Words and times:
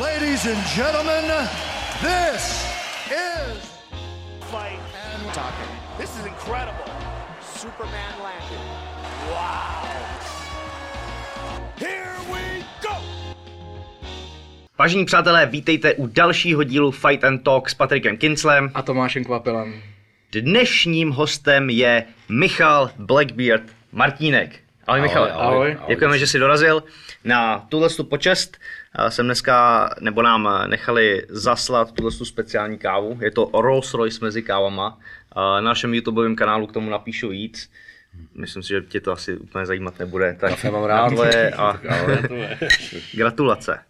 Ladies 0.00 0.46
and 0.46 0.62
gentlemen, 0.76 1.24
this 2.00 2.64
is 3.10 3.58
fight 4.46 4.78
and 4.94 5.34
talking. 5.34 5.66
This 5.98 6.10
is 6.18 6.24
incredible. 6.24 6.86
Superman 7.42 8.12
landed. 8.22 8.60
Wow. 9.30 9.82
Here 11.78 12.14
we 12.32 12.64
go. 12.82 12.94
Vážení 14.78 15.04
přátelé, 15.04 15.46
vítejte 15.46 15.94
u 15.94 16.06
dalšího 16.06 16.62
dílu 16.62 16.90
Fight 16.90 17.24
and 17.24 17.38
Talk 17.38 17.68
s 17.70 17.74
Patrikem 17.74 18.16
Kinclem. 18.16 18.70
A 18.74 18.82
Tomášem 18.82 19.24
Kvapelem. 19.24 19.82
Dnešním 20.32 21.10
hostem 21.10 21.70
je 21.70 22.04
Michal 22.28 22.90
Blackbeard 22.98 23.62
Martínek. 23.92 24.60
Ahoj, 24.86 25.00
Michale. 25.00 25.32
ahoj. 25.32 25.76
Děkujeme, 25.88 26.18
že 26.18 26.26
jsi 26.26 26.38
dorazil. 26.38 26.82
Na 27.24 27.66
tuhle 27.68 27.88
tu 27.88 28.04
počest 28.04 28.58
jsem 29.08 29.26
dneska, 29.26 29.88
nebo 30.00 30.22
nám 30.22 30.48
nechali 30.66 31.26
zaslat 31.28 31.92
tuhle 31.92 32.12
tu 32.12 32.24
speciální 32.24 32.78
kávu. 32.78 33.18
Je 33.20 33.30
to 33.30 33.50
Rolls 33.54 33.94
Royce 33.94 34.24
mezi 34.24 34.42
kávama. 34.42 34.98
Na 35.36 35.60
našem 35.60 35.94
YouTubeovém 35.94 36.36
kanálu 36.36 36.66
k 36.66 36.72
tomu 36.72 36.90
napíšu 36.90 37.28
víc. 37.28 37.70
Myslím 38.34 38.62
si, 38.62 38.68
že 38.68 38.80
tě 38.80 39.00
to 39.00 39.12
asi 39.12 39.36
úplně 39.36 39.66
zajímat 39.66 39.98
nebude. 39.98 40.36
Tak 40.40 40.50
Kafe 40.50 40.70
mám 40.70 40.84
rád. 40.84 41.12
A 41.56 41.72
gratulace. 43.14 43.87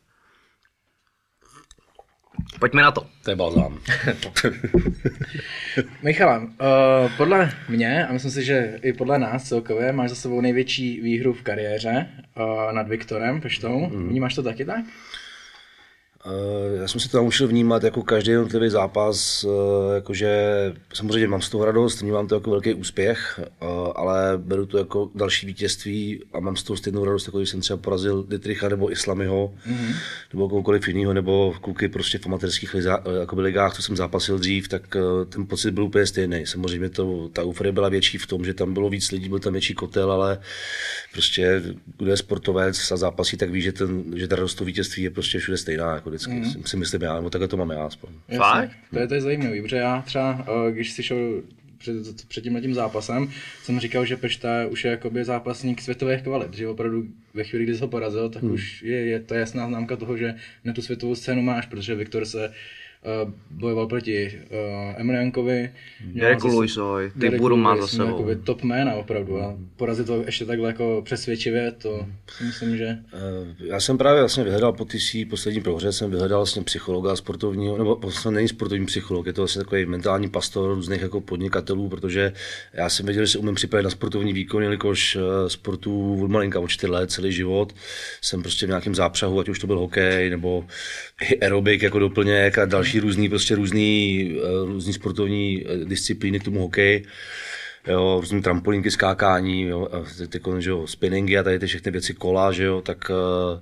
Pojďme 2.59 2.83
na 2.83 2.91
to. 2.91 3.07
To 3.25 3.31
je 3.31 3.37
balzám. 3.37 3.79
Michale, 6.03 6.39
uh, 6.39 6.47
podle 7.17 7.51
mě, 7.69 8.07
a 8.07 8.13
myslím 8.13 8.31
si, 8.31 8.45
že 8.45 8.79
i 8.83 8.93
podle 8.93 9.19
nás 9.19 9.49
celkově, 9.49 9.93
máš 9.93 10.11
za 10.11 10.17
sebou 10.17 10.41
největší 10.41 11.01
výhru 11.01 11.33
v 11.33 11.43
kariéře 11.43 12.07
uh, 12.37 12.73
nad 12.73 12.89
Viktorem 12.89 13.41
Peštou. 13.41 13.91
Mm. 13.91 14.09
Vnímáš 14.09 14.35
to 14.35 14.43
taky 14.43 14.65
tak? 14.65 14.85
Eh, 16.27 16.77
Já 16.77 16.89
jsem 16.89 17.01
si 17.01 17.09
to 17.09 17.17
naučil 17.17 17.49
vnímat 17.49 17.83
jako 17.85 18.03
každý 18.03 18.31
jednotlivý 18.31 18.69
zápas, 18.71 19.45
eh, 19.45 19.95
jakože 19.95 20.31
samozřejmě 20.95 21.29
mám 21.29 21.43
z 21.43 21.51
toho 21.51 21.65
radost, 21.65 22.01
vnímám 22.01 22.27
to 22.27 22.35
jako 22.35 22.51
velký 22.51 22.75
úspěch, 22.75 23.41
eh, 23.41 23.67
ale 23.95 24.33
beru 24.37 24.67
to 24.67 24.79
jako 24.79 25.11
další 25.15 25.47
vítězství 25.47 26.23
a 26.33 26.41
mám 26.41 26.57
z 26.57 26.63
toho 26.63 26.77
stejnou 26.77 27.05
radost, 27.05 27.27
jako 27.27 27.39
když 27.39 27.51
jsem 27.51 27.61
třeba 27.61 27.77
porazil 27.77 28.23
Dietricha 28.29 28.69
nebo 28.69 28.93
Islamyho, 28.93 29.55
mm-hmm. 29.69 29.95
nebo 30.33 30.49
kohokoliv 30.49 30.89
jiného, 30.89 31.13
nebo 31.13 31.55
kluky 31.61 31.89
prostě 31.89 32.19
v 32.19 32.27
amatérských 32.27 32.77
jakoby 33.21 33.43
ligách, 33.43 33.75
co 33.75 33.83
jsem 33.83 33.97
zápasil 33.97 34.39
dřív, 34.39 34.69
tak 34.69 34.97
ten 35.29 35.47
pocit 35.47 35.71
byl 35.71 35.85
úplně 35.85 36.07
stejný. 36.07 36.47
Samozřejmě 36.47 36.89
to, 36.89 37.29
ta 37.33 37.43
euforie 37.43 37.73
byla 37.73 37.89
větší 37.89 38.19
v 38.19 38.27
tom, 38.27 38.45
že 38.45 38.55
tam 38.55 38.75
bylo 38.75 38.89
víc 38.91 39.11
lidí, 39.11 39.29
byl 39.29 39.39
tam 39.39 39.53
větší 39.53 39.75
kotel, 39.75 40.13
ale 40.13 40.39
prostě 41.13 41.63
kdo 41.99 42.11
je 42.11 42.17
sportovec 42.17 42.93
a 42.93 42.97
zápasí, 42.97 43.37
tak 43.37 43.51
ví, 43.51 43.63
že, 43.63 43.73
ten, 43.73 44.05
že 44.17 44.29
ta 44.29 44.37
radost 44.37 44.55
toho 44.55 44.67
vítězství 44.67 45.03
je 45.03 45.11
prostě 45.11 45.39
všude 45.39 45.57
stejná, 45.59 45.95
jako 45.95 46.08
vždycky, 46.09 46.33
mm. 46.33 46.65
si 46.65 46.77
myslím 46.77 47.03
já, 47.03 47.15
nebo 47.15 47.31
takhle 47.31 47.49
to 47.49 47.57
mám 47.57 47.71
já 47.71 47.85
aspoň. 47.85 48.11
Fakt? 48.37 48.71
To 48.91 48.99
je, 48.99 49.07
to 49.09 49.15
je 49.15 49.21
zajímavý, 49.21 49.63
protože 49.63 49.77
já 49.77 50.03
třeba, 50.03 50.47
uh, 50.49 50.71
když 50.71 50.93
si 50.93 51.03
šel 51.03 51.43
před, 51.79 52.27
před 52.29 52.41
tímhle 52.41 52.61
tím 52.61 52.75
zápasem, 52.75 53.31
jsem 53.63 53.81
říkal, 53.81 54.05
že 54.05 54.17
Pešta 54.17 54.67
už 54.71 54.85
je 54.85 54.91
jakoby 54.91 55.25
zápasník 55.25 55.81
světových 55.81 56.23
kvalit, 56.23 56.55
že 56.55 56.69
opravdu 56.69 57.07
ve 57.35 57.45
chvíli, 57.45 57.65
kdy 57.65 57.75
jsi 57.75 57.81
ho 57.81 57.89
porazil, 57.89 58.29
tak 58.29 58.43
hmm. 58.43 58.53
už 58.53 58.83
je, 58.83 58.97
je 58.97 59.21
to 59.21 59.35
jasná 59.35 59.69
známka 59.69 59.97
toho, 59.97 60.17
že 60.17 60.35
na 60.65 60.73
tu 60.73 60.83
světovou 60.83 61.15
scénu 61.15 61.43
máš, 61.43 61.67
protože 61.67 61.95
Viktor 61.95 62.25
se 62.25 62.49
uh, 62.49 62.55
bojoval 63.51 63.87
proti 63.87 64.41
uh, 64.51 65.01
Emeliankovi. 65.01 65.71
Dereku 66.01 66.47
Luisovi, 66.47 67.11
ty 67.21 67.31
budu 67.31 67.57
má 67.57 67.77
za 67.77 67.87
sebou. 67.87 68.07
Jakoby 68.07 68.37
top 68.37 68.63
jména 68.63 68.95
opravdu 68.95 69.41
a 69.41 69.57
porazit 69.77 70.07
to 70.07 70.23
ještě 70.27 70.45
takhle 70.45 70.69
jako 70.69 71.03
přesvědčivě, 71.05 71.73
to 71.73 72.07
si 72.39 72.45
myslím, 72.45 72.77
že... 72.77 72.87
Eh, 72.87 73.67
Já 73.67 73.81
jsem 73.81 73.99
právě 73.99 74.23
vlastně 74.23 74.45
vyhledal 74.45 74.73
po 74.73 74.85
ty 74.85 75.01
svý 75.01 75.25
poslední 75.25 75.61
prohře, 75.61 75.93
jsem 75.93 76.11
vyhledal 76.11 76.39
vlastně 76.39 76.63
psychologa 76.63 77.17
sportovního, 77.17 77.79
nebo 77.79 77.97
vlastně 77.97 78.31
není 78.31 78.49
sportovní 78.49 78.87
psycholog, 78.87 79.27
je 79.27 79.33
to 79.33 79.41
vlastně 79.41 79.63
takový 79.63 79.87
mentální 79.87 80.29
pastor 80.29 80.75
různých 80.75 81.03
jako 81.03 81.21
podnikatelů, 81.21 81.89
protože 81.89 82.33
já 82.73 82.89
jsem 82.89 83.07
věděl, 83.07 83.25
že 83.25 83.33
se 83.33 83.39
umím 83.39 83.55
připravit 83.55 83.85
na 83.85 83.91
sportovní 83.91 84.33
výkon, 84.33 84.63
jelikož 84.63 85.17
eh, 85.17 85.51
sportu 85.51 86.23
od 86.25 86.31
malinka 86.31 86.61
od 86.61 86.69
4 86.69 86.93
let, 86.93 87.11
celý 87.11 87.33
život 87.33 87.73
jsem 88.21 88.43
prostě 88.43 88.67
v 88.67 88.69
nějakém 88.69 88.95
zápřahu, 88.95 89.41
ať 89.41 89.49
už 89.49 89.59
to 89.59 89.67
byl 89.67 89.79
hokej 89.79 90.31
nebo 90.31 90.65
i 91.31 91.41
aerobik 91.41 91.83
jako 91.83 91.99
doplněk 91.99 92.59
a 92.59 92.65
další 92.65 92.98
různý, 93.01 93.29
prostě 93.29 93.55
různý, 93.55 94.31
eh, 94.43 94.67
různý 94.67 94.93
sportovní 94.93 95.65
eh, 95.67 95.85
disciplíny 95.85 96.41
tomu 96.41 96.61
hokeji 96.61 97.05
jo, 97.89 98.17
různý 98.21 98.43
trampolínky, 98.43 98.91
skákání, 98.91 99.63
jo, 99.63 99.89
ty, 100.19 100.29
ty, 100.29 100.41
že 100.59 100.71
jo, 100.71 100.87
spinningy 100.87 101.39
a 101.39 101.43
tady 101.43 101.59
ty 101.59 101.67
všechny 101.67 101.93
věci, 101.93 102.15
kola, 102.15 102.53
že 102.53 102.65
jo, 102.65 102.81
tak 102.81 103.11
uh, 103.11 103.61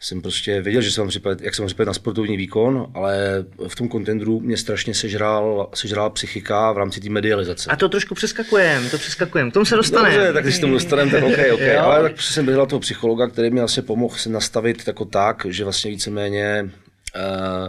jsem 0.00 0.22
prostě 0.22 0.60
věděl, 0.60 0.82
že 0.82 0.90
se 0.90 1.00
mám 1.00 1.08
připravit, 1.08 1.40
jak 1.42 1.54
se 1.54 1.62
mám 1.62 1.66
připravit 1.66 1.86
na 1.86 1.94
sportovní 1.94 2.36
výkon, 2.36 2.86
ale 2.94 3.44
v 3.68 3.76
tom 3.76 3.88
kontendru 3.88 4.40
mě 4.40 4.56
strašně 4.56 4.94
sežral, 4.94 5.70
sežrala 5.74 6.10
psychika 6.10 6.72
v 6.72 6.78
rámci 6.78 7.00
té 7.00 7.08
medializace. 7.08 7.70
A 7.70 7.76
to 7.76 7.88
trošku 7.88 8.14
přeskakujem, 8.14 8.90
to 8.90 8.98
přeskakujem, 8.98 9.50
k 9.50 9.54
tomu 9.54 9.64
se 9.64 9.76
dostaneme. 9.76 10.16
Dobře, 10.16 10.32
tak 10.32 10.44
když 10.44 10.58
tomu 10.58 10.72
dostaneme, 10.72 11.10
tak 11.10 11.24
OK, 11.24 11.38
OK. 11.52 11.60
ale 11.80 12.02
tak 12.02 12.12
prostě 12.12 12.32
jsem 12.32 12.46
vyhledal 12.46 12.66
toho 12.66 12.80
psychologa, 12.80 13.26
který 13.26 13.50
mi 13.50 13.60
vlastně 13.60 13.82
pomohl 13.82 14.16
se 14.16 14.28
nastavit 14.28 14.86
jako 14.86 15.04
tak, 15.04 15.46
že 15.48 15.64
vlastně 15.64 15.90
víceméně 15.90 16.70
uh, 17.16 17.68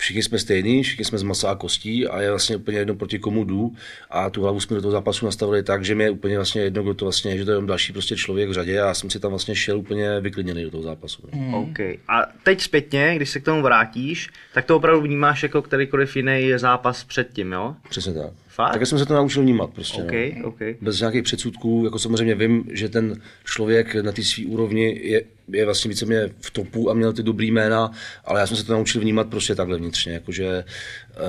všichni 0.00 0.22
jsme 0.22 0.38
stejní, 0.38 0.82
všichni 0.82 1.04
jsme 1.04 1.18
z 1.18 1.22
masa 1.22 1.50
a 1.50 1.54
kostí 1.54 2.06
a 2.06 2.20
je 2.20 2.30
vlastně 2.30 2.56
úplně 2.56 2.78
jedno 2.78 2.94
proti 2.94 3.18
komu 3.18 3.44
jdu 3.44 3.72
a 4.10 4.30
tu 4.30 4.42
hlavu 4.42 4.60
jsme 4.60 4.74
do 4.74 4.82
toho 4.82 4.92
zápasu 4.92 5.26
nastavili 5.26 5.62
tak, 5.62 5.84
že 5.84 5.94
mi 5.94 6.04
je 6.04 6.10
úplně 6.10 6.36
vlastně 6.36 6.62
jedno, 6.62 6.82
kdo 6.82 6.94
to 6.94 7.04
vlastně 7.04 7.30
je, 7.30 7.38
že 7.38 7.44
to 7.44 7.50
je 7.50 7.52
jenom 7.52 7.66
další 7.66 7.92
prostě 7.92 8.16
člověk 8.16 8.48
v 8.48 8.52
řadě 8.52 8.80
a 8.80 8.86
já 8.86 8.94
jsem 8.94 9.10
si 9.10 9.20
tam 9.20 9.30
vlastně 9.30 9.56
šel 9.56 9.78
úplně 9.78 10.20
vyklidněný 10.20 10.62
do 10.62 10.70
toho 10.70 10.82
zápasu. 10.82 11.22
Hmm. 11.32 11.54
OK. 11.54 11.78
A 12.08 12.26
teď 12.42 12.60
zpětně, 12.60 13.12
když 13.16 13.30
se 13.30 13.40
k 13.40 13.44
tomu 13.44 13.62
vrátíš, 13.62 14.28
tak 14.54 14.64
to 14.64 14.76
opravdu 14.76 15.02
vnímáš 15.02 15.42
jako 15.42 15.62
kterýkoliv 15.62 16.16
jiný 16.16 16.52
zápas 16.56 17.04
předtím, 17.04 17.52
jo? 17.52 17.76
Přesně 17.88 18.14
tak. 18.14 18.30
Fakt? 18.50 18.72
Tak 18.72 18.86
jsem 18.86 18.98
se 18.98 19.06
to 19.06 19.14
naučil 19.14 19.42
vnímat 19.42 19.70
prostě. 19.70 20.02
OK, 20.02 20.12
no. 20.36 20.48
OK. 20.48 20.60
Bez 20.80 21.00
nějakých 21.00 21.22
předsudků, 21.22 21.84
jako 21.84 21.98
samozřejmě 21.98 22.34
vím, 22.34 22.64
že 22.72 22.88
ten 22.88 23.20
člověk 23.44 23.94
na 23.94 24.12
té 24.12 24.22
své 24.22 24.44
úrovni 24.46 25.00
je, 25.02 25.22
je 25.48 25.64
vlastně 25.64 25.88
víceméně 25.88 26.30
v 26.40 26.50
topu 26.50 26.90
a 26.90 26.94
měl 26.94 27.12
ty 27.12 27.22
dobrý 27.22 27.50
jména, 27.50 27.90
ale 28.24 28.40
já 28.40 28.46
jsem 28.46 28.56
se 28.56 28.66
to 28.66 28.72
naučil 28.72 29.00
vnímat 29.00 29.28
prostě 29.28 29.54
takhle 29.54 29.78
vnitřně, 29.78 30.12
jakože 30.12 30.64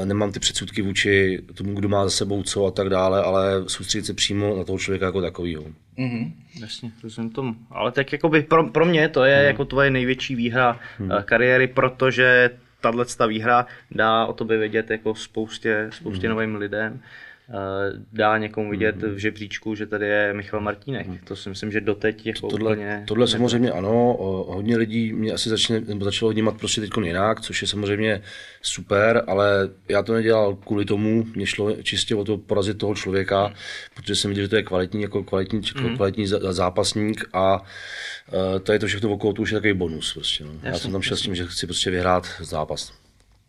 eh, 0.02 0.06
nemám 0.06 0.32
ty 0.32 0.40
předsudky 0.40 0.82
vůči 0.82 1.40
tomu, 1.54 1.74
kdo 1.74 1.90
má 1.90 2.04
za 2.04 2.10
sebou 2.10 2.44
co 2.44 2.66
a 2.66 2.72
tak 2.72 2.90
dále, 2.90 3.24
ale 3.24 3.64
soustředit 3.68 4.06
se 4.06 4.14
přímo 4.14 4.58
na 4.58 4.64
toho 4.64 4.80
člověka 4.80 5.06
jako 5.06 5.22
takovýho. 5.22 5.64
Mm-hmm. 5.98 6.32
Jasně, 6.62 6.92
rozumím 7.04 7.32
tomu. 7.32 7.56
Ale 7.72 7.92
tak 7.92 8.12
jakoby 8.12 8.42
pro, 8.42 8.70
pro 8.70 8.86
mě 8.86 9.10
to 9.10 9.24
je 9.24 9.36
hmm. 9.36 9.46
jako 9.46 9.66
tvoje 9.66 9.90
největší 9.90 10.36
výhra 10.36 10.80
hmm. 10.98 11.12
kariéry, 11.26 11.68
protože 11.68 12.50
tahle 12.82 13.06
ta 13.18 13.26
výhra 13.26 13.66
dá 13.92 14.26
o 14.26 14.34
tobě 14.34 14.58
vědět 14.58 14.90
jako 14.90 15.16
spoustě, 15.16 15.90
spoustě 15.92 16.28
hmm. 16.28 16.36
novým 16.36 16.56
lidem. 16.56 17.02
Eh, 17.50 18.04
Dá 18.14 18.38
někomu 18.38 18.72
vidět 18.72 18.96
v 18.96 19.18
žebříčku, 19.18 19.76
že 19.76 19.86
tady 19.86 20.08
je 20.08 20.34
Michal 20.34 20.62
Martínek. 20.62 21.08
To 21.24 21.36
si 21.36 21.50
myslím, 21.50 21.72
že 21.72 21.82
doteď 21.82 22.26
jako 22.26 22.48
Tohle, 22.48 22.72
úplně... 22.72 23.04
tohle 23.08 23.28
samozřejmě 23.28 23.72
ano, 23.72 24.18
hodně 24.48 24.78
lidí 24.78 25.14
mě 25.14 25.34
asi 25.34 25.50
začne, 25.50 25.80
nebo 25.80 26.06
začalo 26.06 26.32
vnímat 26.32 26.58
prostě 26.58 26.82
teď 26.82 26.92
jinak, 27.04 27.42
což 27.42 27.62
je 27.62 27.68
samozřejmě 27.68 28.22
super, 28.62 29.24
ale 29.28 29.70
já 29.90 30.04
to 30.04 30.14
nedělal 30.14 30.56
kvůli 30.56 30.86
tomu, 30.86 31.26
mě 31.36 31.46
šlo 31.46 31.76
čistě 31.84 32.16
o 32.16 32.24
to 32.24 32.38
porazit 32.38 32.78
toho 32.78 32.96
člověka, 32.96 33.54
protože 33.96 34.16
jsem 34.16 34.30
viděl, 34.30 34.44
že 34.44 34.50
to 34.50 34.56
je 34.56 34.64
kvalitní, 34.64 35.02
jako 35.02 35.24
kvalitní, 35.24 35.62
mm. 35.82 35.96
kvalitní 35.96 36.26
zá- 36.26 36.52
zápasník 36.52 37.26
a 37.34 37.62
uh, 37.62 38.60
to 38.64 38.74
je 38.74 38.80
to 38.80 38.88
všechno 38.88 39.10
okolo, 39.10 39.34
to 39.34 39.42
už 39.42 39.52
je 39.52 39.58
takový 39.58 39.74
bonus. 39.74 40.14
Prostě, 40.14 40.44
no. 40.44 40.52
Já 40.64 40.74
jsem 40.74 40.92
tam 40.92 41.02
šel 41.02 41.18
s 41.18 41.22
tím, 41.22 41.36
že 41.36 41.46
chci 41.46 41.68
prostě 41.68 41.92
vyhrát 41.92 42.28
zápas. 42.40 43.01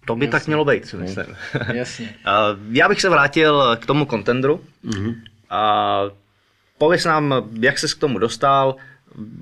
To 0.05 0.17
by 0.17 0.29
tak 0.29 0.47
mělo 0.47 0.65
být, 0.65 0.87
si 0.87 0.97
myslím. 0.97 1.27
Jasně. 1.75 2.15
A 2.25 2.47
Já 2.71 2.89
bych 2.89 3.01
se 3.01 3.09
vrátil 3.09 3.77
k 3.81 3.87
tomu 3.87 4.07
kontendru. 4.07 4.61
Mhm. 4.83 5.15
A 5.51 6.03
pověs 6.79 7.05
nám, 7.05 7.35
jak 7.61 7.79
ses 7.79 7.95
k 7.95 8.01
tomu 8.01 8.19
dostal, 8.19 8.77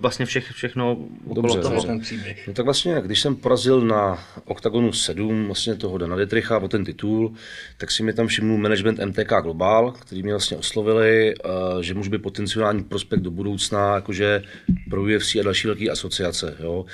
vlastně 0.01 0.27
vše, 0.27 0.41
všechno 0.41 0.93
okolo 1.27 1.35
Dobře, 1.35 1.61
toho. 1.61 1.75
dobře. 1.75 1.87
Ten 1.87 2.01
příběh. 2.01 2.49
No 2.49 2.55
tak 2.55 2.65
vlastně, 2.65 2.97
když 3.05 3.21
jsem 3.21 3.37
porazil 3.37 3.81
na 3.81 4.19
OKTAGONu 4.45 4.93
7 4.93 5.47
vlastně 5.47 5.75
toho 5.75 5.99
Dana 5.99 6.17
Dietricha 6.17 6.59
o 6.59 6.69
ten 6.69 6.85
titul, 6.85 7.35
tak 7.79 7.91
si 7.91 8.03
mi 8.03 8.13
tam 8.13 8.27
všimnul 8.27 8.59
management 8.59 8.99
MTK 9.05 9.33
Global, 9.43 9.93
který 9.93 10.23
mě 10.23 10.33
vlastně 10.33 10.57
oslovili, 10.57 11.35
eh, 11.35 11.49
že 11.83 11.95
může 11.95 12.11
být 12.11 12.23
potenciální 12.23 12.85
prospekt 12.85 13.21
do 13.21 13.31
budoucna, 13.31 13.95
jakože 13.95 14.43
pro 14.91 15.03
UFC 15.03 15.35
a 15.41 15.43
další 15.43 15.67
velké 15.67 15.89
asociace. 15.91 16.57
Jo. 16.61 16.85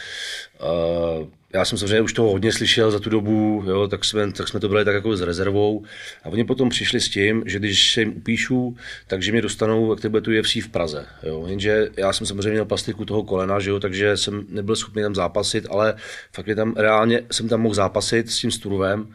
Já 1.56 1.64
jsem 1.64 1.78
samozřejmě 1.78 2.00
už 2.00 2.12
toho 2.12 2.30
hodně 2.30 2.52
slyšel 2.52 2.90
za 2.90 2.98
tu 2.98 3.10
dobu, 3.10 3.64
jo, 3.66 3.88
tak, 3.88 4.04
jsme, 4.04 4.32
tak 4.32 4.48
jsme 4.48 4.60
to 4.60 4.68
brali 4.68 4.84
tak 4.84 4.94
jako 4.94 5.16
s 5.16 5.20
rezervou. 5.20 5.84
A 6.24 6.28
oni 6.28 6.44
potom 6.44 6.68
přišli 6.68 7.00
s 7.00 7.08
tím, 7.08 7.42
že 7.46 7.58
když 7.58 7.92
se 7.92 8.00
jim 8.00 8.16
upíšu, 8.16 8.76
takže 9.06 9.32
mě 9.32 9.42
dostanou, 9.42 9.90
jak 9.90 10.10
bude 10.10 10.20
tu 10.20 10.30
UFC 10.40 10.54
v 10.54 10.68
Praze. 10.68 11.06
Jo. 11.22 11.44
Jenže 11.46 11.88
já 11.96 12.12
jsem 12.12 12.26
samozřejmě 12.26 12.50
měl 12.50 12.64
plastiku 12.64 13.04
toho 13.04 13.22
kolena, 13.22 13.60
že 13.60 13.70
jo, 13.70 13.80
takže 13.80 14.16
jsem 14.16 14.44
nebyl 14.48 14.76
schopný 14.76 15.02
tam 15.02 15.14
zápasit, 15.14 15.66
ale 15.70 15.94
fakt 16.32 16.46
je 16.46 16.54
tam 16.54 16.74
reálně 16.76 17.22
jsem 17.32 17.48
tam 17.48 17.60
mohl 17.60 17.74
zápasit 17.74 18.30
s 18.30 18.38
tím 18.40 18.50
Sturvem. 18.50 19.14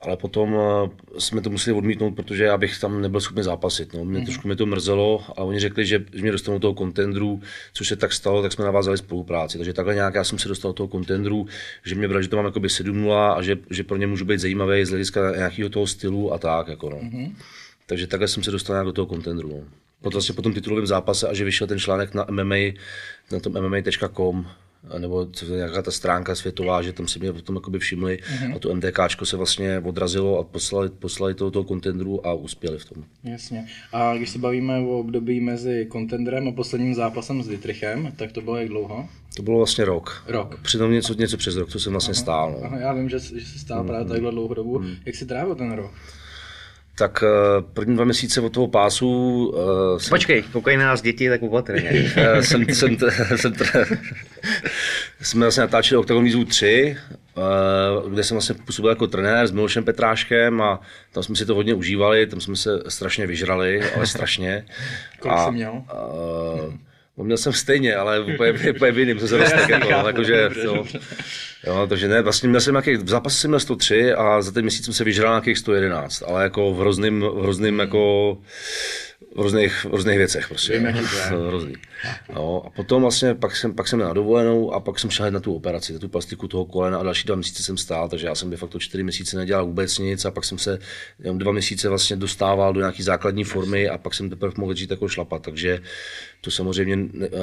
Ale 0.00 0.16
potom 0.16 0.52
uh, 0.52 0.88
jsme 1.18 1.40
to 1.40 1.50
museli 1.50 1.76
odmítnout, 1.76 2.10
protože 2.10 2.44
já 2.44 2.58
bych 2.58 2.80
tam 2.80 3.00
nebyl 3.00 3.20
schopný 3.20 3.42
zápasit. 3.42 3.94
No. 3.94 4.04
Mě 4.04 4.20
mm-hmm. 4.20 4.24
trošku 4.24 4.48
mě 4.48 4.56
to 4.56 4.66
mrzelo 4.66 5.24
a 5.36 5.42
oni 5.42 5.60
řekli, 5.60 5.86
že 5.86 6.04
mě 6.20 6.32
dostanou 6.32 6.58
toho 6.58 6.74
kontendru, 6.74 7.40
což 7.72 7.88
se 7.88 7.96
tak 7.96 8.12
stalo, 8.12 8.42
tak 8.42 8.52
jsme 8.52 8.64
navázali 8.64 8.98
spolupráci. 8.98 9.58
Takže 9.58 9.72
takhle 9.72 9.94
nějak 9.94 10.14
já 10.14 10.24
jsem 10.24 10.38
se 10.38 10.48
dostal 10.48 10.68
do 10.68 10.74
toho 10.74 10.88
kontendru, 10.88 11.46
že 11.84 11.94
mě 11.94 12.08
brali, 12.08 12.22
že 12.22 12.28
to 12.28 12.36
mám 12.36 12.44
jakoby 12.44 12.70
7 12.70 13.12
a 13.12 13.42
že, 13.42 13.56
že 13.70 13.84
pro 13.84 13.96
ně 13.96 14.06
můžu 14.06 14.24
být 14.24 14.40
zajímavý 14.40 14.84
z 14.84 14.88
hlediska 14.90 15.36
nějakého 15.36 15.68
toho 15.68 15.86
stylu 15.86 16.32
a 16.32 16.38
tak. 16.38 16.68
Jako, 16.68 16.90
no. 16.90 16.96
mm-hmm. 16.96 17.34
Takže 17.86 18.06
takhle 18.06 18.28
jsem 18.28 18.42
se 18.42 18.50
dostal 18.50 18.74
nějak 18.74 18.86
do 18.86 18.92
toho 18.92 19.06
kontendru. 19.06 19.48
No. 19.48 19.64
Potom, 20.00 20.12
vlastně 20.12 20.34
po 20.34 20.42
tom 20.42 20.54
titulovém 20.54 20.86
zápase 20.86 21.28
a 21.28 21.34
že 21.34 21.44
vyšel 21.44 21.66
ten 21.66 21.78
článek 21.78 22.14
na 22.14 22.26
MMA, 22.30 22.56
na 23.32 23.40
tom 23.40 23.52
MMA.com, 23.52 24.46
nebo 24.98 25.26
nějaká 25.48 25.82
ta 25.82 25.90
stránka 25.90 26.34
světová, 26.34 26.82
že 26.82 26.92
tam 26.92 27.08
si 27.08 27.18
mě 27.18 27.32
potom 27.32 27.54
jakoby 27.54 27.78
všimli 27.78 28.18
mm-hmm. 28.18 28.56
a 28.56 28.58
to 28.58 28.74
MTKčko 28.74 29.26
se 29.26 29.36
vlastně 29.36 29.78
odrazilo 29.84 30.38
a 30.38 30.44
poslali, 30.44 30.88
poslali 30.88 31.34
toho, 31.34 31.50
toho 31.50 31.64
kontendru 31.64 32.26
a 32.26 32.34
uspěli 32.34 32.78
v 32.78 32.84
tom. 32.84 33.04
Jasně. 33.24 33.66
A 33.92 34.14
když 34.14 34.30
se 34.30 34.38
bavíme 34.38 34.78
o 34.78 34.98
období 34.98 35.40
mezi 35.40 35.86
kontenderem 35.86 36.48
a 36.48 36.52
posledním 36.52 36.94
zápasem 36.94 37.42
s 37.42 37.48
Dietrichem, 37.48 38.12
tak 38.16 38.32
to 38.32 38.40
bylo 38.40 38.56
jak 38.56 38.68
dlouho? 38.68 39.08
To 39.36 39.42
bylo 39.42 39.56
vlastně 39.56 39.84
rok. 39.84 40.24
Rok. 40.26 40.60
Přitom 40.62 40.92
něco, 40.92 41.14
něco 41.14 41.36
přes 41.36 41.56
rok, 41.56 41.70
co 41.70 41.80
jsem 41.80 41.92
vlastně 41.92 42.14
Aha. 42.14 42.22
stál. 42.22 42.52
No. 42.52 42.64
Aha, 42.64 42.78
já 42.78 42.92
vím, 42.92 43.08
že, 43.08 43.18
že 43.18 43.46
se 43.46 43.58
stál 43.58 43.82
mm, 43.82 43.88
právě 43.88 44.06
takhle 44.06 44.30
dlouhou 44.30 44.54
dobu. 44.54 44.78
Mm. 44.78 44.94
Jak 45.06 45.14
si 45.14 45.26
trávil 45.26 45.54
ten 45.54 45.72
rok? 45.72 45.92
Tak 46.98 47.22
uh, 47.22 47.70
první 47.72 47.94
dva 47.94 48.04
měsíce 48.04 48.40
od 48.40 48.52
toho 48.52 48.68
pásu... 48.68 49.08
Uh, 49.46 49.98
jsem, 49.98 50.10
Počkej, 50.10 50.42
koukej 50.42 50.76
na 50.76 50.86
nás 50.86 51.02
děti, 51.02 51.28
tak 51.28 51.42
opatrně. 51.42 52.12
uh, 52.34 52.40
jsem, 52.40 52.64
jsem, 52.68 52.96
jsem, 53.36 53.52
jsme 55.20 55.40
vlastně 55.40 55.60
natáčeli 55.60 55.98
Octagon 55.98 56.24
Výzvu 56.24 56.44
3, 56.44 56.96
uh, 57.34 58.12
kde 58.12 58.24
jsem 58.24 58.34
vlastně 58.34 58.54
působil 58.54 58.90
jako 58.90 59.06
trenér 59.06 59.46
s 59.46 59.50
Milošem 59.50 59.84
Petráškem 59.84 60.60
a 60.60 60.80
tam 61.12 61.22
jsme 61.22 61.36
si 61.36 61.46
to 61.46 61.54
hodně 61.54 61.74
užívali, 61.74 62.26
tam 62.26 62.40
jsme 62.40 62.56
se 62.56 62.82
strašně 62.88 63.26
vyžrali, 63.26 63.82
ale 63.96 64.06
strašně. 64.06 64.64
Kolik 65.20 65.38
jsi 65.38 65.52
měl? 65.52 65.72
Uh, 65.72 66.74
No, 67.18 67.24
měl 67.24 67.36
jsem 67.36 67.52
stejně, 67.52 67.96
ale 67.96 68.20
úplně, 68.20 68.52
úplně 68.70 68.92
v 68.92 68.98
jiným, 68.98 69.18
co 69.18 69.28
se 69.28 69.38
tak 69.38 69.68
jako, 69.68 69.88
jakože, 70.06 70.50
no, 70.64 70.84
jo, 71.66 71.86
takže 71.88 72.08
ne, 72.08 72.22
vlastně 72.22 72.48
měl 72.48 72.60
jsem 72.60 72.74
nějaký, 72.74 72.96
v 72.96 73.08
zápase 73.08 73.36
jsem 73.36 73.50
měl 73.50 73.60
103 73.60 74.12
a 74.12 74.42
za 74.42 74.52
ten 74.52 74.62
měsíc 74.62 74.84
jsem 74.84 74.94
se 74.94 75.04
vyžral 75.04 75.32
nějakých 75.32 75.58
111, 75.58 76.22
ale 76.26 76.42
jako 76.42 76.72
v 76.72 76.78
hrozným, 76.78 77.20
v 77.20 77.42
hrozným 77.42 77.78
jako, 77.78 78.38
v 79.36 79.40
různých, 79.40 79.84
v 79.84 79.84
různých 79.84 80.18
věcech 80.18 80.48
prostě. 80.48 80.78
Vím, 80.78 80.86
hrozný. 81.48 81.74
No, 82.34 82.66
a 82.66 82.70
potom 82.70 83.02
vlastně 83.02 83.34
pak 83.34 83.56
jsem, 83.56 83.74
pak 83.74 83.88
jsem 83.88 83.98
na 83.98 84.12
dovolenou 84.12 84.72
a 84.72 84.80
pak 84.80 84.98
jsem 84.98 85.10
šel 85.10 85.30
na 85.30 85.40
tu 85.40 85.54
operaci, 85.54 85.92
na 85.92 85.98
tu 85.98 86.08
plastiku 86.08 86.48
toho 86.48 86.64
kolena 86.64 86.98
a 86.98 87.02
další 87.02 87.26
dva 87.26 87.36
měsíce 87.36 87.62
jsem 87.62 87.76
stál, 87.76 88.08
takže 88.08 88.26
já 88.26 88.34
jsem 88.34 88.50
de 88.50 88.56
facto 88.56 88.78
čtyři 88.78 89.02
měsíce 89.02 89.36
nedělal 89.36 89.66
vůbec 89.66 89.98
nic 89.98 90.24
a 90.24 90.30
pak 90.30 90.44
jsem 90.44 90.58
se 90.58 90.78
jenom 91.18 91.38
dva 91.38 91.52
měsíce 91.52 91.88
vlastně 91.88 92.16
dostával 92.16 92.72
do 92.72 92.80
nějaké 92.80 93.02
základní 93.02 93.44
formy 93.44 93.88
a 93.88 93.98
pak 93.98 94.14
jsem 94.14 94.30
teprve 94.30 94.52
mohl 94.56 94.74
žít 94.74 94.90
jako 94.90 95.08
šlapat, 95.08 95.42
takže 95.42 95.80
to 96.40 96.50
samozřejmě 96.50 96.96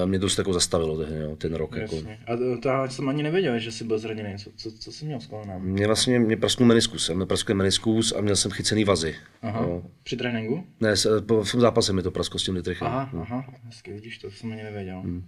mě 0.05 0.19
dost 0.19 0.37
jako 0.37 0.53
zastavilo 0.53 0.97
ten, 0.97 1.21
jo, 1.21 1.35
ten 1.35 1.55
rok. 1.55 1.75
Jako. 1.75 1.95
A 2.27 2.37
to, 2.37 2.61
to, 2.61 2.69
já 2.69 2.89
jsem 2.89 3.09
ani 3.09 3.23
nevěděl, 3.23 3.59
že 3.59 3.71
jsi 3.71 3.83
byl 3.83 3.99
zraněný. 4.05 4.37
Co, 4.37 4.51
co, 4.55 4.71
co 4.71 4.91
jsi 4.91 5.05
měl 5.05 5.19
s 5.19 5.27
kolenem? 5.27 5.61
Mě 5.61 5.87
vlastně 5.87 6.19
mě 6.19 6.37
prasknul 6.37 6.67
meniskus, 6.67 7.05
jsem 7.05 7.15
měl 7.15 7.25
praskl 7.25 7.53
meniskus 7.53 8.11
a 8.11 8.21
měl 8.21 8.35
jsem 8.35 8.51
chycený 8.51 8.83
vazy. 8.83 9.15
Aha. 9.41 9.61
No. 9.61 9.83
Při 10.03 10.17
tréninku? 10.17 10.63
Ne, 10.79 10.95
v 11.19 11.51
tom 11.51 11.61
zápase 11.61 11.93
mi 11.93 12.03
to 12.03 12.11
prasklo 12.11 12.39
s 12.39 12.43
tím 12.43 12.55
litrichem. 12.55 12.87
Aha, 12.87 13.09
no. 13.13 13.21
aha, 13.21 13.45
hezky, 13.63 13.93
vidíš, 13.93 14.17
to 14.17 14.31
jsem 14.31 14.51
ani 14.51 14.63
nevěděl. 14.63 15.01
Hmm. 15.01 15.23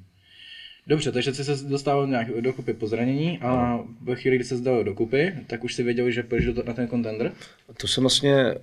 Dobře, 0.88 1.12
takže 1.12 1.34
jsi 1.34 1.44
se 1.44 1.66
dostal 1.66 2.08
nějak 2.08 2.28
do 2.42 2.54
kupy 2.54 2.74
po 2.74 2.88
zranění 2.88 3.40
a 3.40 3.80
ve 4.02 4.16
chvíli, 4.16 4.36
kdy 4.36 4.46
se 4.46 4.58
zdal 4.58 4.84
do 4.84 4.94
kupy, 4.94 5.34
tak 5.48 5.64
už 5.64 5.76
si 5.76 5.84
věděl, 5.84 6.12
že 6.12 6.24
půjdeš 6.24 6.48
na 6.66 6.74
ten 6.74 6.88
kontender? 6.88 7.32
To 7.82 7.88
jsem 7.88 8.04
vlastně, 8.04 8.56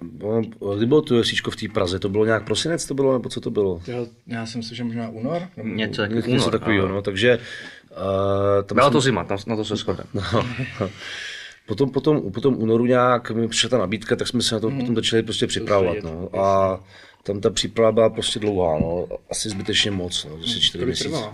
kdy 0.76 0.86
bylo 0.86 1.02
to 1.02 1.18
jesíčko 1.18 1.50
v 1.50 1.56
té 1.56 1.68
Praze, 1.68 1.98
to 1.98 2.08
bylo 2.08 2.24
nějak 2.24 2.44
prosinec 2.44 2.86
to 2.86 2.94
bylo, 2.94 3.12
nebo 3.12 3.28
co 3.28 3.40
to 3.40 3.50
bylo? 3.50 3.80
Já, 3.86 4.06
já 4.26 4.46
si 4.46 4.58
myslím, 4.58 4.76
že 4.76 4.84
možná 4.84 5.08
únor? 5.08 5.42
Něco, 5.62 6.02
jako 6.02 6.14
něco, 6.14 6.30
něco 6.30 6.50
takového, 6.50 6.88
no, 6.88 7.02
takže... 7.02 7.38
Uh, 7.90 8.66
tam 8.66 8.76
Byla 8.76 8.86
jsem... 8.86 8.92
to 8.92 9.00
zima, 9.00 9.24
tam, 9.24 9.38
na 9.46 9.56
to 9.56 9.64
se 9.64 9.76
shodem. 9.76 10.06
No. 10.80 10.90
potom, 11.66 11.90
potom, 11.90 12.32
potom 12.32 12.56
únoru 12.56 12.86
nějak 12.86 13.30
mi 13.30 13.48
přišla 13.48 13.68
ta 13.68 13.78
nabídka, 13.78 14.16
tak 14.16 14.28
jsme 14.28 14.42
se 14.42 14.54
na 14.54 14.60
to 14.60 14.68
hmm. 14.68 14.80
potom 14.80 14.94
začali 14.94 15.22
prostě 15.22 15.46
připravovat. 15.46 15.96
No. 16.02 16.40
A 16.40 16.80
tam 17.22 17.40
ta 17.40 17.50
příprava 17.50 17.92
byla 17.92 18.10
prostě 18.10 18.38
dlouhá, 18.38 18.78
no. 18.78 19.06
asi 19.30 19.48
zbytečně 19.48 19.90
moc, 19.90 20.24
no, 20.24 20.36
asi 20.44 20.60
čtyři 20.60 20.86
měsíce. 20.86 21.24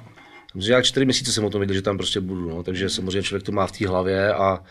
Protože 0.53 0.73
já 0.73 0.83
čtyři 0.83 1.05
měsíce 1.05 1.33
jsem 1.33 1.45
o 1.45 1.51
tom 1.51 1.61
věděl, 1.61 1.75
že 1.75 1.83
tam 1.83 1.97
prostě 1.97 2.21
budu, 2.21 2.51
no, 2.51 2.63
takže 2.63 2.91
samozřejmě 2.91 3.23
člověk 3.23 3.43
to 3.43 3.53
má 3.53 3.67
v 3.67 3.73
té 3.73 3.89
hlavě 3.89 4.35
a 4.35 4.65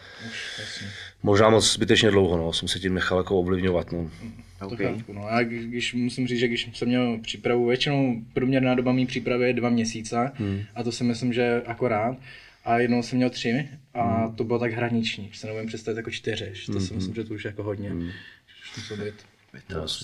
možná 1.23 1.49
moc 1.49 1.73
zbytečně 1.73 2.11
dlouho, 2.11 2.37
no, 2.37 2.53
jsem 2.53 2.67
se 2.67 2.79
tím 2.79 2.93
nechal 2.93 3.17
jako 3.17 3.39
ovlivňovat. 3.39 3.91
No. 3.91 4.11
Okay. 4.61 5.03
no. 5.13 5.27
A 5.27 5.43
když 5.43 5.93
musím 5.93 6.27
říct, 6.27 6.39
že 6.39 6.47
když 6.47 6.69
jsem 6.73 6.87
měl 6.87 7.19
přípravu, 7.21 7.67
většinou 7.67 8.21
průměrná 8.33 8.75
doba 8.75 8.91
mý 8.91 9.05
přípravy 9.05 9.47
je 9.47 9.53
dva 9.53 9.69
měsíce 9.69 10.31
hmm. 10.35 10.61
a 10.75 10.83
to 10.83 10.91
si 10.91 11.03
myslím, 11.03 11.33
že 11.33 11.61
akorát. 11.65 12.17
A 12.65 12.79
jednou 12.79 13.03
jsem 13.03 13.17
měl 13.17 13.29
tři 13.29 13.69
a 13.93 14.25
hmm. 14.25 14.35
to 14.35 14.43
bylo 14.43 14.59
tak 14.59 14.71
hraniční, 14.71 15.29
že 15.31 15.39
se 15.39 15.47
nevím 15.47 15.67
představit 15.67 15.97
jako 15.97 16.11
čtyři, 16.11 16.53
to 16.65 16.71
hmm. 16.71 16.81
si 16.81 16.93
myslím, 16.93 17.15
že 17.15 17.23
to 17.23 17.33
už 17.33 17.45
jako 17.45 17.63
hodně. 17.63 17.89
Hmm. 17.89 18.09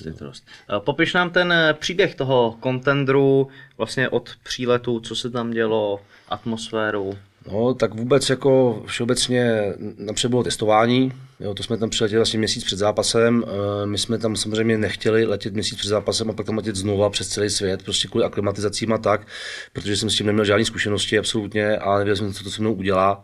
Vytrost. 0.05 0.43
Eh, 0.69 0.79
popiš 0.79 1.13
nám 1.13 1.29
ten 1.29 1.51
eh, 1.51 1.73
příběh 1.73 2.15
toho 2.15 2.57
kontendru, 2.59 3.47
vlastně 3.77 4.09
od 4.09 4.29
příletu, 4.43 4.99
co 4.99 5.15
se 5.15 5.29
tam 5.29 5.51
dělo, 5.51 6.01
atmosféru. 6.29 7.17
No, 7.51 7.73
tak 7.73 7.93
vůbec 7.93 8.29
jako 8.29 8.83
všeobecně 8.85 9.73
napřed 9.97 10.29
bylo 10.29 10.43
testování, 10.43 11.11
jo, 11.39 11.53
to 11.53 11.63
jsme 11.63 11.77
tam 11.77 11.89
přiletěli 11.89 12.19
vlastně 12.19 12.39
měsíc 12.39 12.63
před 12.63 12.79
zápasem, 12.79 13.43
eh, 13.47 13.85
my 13.85 13.97
jsme 13.97 14.17
tam 14.17 14.35
samozřejmě 14.35 14.77
nechtěli 14.77 15.25
letět 15.25 15.53
měsíc 15.53 15.77
před 15.77 15.89
zápasem 15.89 16.29
a 16.29 16.33
pak 16.33 16.45
tam 16.45 16.57
letět 16.57 16.75
znova 16.75 17.09
přes 17.09 17.27
celý 17.27 17.49
svět, 17.49 17.83
prostě 17.83 18.07
kvůli 18.07 18.25
aklimatizacím 18.25 18.93
a 18.93 18.97
tak, 18.97 19.27
protože 19.73 19.97
jsem 19.97 20.09
s 20.09 20.15
tím 20.15 20.25
neměl 20.25 20.45
žádné 20.45 20.65
zkušenosti 20.65 21.19
absolutně 21.19 21.77
a 21.77 21.97
nevěděl 21.97 22.15
jsem, 22.15 22.33
co 22.33 22.43
to 22.43 22.51
se 22.51 22.61
mnou 22.61 22.73
udělá 22.73 23.23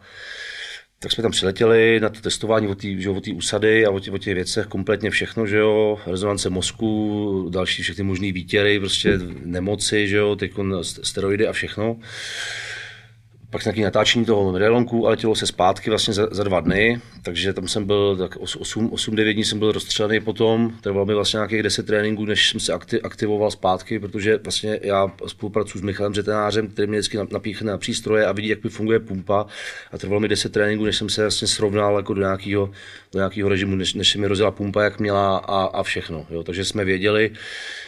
tak 1.04 1.12
jsme 1.12 1.22
tam 1.22 1.32
přiletěli 1.32 2.00
na 2.00 2.10
to 2.10 2.22
testování 2.22 2.68
o 2.68 3.22
té 3.22 3.32
úsady 3.34 3.86
a 3.86 3.92
o, 3.92 4.00
těch, 4.00 4.14
o 4.14 4.18
těch 4.18 4.36
věcech, 4.36 4.66
kompletně 4.66 5.10
všechno, 5.10 5.48
že 5.48 5.58
jo, 5.58 6.00
rezonance 6.08 6.50
mozku, 6.50 7.50
další 7.50 7.84
všechny 7.84 8.04
možné 8.04 8.32
výtěry, 8.32 8.80
prostě 8.80 9.20
nemoci, 9.46 10.08
že 10.08 10.18
jo, 10.18 10.36
teď 10.36 10.52
steroidy 10.82 11.48
a 11.48 11.54
všechno 11.54 11.98
pak 13.52 13.66
nějaký 13.66 13.82
natáčení 13.82 14.26
toho 14.26 14.52
medailonku 14.52 15.08
a 15.08 15.10
letělo 15.10 15.36
se 15.36 15.48
zpátky 15.48 15.90
vlastně 15.90 16.14
za, 16.14 16.28
za 16.32 16.44
dva 16.44 16.60
dny, 16.60 17.02
takže 17.22 17.54
tam 17.54 17.68
jsem 17.68 17.86
byl 17.86 18.18
tak 18.18 18.38
8-9 18.38 19.34
dní 19.34 19.44
jsem 19.44 19.60
byl 19.60 19.72
rozstřelený 19.72 20.20
potom, 20.20 20.72
trvalo 20.82 21.06
mi 21.06 21.14
vlastně 21.14 21.38
nějakých 21.38 21.64
10 21.64 21.86
tréninků, 21.86 22.26
než 22.26 22.50
jsem 22.50 22.60
se 22.60 22.74
akti, 22.74 23.02
aktivoval 23.02 23.52
zpátky, 23.52 24.00
protože 24.00 24.38
vlastně 24.38 24.80
já 24.84 25.12
spolupracuji 25.28 25.80
s 25.80 25.82
Michalem 25.82 26.14
Řetenářem, 26.14 26.68
který 26.68 26.88
mě 26.88 27.00
vždycky 27.00 27.18
napíchne 27.32 27.72
na 27.72 27.78
přístroje 27.78 28.26
a 28.26 28.32
vidí, 28.32 28.48
jak 28.48 28.64
mi 28.64 28.70
funguje 28.70 29.00
pumpa. 29.00 29.46
A 29.92 29.98
trvalo 29.98 30.20
mi 30.20 30.28
10 30.28 30.52
tréninků, 30.52 30.86
než 30.86 30.98
jsem 30.98 31.10
se 31.10 31.22
vlastně 31.22 31.48
srovnal 31.48 31.96
jako 31.96 32.14
do 32.14 32.22
nějakého, 32.22 32.72
do 33.14 33.20
nějakého 33.20 33.50
režimu, 33.50 33.76
než, 33.76 33.94
než 33.94 34.12
se 34.12 34.18
mi 34.18 34.28
rozjela 34.28 34.52
pumpa, 34.52 34.84
jak 34.84 35.00
měla 35.00 35.38
a, 35.38 35.64
a 35.64 35.84
všechno. 35.84 36.26
Jo. 36.30 36.44
Takže 36.44 36.66
jsme 36.66 36.86
věděli, 36.86 37.32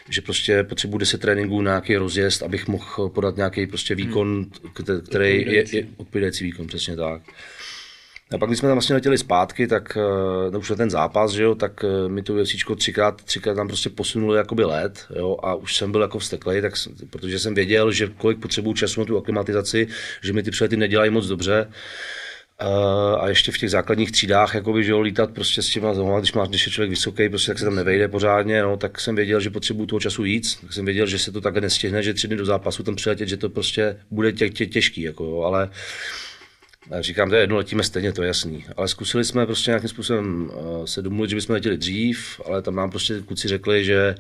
že 0.10 0.22
prostě 0.22 0.64
potřebuji 0.64 0.98
10 0.98 1.22
tréninků 1.22 1.62
na 1.62 1.72
nějaký 1.72 1.96
rozjezd, 1.96 2.44
abych 2.44 2.68
mohl 2.68 3.10
podat 3.10 3.38
nějaký 3.38 3.68
prostě 3.68 3.96
výkon, 3.96 4.46
který 5.08 5.46
je, 5.52 5.76
je 5.76 5.88
odpovídající 5.98 6.44
výkon, 6.44 6.68
přesně 6.68 6.96
tak. 6.96 7.22
A 8.34 8.38
pak, 8.38 8.50
když 8.50 8.60
jsme 8.60 8.68
tam 8.68 8.76
vlastně 8.76 8.96
letěli 8.96 9.18
zpátky, 9.18 9.68
tak 9.68 9.98
no 10.52 10.60
už 10.60 10.70
na 10.70 10.76
ten 10.76 10.90
zápas, 10.90 11.32
že 11.32 11.44
jo, 11.44 11.56
tak 11.56 11.84
eh, 11.84 12.10
mi 12.10 12.24
to 12.24 12.34
věcíčko 12.34 12.76
třikrát, 12.76 13.22
třikrát 13.22 13.56
tam 13.56 13.68
prostě 13.68 13.90
posunuli 13.90 14.38
jakoby 14.38 14.64
let, 14.64 15.06
jo, 15.16 15.38
a 15.44 15.56
už 15.56 15.76
jsem 15.76 15.92
byl 15.92 16.02
jako 16.02 16.20
vsteklej, 16.20 16.62
tak, 16.62 16.74
protože 17.10 17.40
jsem 17.40 17.56
věděl, 17.56 17.92
že 17.92 18.08
kolik 18.18 18.40
potřebuju 18.40 18.74
času 18.74 19.00
na 19.00 19.06
tu 19.06 19.18
aklimatizaci, 19.18 19.88
že 20.22 20.34
mi 20.34 20.44
ty 20.44 20.52
přelety 20.52 20.78
nedělají 20.78 21.12
moc 21.12 21.28
dobře, 21.28 21.68
a 23.20 23.30
ještě 23.30 23.52
v 23.52 23.58
těch 23.58 23.72
základních 23.72 24.12
třídách, 24.12 24.56
jakoby, 24.56 24.84
že 24.84 24.92
jo, 24.92 25.00
lítat 25.00 25.32
prostě 25.32 25.62
s 25.62 25.70
těma 25.70 25.94
nohama, 25.94 26.20
když 26.20 26.34
máš, 26.34 26.50
když 26.50 26.66
je 26.66 26.72
člověk 26.72 26.90
vysoký, 26.90 27.30
prostě 27.30 27.52
tak 27.52 27.60
se 27.60 27.66
tam 27.66 27.76
nevejde 27.76 28.08
pořádně, 28.08 28.62
no, 28.62 28.78
tak 28.78 29.00
jsem 29.00 29.16
věděl, 29.16 29.40
že 29.40 29.50
potřebuju 29.50 29.86
toho 29.86 30.00
času 30.00 30.24
víc, 30.24 30.56
tak 30.56 30.74
jsem 30.74 30.86
věděl, 30.86 31.08
že 31.08 31.20
se 31.20 31.32
to 31.32 31.42
takhle 31.42 31.62
nestihne, 31.62 32.04
že 32.04 32.14
tři 32.14 32.28
dny 32.28 32.36
do 32.36 32.46
zápasu 32.46 32.84
tam 32.84 32.96
přiletět, 32.96 33.30
že 33.30 33.38
to 33.38 33.50
prostě 33.50 33.98
bude 34.12 34.32
tě, 34.32 34.50
tě, 34.50 34.66
těžký, 34.66 35.02
jako, 35.02 35.24
jo, 35.24 35.42
ale 35.42 35.70
Říkám, 37.00 37.30
to 37.30 37.36
je 37.36 37.42
jedno, 37.42 37.56
letíme 37.58 37.84
stejně, 37.84 38.14
to 38.14 38.24
je 38.24 38.28
jasný. 38.28 38.66
Ale 38.78 38.88
zkusili 38.88 39.26
jsme 39.26 39.46
prostě 39.46 39.72
nějakým 39.72 39.90
způsobem 39.90 40.52
eh, 40.52 40.88
se 40.88 41.02
domluvit, 41.02 41.30
že 41.30 41.36
bychom 41.36 41.54
letěli 41.54 41.78
dřív, 41.78 42.42
ale 42.46 42.62
tam 42.62 42.76
nám 42.76 42.90
prostě 42.90 43.22
kluci 43.26 43.48
řekli, 43.48 43.86
že 43.86 44.16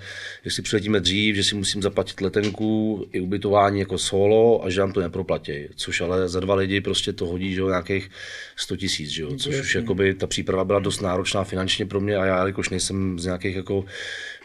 jestli 0.46 0.63
přiletíme 0.63 1.00
dřív, 1.00 1.36
že 1.36 1.43
si 1.43 1.55
musím 1.55 1.82
zaplatit 1.82 2.22
letenku 2.22 3.05
i 3.12 3.20
ubytování 3.20 3.79
jako 3.79 3.98
solo 3.98 4.65
a 4.65 4.70
že 4.70 4.79
nám 4.79 4.91
to 4.91 5.01
neproplatí. 5.01 5.53
Což 5.75 6.01
ale 6.01 6.29
za 6.29 6.39
dva 6.39 6.55
lidi 6.55 6.82
prostě 6.82 7.13
to 7.13 7.25
hodí, 7.25 7.53
že 7.53 7.62
jo, 7.62 7.70
nějakých 7.70 8.10
100 8.55 8.75
tisíc, 8.75 9.10
že 9.10 9.24
jo. 9.24 9.36
Což 9.38 9.60
už 9.60 9.75
jakoby 9.75 10.13
ta 10.13 10.27
příprava 10.27 10.65
byla 10.65 10.79
dost 10.79 11.01
náročná 11.01 11.43
finančně 11.43 11.86
pro 11.86 12.00
mě 12.00 12.15
a 12.15 12.25
já, 12.25 12.48
jakož 12.48 12.70
nejsem 12.70 13.20
z 13.20 13.25
nějakých 13.25 13.55
jako 13.55 13.86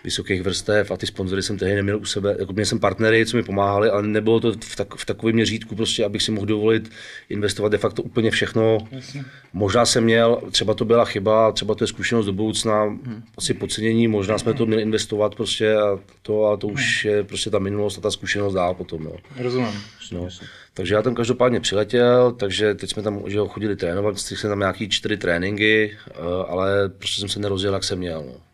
vysokých 0.05 0.43
vrstev 0.43 0.90
a 0.90 0.97
ty 0.97 1.07
sponzory 1.07 1.43
jsem 1.43 1.59
tehdy 1.59 1.75
neměl 1.75 1.99
u 1.99 2.05
sebe, 2.05 2.37
jako 2.38 2.52
měl 2.52 2.67
jsem 2.67 2.81
partnery, 2.81 3.26
co 3.26 3.37
mi 3.37 3.43
pomáhali, 3.43 3.90
ale 3.90 4.02
nebylo 4.02 4.40
to 4.40 4.52
v, 4.52 4.76
tak, 4.76 4.95
v 4.95 5.07
takovém 5.07 5.35
měřítku 5.35 5.76
prostě, 5.76 6.05
abych 6.05 6.23
si 6.23 6.31
mohl 6.31 6.47
dovolit 6.47 6.90
investovat 7.28 7.69
de 7.69 7.78
facto 7.78 8.02
úplně 8.02 8.31
všechno. 8.31 8.78
Jasně. 8.90 9.25
Možná 9.52 9.87
jsem 9.87 10.05
měl, 10.05 10.40
třeba 10.50 10.75
to 10.75 10.85
byla 10.85 11.05
chyba, 11.05 11.52
třeba 11.52 11.75
to 11.75 11.85
je 11.85 11.88
zkušenost 11.88 12.26
do 12.26 12.33
budoucna, 12.33 12.85
hmm. 12.85 13.23
asi 13.38 13.55
podcenění, 13.55 14.09
možná 14.09 14.38
jsme 14.38 14.55
to 14.55 14.67
měli 14.67 14.83
investovat 14.83 15.35
prostě 15.35 15.76
a 15.76 15.99
to, 16.23 16.47
a 16.47 16.57
to 16.57 16.67
už 16.67 17.05
je 17.05 17.25
prostě 17.25 17.50
ta 17.50 17.59
minulost 17.59 17.99
a 17.99 18.00
ta 18.00 18.11
zkušenost 18.11 18.55
dál 18.55 18.75
potom. 18.75 19.05
No. 19.05 19.12
Rozumím. 19.38 19.83
No. 20.12 20.28
Takže 20.75 20.95
já 20.95 21.02
tam 21.02 21.14
každopádně 21.14 21.61
přiletěl, 21.61 22.33
takže 22.33 22.75
teď 22.75 22.90
jsme 22.90 23.02
tam 23.02 23.23
že 23.26 23.38
chodili 23.49 23.76
trénovat, 23.76 24.19
jsem 24.19 24.50
tam 24.50 24.59
nějaký 24.59 24.88
čtyři 24.88 25.17
tréninky, 25.17 25.97
eh, 26.11 26.12
ale 26.49 26.88
prostě 26.88 27.21
jsem 27.21 27.28
se 27.28 27.40
nerozjel, 27.40 27.75
jak 27.75 27.85
jsem 27.85 27.99
měl. 27.99 28.25
No. 28.26 28.48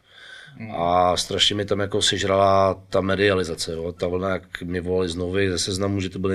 A 0.76 1.16
strašně 1.16 1.56
mi 1.56 1.64
tam 1.64 1.80
jako 1.80 2.02
sežrala 2.02 2.82
ta 2.90 3.00
medializace, 3.00 3.72
jo. 3.72 3.92
ta 3.92 4.08
vlna, 4.08 4.28
jak 4.30 4.62
mi 4.62 4.80
volali 4.80 5.08
znovu 5.08 5.34
ze 5.50 5.58
seznamu, 5.58 6.00
že 6.00 6.08
to 6.08 6.18
byl 6.18 6.30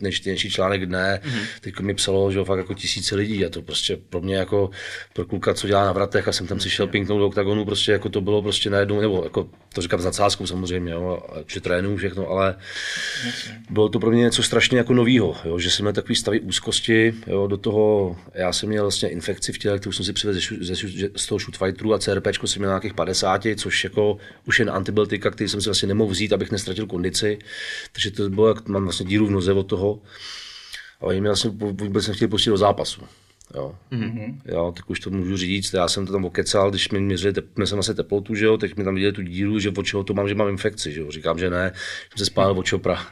nejčtenější 0.00 0.50
článek 0.50 0.86
dne, 0.86 1.20
mm-hmm. 1.24 1.46
teď 1.60 1.80
mi 1.80 1.94
psalo, 1.94 2.32
že 2.32 2.44
fakt 2.44 2.58
jako 2.58 2.74
tisíce 2.74 3.16
lidí 3.16 3.46
a 3.46 3.48
to 3.48 3.62
prostě 3.62 3.96
pro 4.10 4.20
mě 4.20 4.36
jako 4.36 4.70
pro 5.12 5.24
kluka, 5.24 5.54
co 5.54 5.66
dělá 5.66 5.84
na 5.84 5.92
vratech 5.92 6.28
a 6.28 6.32
jsem 6.32 6.46
tam 6.46 6.60
si 6.60 6.70
šel 6.70 6.86
pinknout 6.86 7.18
do 7.18 7.26
oktagonu, 7.26 7.64
prostě 7.64 7.92
jako 7.92 8.08
to 8.08 8.20
bylo 8.20 8.42
prostě 8.42 8.70
najednou, 8.70 9.00
nebo 9.00 9.24
jako 9.24 9.48
to 9.74 9.82
říkám 9.82 10.00
za 10.00 10.10
cáskou 10.10 10.46
samozřejmě, 10.46 10.92
jo, 10.92 11.22
že 11.46 11.60
trénuju 11.60 11.96
všechno, 11.96 12.28
ale 12.28 12.54
bylo 13.70 13.88
to 13.88 13.98
pro 13.98 14.10
mě 14.10 14.22
něco 14.22 14.42
strašně 14.42 14.78
jako 14.78 14.94
novýho, 14.94 15.36
jo, 15.44 15.58
že 15.58 15.70
jsem 15.70 15.84
měl 15.84 15.92
takový 15.92 16.16
stavy 16.16 16.40
úzkosti, 16.40 17.14
jo, 17.26 17.46
do 17.46 17.56
toho, 17.56 18.16
já 18.34 18.52
jsem 18.52 18.68
měl 18.68 18.84
vlastně 18.84 19.08
infekci 19.08 19.52
v 19.52 19.58
těle, 19.58 19.78
kterou 19.78 19.92
jsem 19.92 20.04
si 20.04 20.12
přivezl 20.12 20.40
ze, 20.60 20.74
ze, 20.74 21.08
z 21.16 21.26
toho 21.26 21.38
shoot 21.38 21.56
fighteru 21.56 21.94
a 21.94 21.98
CRP 21.98 22.26
jsem 22.44 22.62
měl 22.62 22.70
nějakých 22.70 22.94
50, 22.94 23.47
což 23.56 23.84
jako 23.84 24.18
už 24.46 24.58
jen 24.58 24.70
antibiotika, 24.70 25.30
který 25.30 25.48
jsem 25.48 25.60
si 25.60 25.68
vlastně 25.68 25.88
nemohl 25.88 26.10
vzít, 26.10 26.32
abych 26.32 26.50
nestratil 26.50 26.86
kondici. 26.86 27.38
Takže 27.92 28.10
to 28.10 28.30
bylo, 28.30 28.48
jak 28.48 28.68
mám 28.68 28.84
vlastně 28.84 29.06
díru 29.06 29.26
v 29.26 29.30
noze 29.30 29.52
od 29.52 29.62
toho. 29.62 30.02
Ale 31.00 31.14
jim 31.14 31.24
vlastně 31.24 31.50
vůbec 31.50 32.04
jsem 32.04 32.14
chtěl 32.14 32.28
pustit 32.28 32.50
do 32.50 32.56
zápasu. 32.56 33.02
Jo. 33.54 33.74
Mm-hmm. 33.92 34.34
jo, 34.44 34.72
tak 34.76 34.90
už 34.90 35.00
to 35.00 35.10
můžu 35.10 35.36
říct, 35.36 35.72
já 35.72 35.88
jsem 35.88 36.06
to 36.06 36.12
tam 36.12 36.24
okecal, 36.24 36.70
když 36.70 36.90
mi 36.90 37.00
měřili, 37.00 37.32
tep, 37.32 37.46
měl 37.56 37.66
jsem 37.66 37.78
asi 37.78 37.94
teplotu, 37.94 38.34
že 38.34 38.46
jo, 38.46 38.56
teď 38.56 38.76
mi 38.76 38.84
tam 38.84 38.94
viděli 38.94 39.12
tu 39.12 39.22
díru, 39.22 39.58
že 39.58 39.70
od 39.76 39.86
čeho 39.86 40.04
to 40.04 40.14
mám, 40.14 40.28
že 40.28 40.34
mám 40.34 40.48
infekci, 40.48 40.92
že 40.92 41.00
jo, 41.00 41.10
říkám, 41.10 41.38
že 41.38 41.50
ne, 41.50 41.72
jsem 42.08 42.18
se 42.18 42.24
spálil 42.24 42.58
od 42.58 42.66
čopra, 42.66 43.06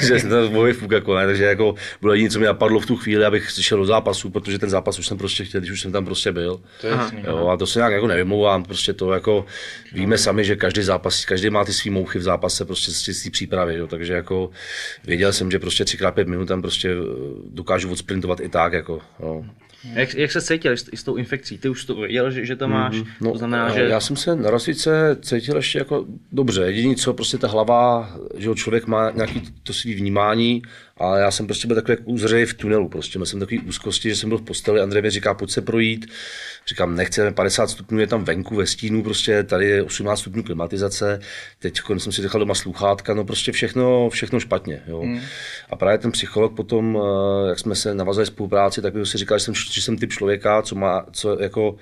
že 0.00 0.20
jsem 0.20 0.30
tam 0.30 0.48
v 0.48 0.72
fuk, 0.72 0.90
jako 0.92 1.16
ne, 1.16 1.26
takže 1.26 1.44
jako 1.44 1.74
bylo 2.00 2.12
jediné, 2.12 2.30
co 2.30 2.38
mi 2.38 2.46
napadlo 2.46 2.80
v 2.80 2.86
tu 2.86 2.96
chvíli, 2.96 3.24
abych 3.24 3.50
šel 3.50 3.78
do 3.78 3.84
zápasu, 3.84 4.30
protože 4.30 4.58
ten 4.58 4.70
zápas 4.70 4.98
už 4.98 5.06
jsem 5.06 5.18
prostě 5.18 5.44
chtěl, 5.44 5.60
když 5.60 5.72
už 5.72 5.80
jsem 5.80 5.92
tam 5.92 6.04
prostě 6.04 6.32
byl. 6.32 6.60
To 6.80 6.86
je 6.86 6.94
jo, 7.26 7.48
a 7.48 7.56
to 7.56 7.66
se 7.66 7.78
nějak 7.78 7.92
jako 7.92 8.06
nevymlouvám, 8.06 8.62
prostě 8.62 8.92
to 8.92 9.12
jako 9.12 9.44
víme 9.92 10.18
sami, 10.18 10.44
že 10.44 10.56
každý 10.56 10.82
zápas, 10.82 11.24
každý 11.24 11.50
má 11.50 11.64
ty 11.64 11.72
svý 11.72 11.90
mouchy 11.90 12.18
v 12.18 12.22
zápase 12.22 12.64
prostě 12.64 12.92
z 12.92 13.22
té 13.22 13.30
přípravy, 13.30 13.74
jo, 13.76 13.86
takže 13.86 14.12
jako 14.12 14.50
věděl 15.04 15.32
jsem, 15.32 15.50
že 15.50 15.58
prostě 15.58 15.84
třikrát 15.84 16.14
pět 16.14 16.28
minut 16.28 16.46
tam 16.46 16.62
prostě 16.62 16.94
dokážu 17.50 17.92
odsprintovat 17.92 18.40
i 18.40 18.48
tak, 18.48 18.79
jako, 18.80 19.00
no. 19.20 19.44
Jak, 19.92 20.14
jak 20.14 20.32
se 20.32 20.42
cítil 20.42 20.72
s, 20.72 20.88
s 20.94 21.02
tou 21.02 21.16
infekcí? 21.16 21.58
Ty 21.58 21.68
už 21.68 21.84
to 21.84 21.94
věděl, 21.94 22.30
že, 22.30 22.46
že 22.46 22.56
to 22.56 22.68
máš? 22.68 22.96
Mm, 22.96 23.04
no, 23.20 23.32
to 23.32 23.38
znamená, 23.38 23.70
že... 23.70 23.80
Já 23.80 24.00
jsem 24.00 24.16
se 24.16 24.36
na 24.36 24.50
rozsvíce 24.50 25.16
cítil 25.22 25.56
ještě 25.56 25.78
jako 25.78 26.06
dobře. 26.32 26.62
Jediný 26.62 26.96
co, 26.96 27.14
prostě 27.14 27.38
ta 27.38 27.48
hlava, 27.48 28.10
že 28.36 28.50
člověk 28.54 28.86
má 28.86 29.10
nějaký 29.10 29.42
to 29.62 29.72
svý 29.72 29.94
vnímání, 29.94 30.62
a 31.00 31.18
já 31.18 31.30
jsem 31.30 31.46
prostě 31.46 31.66
byl 31.66 31.76
takový 31.76 31.96
jak 31.98 32.08
uzřej 32.08 32.46
v 32.46 32.54
tunelu, 32.54 32.88
prostě 32.88 33.18
měl 33.18 33.26
jsem 33.26 33.40
takový 33.40 33.60
úzkosti, 33.60 34.08
že 34.08 34.16
jsem 34.16 34.28
byl 34.28 34.38
v 34.38 34.42
posteli, 34.42 34.80
Andrej 34.80 35.02
mi 35.02 35.10
říká, 35.10 35.34
pojď 35.34 35.50
se 35.50 35.62
projít, 35.62 36.06
říkám, 36.66 36.96
nechceme 36.96 37.32
50 37.32 37.70
stupňů, 37.70 37.98
je 37.98 38.06
tam 38.06 38.24
venku 38.24 38.56
ve 38.56 38.66
stínu, 38.66 39.02
prostě 39.02 39.42
tady 39.42 39.66
je 39.66 39.82
18 39.82 40.20
stupňů 40.20 40.42
klimatizace, 40.42 41.20
teď 41.58 41.80
jsem 41.98 42.12
si 42.12 42.22
nechal 42.22 42.38
doma 42.38 42.54
sluchátka, 42.54 43.14
no 43.14 43.24
prostě 43.24 43.52
všechno, 43.52 44.10
všechno 44.10 44.40
špatně, 44.40 44.82
jo. 44.86 45.02
Mm. 45.02 45.20
A 45.70 45.76
právě 45.76 45.98
ten 45.98 46.12
psycholog 46.12 46.56
potom, 46.56 46.98
eh, 47.02 47.48
jak 47.48 47.58
jsme 47.58 47.74
se 47.74 47.94
navazali 47.94 48.26
spolupráci, 48.26 48.82
tak 48.82 48.94
si 49.04 49.18
říkal, 49.18 49.38
že 49.38 49.44
jsem, 49.44 49.54
že 49.54 49.82
jsem 49.82 49.98
typ 49.98 50.12
člověka, 50.12 50.62
co 50.62 50.74
má, 50.74 51.06
co 51.12 51.42
jako, 51.42 51.76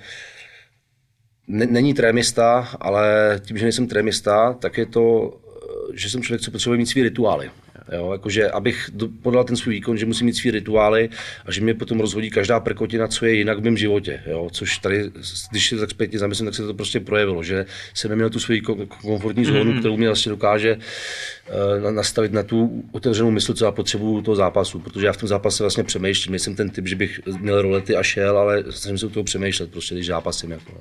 není 1.47 1.93
trémista, 1.93 2.69
ale 2.79 3.39
tím, 3.45 3.57
že 3.57 3.65
nejsem 3.65 3.87
trémista, 3.87 4.53
tak 4.53 4.77
je 4.77 4.85
to, 4.85 5.33
eh, 5.33 5.97
že 5.97 6.09
jsem 6.09 6.21
člověk, 6.21 6.41
co 6.41 6.51
potřebuje 6.51 6.77
mít 6.77 6.85
svý 6.85 7.03
rituály. 7.03 7.51
Jo, 7.91 8.11
jakože 8.11 8.51
abych 8.51 8.89
podal 9.21 9.43
ten 9.43 9.55
svůj 9.55 9.73
výkon, 9.73 9.97
že 9.97 10.05
musím 10.05 10.25
mít 10.25 10.33
svý 10.33 10.51
rituály 10.51 11.09
a 11.45 11.51
že 11.51 11.61
mě 11.61 11.73
potom 11.73 11.99
rozhodí 11.99 12.29
každá 12.29 12.59
prkotina, 12.59 13.07
co 13.07 13.25
je 13.25 13.33
jinak 13.33 13.59
v 13.59 13.63
mém 13.63 13.77
životě. 13.77 14.21
Jo, 14.27 14.49
což 14.51 14.77
tady, 14.77 15.11
když 15.51 15.69
se 15.69 15.77
tak 15.77 15.89
zpětně 15.89 16.19
zamyslím, 16.19 16.45
tak 16.45 16.55
se 16.55 16.65
to 16.65 16.73
prostě 16.73 16.99
projevilo, 16.99 17.43
že 17.43 17.65
jsem 17.93 18.09
neměl 18.09 18.29
tu 18.29 18.39
svoji 18.39 18.61
komfortní 19.01 19.45
zónu, 19.45 19.71
mm-hmm. 19.71 19.79
kterou 19.79 19.97
mě 19.97 20.07
vlastně 20.07 20.29
dokáže 20.29 20.77
uh, 20.77 21.91
nastavit 21.91 22.33
na 22.33 22.43
tu 22.43 22.83
otevřenou 22.91 23.31
mysl, 23.31 23.53
co 23.53 23.65
já 23.65 23.71
potřebuju 23.71 24.21
toho 24.21 24.35
zápasu, 24.35 24.79
protože 24.79 25.05
já 25.05 25.13
v 25.13 25.17
tom 25.17 25.29
zápase 25.29 25.63
vlastně 25.63 25.83
přemýšlím. 25.83 26.31
Nejsem 26.31 26.55
ten 26.55 26.69
typ, 26.69 26.87
že 26.87 26.95
bych 26.95 27.19
měl 27.39 27.61
rolety 27.61 27.95
a 27.95 28.03
šel, 28.03 28.37
ale 28.37 28.63
jsem 28.69 28.97
se 28.97 29.05
u 29.05 29.09
toho 29.09 29.23
přemýšlet, 29.23 29.71
prostě, 29.71 29.95
když 29.95 30.07
zápasím. 30.07 30.51
Jako. 30.51 30.71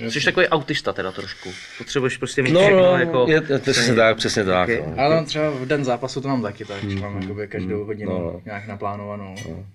No. 0.00 0.10
Jsi 0.10 0.24
takový 0.24 0.48
autista 0.48 0.92
teda 0.92 1.12
trošku. 1.12 1.50
Potřebuješ 1.78 2.16
prostě 2.16 2.42
mít 2.42 2.52
no, 2.52 2.60
všechno 2.60 2.82
no, 2.82 2.98
jako... 2.98 3.26
Je, 3.28 3.42
je, 3.48 3.58
přesně 3.58 3.94
tak, 3.94 4.16
přesně 4.16 4.44
tak. 4.44 4.68
Okay. 4.68 4.82
No. 4.86 5.02
Ale 5.02 5.24
třeba 5.24 5.50
v 5.50 5.66
den 5.66 5.84
zápasu 5.84 6.20
to 6.20 6.28
mám 6.28 6.42
taky 6.52 6.64
tak, 6.64 6.90
že 6.90 7.00
mám 7.00 7.22
jakoby 7.22 7.48
každou 7.48 7.84
hodinu 7.84 8.10
no, 8.10 8.18
no. 8.18 8.42
nějak 8.44 8.66
naplánovanou. 8.66 9.34
No. 9.48 9.66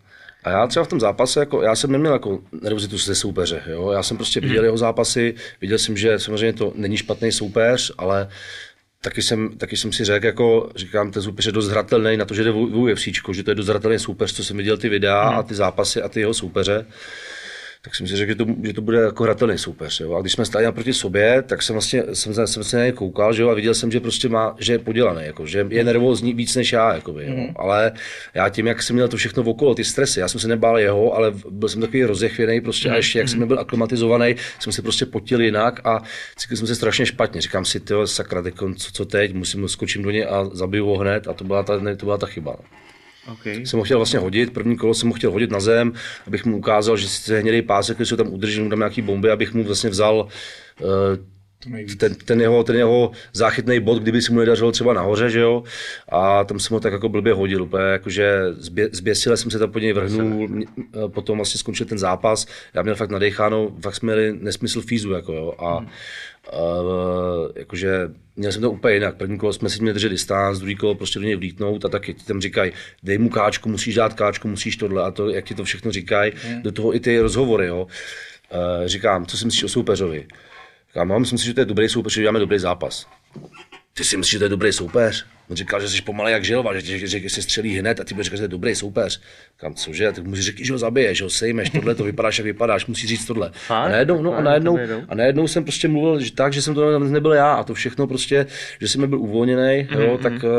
A 0.43 0.49
já 0.49 0.67
třeba 0.67 0.85
v 0.85 0.87
tom 0.87 0.99
zápase, 0.99 1.39
jako, 1.39 1.61
já 1.61 1.75
jsem 1.75 1.91
neměl 1.91 2.13
jako 2.13 2.39
nervozitu 2.61 2.97
ze 2.97 3.15
soupeře, 3.15 3.63
jo? 3.67 3.91
já 3.91 4.03
jsem 4.03 4.17
prostě 4.17 4.39
viděl 4.39 4.61
mm. 4.61 4.65
jeho 4.65 4.77
zápasy, 4.77 5.35
viděl 5.61 5.77
jsem, 5.77 5.97
že 5.97 6.19
samozřejmě 6.19 6.53
to 6.53 6.73
není 6.75 6.97
špatný 6.97 7.31
soupeř, 7.31 7.91
ale 7.97 8.29
taky 9.01 9.21
jsem, 9.21 9.57
taky 9.57 9.77
jsem 9.77 9.91
si 9.91 10.05
řekl, 10.05 10.25
jako 10.25 10.69
říkám, 10.75 11.11
ten 11.11 11.23
soupeř 11.23 11.45
je 11.45 11.51
dost 11.51 11.67
hratelný 11.67 12.17
na 12.17 12.25
to, 12.25 12.33
že 12.33 12.43
jde 12.43 12.51
v 12.51 12.95
že 13.33 13.43
to 13.43 13.51
je 13.51 13.55
dost 13.55 13.67
hratelný 13.67 13.99
soupeř, 13.99 14.33
co 14.33 14.43
jsem 14.43 14.57
viděl 14.57 14.77
ty 14.77 14.89
videa 14.89 15.31
mm. 15.31 15.37
a 15.37 15.43
ty 15.43 15.55
zápasy 15.55 16.01
a 16.01 16.09
ty 16.09 16.19
jeho 16.19 16.33
soupeře 16.33 16.85
tak 17.87 17.95
jsem 17.95 18.07
si 18.07 18.15
řekl, 18.15 18.31
že 18.31 18.35
to, 18.35 18.45
že 18.63 18.73
to 18.73 18.81
bude 18.81 18.97
jako 18.97 19.23
hratelný 19.23 19.57
soupeř. 19.57 19.99
Jo. 19.99 20.15
A 20.15 20.21
když 20.21 20.33
jsme 20.33 20.45
stáli 20.45 20.65
naproti 20.65 20.93
sobě, 20.93 21.41
tak 21.41 21.61
jsem 21.61 21.73
vlastně, 21.73 22.03
jsem, 22.13 22.47
jsem 22.47 22.63
se 22.63 22.77
na 22.77 22.83
něj 22.83 22.91
koukal 22.91 23.33
že 23.33 23.41
jo, 23.41 23.49
a 23.49 23.53
viděl 23.53 23.73
jsem, 23.73 23.91
že 23.91 23.99
prostě 23.99 24.29
má, 24.29 24.55
že 24.59 24.73
je 24.73 24.79
podělaný, 24.79 25.25
jako, 25.25 25.45
že 25.45 25.65
je 25.69 25.83
nervózní 25.83 26.33
víc 26.33 26.55
než 26.55 26.73
já. 26.73 26.93
Jakoby, 26.93 27.25
jo. 27.25 27.35
Mm. 27.35 27.47
Ale 27.55 27.91
já 28.33 28.49
tím, 28.49 28.67
jak 28.67 28.83
jsem 28.83 28.95
měl 28.95 29.07
to 29.07 29.17
všechno 29.17 29.43
okolo, 29.43 29.75
ty 29.75 29.83
stresy, 29.83 30.19
já 30.19 30.27
jsem 30.27 30.39
se 30.39 30.47
nebál 30.47 30.79
jeho, 30.79 31.15
ale 31.15 31.33
byl 31.49 31.69
jsem 31.69 31.81
takový 31.81 32.03
rozechvěný 32.03 32.61
prostě 32.61 32.87
mm. 32.87 32.93
a 32.93 32.97
ještě 32.97 33.19
jak 33.19 33.29
jsem 33.29 33.39
nebyl 33.39 33.59
aklimatizovaný, 33.59 34.35
jsem 34.59 34.73
se 34.73 34.81
prostě 34.81 35.05
potil 35.05 35.41
jinak 35.41 35.81
a 35.83 36.03
cítil 36.35 36.57
jsem 36.57 36.67
se 36.67 36.75
strašně 36.75 37.05
špatně. 37.05 37.41
Říkám 37.41 37.65
si, 37.65 37.79
ty 37.79 37.93
sakra, 38.05 38.43
co, 38.77 38.91
co 38.91 39.05
teď, 39.05 39.33
musím 39.33 39.67
skočím 39.67 40.03
do 40.03 40.11
něj 40.11 40.25
a 40.29 40.49
zabiju 40.53 40.85
ho 40.85 40.97
hned 40.97 41.27
a 41.27 41.33
to 41.33 41.43
byla 41.43 41.63
ta, 41.63 41.79
ne, 41.79 41.95
to 41.95 42.05
byla 42.05 42.17
ta 42.17 42.27
chyba. 42.27 42.51
No. 42.51 42.86
Okay. 43.33 43.65
Jsem 43.65 43.79
ho 43.79 43.83
chtěl 43.83 43.97
vlastně 43.97 44.19
hodit, 44.19 44.53
první 44.53 44.77
kolo 44.77 44.93
jsem 44.93 45.09
ho 45.09 45.15
chtěl 45.15 45.31
hodit 45.31 45.51
na 45.51 45.59
zem, 45.59 45.93
abych 46.27 46.45
mu 46.45 46.57
ukázal, 46.57 46.97
že 46.97 47.07
si 47.07 47.39
hnědý 47.39 47.61
pásek, 47.61 47.95
který 47.95 48.07
se 48.07 48.17
tam 48.17 48.33
udrží, 48.33 48.61
mu 48.61 48.69
tam 48.69 48.79
nějaký 48.79 49.01
bomby, 49.01 49.31
abych 49.31 49.53
mu 49.53 49.63
vlastně 49.63 49.89
vzal 49.89 50.27
uh, 50.81 50.87
ten, 51.97 52.15
ten, 52.15 52.41
jeho, 52.41 52.63
ten 52.63 52.75
jeho 52.75 53.11
záchytný 53.33 53.79
bod, 53.79 54.01
kdyby 54.01 54.21
si 54.21 54.33
mu 54.33 54.39
nedařilo 54.39 54.71
třeba 54.71 54.93
nahoře, 54.93 55.29
že 55.29 55.39
jo, 55.39 55.63
a 56.09 56.43
tam 56.43 56.59
jsem 56.59 56.73
ho 56.73 56.79
tak 56.79 56.93
jako 56.93 57.09
blbě 57.09 57.33
hodil, 57.33 57.63
úplně 57.63 57.83
jakože 57.83 58.41
zbě, 58.51 58.89
zběsile 58.91 59.37
jsem 59.37 59.51
se 59.51 59.59
tam 59.59 59.71
po 59.71 59.79
něj 59.79 59.93
vrhnul, 59.93 60.49
eh, 60.59 61.07
potom 61.07 61.37
vlastně 61.37 61.59
skončil 61.59 61.85
ten 61.85 61.97
zápas, 61.97 62.47
já 62.73 62.81
měl 62.81 62.95
fakt 62.95 63.11
nadecháno, 63.11 63.71
fakt 63.81 63.95
jsme 63.95 64.13
měli 64.13 64.37
nesmysl 64.41 64.81
fízu, 64.81 65.11
jako 65.11 65.33
jo, 65.33 65.53
a 65.57 65.77
hmm. 65.77 65.87
Uh, 66.53 67.51
jakože 67.55 68.09
měl 68.35 68.51
jsem 68.51 68.61
to 68.61 68.71
úplně 68.71 68.93
jinak. 68.93 69.17
První 69.17 69.37
kolo 69.37 69.53
jsme 69.53 69.69
si 69.69 69.81
měli 69.81 69.93
držet 69.93 70.09
distanc, 70.09 70.59
druhý 70.59 70.75
kolo 70.75 70.95
prostě 70.95 71.19
do 71.19 71.25
něj 71.25 71.35
vlítnout 71.35 71.85
a 71.85 71.89
taky 71.89 72.13
ti 72.13 72.25
tam 72.25 72.41
říkají, 72.41 72.71
dej 73.03 73.17
mu 73.17 73.29
káčku, 73.29 73.69
musíš 73.69 73.95
dát 73.95 74.13
káčku, 74.13 74.47
musíš 74.47 74.77
tohle 74.77 75.03
a 75.03 75.11
to, 75.11 75.29
jak 75.29 75.45
ti 75.45 75.55
to 75.55 75.63
všechno 75.63 75.91
říkají. 75.91 76.31
Mm. 76.49 76.61
Do 76.61 76.71
toho 76.71 76.95
i 76.95 76.99
ty 76.99 77.19
rozhovory, 77.19 77.67
jo. 77.67 77.83
Uh, 77.83 78.85
říkám, 78.85 79.25
co 79.25 79.37
si 79.37 79.45
myslíš 79.45 79.63
o 79.63 79.69
soupeřovi? 79.69 80.27
Říkám, 80.87 81.07
no, 81.07 81.19
myslím 81.19 81.39
si, 81.39 81.45
že 81.45 81.53
to 81.53 81.59
je 81.59 81.65
dobrý 81.65 81.89
soupeř, 81.89 82.13
že 82.13 82.21
děláme 82.21 82.39
dobrý 82.39 82.59
zápas. 82.59 83.07
Ty 83.93 84.03
si 84.03 84.17
myslíš, 84.17 84.31
že 84.31 84.37
to 84.37 84.45
je 84.45 84.49
dobrý 84.49 84.73
soupeř? 84.73 85.25
On 85.49 85.55
říkal, 85.55 85.81
že 85.81 85.89
jsi 85.89 86.01
pomalej 86.01 86.33
jak 86.33 86.45
žilva, 86.45 86.79
že, 86.79 86.97
že, 86.97 87.07
že, 87.07 87.29
se 87.29 87.41
střelí 87.41 87.77
hned 87.77 87.99
a 87.99 88.03
ty 88.03 88.13
budeš 88.13 88.25
říkat, 88.25 88.37
že 88.37 88.43
je 88.43 88.47
dobrý 88.47 88.75
soupeř. 88.75 89.21
Kam 89.57 89.73
cože? 89.73 90.11
Tak 90.11 90.23
můžeš 90.23 90.45
říct, 90.45 90.65
že 90.65 90.73
ho 90.73 90.79
zabiješ, 90.79 91.17
že 91.17 91.23
ho 91.23 91.29
sejmeš, 91.29 91.69
tohle 91.69 91.95
to 91.95 92.03
vypadáš, 92.03 92.37
jak 92.37 92.45
vypadáš, 92.45 92.85
musíš 92.85 93.09
říct 93.09 93.25
tohle. 93.25 93.51
A 93.69 93.89
najednou, 93.89 94.21
no, 94.21 94.35
a 94.35 94.41
najednou, 94.41 94.79
a 95.09 95.15
najednou 95.15 95.47
jsem 95.47 95.63
prostě 95.63 95.87
mluvil 95.87 96.19
že 96.19 96.31
tak, 96.31 96.53
že 96.53 96.61
jsem 96.61 96.75
to 96.75 96.99
nebyl 96.99 97.33
já 97.33 97.53
a 97.53 97.63
to 97.63 97.73
všechno 97.73 98.07
prostě, 98.07 98.45
že 98.81 98.87
jsem 98.87 99.01
nebyl 99.01 99.19
uvolněný, 99.19 99.87
jo, 99.91 99.99
mm-hmm. 99.99 100.17
tak 100.17 100.33
uh, 100.33 100.49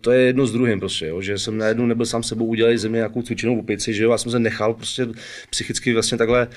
to 0.00 0.10
je 0.10 0.20
jedno 0.20 0.46
s 0.46 0.52
druhým 0.52 0.80
prostě, 0.80 1.06
jo, 1.06 1.20
že 1.20 1.38
jsem 1.38 1.58
najednou 1.58 1.86
nebyl 1.86 2.06
sám 2.06 2.22
sebou 2.22 2.46
udělat 2.46 2.76
ze 2.76 2.88
mě 2.88 2.96
nějakou 2.96 3.22
cvičenou 3.22 3.58
opici, 3.58 3.94
že 3.94 4.04
jo, 4.04 4.12
a 4.12 4.18
jsem 4.18 4.32
se 4.32 4.38
nechal 4.38 4.74
prostě 4.74 5.06
psychicky 5.50 5.92
vlastně 5.92 6.18
takhle 6.18 6.48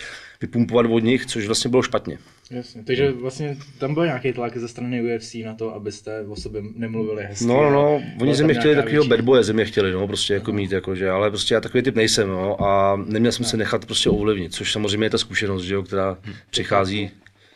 vypumpovat 0.42 0.86
od 0.90 1.00
nich, 1.00 1.25
což 1.25 1.46
vlastně 1.46 1.70
bylo 1.70 1.82
špatně. 1.82 2.18
Jasně, 2.52 2.84
takže 2.84 3.12
vlastně 3.12 3.58
tam 3.78 3.94
byl 3.94 4.06
nějaký 4.06 4.34
tlak 4.34 4.58
ze 4.58 4.68
strany 4.68 5.16
UFC 5.16 5.36
na 5.46 5.54
to, 5.54 5.76
abyste 5.76 6.22
o 6.22 6.36
sobě 6.36 6.62
nemluvili 6.76 7.24
hezky. 7.24 7.46
No, 7.46 7.64
no, 7.64 7.72
no. 7.72 8.04
oni 8.22 8.36
ze 8.36 8.44
mě 8.44 8.54
chtěli 8.54 8.76
takového 8.76 9.06
bad 9.06 9.22
boye, 9.22 9.44
ze 9.44 9.54
mě 9.54 9.66
chtěli, 9.66 9.92
no, 9.92 10.08
prostě 10.08 10.34
jako 10.34 10.52
mít, 10.52 10.72
jakože, 10.72 11.10
ale 11.10 11.30
prostě 11.30 11.54
já 11.54 11.62
takový 11.62 11.84
typ 11.84 11.96
nejsem, 11.96 12.28
no, 12.28 12.64
a 12.64 12.96
neměl 13.06 13.32
jsem 13.32 13.46
se 13.46 13.58
nechat 13.58 13.86
prostě 13.86 14.10
ovlivnit, 14.10 14.54
což 14.54 14.72
samozřejmě 14.72 15.06
je 15.06 15.10
ta 15.10 15.18
zkušenost, 15.18 15.64
že 15.64 15.74
jo, 15.74 15.84
která 15.84 16.18
přichází 16.50 17.12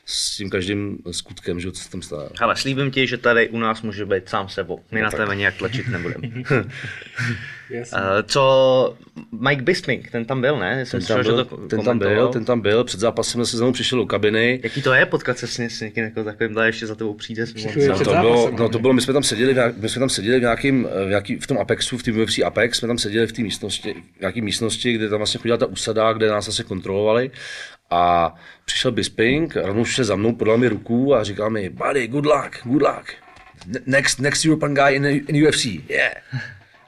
s 0.09 0.37
tím 0.37 0.49
každým 0.49 0.97
skutkem, 1.11 1.59
že 1.59 1.71
co 1.71 1.83
se 1.83 1.89
tam 1.91 2.01
stává. 2.01 2.29
Ale 2.41 2.55
slíbím 2.55 2.91
ti, 2.91 3.07
že 3.07 3.17
tady 3.17 3.49
u 3.49 3.59
nás 3.59 3.81
může 3.81 4.05
být 4.05 4.29
sám 4.29 4.49
sebou. 4.49 4.79
My 4.91 5.01
na 5.01 5.11
tebe 5.11 5.35
nějak 5.35 5.55
tlačit 5.57 5.87
nebudeme. 5.87 6.27
Eh, 7.71 8.23
Co 8.23 8.95
Mike 9.41 9.61
Bisping, 9.61 10.11
ten 10.11 10.25
tam 10.25 10.41
byl, 10.41 10.59
ne? 10.59 10.85
Jsem 10.85 10.99
Ten 10.99 11.07
tam, 11.07 11.23
byl, 11.23 11.37
že 11.37 11.43
to 11.43 11.57
ten 11.57 11.81
tam 11.83 11.99
byl, 11.99 12.27
ten 12.27 12.45
tam 12.45 12.61
byl, 12.61 12.83
před 12.83 12.99
zápasem 12.99 13.45
se 13.45 13.57
za 13.57 13.63
mnou 13.63 13.73
přišel 13.73 13.99
do 13.99 14.05
kabiny. 14.05 14.59
Jaký 14.63 14.81
to 14.81 14.93
je 14.93 15.05
potkat 15.05 15.37
se 15.37 15.47
s, 15.47 15.57
ně- 15.57 15.69
s 15.69 15.81
někým 15.81 16.03
jako 16.03 16.23
takovým, 16.23 16.57
ještě 16.57 16.87
za 16.87 16.95
tebou 16.95 17.13
přijde? 17.13 17.45
Přišel 17.45 17.71
No 17.87 17.97
to, 17.99 18.11
bylo, 18.11 18.51
no 18.51 18.69
to 18.69 18.79
bylo, 18.79 18.93
my 18.93 19.01
jsme 19.01 19.13
tam 19.13 19.23
seděli, 19.23 19.51
v 19.53 19.55
nějak- 19.55 19.77
my 19.77 19.89
jsme 19.89 19.99
tam 19.99 20.09
seděli 20.09 20.37
v 20.37 20.41
nějakým, 20.41 20.87
v, 21.05 21.09
nějaký, 21.09 21.35
v 21.35 21.47
tom 21.47 21.57
Apexu, 21.59 21.97
v 21.97 22.03
té 22.03 22.11
UFC 22.11 22.39
Apex, 22.39 22.77
jsme 22.77 22.87
tam 22.87 22.97
seděli 22.97 23.27
v 23.27 23.31
té 23.31 23.41
místnosti, 23.41 23.95
v 24.17 24.19
nějaký 24.21 24.41
místnosti, 24.41 24.93
kde 24.93 25.09
tam 25.09 25.17
vlastně 25.17 25.37
chodila 25.39 25.57
ta 25.57 25.65
usada, 25.65 26.13
kde 26.13 26.29
nás 26.29 26.47
asi 26.47 26.63
kontrolovali. 26.63 27.31
A 27.89 28.35
přišel 28.65 28.91
Bisping, 28.91 29.55
rovnou 29.55 29.85
šel 29.85 30.05
za 30.05 30.15
mnou, 30.15 30.35
podal 30.35 30.57
mi 30.57 30.67
ruku 30.67 31.15
a 31.15 31.23
říkal 31.23 31.49
mi, 31.49 31.69
buddy, 31.69 32.07
good 32.07 32.25
luck, 32.25 32.57
good 32.63 32.81
luck. 32.81 33.11
Ne- 33.65 33.79
Next, 33.85 34.19
next 34.19 34.45
European 34.45 34.73
guy 34.73 34.95
in, 34.95 35.05
in 35.05 35.47
UFC, 35.47 35.65
yeah. 35.65 36.13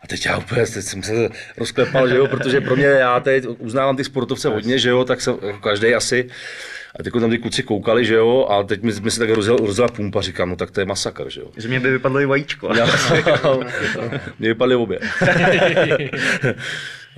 A 0.03 0.08
teď 0.08 0.25
já 0.25 0.38
úplně 0.38 0.65
teď 0.65 0.86
jsem 0.86 1.03
se 1.03 1.29
rozklepal, 1.58 2.08
že 2.10 2.15
jo, 2.18 2.27
protože 2.27 2.62
pro 2.62 2.75
mě, 2.75 2.86
já 2.86 3.20
teď 3.20 3.46
uznávám 3.58 3.98
ty 3.98 4.03
sportovce 4.03 4.50
hodně, 4.50 4.79
že 4.79 4.89
jo, 4.89 5.06
tak 5.06 5.22
jsem 5.22 5.38
jako 5.48 5.60
každý 5.60 5.94
asi. 5.96 6.29
A 7.00 7.03
teď 7.03 7.13
tam 7.13 7.29
ty 7.29 7.38
kluci 7.38 7.63
koukali, 7.63 8.06
že 8.06 8.15
jo, 8.15 8.48
a 8.50 8.63
teď 8.63 8.82
mi, 8.82 8.91
mi 9.01 9.12
se 9.12 9.20
tak 9.20 9.29
rozjela, 9.29 9.58
rozjela 9.62 9.88
pumpa, 9.88 10.22
říkám, 10.22 10.50
no 10.50 10.56
tak 10.56 10.72
to 10.72 10.79
je 10.79 10.86
masakr, 10.86 11.29
že 11.29 11.41
jo. 11.41 11.48
Že 11.58 11.68
mě 11.68 11.79
by 11.79 11.91
vypadlo 11.91 12.20
i 12.20 12.25
vajíčko. 12.25 12.74
Já, 12.77 12.86
mě 14.39 14.50
vypadly 14.50 14.75
obě. 14.75 15.00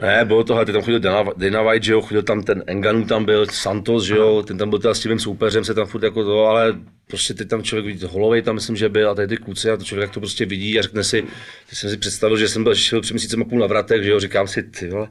ne, 0.01 0.25
bylo 0.25 0.43
to, 0.43 0.53
hele, 0.53 0.65
teď 0.65 0.73
tam 0.73 0.81
chodil 0.81 0.99
Dana, 0.99 1.31
Dana 1.37 1.61
White, 1.61 1.83
že 1.83 1.93
jo, 1.93 2.01
chodil 2.01 2.23
tam 2.23 2.43
ten 2.43 2.63
Enganu 2.67 3.05
tam 3.05 3.25
byl, 3.25 3.45
Santos, 3.45 4.03
že 4.03 4.15
jo, 4.15 4.43
ten 4.43 4.57
tam 4.57 4.69
byl 4.69 4.79
teda 4.79 4.93
s 4.93 4.99
tím 4.99 5.19
soupeřem, 5.19 5.65
se 5.65 5.73
tam 5.73 5.85
furt 5.85 6.03
jako 6.03 6.23
to, 6.23 6.45
ale 6.45 6.73
prostě 7.07 7.33
teď 7.33 7.47
tam 7.47 7.63
člověk 7.63 7.85
vidí, 7.85 8.05
Holovej 8.05 8.41
tam 8.41 8.55
myslím, 8.55 8.75
že 8.75 8.89
byl 8.89 9.09
a 9.09 9.15
tady 9.15 9.27
ty 9.27 9.37
kluci 9.37 9.71
a 9.71 9.77
to 9.77 9.83
člověk 9.83 10.11
to 10.11 10.19
prostě 10.19 10.45
vidí 10.45 10.79
a 10.79 10.81
řekne 10.81 11.03
si, 11.03 11.21
teď 11.69 11.79
jsem 11.79 11.89
si 11.89 11.97
představil, 11.97 12.37
že 12.37 12.47
jsem 12.47 12.63
byl 12.63 12.75
šel 12.75 13.01
před 13.01 13.13
měsícem 13.13 13.41
a 13.41 13.45
půl 13.45 13.59
na 13.59 13.67
vratech, 13.67 14.03
že 14.03 14.09
jo, 14.09 14.19
říkám 14.19 14.47
si, 14.47 14.63
ty 14.63 14.87
vole, 14.87 15.07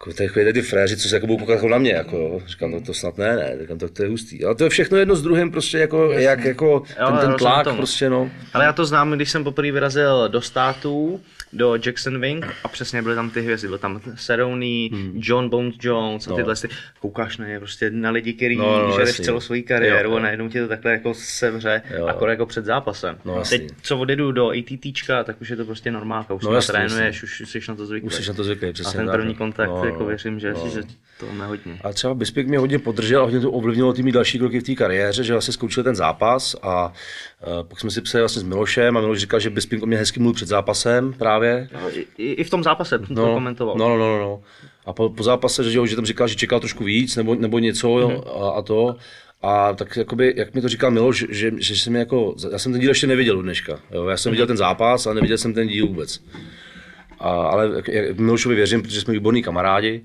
jako 0.00 0.12
tady 0.12 0.28
chodí 0.28 0.52
ty 0.52 0.62
fréři, 0.62 0.96
co 0.96 1.08
se 1.08 1.16
jako 1.16 1.26
budou 1.26 1.38
koukat 1.38 1.54
jako 1.54 1.68
na 1.68 1.78
mě, 1.78 1.92
jako, 1.92 2.16
jo. 2.16 2.40
říkám, 2.46 2.70
no 2.70 2.80
to 2.80 2.94
snad 2.94 3.18
ne, 3.18 3.36
ne, 3.36 3.56
říkám, 3.60 3.78
to, 3.78 3.88
to 3.88 4.02
je 4.02 4.08
hustý, 4.08 4.44
ale 4.44 4.54
to 4.54 4.64
je 4.64 4.70
všechno 4.70 4.98
jedno 4.98 5.16
s 5.16 5.22
druhým, 5.22 5.50
prostě 5.50 5.78
jako, 5.78 6.12
jak 6.12 6.44
jako 6.44 6.80
ten, 6.80 6.96
ten 6.96 7.14
rozumím 7.14 7.36
tlak, 7.38 7.76
prostě 7.76 8.10
no. 8.10 8.30
Ale 8.52 8.64
já 8.64 8.72
to 8.72 8.84
znám, 8.84 9.12
když 9.12 9.30
jsem 9.30 9.44
poprvé 9.44 9.72
vyrazil 9.72 10.28
do 10.28 10.40
států, 10.40 11.20
do 11.52 11.74
Jackson 11.86 12.20
Wing 12.20 12.46
a 12.64 12.68
přesně 12.68 13.02
byly 13.02 13.14
tam 13.14 13.30
ty 13.30 13.40
hvězdy, 13.42 13.68
byl 13.68 13.78
tam 13.78 14.00
Cerrone, 14.16 14.88
John 15.14 15.48
Bones 15.48 15.74
Jones 15.82 16.26
a 16.26 16.30
Hmm. 16.30 16.32
No. 16.32 16.36
tyhle 16.36 16.56
ty, 16.56 16.68
koukáš 17.00 17.36
na 17.38 17.46
ně 17.46 17.58
prostě 17.58 17.90
na 17.90 18.10
lidi, 18.10 18.32
který 18.32 18.56
No, 18.56 18.88
no, 18.88 18.94
žereš 18.96 19.16
celou 19.20 19.40
svoji 19.40 19.62
kariéru 19.62 20.10
Jo, 20.10 20.16
a 20.16 20.20
najednou 20.20 20.48
ti 20.48 20.60
to 20.60 20.68
takhle 20.68 20.92
jako 20.92 21.14
sevře, 21.14 21.82
Jo. 21.98 22.06
akorát 22.06 22.30
jako 22.32 22.46
před 22.46 22.64
zápasem. 22.64 23.18
No, 23.24 23.38
jasně. 23.38 23.58
Teď, 23.58 23.72
co 23.82 23.98
odjedu 23.98 24.32
do 24.32 24.50
ATTčka, 24.50 25.24
tak 25.24 25.40
už 25.40 25.48
je 25.48 25.56
to 25.56 25.64
prostě 25.64 25.90
normálka, 25.90 26.34
už 26.34 26.42
No, 26.42 26.50
no, 26.50 26.56
jasně, 26.56 26.72
trénuješ, 26.72 27.22
jasně. 27.22 27.42
už 27.44 27.50
jsi 27.50 27.60
na 27.68 27.74
to 27.74 27.86
zvyklý. 27.86 28.06
Už 28.06 28.14
jsi 28.14 28.28
na 28.28 28.34
to 28.34 28.44
zvyklý, 28.44 28.68
A 28.68 28.72
přesně 28.72 28.96
ten 28.96 29.06
tak, 29.06 29.14
první 29.16 29.32
no. 29.32 29.38
kontakt, 29.38 29.68
No, 29.70 29.84
jako 29.84 29.98
no, 30.00 30.06
věřím, 30.06 30.40
že, 30.40 30.52
no. 30.52 30.68
že 30.74 30.82
to 31.20 31.26
nehodně. 31.32 31.78
A 31.84 31.92
třeba 31.92 32.14
Bisping 32.14 32.48
mě 32.48 32.58
hodně 32.58 32.78
podržel 32.78 33.20
a 33.20 33.24
hodně 33.24 33.40
to 33.40 33.50
ovlivnilo 33.50 33.92
ty 33.92 34.02
mý 34.02 34.12
další 34.12 34.38
kroky 34.38 34.60
v 34.60 34.62
té 34.62 34.74
kariéře, 34.74 35.24
že 35.24 35.32
vlastně 35.32 35.52
zkoušel 35.54 35.84
ten 35.84 35.94
zápas 35.94 36.56
a 36.62 36.92
uh, 37.46 37.62
pak 37.68 37.80
jsme 37.80 37.90
si 37.90 38.00
psali 38.00 38.22
vlastně 38.22 38.40
s 38.40 38.44
Milošem 38.44 38.96
a 38.96 39.00
Miloš 39.00 39.18
říkal, 39.18 39.40
že 39.40 39.50
Bisping 39.50 39.82
o 39.82 39.86
mě 39.86 39.96
hezky 39.96 40.20
mluvil 40.20 40.34
před 40.34 40.48
zápasem 40.48 41.12
právě. 41.12 41.68
No, 41.72 41.96
I, 41.98 42.06
i, 42.32 42.44
v 42.44 42.50
tom 42.50 42.62
zápase 42.62 42.98
to 42.98 43.32
komentoval. 43.34 43.76
No, 43.78 43.88
no, 43.88 43.96
no, 43.98 44.18
no. 44.18 44.40
A 44.86 44.92
po, 44.92 45.10
po 45.10 45.22
zápase, 45.22 45.64
že, 45.70 45.78
jo, 45.78 45.86
že 45.86 45.96
tam 45.96 46.06
říkal, 46.06 46.28
že 46.28 46.34
čekal 46.34 46.60
trošku 46.60 46.84
víc 46.84 47.16
nebo, 47.16 47.34
nebo 47.34 47.58
něco 47.58 47.88
Mhm. 47.94 48.10
jo, 48.10 48.24
a, 48.42 48.58
a, 48.58 48.62
to. 48.62 48.96
A 49.42 49.72
tak 49.72 49.96
jakoby, 49.96 50.34
jak 50.36 50.54
mi 50.54 50.60
to 50.60 50.68
říkal 50.68 50.90
Miloš, 50.90 51.24
že, 51.28 51.50
že 51.58 51.76
jsem 51.76 51.96
jako, 51.96 52.34
já 52.52 52.58
jsem 52.58 52.72
ten 52.72 52.80
díl 52.80 52.90
ještě 52.90 53.06
neviděl 53.06 53.36
do 53.36 53.42
dneška. 53.42 53.78
Jo. 53.90 54.06
Já 54.06 54.16
jsem 54.16 54.30
viděl 54.32 54.46
ten 54.46 54.56
zápas, 54.56 55.06
ale 55.06 55.14
neviděl 55.14 55.38
jsem 55.38 55.54
ten 55.54 55.68
díl 55.68 55.86
vůbec. 55.86 56.20
A, 57.20 57.30
ale 57.30 57.70
jak 57.74 58.18
Milošovi 58.18 58.54
věřím, 58.54 58.82
protože 58.82 59.00
jsme 59.00 59.12
výborní 59.14 59.42
kamarádi, 59.42 60.02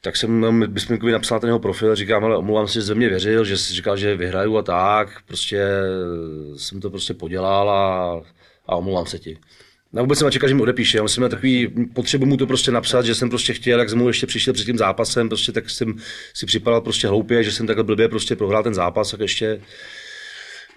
tak 0.00 0.16
jsem 0.16 0.64
Bispinkovi 0.72 1.12
napsal 1.12 1.36
na 1.36 1.40
ten 1.40 1.48
jeho 1.48 1.58
profil, 1.58 1.94
říkám, 1.94 2.24
ale 2.24 2.36
omlouvám 2.36 2.68
se, 2.68 2.74
že 2.74 2.82
ze 2.82 2.94
mě 2.94 3.08
věřil, 3.08 3.44
že 3.44 3.58
jsi 3.58 3.74
říkal, 3.74 3.96
že 3.96 4.16
vyhraju 4.16 4.56
a 4.56 4.62
tak, 4.62 5.08
prostě 5.26 5.66
jsem 6.56 6.80
to 6.80 6.90
prostě 6.90 7.14
podělal 7.14 7.70
a, 7.70 8.20
a 8.66 8.76
omlouvám 8.76 9.06
se 9.06 9.18
ti. 9.18 9.38
Na 9.92 10.02
vůbec 10.02 10.18
jsem 10.18 10.26
nečekal, 10.26 10.48
že 10.48 10.54
mi 10.54 10.62
odepíše, 10.62 10.98
já 10.98 11.08
jsem 11.08 11.20
měl 11.20 11.28
takový 11.28 11.68
potřebu 11.92 12.26
mu 12.26 12.36
to 12.36 12.46
prostě 12.46 12.70
napsat, 12.70 13.04
že 13.04 13.14
jsem 13.14 13.28
prostě 13.28 13.52
chtěl, 13.52 13.78
jak 13.78 13.88
jsem 13.88 13.98
mu 13.98 14.08
ještě 14.08 14.26
přišel 14.26 14.54
před 14.54 14.64
tím 14.64 14.78
zápasem, 14.78 15.28
prostě 15.28 15.52
tak 15.52 15.70
jsem 15.70 15.94
si 16.34 16.46
připadal 16.46 16.80
prostě 16.80 17.08
hloupě, 17.08 17.42
že 17.44 17.52
jsem 17.52 17.66
takhle 17.66 17.84
blbě 17.84 18.08
prostě 18.08 18.36
prohrál 18.36 18.62
ten 18.62 18.74
zápas, 18.74 19.10
tak 19.10 19.20
ještě 19.20 19.60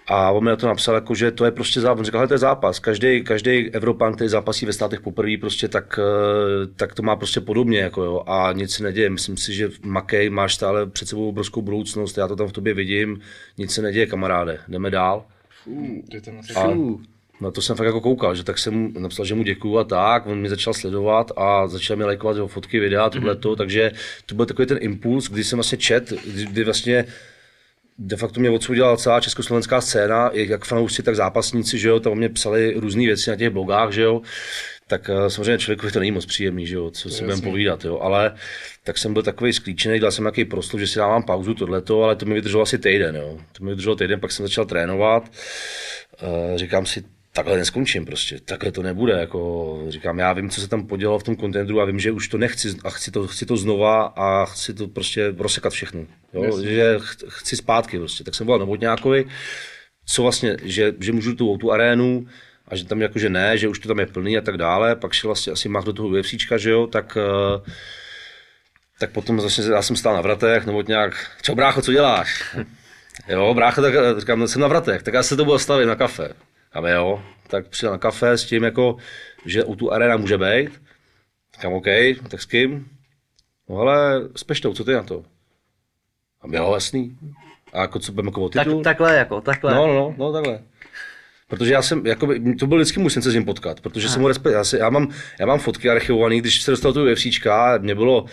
a 0.06 0.30
on 0.30 0.44
mi 0.44 0.50
na 0.50 0.56
to 0.56 0.66
napsal, 0.66 0.94
jako, 0.94 1.14
že 1.14 1.30
to 1.30 1.44
je 1.44 1.50
prostě 1.50 1.80
zápas. 1.80 1.98
On 1.98 2.04
říkal, 2.04 2.28
to 2.28 2.34
je 2.34 2.38
zápas. 2.38 2.78
Každý, 2.78 3.24
každý 3.24 3.70
Evropan, 3.70 4.14
který 4.14 4.30
zápasí 4.30 4.66
ve 4.66 4.72
státech 4.72 5.00
poprvé, 5.00 5.36
prostě 5.40 5.68
tak, 5.68 5.98
eh, 6.02 6.66
tak 6.76 6.94
to 6.94 7.02
má 7.02 7.16
prostě 7.16 7.40
podobně. 7.40 7.78
Jako, 7.78 8.02
jo. 8.02 8.22
A 8.26 8.52
nic 8.52 8.74
se 8.74 8.82
neděje. 8.82 9.10
Myslím 9.10 9.36
si, 9.36 9.54
že 9.54 9.68
Makej 9.84 10.30
máš 10.30 10.54
stále 10.54 10.86
před 10.86 11.08
sebou 11.08 11.28
obrovskou 11.28 11.62
budoucnost. 11.62 12.18
Já 12.18 12.28
to 12.28 12.36
tam 12.36 12.48
v 12.48 12.52
tobě 12.52 12.74
vidím. 12.74 13.20
Nic 13.58 13.74
se 13.74 13.82
neděje, 13.82 14.06
kamaráde. 14.06 14.58
Jdeme 14.68 14.90
dál. 14.90 15.24
A 16.56 16.68
na 17.40 17.50
to 17.50 17.62
jsem 17.62 17.76
fakt 17.76 17.86
jako 17.86 18.00
koukal, 18.00 18.34
že 18.34 18.44
tak 18.44 18.58
jsem 18.58 18.92
napsal, 18.98 19.24
že 19.24 19.34
mu 19.34 19.42
děkuju 19.42 19.78
a 19.78 19.84
tak, 19.84 20.26
on 20.26 20.40
mi 20.40 20.48
začal 20.48 20.74
sledovat 20.74 21.32
a 21.36 21.66
začal 21.66 21.96
mi 21.96 22.04
lajkovat 22.04 22.36
jeho 22.36 22.48
fotky, 22.48 22.80
videa, 22.80 23.10
tohleto, 23.10 23.56
takže 23.56 23.92
to 24.26 24.34
byl 24.34 24.46
takový 24.46 24.66
ten 24.66 24.78
impuls, 24.80 25.30
kdy 25.30 25.44
jsem 25.44 25.56
vlastně 25.56 25.78
čet, 25.78 26.12
kdy, 26.26 26.46
kdy 26.46 26.64
vlastně 26.64 27.04
de 28.06 28.16
facto 28.16 28.40
mě 28.40 28.50
odsoudila 28.50 28.96
celá 28.96 29.20
československá 29.20 29.80
scéna, 29.80 30.30
jak- 30.32 30.64
fanoušci, 30.64 31.02
tak 31.02 31.16
zápasníci, 31.16 31.78
že 31.78 31.88
jo, 31.88 32.00
tam 32.00 32.12
o 32.12 32.16
mě 32.16 32.28
psali 32.28 32.74
různé 32.76 33.02
věci 33.04 33.30
na 33.30 33.36
těch 33.36 33.50
blogách, 33.50 33.92
že 33.92 34.02
jo, 34.02 34.20
tak 34.86 35.10
eh, 35.10 35.30
samozřejmě 35.30 35.58
člověkovi 35.58 35.92
to 35.92 35.98
není 35.98 36.10
moc 36.12 36.26
příjemný, 36.26 36.66
že 36.66 36.74
jo, 36.74 36.90
co 36.90 37.10
si 37.10 37.24
budeme 37.24 37.42
povídat, 37.42 37.84
jo, 37.84 37.98
ale 37.98 38.34
tak 38.84 38.98
jsem 38.98 39.12
byl 39.12 39.22
takový 39.22 39.52
sklíčený, 39.52 40.00
dal 40.00 40.10
jsem 40.10 40.24
nějaký 40.24 40.44
proslov, 40.44 40.80
že 40.80 40.86
si 40.86 40.98
dávám 40.98 41.22
pauzu, 41.22 41.54
tohleto, 41.54 42.02
ale 42.02 42.16
to 42.16 42.26
mi 42.26 42.34
vydrželo 42.34 42.62
asi 42.62 42.78
týden, 42.78 43.16
jo, 43.16 43.38
to 43.52 43.64
mi 43.64 43.70
vydrželo 43.70 43.96
týden, 43.96 44.20
pak 44.20 44.32
jsem 44.32 44.46
začal 44.46 44.64
trénovat, 44.64 45.30
Eh, 46.22 46.58
říkám 46.58 46.86
si, 46.86 47.04
takhle 47.32 47.56
neskončím 47.56 48.04
prostě, 48.04 48.40
takhle 48.40 48.72
to 48.72 48.82
nebude, 48.82 49.12
jako 49.12 49.82
říkám, 49.88 50.18
já 50.18 50.32
vím, 50.32 50.50
co 50.50 50.60
se 50.60 50.68
tam 50.68 50.86
podělalo 50.86 51.18
v 51.18 51.22
tom 51.22 51.36
kontendru 51.36 51.80
a 51.80 51.84
vím, 51.84 52.00
že 52.00 52.12
už 52.12 52.28
to 52.28 52.38
nechci 52.38 52.74
a 52.84 52.90
chci 52.90 53.10
to, 53.10 53.26
chci 53.26 53.46
to 53.46 53.56
znova 53.56 54.12
a 54.16 54.44
chci 54.44 54.74
to 54.74 54.88
prostě 54.88 55.34
rozsekat 55.38 55.72
všechno, 55.72 56.00
jo? 56.32 56.42
že 56.68 56.98
ch- 56.98 57.16
chci 57.28 57.56
zpátky 57.56 57.98
prostě, 57.98 58.24
tak 58.24 58.34
jsem 58.34 58.46
volal 58.46 58.60
Novotňákovi, 58.60 59.24
co 60.06 60.22
vlastně, 60.22 60.56
že, 60.62 60.94
že 61.00 61.12
můžu 61.12 61.34
tu 61.34 61.56
tu 61.58 61.72
arénu 61.72 62.26
a 62.68 62.76
že 62.76 62.84
tam 62.84 63.02
jako, 63.02 63.18
že 63.18 63.28
ne, 63.30 63.58
že 63.58 63.68
už 63.68 63.78
to 63.78 63.88
tam 63.88 63.98
je 63.98 64.06
plný 64.06 64.38
a 64.38 64.40
tak 64.40 64.56
dále, 64.56 64.96
pak 64.96 65.12
šel 65.12 65.28
vlastně 65.28 65.52
asi 65.52 65.68
mach 65.68 65.84
do 65.84 65.92
toho 65.92 66.08
UFCčka, 66.08 66.58
že 66.58 66.70
jo, 66.70 66.86
tak 66.86 67.18
eh, 67.20 67.70
tak 68.98 69.10
potom 69.10 69.40
zase 69.40 69.72
já 69.72 69.82
jsem 69.82 69.96
stál 69.96 70.14
na 70.14 70.20
vratech, 70.20 70.66
nebo 70.66 70.82
nějak, 70.82 71.30
čau 71.42 71.54
brácho, 71.54 71.82
co 71.82 71.92
děláš? 71.92 72.56
Jo, 73.28 73.54
brácho, 73.54 73.82
tak 73.82 73.94
eh, 73.94 74.20
říkám, 74.20 74.38
no, 74.38 74.48
jsem 74.48 74.62
na 74.62 74.68
vratech, 74.68 75.02
tak 75.02 75.14
já 75.14 75.22
se 75.22 75.36
to 75.36 75.44
budu 75.44 75.58
stavit 75.58 75.86
na 75.86 75.94
kafe. 75.94 76.28
A 76.72 76.80
my 76.80 76.90
jo, 76.90 77.22
tak 77.48 77.68
přijel 77.68 77.92
na 77.92 77.98
kafe 77.98 78.38
s 78.38 78.44
tím, 78.44 78.62
jako, 78.64 78.96
že 79.46 79.64
u 79.64 79.76
tu 79.76 79.92
arena 79.92 80.16
může 80.16 80.38
být. 80.38 80.82
Říkám, 81.54 81.72
OK, 81.72 81.86
tak 82.30 82.42
s 82.42 82.46
kým? 82.46 82.88
No 83.68 83.76
ale 83.78 84.20
s 84.36 84.44
Peštou, 84.44 84.74
co 84.74 84.84
ty 84.84 84.92
na 84.92 85.02
to? 85.02 85.24
A 86.40 86.46
my 86.46 86.56
jo, 86.56 86.70
jasný. 86.74 87.18
A 87.72 87.80
jako 87.80 87.98
co 87.98 88.12
budeme 88.12 88.28
jako 88.28 88.42
o 88.42 88.48
Tak, 88.48 88.64
titul? 88.64 88.82
takhle 88.82 89.16
jako, 89.16 89.40
takhle. 89.40 89.74
No, 89.74 89.86
no, 89.86 90.14
no, 90.18 90.32
takhle. 90.32 90.60
Protože 91.48 91.72
já 91.72 91.82
jsem, 91.82 92.06
jakoby, 92.06 92.54
to 92.54 92.66
byl 92.66 92.78
vždycky 92.78 93.00
můj 93.00 93.10
sen 93.10 93.22
se 93.22 93.30
s 93.30 93.34
ním 93.34 93.44
potkat, 93.44 93.80
protože 93.80 94.08
jsem 94.08 94.20
mu 94.20 94.28
respekt, 94.28 94.52
já, 94.52 94.64
si, 94.64 94.76
já, 94.76 94.90
mám, 94.90 95.08
já 95.40 95.46
mám 95.46 95.58
fotky 95.58 95.90
archivované, 95.90 96.36
když 96.36 96.62
se 96.62 96.70
dostal 96.70 96.92
tu 96.92 97.12
UFCčka, 97.12 97.78
mě 97.78 97.94
bylo 97.94 98.24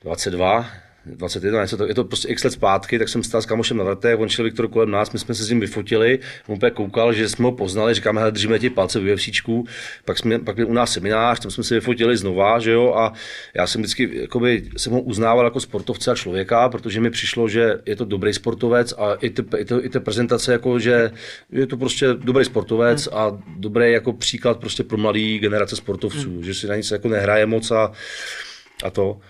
22, 0.00 0.70
21, 1.16 1.62
něco 1.62 1.76
to, 1.76 1.86
je 1.86 1.94
to 1.94 2.04
prostě 2.04 2.28
x 2.28 2.44
let 2.44 2.50
zpátky, 2.50 2.98
tak 2.98 3.08
jsem 3.08 3.22
stál 3.22 3.42
s 3.42 3.46
kamošem 3.46 3.76
na 3.76 3.84
vratech, 3.84 4.18
on 4.18 4.28
šel 4.28 4.44
Viktor 4.44 4.68
kolem 4.68 4.90
nás, 4.90 5.12
my 5.12 5.18
jsme 5.18 5.34
se 5.34 5.44
s 5.44 5.50
ním 5.50 5.60
vyfotili, 5.60 6.18
on 6.46 6.54
úplně 6.54 6.70
koukal, 6.70 7.12
že 7.12 7.28
jsme 7.28 7.44
ho 7.44 7.52
poznali, 7.52 7.94
říkáme, 7.94 8.20
hele, 8.20 8.32
držíme 8.32 8.58
ti 8.58 8.70
palce 8.70 9.00
v 9.00 9.14
UFCčku, 9.14 9.66
pak 10.04 10.18
jsme, 10.18 10.38
pak 10.38 10.56
byl 10.56 10.68
u 10.68 10.72
nás 10.72 10.92
seminář, 10.92 11.40
tam 11.40 11.50
jsme 11.50 11.64
se 11.64 11.74
vyfotili 11.74 12.16
znova, 12.16 12.58
že 12.58 12.70
jo, 12.70 12.94
a 12.96 13.12
já 13.54 13.66
jsem 13.66 13.80
vždycky, 13.80 14.10
jakoby, 14.12 14.62
jsem 14.76 14.92
ho 14.92 15.00
uznával 15.00 15.44
jako 15.44 15.60
sportovce 15.60 16.10
a 16.10 16.14
člověka, 16.14 16.68
protože 16.68 17.00
mi 17.00 17.10
přišlo, 17.10 17.48
že 17.48 17.78
je 17.86 17.96
to 17.96 18.04
dobrý 18.04 18.34
sportovec 18.34 18.94
a 18.98 19.14
i 19.14 19.30
ty, 19.30 19.42
i, 19.56 19.66
i 19.80 19.88
ty 19.88 20.00
prezentace, 20.00 20.52
jako, 20.52 20.78
že 20.78 21.10
je 21.52 21.66
to 21.66 21.76
prostě 21.76 22.06
dobrý 22.14 22.44
sportovec 22.44 23.08
a 23.12 23.38
dobrý 23.56 23.92
jako 23.92 24.12
příklad 24.12 24.60
prostě 24.60 24.84
pro 24.84 24.98
mladý 24.98 25.38
generace 25.38 25.76
sportovců, 25.76 26.42
že 26.42 26.54
si 26.54 26.66
na 26.66 26.76
nic 26.76 26.90
jako 26.90 27.08
nehraje 27.08 27.46
moc 27.46 27.70
a, 27.70 27.92
a 28.84 28.90
to. 28.90 29.20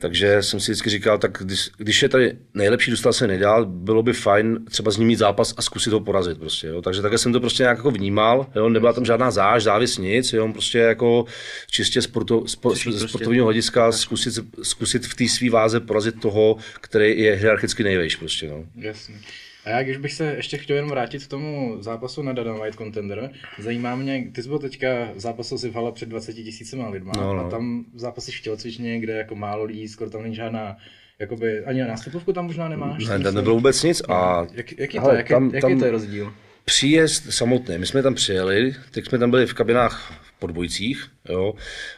Takže 0.00 0.42
jsem 0.42 0.60
si 0.60 0.72
vždycky 0.72 0.90
říkal, 0.90 1.18
tak 1.18 1.38
když, 1.40 1.70
když 1.76 2.02
je 2.02 2.08
tady 2.08 2.36
nejlepší, 2.54 2.90
dostal 2.90 3.12
se 3.12 3.26
nejdál, 3.26 3.66
bylo 3.66 4.02
by 4.02 4.12
fajn 4.12 4.58
třeba 4.70 4.90
s 4.90 4.96
ním 4.96 5.08
mít 5.08 5.18
zápas 5.18 5.54
a 5.56 5.62
zkusit 5.62 5.92
ho 5.92 6.00
porazit. 6.00 6.38
Prostě, 6.38 6.66
jo. 6.66 6.82
Takže 6.82 7.02
takhle 7.02 7.18
jsem 7.18 7.32
to 7.32 7.40
prostě 7.40 7.62
nějak 7.62 7.78
jako 7.78 7.90
vnímal, 7.90 8.46
jo. 8.56 8.68
nebyla 8.68 8.92
tam 8.92 9.04
žádná 9.04 9.30
záž, 9.30 9.62
závis, 9.62 9.98
nic, 9.98 10.32
jo. 10.32 10.52
prostě 10.52 10.78
jako 10.78 11.24
čistě 11.70 12.02
sporto, 12.02 12.46
spo, 12.46 12.74
ze 12.74 12.82
prostě- 12.82 13.08
sportovního 13.08 13.44
hlediska 13.44 13.92
zkusit, 13.92 14.34
zkusit 14.62 15.06
v 15.06 15.14
té 15.14 15.28
své 15.28 15.50
váze 15.50 15.80
porazit 15.80 16.20
toho, 16.20 16.56
který 16.80 17.20
je 17.20 17.34
hierarchicky 17.34 17.84
nejvejš. 17.84 18.16
Prostě, 18.16 18.48
no. 18.48 18.64
Jasně. 18.76 19.14
A 19.64 19.70
já, 19.70 19.82
když 19.82 19.96
bych 19.96 20.12
se 20.12 20.24
ještě 20.36 20.58
chtěl 20.58 20.76
jenom 20.76 20.90
vrátit 20.90 21.24
k 21.24 21.28
tomu 21.28 21.76
zápasu 21.80 22.22
na 22.22 22.32
Dana 22.32 22.52
White 22.52 22.74
Contender, 22.74 23.30
zajímá 23.58 23.94
mě, 23.96 24.30
ty 24.32 24.42
jsi 24.42 24.48
byl 24.48 24.58
teďka 24.58 25.08
zápasil 25.16 25.58
si 25.58 25.68
v 25.70 25.74
hale 25.74 25.92
před 25.92 26.08
20 26.08 26.32
tisícima 26.32 26.88
lidma 26.88 27.12
No, 27.16 27.34
no. 27.34 27.46
a 27.46 27.50
tam 27.50 27.84
zápasíš 27.94 28.38
v 28.40 28.42
tělocvičně, 28.42 29.00
kde 29.00 29.12
jako 29.12 29.34
málo 29.34 29.64
lidí, 29.64 29.88
skoro 29.88 30.10
tam 30.10 30.22
není 30.22 30.34
žádná, 30.34 30.76
jakoby, 31.18 31.64
ani 31.64 31.80
nástupovku 31.80 32.32
tam 32.32 32.46
možná 32.46 32.68
nemáš. 32.68 33.06
Ne, 33.06 33.18
tam 33.20 33.34
nebylo 33.34 33.54
vůbec 33.54 33.82
nic 33.82 34.02
a 34.08 34.46
Jak, 34.52 34.78
jaký, 34.78 34.96
to, 34.98 35.02
Hele, 35.04 35.16
jaký, 35.16 35.28
tam- 35.28 35.50
jaký 35.54 35.60
tam- 35.60 35.78
to 35.78 35.84
je 35.84 35.90
rozdíl? 35.90 36.32
příjezd 36.64 37.32
samotný. 37.32 37.78
My 37.78 37.86
jsme 37.86 38.02
tam 38.02 38.14
přijeli, 38.14 38.74
teď 38.90 39.08
jsme 39.08 39.18
tam 39.18 39.30
byli 39.30 39.46
v 39.46 39.54
kabinách 39.54 40.12
podbojcích, 40.38 41.06
jo, 41.28 41.54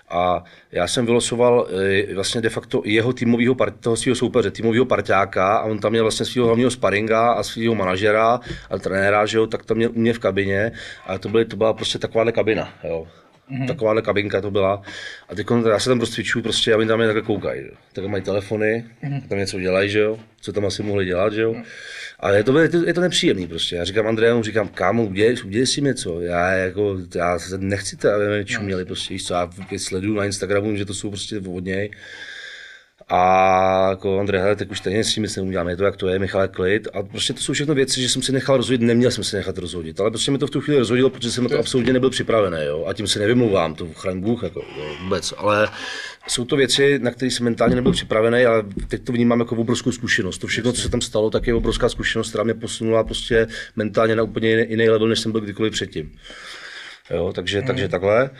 a 0.09 0.45
já 0.73 0.89
jsem 0.89 1.07
vylosoval 1.07 1.69
eh, 1.71 2.15
vlastně 2.15 2.41
de 2.41 2.49
facto 2.49 2.83
jeho 2.85 3.13
týmového 3.13 3.55
part, 3.55 3.81
toho 3.81 3.97
svého 3.97 4.17
soupeře, 4.17 4.51
týmového 4.51 4.85
parťáka 4.85 5.57
a 5.57 5.65
on 5.65 5.79
tam 5.79 5.93
měl 5.93 6.05
vlastně 6.05 6.27
svého 6.27 6.47
hlavního 6.47 6.71
sparinga 6.71 7.33
a 7.33 7.43
svého 7.43 7.75
manažera 7.75 8.41
a 8.71 8.79
trenéra, 8.79 9.27
že 9.27 9.39
jo, 9.39 9.47
tak 9.47 9.65
tam 9.65 9.77
měl 9.77 9.91
u 9.95 9.99
mě 9.99 10.13
v 10.13 10.19
kabině 10.19 10.73
a 11.07 11.19
to, 11.19 11.29
byly, 11.29 11.45
to 11.45 11.57
byla 11.57 11.73
prostě 11.73 11.99
takováhle 11.99 12.33
kabina, 12.33 12.75
jo. 12.85 13.07
Mm-hmm. 13.51 13.67
Takováhle 13.67 14.03
kabinka 14.03 14.41
to 14.41 14.51
byla. 14.51 14.83
A 15.29 15.35
teď 15.35 15.47
já 15.71 15.79
se 15.79 15.91
tam 15.91 16.01
prostě 16.43 16.75
a 16.75 16.77
oni 16.77 16.89
tam 16.89 17.01
je 17.01 17.07
takhle 17.07 17.23
koukají. 17.23 17.63
Tak 17.93 18.07
mají 18.07 18.23
telefony, 18.23 18.85
mm-hmm. 19.05 19.29
tam 19.29 19.39
něco 19.39 19.61
dělají, 19.61 19.91
že 19.91 19.99
jo, 19.99 20.19
co 20.41 20.53
tam 20.53 20.67
asi 20.67 20.83
mohli 20.83 21.05
dělat, 21.05 21.33
že 21.33 21.43
jo. 21.43 21.55
Ale 22.21 22.37
je 22.37 22.45
to, 22.45 22.59
je 22.59 22.69
to, 22.69 22.87
je 22.87 22.95
to 22.95 23.01
nepříjemný 23.01 23.47
prostě. 23.47 23.77
Já 23.77 23.85
říkám 23.85 24.07
Andreju, 24.07 24.43
říkám, 24.43 24.69
kámo, 24.69 25.05
udělej, 25.05 25.37
udělej 25.45 25.67
si 25.67 25.83
něco. 25.83 26.21
Já 26.21 26.51
jako, 26.51 26.97
já 27.15 27.39
se 27.39 27.59
nechci 27.59 27.97
to, 27.97 28.11
aby 28.13 28.29
mě 28.29 28.45
čuměli 28.45 28.85
prostě, 28.85 29.15
víš 29.15 29.25
co, 29.25 29.35
já 29.35 29.51
sleduju 29.77 30.15
na 30.15 30.25
Instagramu, 30.25 30.77
že 30.77 30.85
to 30.85 30.95
jsou 30.95 31.09
prostě 31.09 31.39
od 31.39 31.65
něj. 31.65 31.91
A 33.13 33.91
jako 33.91 34.19
Andrej, 34.19 34.41
hele, 34.41 34.57
tak 34.57 34.71
už 34.71 34.79
stejně 34.79 35.05
s 35.05 35.15
tím 35.15 35.23
nic 35.23 35.37
neuděláme, 35.37 35.73
je 35.73 35.77
to 35.77 35.85
jak 35.85 35.97
to 35.97 36.09
je, 36.09 36.19
Michale, 36.19 36.49
klid. 36.49 36.89
A 36.93 37.03
prostě 37.03 37.33
to 37.33 37.41
jsou 37.41 37.53
všechno 37.53 37.75
věci, 37.75 38.01
že 38.03 38.09
jsem 38.09 38.23
si 38.23 38.33
nechal 38.33 38.57
rozhodit, 38.57 38.81
neměl 38.81 39.11
jsem 39.11 39.25
se 39.25 39.37
nechat 39.37 39.59
rozhodit, 39.59 40.01
ale 40.01 40.11
prostě 40.11 40.31
mi 40.31 40.39
to 40.39 40.47
v 40.47 40.51
tu 40.51 40.61
chvíli 40.61 40.79
rozhodilo, 40.79 41.11
protože 41.11 41.31
jsem 41.31 41.45
na 41.45 41.51
to 41.51 41.59
absolutně 41.59 41.93
nebyl 41.93 42.11
připravený, 42.11 42.59
jo. 42.67 42.85
A 42.87 42.93
tím 42.93 43.07
se 43.07 43.19
nevymlouvám, 43.19 43.75
to 43.75 43.87
chraň 43.87 44.21
Bůh, 44.21 44.43
jako, 44.43 44.61
jo, 44.79 44.97
vůbec. 45.03 45.35
Ale 45.37 45.69
jsou 46.29 46.45
to 46.45 46.57
věci, 46.57 46.99
na 46.99 47.11
které 47.11 47.31
jsem 47.31 47.45
mentálně 47.45 47.75
nebyl 47.75 47.93
připravený, 47.93 48.45
ale 48.45 48.65
teď 48.89 49.05
to 49.05 49.13
vnímám 49.13 49.41
jako 49.41 49.57
obrovskou 49.57 49.93
zkušenost. 49.93 50.39
To 50.39 50.47
všechno, 50.47 50.73
co 50.73 50.83
se 50.83 50.89
tam 50.89 51.01
stalo, 51.01 51.31
tak 51.31 51.47
je 51.47 51.55
obrovská 51.55 51.89
zkušenost, 51.89 52.29
která 52.29 52.45
mě 52.45 52.55
posunula 52.55 53.05
prostě 53.05 53.47
mentálně 53.77 54.17
na 54.17 54.23
úplně 54.23 54.67
jiný, 54.69 54.89
level, 54.89 55.09
než 55.09 55.21
jsem 55.21 55.33
byl 55.33 55.41
kdykoliv 55.41 55.73
předtím. 55.73 56.19
Jo, 57.11 57.33
takže, 57.35 57.63
takže 57.63 57.89
takhle. 57.89 58.31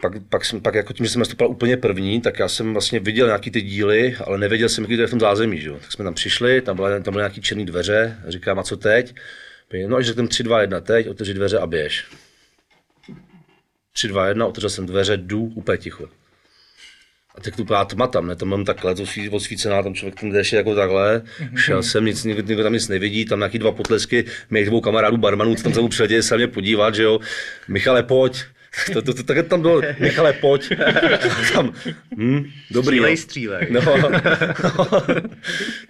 Pak, 0.00 0.12
pak, 0.28 0.44
jsem, 0.44 0.60
pak 0.60 0.74
jako 0.74 0.92
tím, 0.92 1.06
že 1.06 1.12
jsem 1.12 1.18
nastupoval 1.18 1.50
úplně 1.50 1.76
první, 1.76 2.20
tak 2.20 2.38
já 2.38 2.48
jsem 2.48 2.72
vlastně 2.72 3.00
viděl 3.00 3.26
nějaký 3.26 3.50
ty 3.50 3.62
díly, 3.62 4.16
ale 4.24 4.38
nevěděl 4.38 4.68
jsem, 4.68 4.84
jaký 4.84 4.96
to 4.96 5.02
je 5.02 5.06
v 5.06 5.10
tom 5.10 5.20
zázemí. 5.20 5.60
Že? 5.60 5.68
jo. 5.68 5.78
Tak 5.80 5.92
jsme 5.92 6.04
tam 6.04 6.14
přišli, 6.14 6.60
tam, 6.60 6.76
byla, 6.76 7.00
tam 7.00 7.12
byly 7.12 7.22
nějaký 7.22 7.40
černé 7.40 7.64
dveře, 7.64 8.16
a 8.26 8.30
říkám, 8.30 8.58
a 8.58 8.62
co 8.62 8.76
teď? 8.76 9.14
No 9.86 9.96
až 9.96 10.06
řekneme 10.06 10.28
3, 10.28 10.42
2, 10.42 10.60
1, 10.60 10.80
teď, 10.80 11.08
otevři 11.08 11.34
dveře 11.34 11.58
a 11.58 11.66
běž. 11.66 12.06
3, 13.92 14.08
2, 14.08 14.28
1, 14.28 14.46
otevřel 14.46 14.70
jsem 14.70 14.86
dveře, 14.86 15.16
jdu, 15.16 15.42
úplně 15.42 15.78
ticho. 15.78 16.08
A 17.36 17.40
teď 17.40 17.56
tu 17.56 17.64
byla 17.64 17.84
tma 17.84 18.06
tam, 18.06 18.26
ne, 18.26 18.36
tam 18.36 18.48
mám 18.48 18.64
takhle, 18.64 18.94
to 18.94 19.06
svít, 19.06 19.32
odsvícená, 19.32 19.82
tam 19.82 19.94
člověk 19.94 20.20
tam 20.20 20.30
jde 20.30 20.38
ještě 20.38 20.56
jako 20.56 20.74
takhle, 20.74 21.22
šel 21.56 21.82
jsem, 21.82 22.04
nic, 22.04 22.24
nikdo, 22.24 22.42
nikdo 22.42 22.62
tam 22.62 22.72
nic 22.72 22.88
nevidí, 22.88 23.24
tam 23.24 23.38
nějaký 23.38 23.58
dva 23.58 23.72
potlesky 23.72 24.24
mých 24.50 24.66
dvou 24.66 24.80
kamarádů 24.80 25.16
barmanů, 25.16 25.54
co 25.54 25.62
tam 25.62 25.72
se 25.74 25.80
mu 25.80 25.88
přiletěli 25.88 26.22
se 26.22 26.36
mě 26.36 26.46
podívat, 26.46 26.94
že 26.94 27.02
jo, 27.02 27.20
Michale, 27.68 28.02
pojď, 28.02 28.42
to, 28.92 29.02
to, 29.02 29.14
to, 29.14 29.22
takhle 29.22 29.42
tam 29.42 29.62
bylo, 29.62 29.82
Michale, 29.98 30.32
pojď, 30.32 30.72
tam, 31.52 31.72
hm, 32.16 32.44
dobrý, 32.70 32.96
Střílej, 32.96 33.16
střílej. 33.16 33.66
No, 33.70 33.80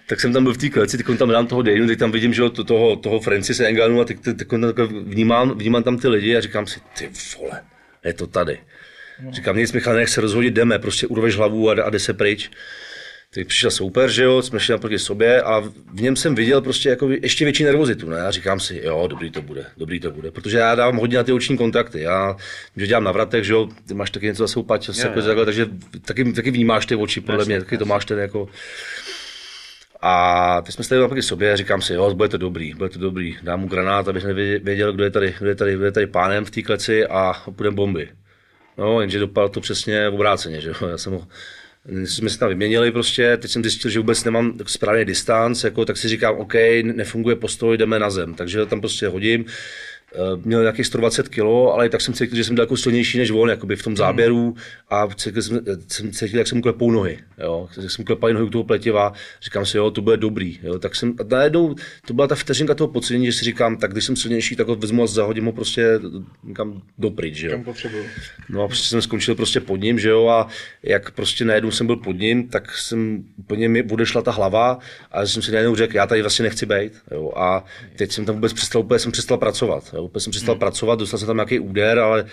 tak 0.07 0.19
jsem 0.19 0.33
tam 0.33 0.43
byl 0.43 0.53
v 0.53 0.57
té 0.57 0.69
kleci, 0.69 0.97
teď 0.97 1.17
tam 1.17 1.29
dám 1.29 1.47
toho 1.47 1.61
Dejnu, 1.61 1.87
teď 1.87 1.99
tam 1.99 2.11
vidím, 2.11 2.33
že 2.33 2.41
jo, 2.41 2.49
to- 2.49 2.63
toho, 2.63 2.95
toho 2.95 3.19
Francise 3.19 3.67
Enganu 3.67 4.01
a 4.01 4.05
teď, 4.05 4.19
teď, 4.19 4.37
teď 4.37 4.47
tam 4.47 4.61
takhle 4.61 4.87
vnímám, 4.87 5.57
vnímám 5.57 5.83
tam 5.83 5.97
ty 5.97 6.07
lidi 6.07 6.37
a 6.37 6.41
říkám 6.41 6.67
si, 6.67 6.79
ty 6.97 7.09
vole, 7.39 7.61
je 8.05 8.13
to 8.13 8.27
tady. 8.27 8.59
Říkám, 9.29 9.57
nic 9.57 9.73
Michal, 9.73 9.95
nech 9.95 10.09
se 10.09 10.21
rozhodit, 10.21 10.53
jdeme, 10.53 10.79
prostě 10.79 11.07
urveš 11.07 11.35
hlavu 11.35 11.69
a, 11.69 11.73
a 11.83 11.89
jde 11.89 11.99
se 11.99 12.13
pryč. 12.13 12.49
Teď 13.33 13.47
přišel 13.47 13.71
soupeř, 13.71 14.11
že 14.11 14.23
jo, 14.23 14.41
jsme 14.41 14.59
šli 14.59 14.71
naproti 14.71 14.99
sobě 14.99 15.41
a 15.41 15.59
v 15.93 16.01
něm 16.01 16.15
jsem 16.15 16.35
viděl 16.35 16.61
prostě 16.61 16.89
jako 16.89 17.09
ještě 17.09 17.45
větší 17.45 17.63
nervozitu. 17.63 18.09
Ne? 18.09 18.21
A 18.21 18.31
říkám 18.31 18.59
si, 18.59 18.81
jo, 18.83 19.07
dobrý 19.07 19.31
to 19.31 19.41
bude, 19.41 19.65
dobrý 19.77 19.99
to 19.99 20.11
bude. 20.11 20.31
Protože 20.31 20.57
já 20.57 20.75
dávám 20.75 20.97
hodně 20.97 21.17
na 21.17 21.23
ty 21.23 21.31
oční 21.31 21.57
kontakty. 21.57 22.01
Já, 22.01 22.35
že 22.77 22.87
dělám 22.87 23.03
na 23.03 23.11
vratech, 23.11 23.43
že 23.43 23.53
jo, 23.53 23.69
ty 23.87 23.93
máš 23.93 24.11
taky 24.11 24.25
něco 24.25 24.43
za 24.43 24.47
svou 24.47 24.63
pať, 24.63 24.89
jako 24.97 25.21
takhle, 25.21 25.45
takže 25.45 25.65
taky, 26.05 26.33
taky 26.33 26.51
vnímáš 26.51 26.85
ty 26.85 26.95
oči, 26.95 27.21
podle 27.21 27.45
mě, 27.45 27.59
taky 27.59 27.77
to 27.77 27.85
máš 27.85 28.05
ten 28.05 28.19
jako... 28.19 28.49
A 30.01 30.61
teď 30.61 30.75
jsme 30.75 30.83
stali 30.83 31.01
naproti 31.01 31.21
sobě 31.21 31.53
a 31.53 31.55
říkám 31.55 31.81
si, 31.81 31.93
jo, 31.93 32.13
bude 32.13 32.29
to 32.29 32.37
dobrý, 32.37 32.73
bude 32.73 32.89
to 32.89 32.99
dobrý. 32.99 33.37
Dám 33.43 33.59
mu 33.59 33.67
granát, 33.67 34.07
abych 34.07 34.23
nevěděl, 34.23 34.93
kdo 34.93 35.03
je 35.03 35.11
tady, 35.11 35.35
kdo 35.39 35.49
je 35.49 35.55
tady, 35.55 35.75
kdo 35.75 35.85
je 35.85 35.91
tady 35.91 36.07
pánem 36.07 36.45
v 36.45 36.51
té 36.51 36.61
kleci 36.61 37.05
a 37.05 37.33
půjdeme 37.55 37.75
bomby. 37.75 38.09
No, 38.77 39.01
jenže 39.01 39.19
dopadlo 39.19 39.49
to 39.49 39.61
přesně 39.61 40.09
obráceně, 40.09 40.61
že 40.61 40.69
jo. 40.69 40.87
Já 40.87 40.97
jsem 40.97 41.13
ho, 41.13 41.27
jsme 42.05 42.29
se 42.29 42.39
tam 42.39 42.49
vyměnili 42.49 42.91
prostě, 42.91 43.37
teď 43.37 43.51
jsem 43.51 43.63
zjistil, 43.63 43.91
že 43.91 43.99
vůbec 43.99 44.23
nemám 44.23 44.53
správný 44.65 45.05
distanc, 45.05 45.63
jako, 45.63 45.85
tak 45.85 45.97
si 45.97 46.07
říkám, 46.07 46.35
OK, 46.35 46.53
nefunguje 46.83 47.35
postoj, 47.35 47.77
jdeme 47.77 47.99
na 47.99 48.09
zem. 48.09 48.33
Takže 48.33 48.65
tam 48.65 48.79
prostě 48.79 49.07
hodím. 49.07 49.45
Eh, 50.13 50.41
Měl 50.45 50.61
nějakých 50.61 50.85
120 50.87 51.27
kg, 51.29 51.39
ale 51.73 51.85
i 51.85 51.89
tak 51.89 52.01
jsem 52.01 52.13
cítil, 52.13 52.37
že 52.37 52.43
jsem 52.43 52.55
daleko 52.55 52.77
silnější 52.77 53.17
než 53.17 53.31
on, 53.31 53.49
jakoby 53.49 53.75
v 53.75 53.83
tom 53.83 53.97
záběru 53.97 54.55
a 54.89 55.07
cítil 55.15 55.41
jsem, 55.41 55.59
jsem 55.87 56.11
cítil, 56.11 56.39
jak 56.39 56.47
jsem 56.47 56.57
mu 56.57 56.61
klepou 56.61 56.91
nohy, 56.91 57.19
jo. 57.37 57.69
Jak 57.81 57.91
jsem 57.91 58.05
klepal 58.05 58.33
nohy 58.33 58.45
u 58.45 58.49
toho 58.49 58.63
pletiva, 58.63 59.13
říkám 59.41 59.65
si, 59.65 59.77
jo, 59.77 59.91
to 59.91 60.01
bude 60.01 60.17
dobrý, 60.17 60.59
jo. 60.63 60.79
Tak 60.79 60.95
jsem, 60.95 61.13
a 61.19 61.23
najednou, 61.35 61.75
to 62.07 62.13
byla 62.13 62.27
ta 62.27 62.35
vteřinka 62.35 62.73
toho 62.75 62.87
pocení, 62.87 63.25
že 63.25 63.33
si 63.33 63.45
říkám, 63.45 63.77
tak 63.77 63.91
když 63.91 64.05
jsem 64.05 64.15
silnější, 64.15 64.55
tak 64.55 64.67
ho 64.67 64.75
vezmu 64.75 65.03
a 65.03 65.07
zahodím 65.07 65.45
ho 65.45 65.51
prostě 65.51 65.99
někam 66.43 66.81
dopryč, 66.97 67.35
že 67.35 67.47
jo. 67.47 67.51
Kam 67.53 67.63
potřebuju. 67.63 68.03
No 68.49 68.63
a 68.63 68.67
prostě 68.67 68.89
jsem 68.89 69.01
skončil 69.01 69.35
prostě 69.35 69.59
pod 69.59 69.75
ním, 69.81 69.99
že 69.99 70.09
jo, 70.09 70.27
a 70.27 70.47
jak 70.83 71.11
prostě 71.11 71.45
najednou 71.45 71.71
jsem 71.71 71.87
byl 71.87 71.95
pod 71.95 72.19
ním, 72.19 72.47
tak 72.47 72.77
jsem 72.77 73.23
úplně 73.37 73.69
mi 73.69 73.83
odešla 73.83 74.21
ta 74.21 74.31
hlava 74.31 74.79
a 75.11 75.25
jsem 75.25 75.41
si 75.41 75.51
najednou 75.51 75.75
řekl, 75.75 75.95
já 75.95 76.07
tady 76.07 76.21
vlastně 76.21 76.43
nechci 76.43 76.65
být, 76.65 76.93
jo, 77.11 77.31
a 77.35 77.65
teď 77.95 78.11
jsem 78.11 78.25
tam 78.25 78.35
vůbec 78.35 78.53
přestal, 78.53 78.81
úplně 78.81 78.99
jsem 78.99 79.11
přestal 79.11 79.37
pracovat, 79.37 79.83
jo, 79.93 80.06
úplně 80.07 80.21
jsem 80.21 80.31
přestal 80.31 80.55
hmm. 80.55 80.59
pracovat, 80.59 80.99
dostal 80.99 81.17
jsem 81.17 81.27
tam 81.27 81.37
nějaký 81.37 81.59
úder, 81.59 81.99
ale 81.99 82.25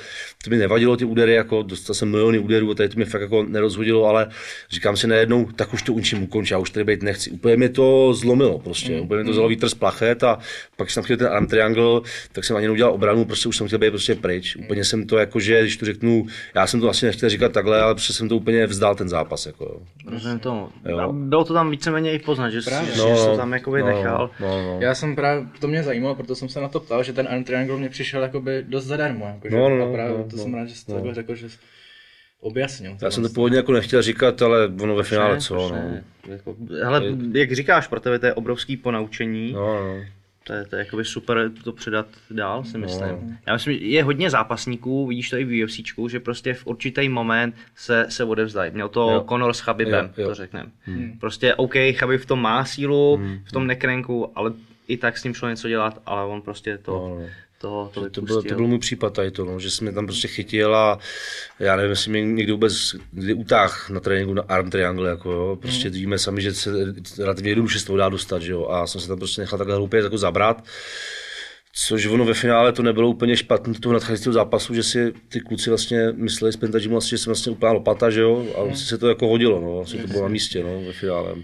to 0.44 0.50
mi 0.50 0.56
nevadilo 0.56 0.96
ty 0.96 1.04
údery, 1.04 1.34
jako 1.34 1.62
dostal 1.62 1.94
jsem 1.94 2.10
miliony 2.10 2.38
úderů, 2.38 2.70
a 2.70 2.74
tady 2.74 2.88
to 2.88 2.96
mě 2.96 3.04
fakt 3.04 3.20
jako 3.20 3.42
nerozhodilo, 3.42 4.04
ale 4.04 4.28
říkám 4.70 4.96
si 4.96 5.06
najednou, 5.06 5.44
tak 5.56 5.74
už 5.74 5.82
to 5.82 5.92
učím 5.92 6.22
ukončit, 6.22 6.54
já 6.54 6.58
už 6.58 6.70
tady 6.70 6.84
být 6.84 7.02
nechci. 7.02 7.30
Úplně 7.30 7.56
mi 7.56 7.68
to 7.68 8.14
zlomilo 8.14 8.58
prostě, 8.58 8.92
hmm. 8.92 9.02
úplně 9.02 9.18
mi 9.18 9.24
to 9.24 9.32
vzalo 9.32 9.48
vítr 9.48 9.68
z 9.68 9.74
plachet 9.74 10.24
a 10.24 10.38
pak 10.76 10.90
jsem 10.90 11.02
chtěl 11.02 11.16
ten 11.16 11.26
arm 11.26 11.46
triangle, 11.46 12.00
tak 12.32 12.44
jsem 12.44 12.56
ani 12.56 12.66
neudělal 12.66 12.94
obranu, 12.94 13.24
prostě 13.24 13.48
už 13.48 13.56
jsem 13.56 13.66
chtěl 13.66 13.78
být 13.78 13.90
prostě 13.90 14.14
pryč. 14.14 14.56
Úplně 14.56 14.84
jsem 14.84 15.06
to 15.06 15.18
jako, 15.18 15.40
že 15.40 15.60
když 15.60 15.76
to 15.76 15.86
řeknu, 15.86 16.26
já 16.54 16.66
jsem 16.66 16.80
to 16.80 16.88
asi 16.88 17.06
nechtěl 17.06 17.28
říkat 17.28 17.52
takhle, 17.52 17.82
ale 17.82 17.94
prostě 17.94 18.12
jsem 18.12 18.28
to 18.28 18.36
úplně 18.36 18.66
vzdal 18.66 18.94
ten 18.94 19.08
zápas. 19.08 19.46
Jako, 19.46 19.64
jo. 19.64 19.80
Rozumím 20.10 20.38
tomu. 20.38 20.68
Jo. 20.88 21.12
Bylo 21.12 21.44
to 21.44 21.54
tam 21.54 21.70
víceméně 21.70 22.12
i 22.12 22.18
poznat, 22.18 22.50
že, 22.50 22.62
jsi, 22.62 22.70
Právě. 22.70 22.92
že 22.92 23.00
jsi 23.00 23.26
to 23.26 23.36
tam 23.36 23.52
jakoby 23.52 23.82
nechal. 23.82 24.30
No, 24.40 24.48
no. 24.48 24.78
Já 24.80 24.94
jsem 24.94 25.16
právě, 25.16 25.46
to 25.60 25.68
mě 25.68 25.82
zajímalo, 25.82 26.14
proto 26.14 26.34
jsem 26.34 26.48
se 26.48 26.60
na 26.60 26.68
to 26.68 26.80
ptal, 26.80 27.02
že 27.02 27.12
ten 27.12 27.28
Arm 27.30 27.44
Triangle 27.54 27.76
mě 27.76 27.88
přišel 27.88 28.22
jakoby 28.22 28.64
dost 28.68 28.84
zadarmo. 28.84 29.26
Jako, 29.44 29.56
No, 29.56 29.68
no, 29.68 29.88
a 29.88 29.92
právě 29.92 30.18
no, 30.18 30.24
to 30.24 30.36
no, 30.36 30.42
jsem 30.42 30.54
rád, 30.54 30.66
že 30.66 30.74
jsi 30.74 30.86
to 30.86 30.92
no. 30.92 30.96
takhle 30.98 31.14
řekl, 31.14 31.34
že 31.34 31.50
jsi 31.50 31.58
objasnil. 32.40 32.96
Já 33.02 33.10
jsem 33.10 33.22
to 33.22 33.28
původně 33.28 33.56
jako 33.56 33.72
nechtěl 33.72 34.02
říkat, 34.02 34.42
ale 34.42 34.66
ono 34.82 34.96
ve 34.96 35.02
finále 35.02 35.40
co, 35.40 35.54
no. 35.54 35.96
Jako, 36.28 36.56
hele, 36.82 37.02
jak 37.32 37.52
říkáš, 37.52 37.86
pro 37.86 38.00
tebe 38.00 38.18
to 38.18 38.26
je 38.26 38.34
obrovský 38.34 38.76
ponaučení. 38.76 39.52
No, 39.52 39.84
no. 39.84 40.04
To 40.46 40.52
je, 40.52 40.64
to 40.64 40.76
je 40.76 40.80
jakoby 40.80 41.04
super 41.04 41.50
to 41.64 41.72
předat 41.72 42.06
dál, 42.30 42.64
si 42.64 42.78
myslím. 42.78 43.38
Já 43.46 43.52
myslím, 43.52 43.78
že 43.78 43.84
je 43.84 44.02
hodně 44.02 44.30
zápasníků, 44.30 45.06
vidíš 45.06 45.30
to 45.30 45.36
i 45.36 45.44
v 45.44 45.64
UFCčku, 45.64 46.08
že 46.08 46.20
prostě 46.20 46.54
v 46.54 46.66
určitý 46.66 47.08
moment 47.08 47.54
se, 47.76 48.06
se 48.08 48.24
odevzdají. 48.24 48.70
Měl 48.74 48.88
to 48.88 49.10
Jo. 49.10 49.24
Conor 49.28 49.52
s 49.54 49.60
Chabibem, 49.60 50.04
Jo, 50.16 50.22
jo. 50.22 50.28
to 50.28 50.34
řekneme. 50.34 50.70
Prostě 51.20 51.54
OK, 51.54 51.74
Chabib 51.92 52.20
v 52.20 52.26
tom 52.26 52.40
má 52.42 52.64
sílu, 52.64 53.20
v 53.44 53.52
tom 53.52 53.66
nekrenku, 53.66 54.38
ale 54.38 54.52
i 54.88 54.96
tak 54.96 55.18
s 55.18 55.24
ním 55.24 55.34
šlo 55.34 55.48
něco 55.48 55.68
dělat, 55.68 56.02
ale 56.06 56.24
on 56.24 56.42
prostě 56.42 56.78
to, 56.78 56.92
No, 56.92 57.18
no. 57.20 57.26
To, 57.68 57.90
to, 57.94 58.10
To 58.10 58.20
byl, 58.22 58.42
to 58.42 58.54
byl 58.54 58.66
můj 58.66 58.78
případ 58.78 59.12
tady 59.12 59.30
to, 59.30 59.44
no, 59.44 59.60
že 59.60 59.70
jsem 59.70 59.84
mě 59.86 59.94
tam 59.94 60.06
prostě 60.06 60.28
chytil 60.28 60.76
a 60.76 60.98
já 61.58 61.76
nevím, 61.76 61.90
jestli 61.90 62.10
mě 62.10 62.22
někdy 62.24 62.52
vůbec 62.52 62.96
kdy 63.12 63.34
utáh 63.34 63.90
na 63.90 64.00
tréninku 64.00 64.34
na 64.34 64.42
arm 64.48 64.70
triangle, 64.70 65.10
jako 65.10 65.30
jo. 65.32 65.58
prostě 65.60 65.88
Mhm. 65.88 65.94
víme 65.98 66.18
sami, 66.18 66.42
že 66.42 66.54
se 66.54 66.70
relativně 67.18 67.50
jednoduše 67.50 67.78
z 67.78 67.84
toho 67.84 67.96
dá 67.96 68.08
dostat, 68.08 68.42
že 68.42 68.52
jo, 68.52 68.66
a 68.68 68.86
jsem 68.86 69.00
se 69.00 69.08
tam 69.08 69.18
prostě 69.18 69.40
nechal 69.40 69.58
takhle 69.58 69.76
hloupě 69.76 70.00
jako 70.00 70.18
zabrat. 70.18 70.64
Což 71.76 72.06
ono 72.06 72.24
ve 72.24 72.34
finále 72.34 72.72
to 72.72 72.82
nebylo 72.82 73.08
úplně 73.08 73.36
špatné 73.36 73.74
toho 73.74 73.92
nadcházejícího 73.92 74.32
zápasu, 74.32 74.74
že 74.74 74.82
si 74.82 75.12
ty 75.28 75.40
kluci 75.40 75.70
vlastně 75.70 76.12
mysleli 76.12 76.52
z 76.52 76.56
Pentagimu, 76.56 76.92
vlastně, 76.94 77.10
že 77.10 77.18
jsem 77.24 77.30
vlastně 77.30 77.52
úplná 77.52 77.72
lopata, 77.72 78.10
že 78.10 78.20
jo, 78.20 78.46
a 78.58 78.62
Mhm. 78.64 78.72
asi 78.72 78.84
se 78.84 78.98
to 78.98 79.08
jako 79.08 79.28
hodilo, 79.28 79.60
no, 79.60 79.80
asi 79.80 79.98
to 79.98 80.06
bylo 80.06 80.22
na 80.22 80.28
místě, 80.28 80.62
no, 80.64 80.80
ve 80.86 80.92
finále. 80.92 81.34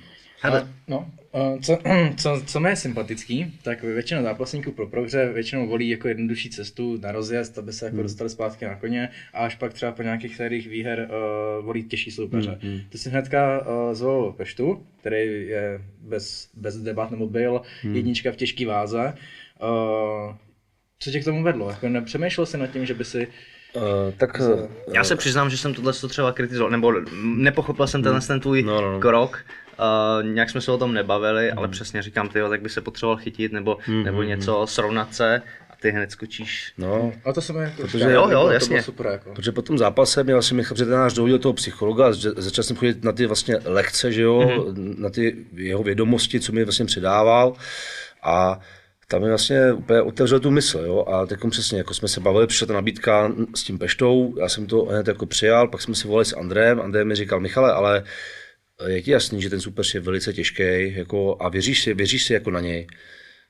Hele. 0.40 0.60
A, 0.60 0.68
no, 0.88 1.10
co, 1.62 1.78
co, 2.16 2.42
co 2.46 2.60
mě 2.60 2.68
je 2.70 2.76
sympatický, 2.76 3.58
tak 3.62 3.82
většina 3.82 4.22
zápasníků 4.22 4.72
pro 4.72 4.86
prohře 4.86 5.32
většinou 5.34 5.68
volí 5.68 5.88
jako 5.88 6.08
jednodušší 6.08 6.50
cestu 6.50 6.98
na 7.02 7.12
rozjezd, 7.12 7.58
aby 7.58 7.72
se 7.72 7.84
jako 7.84 7.94
Hmm. 7.96 8.02
dostali 8.02 8.30
zpátky 8.30 8.64
na 8.64 8.74
koně 8.74 9.08
a 9.34 9.38
až 9.38 9.54
pak 9.54 9.72
třeba 9.74 9.92
po 9.92 10.02
nějakých 10.02 10.36
sériích 10.36 10.68
výher 10.68 11.08
uh, 11.58 11.64
volí 11.64 11.84
těžší 11.84 12.10
soupeře. 12.10 12.58
Hmm, 12.62 12.80
Ty 12.88 12.98
jsi 12.98 13.10
hnedka 13.10 13.58
uh, 13.66 13.94
zvolil 13.94 14.32
Peštu, 14.32 14.86
který 15.00 15.46
je 15.48 15.80
bez, 16.00 16.48
bez 16.54 16.76
debat 16.76 17.10
nebo 17.10 17.26
byl 17.26 17.62
Hmm. 17.82 17.96
jednička 17.96 18.32
v 18.32 18.36
těžké 18.36 18.66
váze. 18.66 19.14
Uh, 19.62 20.34
co 20.98 21.10
tě 21.10 21.20
k 21.20 21.24
tomu 21.24 21.42
vedlo? 21.42 21.70
Jako 21.70 21.88
nepřemýšlel 21.88 22.46
jsi 22.46 22.58
nad 22.58 22.66
tím, 22.66 22.86
že 22.86 22.94
by 22.94 23.04
si 23.04 23.28
Uh, 23.76 23.82
tak 24.16 24.40
uh, 24.40 24.60
Já 24.94 25.04
se 25.04 25.16
přiznám, 25.16 25.50
že 25.50 25.56
jsem 25.56 25.74
tohle 25.74 25.92
to 25.92 26.08
třeba 26.08 26.32
kritizoval, 26.32 26.70
nebo 26.70 26.92
nepochopil 27.22 27.86
jsem 27.86 28.02
tenhle 28.02 28.20
ten 28.20 28.40
tvůj 28.40 28.62
No, 28.62 28.80
no, 28.80 28.92
no. 28.92 29.00
krok. 29.00 29.44
Uh, 29.80 30.26
nějak 30.26 30.50
jsme 30.50 30.60
se 30.60 30.72
o 30.72 30.78
tom 30.78 30.94
nebavili, 30.94 31.52
ale 31.52 31.68
přesně 31.68 32.02
říkám, 32.02 32.28
ty 32.28 32.40
tak 32.48 32.62
by 32.62 32.68
se 32.68 32.80
potřeboval 32.80 33.16
chytit 33.16 33.52
nebo, 33.52 33.78
nebo 34.04 34.22
něco, 34.22 34.66
srovnat 34.66 35.14
se 35.14 35.42
a 35.70 35.76
ty 35.80 35.90
hned 35.90 36.10
skočíš. 36.10 36.72
no, 36.78 37.12
A 37.24 37.32
to 37.32 37.40
se 37.40 37.52
mi 37.52 37.62
jako 37.62 37.82
Protože- 37.82 38.10
Jo, 38.10 38.22
to 38.26 38.30
jo, 38.32 38.42
to 38.44 38.50
jasně. 38.50 38.68
bylo 38.68 38.82
super 38.82 39.06
jako. 39.06 39.34
Protože 39.34 39.52
po 39.52 39.62
tom 39.62 39.78
zápase 39.78 40.24
mě 40.24 40.32
vlastně 40.32 40.56
Michal 40.56 40.74
Předenář 40.74 41.14
dohodil 41.14 41.38
toho 41.38 41.52
psychologa 41.52 42.06
a 42.08 42.12
že- 42.12 42.30
začal 42.36 42.64
jsem 42.64 42.76
chodit 42.76 43.04
na 43.04 43.12
ty 43.12 43.26
vlastně 43.26 43.56
lekce, 43.64 44.12
že 44.12 44.22
jo, 44.22 44.38
mm-hmm. 44.40 44.98
na 44.98 45.10
ty 45.10 45.36
jeho 45.54 45.82
vědomosti, 45.82 46.40
co 46.40 46.52
mi 46.52 46.64
vlastně 46.64 46.84
předával 46.86 47.52
a 48.22 48.60
tam 49.08 49.22
mi 49.22 49.28
vlastně 49.28 49.72
úplně 49.72 50.02
otevřel 50.02 50.40
tu 50.40 50.50
mysl, 50.50 50.78
jo, 50.78 51.04
a 51.08 51.26
teď 51.26 51.40
přesně, 51.50 51.78
jako 51.78 51.94
jsme 51.94 52.08
se 52.08 52.20
bavili, 52.20 52.46
přišla 52.46 52.66
ta 52.66 52.72
nabídka 52.72 53.32
s 53.54 53.62
tím 53.62 53.78
Peštou, 53.78 54.34
já 54.40 54.48
jsem 54.48 54.66
to 54.66 54.84
hned 54.84 55.08
jako 55.08 55.26
přijal, 55.26 55.68
pak 55.68 55.82
jsme 55.82 55.94
si 55.94 56.08
volali 56.08 56.24
s 56.24 56.36
Andrem, 56.36 56.80
Andrej 56.80 57.04
mi 57.04 57.14
říkal, 57.14 57.40
Michale, 57.40 57.72
ale 57.72 58.04
je 58.86 59.02
ti 59.02 59.10
jasný, 59.10 59.42
že 59.42 59.50
ten 59.50 59.60
soupeř 59.60 59.94
je 59.94 60.00
velice 60.00 60.32
těžký 60.32 60.94
jako, 60.94 61.36
a 61.40 61.48
věříš 61.48 61.82
si, 61.82 61.94
věříš 61.94 62.24
si 62.24 62.32
jako 62.32 62.50
na 62.50 62.60
něj. 62.60 62.86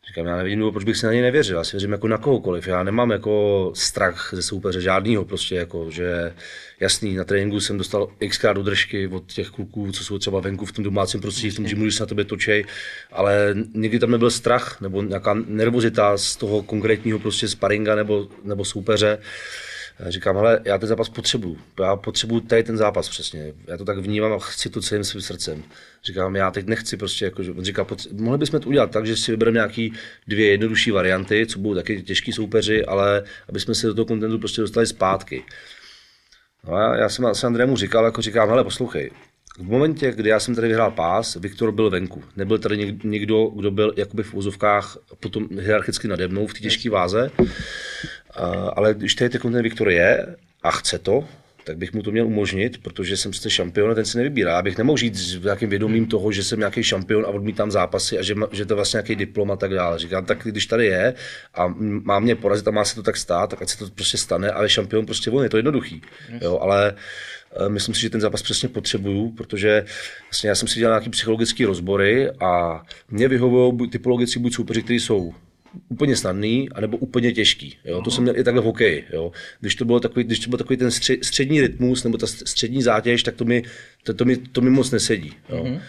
Říkám, 0.08 0.26
já 0.26 0.36
nevím, 0.36 0.58
důvod, 0.58 0.72
proč 0.72 0.84
bych 0.84 0.96
si 0.96 1.06
na 1.06 1.12
něj 1.12 1.22
nevěřil, 1.22 1.56
já 1.56 1.64
si 1.64 1.72
věřím 1.72 1.92
jako 1.92 2.08
na 2.08 2.18
kohokoliv, 2.18 2.68
já 2.68 2.82
nemám 2.82 3.10
jako 3.10 3.72
strach 3.74 4.30
ze 4.32 4.42
soupeře 4.42 4.80
žádnýho, 4.80 5.24
prostě 5.24 5.54
jako, 5.54 5.90
že 5.90 6.34
jasný, 6.80 7.14
na 7.14 7.24
tréninku 7.24 7.60
jsem 7.60 7.78
dostal 7.78 8.08
xkrát 8.28 8.56
do 8.56 8.62
držky 8.62 9.06
od 9.06 9.32
těch 9.32 9.48
kluků, 9.48 9.92
co 9.92 10.04
jsou 10.04 10.18
třeba 10.18 10.40
venku 10.40 10.66
v 10.66 10.72
tom 10.72 10.84
domácím 10.84 11.20
prostředí, 11.20 11.50
v 11.50 11.56
tom 11.56 11.64
gymu, 11.64 11.90
se 11.90 12.02
na 12.02 12.06
tebe 12.06 12.24
točej, 12.24 12.64
ale 13.12 13.54
nikdy 13.74 13.98
tam 13.98 14.10
nebyl 14.10 14.30
strach 14.30 14.80
nebo 14.80 15.02
nějaká 15.02 15.34
nervozita 15.46 16.16
z 16.16 16.36
toho 16.36 16.62
konkrétního 16.62 17.18
prostě 17.18 17.48
sparinga 17.48 17.94
nebo, 17.94 18.28
nebo 18.44 18.64
soupeře. 18.64 19.06
Já 19.06 19.69
Říkám, 20.08 20.36
hele, 20.36 20.60
já 20.64 20.78
ten 20.78 20.88
zápas 20.88 21.08
potřebuju. 21.08 21.58
Já 21.80 21.96
potřebuju 21.96 22.40
tady 22.40 22.62
ten 22.62 22.76
zápas 22.76 23.08
přesně. 23.08 23.52
Já 23.66 23.76
to 23.76 23.84
tak 23.84 23.98
vnímám 23.98 24.32
a 24.32 24.38
chci 24.38 24.70
to 24.70 24.80
celým 24.80 25.04
svým 25.04 25.22
srdcem. 25.22 25.62
Říkám, 26.04 26.36
já 26.36 26.50
teď 26.50 26.66
nechci 26.66 26.96
prostě, 26.96 27.24
jako, 27.24 27.42
on 27.56 27.64
říká, 27.64 27.86
mohli 28.12 28.38
bychom 28.38 28.60
to 28.60 28.68
udělat 28.68 28.90
tak, 28.90 29.06
že 29.06 29.16
si 29.16 29.30
vybereme 29.30 29.54
nějaký 29.54 29.92
dvě 30.26 30.50
jednodušší 30.50 30.90
varianty, 30.90 31.46
co 31.46 31.58
budou 31.58 31.74
taky 31.74 32.02
těžký 32.02 32.32
soupeři, 32.32 32.84
ale 32.84 33.22
aby 33.48 33.60
jsme 33.60 33.74
se 33.74 33.86
do 33.86 33.94
toho 33.94 34.06
kontentu 34.06 34.38
prostě 34.38 34.60
dostali 34.60 34.86
zpátky. 34.86 35.44
No 36.66 36.74
a 36.74 36.96
já 36.96 37.08
jsem 37.08 37.24
s 37.24 37.44
Andrému 37.44 37.76
říkal, 37.76 38.04
jako 38.04 38.22
říkám, 38.22 38.48
hele, 38.48 38.64
poslouchej, 38.64 39.10
v 39.58 39.62
momentě, 39.62 40.12
kdy 40.12 40.28
já 40.28 40.40
jsem 40.40 40.54
tady 40.54 40.68
vyhrál 40.68 40.90
pás, 40.90 41.36
Viktor 41.36 41.72
byl 41.72 41.90
venku. 41.90 42.24
Nebyl 42.36 42.58
tady 42.58 42.76
něk- 42.76 43.00
někdo, 43.04 43.46
kdo 43.46 43.70
byl 43.70 43.94
jakoby 43.96 44.22
v 44.22 44.34
úzovkách 44.34 44.96
potom 45.20 45.48
hierarchicky 45.60 46.08
nade 46.08 46.28
mnou 46.28 46.46
v 46.46 46.54
té 46.54 46.60
těžké 46.60 46.90
váze. 46.90 47.30
A, 48.34 48.42
ale 48.76 48.94
když 48.94 49.14
tady 49.14 49.30
ten 49.30 49.62
Viktor 49.62 49.90
je 49.90 50.36
a 50.62 50.70
chce 50.70 50.98
to, 50.98 51.24
tak 51.64 51.78
bych 51.78 51.92
mu 51.92 52.02
to 52.02 52.10
měl 52.10 52.26
umožnit, 52.26 52.82
protože 52.82 53.16
jsem 53.16 53.32
sice 53.32 53.50
šampion 53.50 53.90
a 53.90 53.94
ten 53.94 54.04
si 54.04 54.18
nevybírá. 54.18 54.52
Já 54.52 54.62
bych 54.62 54.78
nemohl 54.78 54.98
žít 54.98 55.14
s 55.14 55.42
nějakým 55.44 55.70
vědomím 55.70 56.06
toho, 56.06 56.32
že 56.32 56.44
jsem 56.44 56.58
nějaký 56.58 56.82
šampion 56.82 57.24
a 57.26 57.28
odmítám 57.28 57.70
zápasy 57.70 58.18
a 58.18 58.22
že, 58.22 58.34
že 58.52 58.66
to 58.66 58.72
je 58.72 58.76
vlastně 58.76 58.96
nějaký 58.96 59.16
diplom 59.16 59.50
a 59.50 59.56
tak 59.56 59.74
dále. 59.74 59.98
Říkám, 59.98 60.24
tak 60.24 60.38
když 60.44 60.66
tady 60.66 60.86
je 60.86 61.14
a 61.54 61.74
má 61.78 62.20
mě 62.20 62.36
porazit 62.36 62.68
a 62.68 62.70
má 62.70 62.84
se 62.84 62.94
to 62.94 63.02
tak 63.02 63.16
stát, 63.16 63.50
tak 63.50 63.62
ať 63.62 63.68
se 63.68 63.78
to 63.78 63.90
prostě 63.94 64.18
stane, 64.18 64.50
ale 64.50 64.68
šampion 64.68 65.06
prostě 65.06 65.30
on, 65.30 65.42
je 65.42 65.48
to 65.48 65.56
jednoduchý. 65.56 66.02
Jo, 66.40 66.58
ale 66.58 66.94
eh, 67.56 67.68
myslím 67.68 67.94
si, 67.94 68.00
že 68.00 68.10
ten 68.10 68.20
zápas 68.20 68.42
přesně 68.42 68.68
potřebuju, 68.68 69.30
protože 69.30 69.84
vlastně 70.30 70.48
já 70.48 70.54
jsem 70.54 70.68
si 70.68 70.78
dělal 70.78 70.94
nějaký 70.94 71.10
psychologické 71.10 71.66
rozbory 71.66 72.30
a 72.30 72.82
mě 73.10 73.28
vyhovují 73.28 73.90
typologicky 73.90 74.38
buď 74.38 74.54
soupeři, 74.54 74.82
kteří 74.82 75.00
jsou 75.00 75.34
úplně 75.88 76.16
snadný, 76.16 76.68
anebo 76.70 76.96
úplně 76.96 77.32
těžký. 77.32 77.76
Jo? 77.84 78.02
To 78.02 78.10
jsem 78.10 78.22
měl 78.22 78.38
i 78.38 78.44
takhle 78.44 78.62
v 78.62 78.64
hokeji. 78.64 79.04
Jo? 79.12 79.32
Když, 79.60 79.74
to 79.74 79.84
bylo 79.84 80.00
takový, 80.00 80.24
když 80.24 80.38
to 80.38 80.50
byl 80.50 80.58
takový 80.58 80.76
ten 80.76 80.90
střed, 80.90 81.24
střední 81.24 81.60
rytmus 81.60 82.04
nebo 82.04 82.18
ta 82.18 82.26
střední 82.26 82.82
zátěž, 82.82 83.22
tak 83.22 83.34
to 83.34 83.44
mi, 83.44 83.62
to, 84.02 84.14
to 84.14 84.24
mi, 84.24 84.36
to 84.36 84.60
mi 84.60 84.70
moc 84.70 84.90
nesedí. 84.90 85.32
Jo? 85.48 85.64
Mm-hmm. 85.64 85.80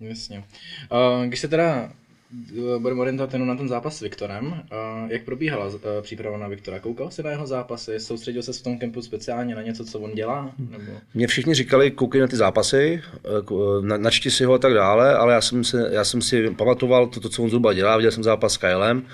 Jasně. 0.00 0.44
Uh, 0.92 1.26
když 1.26 1.40
se 1.40 1.48
teda 1.48 1.92
budeme 2.78 3.00
orientovat 3.00 3.32
jenom 3.32 3.48
na 3.48 3.56
ten 3.56 3.68
zápas 3.68 3.96
s 3.96 4.00
Viktorem, 4.00 4.46
uh, 4.46 5.10
jak 5.10 5.22
probíhala 5.22 5.66
uh, 5.66 5.80
příprava 6.02 6.38
na 6.38 6.48
Viktora? 6.48 6.78
Koukal 6.78 7.10
jsi 7.10 7.22
na 7.22 7.30
jeho 7.30 7.46
zápasy? 7.46 8.00
Soustředil 8.00 8.42
se 8.42 8.52
v 8.52 8.62
tom 8.62 8.78
kempu 8.78 9.02
speciálně 9.02 9.54
na 9.54 9.62
něco, 9.62 9.84
co 9.84 9.98
on 9.98 10.14
dělá? 10.14 10.52
Nebo... 10.70 10.92
Mě 11.14 11.26
všichni 11.26 11.54
říkali, 11.54 11.90
koukej 11.90 12.20
na 12.20 12.26
ty 12.26 12.36
zápasy, 12.36 13.02
eh, 13.24 13.98
načti 13.98 14.30
si 14.30 14.44
ho 14.44 14.54
a 14.54 14.58
tak 14.58 14.74
dále, 14.74 15.16
ale 15.16 15.34
já 15.34 15.40
jsem, 15.40 15.64
se, 15.64 15.88
já 15.92 16.04
jsem 16.04 16.22
si 16.22 16.50
pamatoval 16.50 17.06
to, 17.06 17.20
to, 17.20 17.28
co 17.28 17.42
on 17.42 17.48
zhruba 17.48 17.72
dělá, 17.72 17.96
viděl 17.96 18.10
jsem 18.10 18.22
zápas 18.22 18.52
s 18.52 18.56
Kylem, 18.56 19.06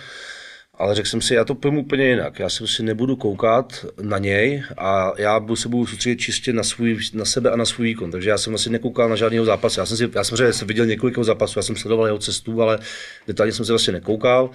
ale 0.78 0.94
řekl 0.94 1.08
jsem 1.08 1.20
si, 1.20 1.34
já 1.34 1.44
to 1.44 1.54
pojmu 1.54 1.80
úplně 1.80 2.08
jinak. 2.08 2.38
Já 2.38 2.48
si 2.48 2.82
nebudu 2.82 3.16
koukat 3.16 3.87
na 4.02 4.18
něj 4.18 4.62
a 4.78 5.12
já 5.18 5.40
se 5.54 5.68
budu 5.68 5.87
soustředit 5.87 6.16
čistě 6.16 6.52
na, 6.52 6.62
svůj, 6.62 6.98
na 7.12 7.24
sebe 7.24 7.50
a 7.50 7.56
na 7.56 7.64
svůj 7.64 7.87
výkon. 7.87 8.10
Takže 8.10 8.30
já 8.30 8.38
jsem 8.38 8.52
vlastně 8.52 8.72
nekoukal 8.72 9.08
na 9.08 9.16
žádného 9.16 9.44
zápasu. 9.44 9.80
Já 9.80 9.87
jsem 9.87 9.96
si, 9.96 10.08
já 10.14 10.24
samozřejmě 10.24 10.52
jsem 10.52 10.68
viděl 10.68 10.87
několik 10.87 11.18
zápasů, 11.18 11.58
já 11.58 11.62
jsem 11.62 11.76
sledoval 11.76 12.06
jeho 12.06 12.18
cestu, 12.18 12.62
ale 12.62 12.78
detailně 13.26 13.52
jsem 13.52 13.64
se 13.64 13.72
vlastně 13.72 13.92
nekoukal. 13.92 14.50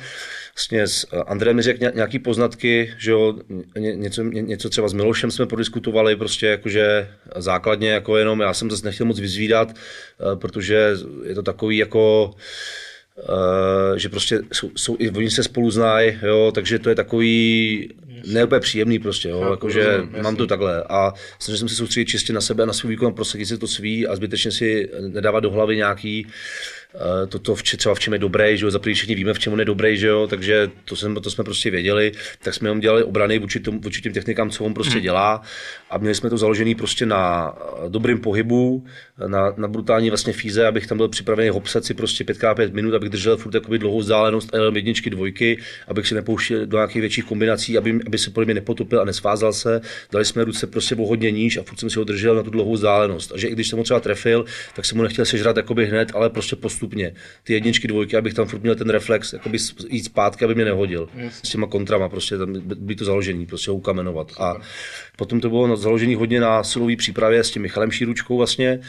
Vlastně 0.55 0.87
s 0.87 1.07
Andrejem 1.27 1.55
mi 1.55 1.61
řekl 1.61 1.83
ně- 1.83 1.91
nějaký 1.95 2.19
poznatky, 2.19 2.93
že 2.97 3.11
jo, 3.11 3.35
ně, 3.77 3.95
něco, 3.95 4.23
ně, 4.23 4.41
něco 4.41 4.69
třeba 4.69 4.87
s 4.87 4.93
Milošem 4.93 5.31
jsme 5.31 5.45
prodiskutovali, 5.45 6.15
prostě 6.15 6.47
jakože 6.47 7.07
základně, 7.35 7.89
jako 7.89 8.17
jenom, 8.17 8.39
já 8.39 8.53
jsem 8.53 8.71
zase 8.71 8.85
nechtěl 8.85 9.05
moc 9.05 9.19
vyzvídat, 9.19 9.69
eh, 9.73 10.35
protože 10.35 10.93
je 11.23 11.35
to 11.35 11.43
takový 11.43 11.77
jako, 11.77 12.33
že 13.95 14.09
prostě 14.09 14.39
jsou, 14.53 14.71
jsou, 14.75 14.95
i 14.99 15.09
oni 15.09 15.29
se 15.29 15.43
spolu 15.43 15.71
znají, 15.71 16.17
jo, 16.21 16.51
takže 16.55 16.79
to 16.79 16.89
je 16.89 16.95
takový 16.95 17.89
ne 18.27 18.43
úplně 18.43 18.59
příjemný 18.59 18.99
prostě, 18.99 19.29
jo, 19.29 19.47
jakože 19.51 20.01
mám 20.21 20.35
to 20.35 20.47
takhle. 20.47 20.83
A 20.89 21.13
snažil 21.39 21.57
jsem 21.57 21.69
se 21.69 21.75
soustředit 21.75 22.05
čistě 22.05 22.33
na 22.33 22.41
sebe 22.41 22.63
a 22.63 22.65
na 22.65 22.73
svůj 22.73 22.89
výkon, 22.89 23.13
prosadit 23.13 23.45
si 23.45 23.57
to 23.57 23.67
svý 23.67 24.07
a 24.07 24.15
zbytečně 24.15 24.51
si 24.51 24.89
nedávat 25.07 25.39
do 25.39 25.51
hlavy 25.51 25.75
nějaký 25.75 26.27
eh, 26.27 26.78
toto, 27.27 27.55
v, 27.55 27.63
če- 27.63 27.77
třeba 27.77 27.95
v 27.95 27.99
čem 27.99 28.13
je 28.13 28.19
dobrý, 28.19 28.57
že 28.57 28.65
jo, 28.65 28.71
za 28.71 28.79
všichni 28.79 29.15
víme, 29.15 29.33
v 29.33 29.39
čem 29.39 29.53
on 29.53 29.59
je 29.59 29.65
dobrý, 29.65 29.97
že 29.97 30.07
jo, 30.07 30.27
takže 30.27 30.71
to, 30.85 30.95
jsem, 30.95 31.15
to 31.15 31.31
jsme 31.31 31.43
prostě 31.43 31.71
věděli, 31.71 32.11
tak 32.43 32.53
jsme 32.53 32.67
jenom 32.67 32.79
dělali 32.79 33.03
obrany 33.03 33.39
vůči, 33.39 33.59
tom, 33.59 33.79
vůči 33.79 34.01
těm 34.01 34.13
technikám, 34.13 34.49
co 34.49 34.65
on 34.65 34.73
prostě 34.73 34.93
hmm. 34.93 35.03
dělá 35.03 35.41
a 35.89 35.97
měli 35.97 36.15
jsme 36.15 36.29
to 36.29 36.37
založený 36.37 36.75
prostě 36.75 37.05
na 37.05 37.53
eh, 37.85 37.89
dobrým 37.89 38.19
pohybu, 38.19 38.85
na, 39.27 39.53
na 39.57 39.67
brutální 39.67 40.09
vlastně 40.09 40.33
fíze, 40.33 40.67
abych 40.67 40.87
tam 40.87 40.97
byl 40.97 41.09
připravený 41.09 41.49
hopsat 41.49 41.85
si 41.85 41.93
prostě 41.93 42.23
5x5 42.23 42.73
minut, 42.73 42.93
abych 42.93 43.09
držel 43.09 43.37
furt 43.37 43.53
jakoby 43.53 43.79
dlouhou 43.79 43.99
vzdálenost, 43.99 44.49
jel 44.53 44.75
jedničky, 44.75 45.09
dvojky, 45.09 45.57
abych 45.87 46.07
si 46.07 46.15
nepouštěl 46.15 46.65
do 46.65 46.77
nějakých 46.77 47.01
větších 47.01 47.25
kombinací, 47.25 47.77
aby, 47.77 47.99
aby 48.07 48.17
se 48.17 48.29
podle 48.29 48.45
mě 48.45 48.53
nepotopil 48.53 49.01
a 49.01 49.05
nesvázal 49.05 49.53
se. 49.53 49.81
Dali 50.11 50.25
jsme 50.25 50.43
ruce 50.43 50.67
prostě 50.67 50.95
o 50.95 51.05
hodně 51.05 51.31
níž 51.31 51.57
a 51.57 51.63
furt 51.63 51.79
jsem 51.79 51.89
si 51.89 51.99
ho 51.99 52.05
držel 52.05 52.35
na 52.35 52.43
tu 52.43 52.49
dlouhou 52.49 52.73
vzdálenost. 52.73 53.31
A 53.31 53.37
že 53.37 53.47
i 53.47 53.51
když 53.51 53.67
jsem 53.67 53.77
ho 53.77 53.83
třeba 53.83 53.99
trefil, 53.99 54.45
tak 54.75 54.85
jsem 54.85 54.97
mu 54.97 55.03
nechtěl 55.03 55.25
sežrat 55.25 55.57
jakoby 55.57 55.85
hned, 55.85 56.11
ale 56.13 56.29
prostě 56.29 56.55
postupně. 56.55 56.78
Ty 57.43 57.53
jedničky, 57.53 57.87
dvojky, 57.87 58.17
abych 58.17 58.33
tam 58.33 58.47
furt 58.47 58.61
měl 58.63 58.75
ten 58.75 58.89
reflex, 58.89 59.33
jakoby 59.33 59.57
jít 59.89 60.03
zpátky, 60.03 60.45
aby 60.45 60.55
mě 60.55 60.65
nehodil. 60.65 61.09
S 61.29 61.41
těma 61.49 61.67
kontrama, 61.67 62.09
prostě 62.09 62.37
tam 62.37 62.53
by- 62.75 62.95
to 62.95 63.05
založení, 63.05 63.45
prostě 63.45 63.71
ho 63.71 63.77
ukamenovat. 63.77 64.31
A 64.39 64.55
potom 65.17 65.39
to 65.41 65.49
bylo 65.49 65.67
na- 65.67 65.75
založený 65.75 66.15
hodně 66.15 66.39
na 66.41 66.63
silové 66.63 66.95
přípravě 66.95 67.43
s 67.43 67.51
tím 67.51 67.61
Michalem 67.61 67.91
Šíručkou 67.91 68.37
vlastně 68.37 68.79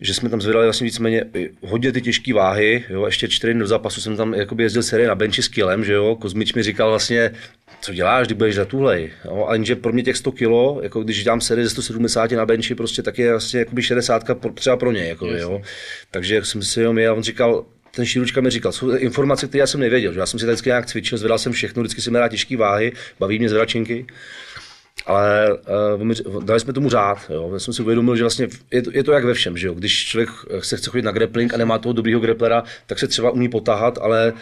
že 0.00 0.14
jsme 0.14 0.28
tam 0.28 0.40
zvedali 0.40 0.66
vlastně 0.66 0.84
víceméně 0.84 1.24
hodně 1.60 1.92
ty 1.92 2.00
těžké 2.02 2.34
váhy, 2.34 2.84
jo, 2.88 3.06
ještě 3.06 3.28
čtyři 3.28 3.52
dny 3.54 3.60
do 3.60 3.66
zápasu 3.66 4.00
jsem 4.00 4.16
tam 4.16 4.34
jakoby 4.34 4.62
jezdil 4.62 4.82
série 4.82 5.08
na 5.08 5.14
benchi 5.14 5.42
s 5.42 5.48
kilem, 5.48 5.84
že 5.84 5.92
jo, 5.92 6.16
Kozmič 6.20 6.54
mi 6.54 6.62
říkal 6.62 6.88
vlastně, 6.90 7.30
co 7.84 7.94
děláš, 7.94 8.26
když 8.26 8.36
budeš 8.36 8.54
za 8.54 8.64
tuhlej, 8.64 9.10
jo, 9.24 9.46
a 9.48 9.52
jenže 9.52 9.76
pro 9.76 9.92
mě 9.92 10.02
těch 10.02 10.16
100 10.16 10.32
kilo, 10.32 10.80
jako 10.82 11.02
když 11.02 11.24
dám 11.24 11.40
série 11.40 11.64
ze 11.64 11.70
170 11.70 12.30
na 12.30 12.46
benchi, 12.46 12.74
prostě 12.74 13.02
tak 13.02 13.18
je 13.18 13.30
vlastně 13.30 13.58
jakoby 13.58 13.82
60 13.82 14.24
pro, 14.34 14.52
třeba 14.52 14.76
pro 14.76 14.92
ně, 14.92 15.04
jako, 15.04 15.26
jo, 15.26 15.62
takže 16.10 16.44
jsem 16.44 16.62
si 16.62 16.80
jenom 16.80 16.98
jel, 16.98 17.14
on 17.14 17.22
říkal, 17.22 17.64
ten 17.94 18.06
šíručka 18.06 18.40
mi 18.40 18.50
říkal, 18.50 18.72
jsou 18.72 18.90
informace, 18.90 19.46
které 19.46 19.60
já 19.60 19.66
jsem 19.66 19.80
nevěděl, 19.80 20.12
že 20.12 20.20
já 20.20 20.26
jsem 20.26 20.40
si 20.40 20.46
vždycky 20.46 20.68
nějak 20.68 20.86
cvičil, 20.86 21.18
zvedal 21.18 21.38
jsem 21.38 21.52
všechno, 21.52 21.82
vždycky 21.82 22.00
jsem 22.00 22.14
rád 22.14 22.28
těžké 22.28 22.56
váhy, 22.56 22.92
baví 23.20 23.38
mě 23.38 23.48
zračenky, 23.48 24.06
ale 25.06 25.58
uh, 26.28 26.42
dali 26.44 26.60
jsme 26.60 26.72
tomu 26.72 26.90
řád. 26.90 27.18
Jo. 27.30 27.50
Já 27.52 27.58
jsem 27.58 27.74
si 27.74 27.82
uvědomil, 27.82 28.16
že 28.16 28.22
vlastně 28.22 28.48
je 28.70 28.82
to, 28.82 28.90
je 28.94 29.04
to 29.04 29.12
jak 29.12 29.24
ve 29.24 29.34
všem, 29.34 29.56
že 29.56 29.66
jo. 29.66 29.74
Když 29.74 30.06
člověk 30.06 30.30
se 30.60 30.76
chce 30.76 30.90
chodit 30.90 31.02
na 31.02 31.12
grappling 31.12 31.54
a 31.54 31.56
nemá 31.56 31.78
toho 31.78 31.92
dobrýho 31.92 32.20
grapplera, 32.20 32.62
tak 32.86 32.98
se 32.98 33.08
třeba 33.08 33.30
umí 33.30 33.48
potahat, 33.48 33.98
ale 33.98 34.32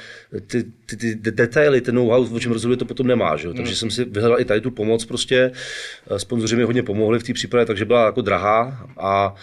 ty, 0.46 0.64
ty, 0.86 0.96
ty 0.96 1.14
de- 1.14 1.30
detaily, 1.30 1.80
ten 1.80 1.94
know-how, 1.94 2.34
o 2.34 2.40
čem 2.40 2.52
rozhoduje, 2.52 2.76
to 2.76 2.84
potom 2.84 3.06
nemá. 3.06 3.36
Že 3.36 3.48
jo. 3.48 3.54
Takže 3.54 3.76
jsem 3.76 3.90
si 3.90 4.04
vyhledal 4.04 4.40
i 4.40 4.44
tady 4.44 4.60
tu 4.60 4.70
pomoc 4.70 5.04
prostě. 5.04 5.52
Eh, 6.10 6.18
Sponzoři 6.18 6.56
mi 6.56 6.62
hodně 6.62 6.82
pomohli 6.82 7.18
v 7.18 7.22
té 7.22 7.32
přípravě, 7.32 7.66
takže 7.66 7.84
byla 7.84 8.06
jako 8.06 8.20
drahá 8.20 8.86
a 8.98 9.34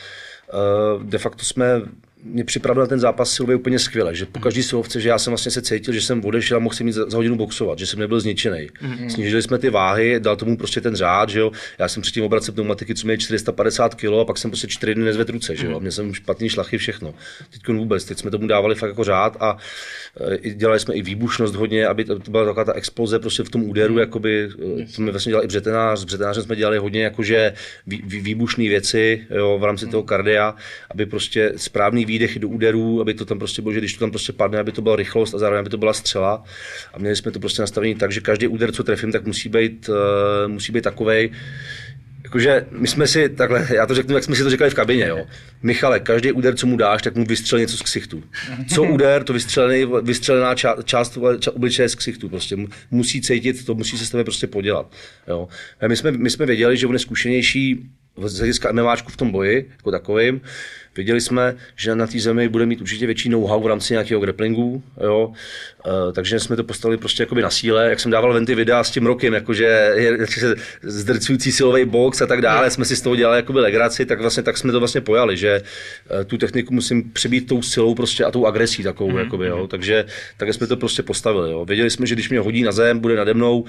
eh, 0.50 1.04
de 1.04 1.18
facto 1.18 1.46
jsme 1.46 1.82
mě 2.24 2.44
připravil 2.44 2.84
na 2.84 2.88
ten 2.88 3.00
zápas 3.00 3.32
silově 3.32 3.56
úplně 3.56 3.80
skvěle, 3.80 4.16
že 4.16 4.26
po 4.26 4.40
každý 4.40 4.64
silovce, 4.64 5.02
že 5.02 5.10
já 5.10 5.20
jsem 5.20 5.32
vlastně 5.32 5.52
se 5.52 5.62
cítil, 5.62 5.94
že 5.94 6.02
jsem 6.02 6.26
odešel 6.26 6.58
a 6.58 6.60
mohl 6.60 6.76
jsem 6.76 6.86
mít 6.86 6.92
za, 6.92 7.10
za 7.10 7.18
hodinu 7.18 7.36
boxovat, 7.36 7.80
že 7.80 7.86
jsem 7.86 8.00
nebyl 8.00 8.20
zničený. 8.20 8.68
Mm-hmm. 8.68 9.08
Snížili 9.08 9.42
jsme 9.42 9.58
ty 9.58 9.70
váhy, 9.70 10.20
dal 10.20 10.36
tomu 10.36 10.58
prostě 10.58 10.82
ten 10.82 10.96
řád, 10.96 11.30
že 11.30 11.40
jo. 11.40 11.52
Já 11.80 11.88
jsem 11.88 12.02
předtím 12.02 12.24
obracel 12.24 12.54
pneumatiky, 12.54 12.96
co 12.96 13.08
měli 13.08 13.18
450 13.18 13.96
kg 13.96 14.06
a 14.22 14.26
pak 14.26 14.38
jsem 14.38 14.52
prostě 14.52 14.68
čtyři 14.68 14.96
dny 14.96 15.06
nezvedl 15.06 15.32
ruce, 15.34 15.56
že 15.56 15.68
jo. 15.68 15.76
A 15.76 15.80
měl 15.80 15.92
jsem 15.92 16.14
špatný 16.14 16.50
šlachy, 16.50 16.78
všechno. 16.78 17.14
Teď 17.52 17.68
vůbec, 17.68 18.06
teď 18.06 18.18
jsme 18.18 18.32
tomu 18.32 18.48
dávali 18.48 18.76
fakt 18.76 18.90
jako 18.90 19.04
řád 19.04 19.38
a 19.40 19.58
e, 20.44 20.50
dělali 20.50 20.80
jsme 20.80 20.96
i 20.96 21.02
výbušnost 21.02 21.56
hodně, 21.56 21.88
aby 21.88 22.06
to, 22.06 22.20
byla 22.30 22.46
taková 22.46 22.64
ta 22.64 22.74
exploze 22.74 23.20
prostě 23.20 23.44
v 23.44 23.50
tom 23.50 23.64
úderu, 23.64 23.94
mm. 23.94 24.00
jakoby, 24.00 24.50
e, 24.82 24.86
to 24.86 24.92
jsme 24.92 25.12
vlastně 25.12 25.30
dělali 25.30 25.46
i 25.46 25.48
břetenář, 25.48 26.00
s 26.00 26.04
břetenářem 26.04 26.44
jsme 26.44 26.56
dělali 26.56 26.78
hodně 26.78 27.04
jakože 27.04 27.54
vý, 27.88 28.02
vý, 28.06 28.22
výbušné 28.22 28.64
věci 28.64 29.28
jo, 29.30 29.58
v 29.60 29.64
rámci 29.64 29.86
mm. 29.86 29.92
toho 29.92 30.04
kardia, 30.04 30.56
aby 30.92 31.06
prostě 31.06 31.54
správný 31.56 32.06
výdechy 32.10 32.40
do 32.40 32.48
úderů, 32.48 33.02
aby 33.02 33.14
to 33.14 33.26
tam 33.26 33.40
prostě 33.40 33.62
bylo, 33.62 33.74
že 33.74 33.80
když 33.80 33.94
to 33.94 34.00
tam 34.00 34.12
prostě 34.12 34.34
padne, 34.34 34.60
aby 34.60 34.72
to 34.72 34.82
byla 34.82 34.96
rychlost 34.96 35.34
a 35.34 35.38
zároveň 35.38 35.60
aby 35.60 35.70
to 35.70 35.78
byla 35.78 35.94
střela. 35.94 36.44
A 36.94 37.00
měli 37.00 37.16
jsme 37.16 37.32
to 37.32 37.40
prostě 37.40 37.62
nastavení 37.62 37.96
tak, 37.96 38.12
že 38.12 38.22
každý 38.22 38.48
úder, 38.48 38.72
co 38.72 38.84
trefím, 38.84 39.12
tak 39.12 39.26
musí 39.26 39.50
být, 39.50 39.90
uh, 39.90 39.96
musí 40.52 40.72
být 40.72 40.82
takovej, 40.82 41.32
Jakože 42.24 42.66
my 42.72 42.88
jsme 42.88 43.08
si, 43.08 43.30
takhle, 43.30 43.68
já 43.76 43.86
to 43.86 43.96
řeknu, 43.96 44.16
jak 44.16 44.24
jsme 44.24 44.36
si 44.36 44.44
to 44.44 44.50
říkali 44.50 44.70
v 44.70 44.74
kabině, 44.74 45.08
jo. 45.08 45.26
Michale, 45.64 46.00
každý 46.00 46.32
úder, 46.32 46.56
co 46.56 46.68
mu 46.68 46.78
dáš, 46.78 47.02
tak 47.02 47.16
mu 47.16 47.26
vystřelí 47.26 47.62
něco 47.62 47.78
z 47.78 47.82
ksichtu. 47.82 48.24
Co 48.74 48.84
úder, 48.84 49.24
to 49.24 49.34
vystřelená 50.02 50.56
část, 50.56 50.84
část 50.84 51.18
obličeje 51.54 51.90
z 51.90 51.96
ksichtu, 51.96 52.30
prostě 52.30 52.58
musí 52.92 53.22
cítit, 53.22 53.66
to 53.66 53.76
musí 53.76 53.98
se 53.98 54.06
s 54.06 54.10
tebe 54.10 54.24
prostě 54.24 54.48
podělat, 54.48 54.92
jo. 55.28 55.48
A 55.82 55.88
my 55.88 55.96
jsme, 55.96 56.12
my 56.12 56.30
jsme 56.30 56.46
věděli, 56.46 56.78
že 56.78 56.88
on 56.88 56.94
je 56.94 57.00
zkušenější 57.00 57.90
z 58.26 58.38
hlediska 58.38 58.72
MMAčku 58.72 59.12
v 59.12 59.18
tom 59.18 59.32
boji, 59.32 59.70
jako 59.78 59.92
takovým, 59.92 60.42
Věděli 61.00 61.22
jsme, 61.22 61.56
že 61.76 61.96
na 61.96 62.08
té 62.08 62.20
zemi 62.20 62.50
bude 62.50 62.66
mít 62.66 62.82
určitě 62.82 63.06
větší 63.06 63.30
know-how 63.30 63.64
v 63.64 63.68
rámci 63.68 63.94
nějakého 63.94 64.22
grapplingu, 64.22 64.84
jo? 65.04 65.32
E, 65.86 66.14
takže 66.14 66.40
jsme 66.40 66.56
to 66.56 66.64
postavili 66.64 66.98
prostě 66.98 67.24
jakoby 67.24 67.42
na 67.42 67.50
síle, 67.50 67.90
jak 67.90 68.00
jsem 68.00 68.12
dával 68.12 68.34
ven 68.34 68.46
ty 68.46 68.56
videa 68.56 68.84
s 68.84 68.92
tím 68.92 69.06
rokem, 69.06 69.34
jakože 69.34 69.94
je 69.96 70.18
zdrcující 70.84 71.52
silový 71.52 71.86
box 71.86 72.22
a 72.22 72.26
tak 72.26 72.42
dále, 72.42 72.72
jsme 72.72 72.86
si 72.86 72.96
z 72.96 73.02
toho 73.02 73.16
dělali 73.16 73.38
jakoby 73.38 73.60
legraci, 73.60 74.06
tak 74.06 74.22
vlastně 74.22 74.44
tak 74.44 74.58
jsme 74.58 74.72
to 74.72 74.80
vlastně 74.80 75.02
pojali, 75.02 75.38
že 75.38 75.62
e, 76.22 76.24
tu 76.26 76.38
techniku 76.38 76.74
musím 76.74 77.12
přebít 77.12 77.48
tou 77.48 77.62
silou 77.62 77.96
prostě 77.96 78.26
a 78.26 78.32
tou 78.32 78.46
agresí 78.46 78.84
takovou, 78.84 79.12
mm-hmm. 79.12 79.20
jakoby, 79.20 79.48
jo? 79.48 79.68
takže 79.68 80.06
tak 80.38 80.54
jsme 80.54 80.68
to 80.68 80.78
prostě 80.78 81.04
postavili. 81.04 81.52
Jo? 81.52 81.66
Věděli 81.66 81.90
jsme, 81.90 82.08
že 82.08 82.16
když 82.16 82.30
mě 82.30 82.40
hodí 82.40 82.64
na 82.64 82.72
zem, 82.72 83.00
bude 83.00 83.16
nade 83.16 83.34
mnou, 83.34 83.66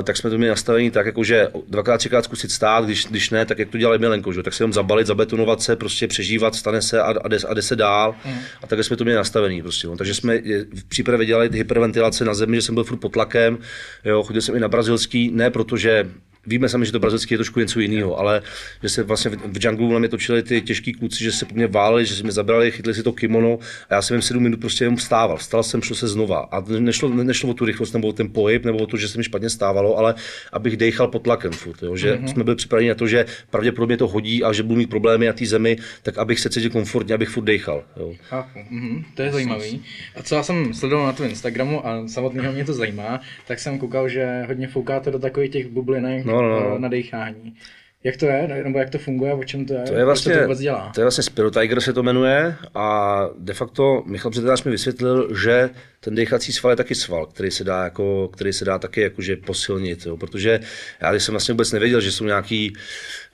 e, 0.00 0.02
tak 0.02 0.16
jsme 0.16 0.30
to 0.30 0.38
měli 0.38 0.50
nastavení 0.50 0.90
tak, 0.90 1.06
jakože 1.06 1.48
dvakrát, 1.68 1.98
třikrát 1.98 2.24
zkusit 2.24 2.50
stát, 2.50 2.84
když, 2.84 3.04
když 3.04 3.30
ne, 3.30 3.46
tak 3.46 3.58
jak 3.58 3.68
to 3.68 3.78
dělali 3.78 3.98
Milenko, 3.98 4.32
že? 4.32 4.42
tak 4.42 4.54
se 4.54 4.62
jenom 4.62 4.72
zabalit, 4.72 5.06
zabetonovat 5.06 5.62
se, 5.62 5.76
prostě 5.76 6.06
přežívat 6.06 6.45
používat, 6.46 6.54
stane 6.54 6.82
se 6.82 7.00
a, 7.00 7.14
a, 7.24 7.28
jde, 7.28 7.38
a 7.48 7.54
jde 7.54 7.62
se 7.62 7.76
dál. 7.76 8.14
Mm. 8.24 8.38
A 8.62 8.66
takhle 8.66 8.84
jsme 8.84 8.96
to 8.96 9.04
měli 9.04 9.16
nastavený. 9.16 9.62
Prostě, 9.62 9.86
no. 9.86 9.96
Takže 9.96 10.14
jsme 10.14 10.38
v 10.74 10.84
přípravě 10.88 11.26
dělali 11.26 11.50
hyperventilace 11.52 12.24
na 12.24 12.34
zemi, 12.34 12.56
že 12.56 12.62
jsem 12.62 12.74
byl 12.74 12.84
furt 12.84 12.98
pod 12.98 13.12
tlakem. 13.12 13.58
Jo, 14.04 14.22
chodil 14.22 14.42
jsem 14.42 14.56
i 14.56 14.60
na 14.60 14.68
brazilský, 14.68 15.30
ne 15.30 15.50
protože 15.50 16.10
Víme 16.46 16.68
sami, 16.68 16.86
že 16.86 16.92
to 16.92 16.98
brazilský 16.98 17.34
je 17.34 17.38
trošku 17.38 17.60
něco 17.60 17.80
jiného, 17.80 18.18
ale 18.18 18.42
že 18.82 18.88
se 18.88 19.02
vlastně 19.02 19.30
v 19.30 19.64
junglu 19.64 19.92
na 19.92 19.98
mě 19.98 20.08
točili 20.08 20.42
ty 20.42 20.62
těžký 20.62 20.92
kluci, 20.92 21.24
že 21.24 21.32
se 21.32 21.44
po 21.44 21.54
mě 21.54 21.66
váleli, 21.66 22.06
že 22.06 22.14
se 22.14 22.22
mě 22.22 22.32
zabrali, 22.32 22.70
chytli 22.70 22.94
si 22.94 23.02
to 23.02 23.12
kimono 23.12 23.58
a 23.90 23.94
já 23.94 24.02
jsem 24.02 24.14
jim 24.14 24.22
sedm 24.22 24.42
minut 24.42 24.60
prostě 24.60 24.84
jenom 24.84 24.98
stával. 24.98 25.36
Vstal 25.36 25.62
jsem, 25.62 25.82
šel 25.82 25.96
se 25.96 26.08
znova. 26.08 26.38
A 26.38 26.60
nešlo, 26.78 27.08
nešlo 27.08 27.50
o 27.50 27.54
tu 27.54 27.64
rychlost 27.64 27.92
nebo 27.92 28.08
o 28.08 28.12
ten 28.12 28.32
pohyb, 28.32 28.64
nebo 28.64 28.78
o 28.78 28.86
to, 28.86 28.96
že 28.96 29.08
se 29.08 29.18
mi 29.18 29.24
špatně 29.24 29.50
stávalo, 29.50 29.98
ale 29.98 30.14
abych 30.52 30.76
dechal 30.76 31.08
pod 31.08 31.22
tlakem 31.22 31.52
furt, 31.52 31.82
jo, 31.82 31.96
že 31.96 32.14
mm-hmm. 32.14 32.26
jsme 32.26 32.44
byli 32.44 32.56
připraveni 32.56 32.88
na 32.88 32.94
to, 32.94 33.06
že 33.06 33.26
pravděpodobně 33.50 33.96
to 33.96 34.08
hodí 34.08 34.44
a 34.44 34.52
že 34.52 34.62
budu 34.62 34.78
mít 34.78 34.90
problémy 34.90 35.26
na 35.26 35.32
té 35.32 35.46
zemi, 35.46 35.76
tak 36.02 36.18
abych 36.18 36.40
se 36.40 36.50
cítil 36.50 36.70
komfortně, 36.70 37.14
abych 37.14 37.28
furt 37.28 37.44
dechal. 37.44 37.84
Jo. 37.96 38.14
Mm-hmm. 38.32 39.04
To 39.14 39.22
je 39.22 39.32
zajímavý. 39.32 39.82
A 40.16 40.22
co 40.22 40.34
já 40.34 40.42
jsem 40.42 40.74
sledoval 40.74 41.06
na 41.06 41.12
tom 41.12 41.26
Instagramu 41.26 41.86
a 41.86 42.08
samotného 42.08 42.52
mě 42.52 42.64
to 42.64 42.74
zajímá, 42.74 43.20
tak 43.46 43.58
jsem 43.58 43.78
koukal, 43.78 44.08
že 44.08 44.42
hodně 44.46 44.68
foukáte 44.68 45.10
do 45.10 45.18
takových 45.18 45.50
těch 45.50 45.66
bublinek. 45.68 46.24
No 46.24 46.35
no, 46.42 46.60
no, 46.60 46.70
no. 46.70 46.78
na 46.78 46.88
dechání. 46.88 47.56
Jak 48.04 48.16
to 48.16 48.26
je, 48.26 48.62
nebo 48.64 48.78
jak 48.78 48.90
to 48.90 48.98
funguje, 48.98 49.34
o 49.34 49.44
čem 49.44 49.64
to 49.66 49.74
je? 49.74 49.82
To 49.82 49.94
je 49.94 50.04
vlastně, 50.04 50.34
to 50.34 50.42
vůbec 50.42 50.58
dělá? 50.58 50.92
To 50.94 51.00
je 51.00 51.04
vlastně 51.04 51.22
Spiro 51.22 51.50
Tiger 51.50 51.80
se 51.80 51.92
to 51.92 52.02
jmenuje 52.02 52.56
a 52.74 53.20
de 53.38 53.54
facto 53.54 54.02
Michal 54.06 54.30
Předář 54.30 54.64
mi 54.64 54.70
vysvětlil, 54.70 55.34
že 55.42 55.70
ten 56.00 56.14
dechací 56.14 56.52
sval 56.52 56.72
je 56.72 56.76
taky 56.76 56.94
sval, 56.94 57.26
který 57.26 57.50
se 57.50 57.64
dá, 57.64 57.84
jako, 57.84 58.28
který 58.28 58.52
se 58.52 58.64
dá 58.64 58.78
taky 58.78 59.00
jakože 59.00 59.36
posilnit, 59.36 60.06
jo, 60.06 60.16
protože 60.16 60.60
já 61.00 61.14
jsem 61.14 61.32
vlastně 61.32 61.52
vůbec 61.52 61.72
nevěděl, 61.72 62.00
že 62.00 62.12
jsou 62.12 62.24
nějaký 62.24 62.72
Eh, 62.72 63.25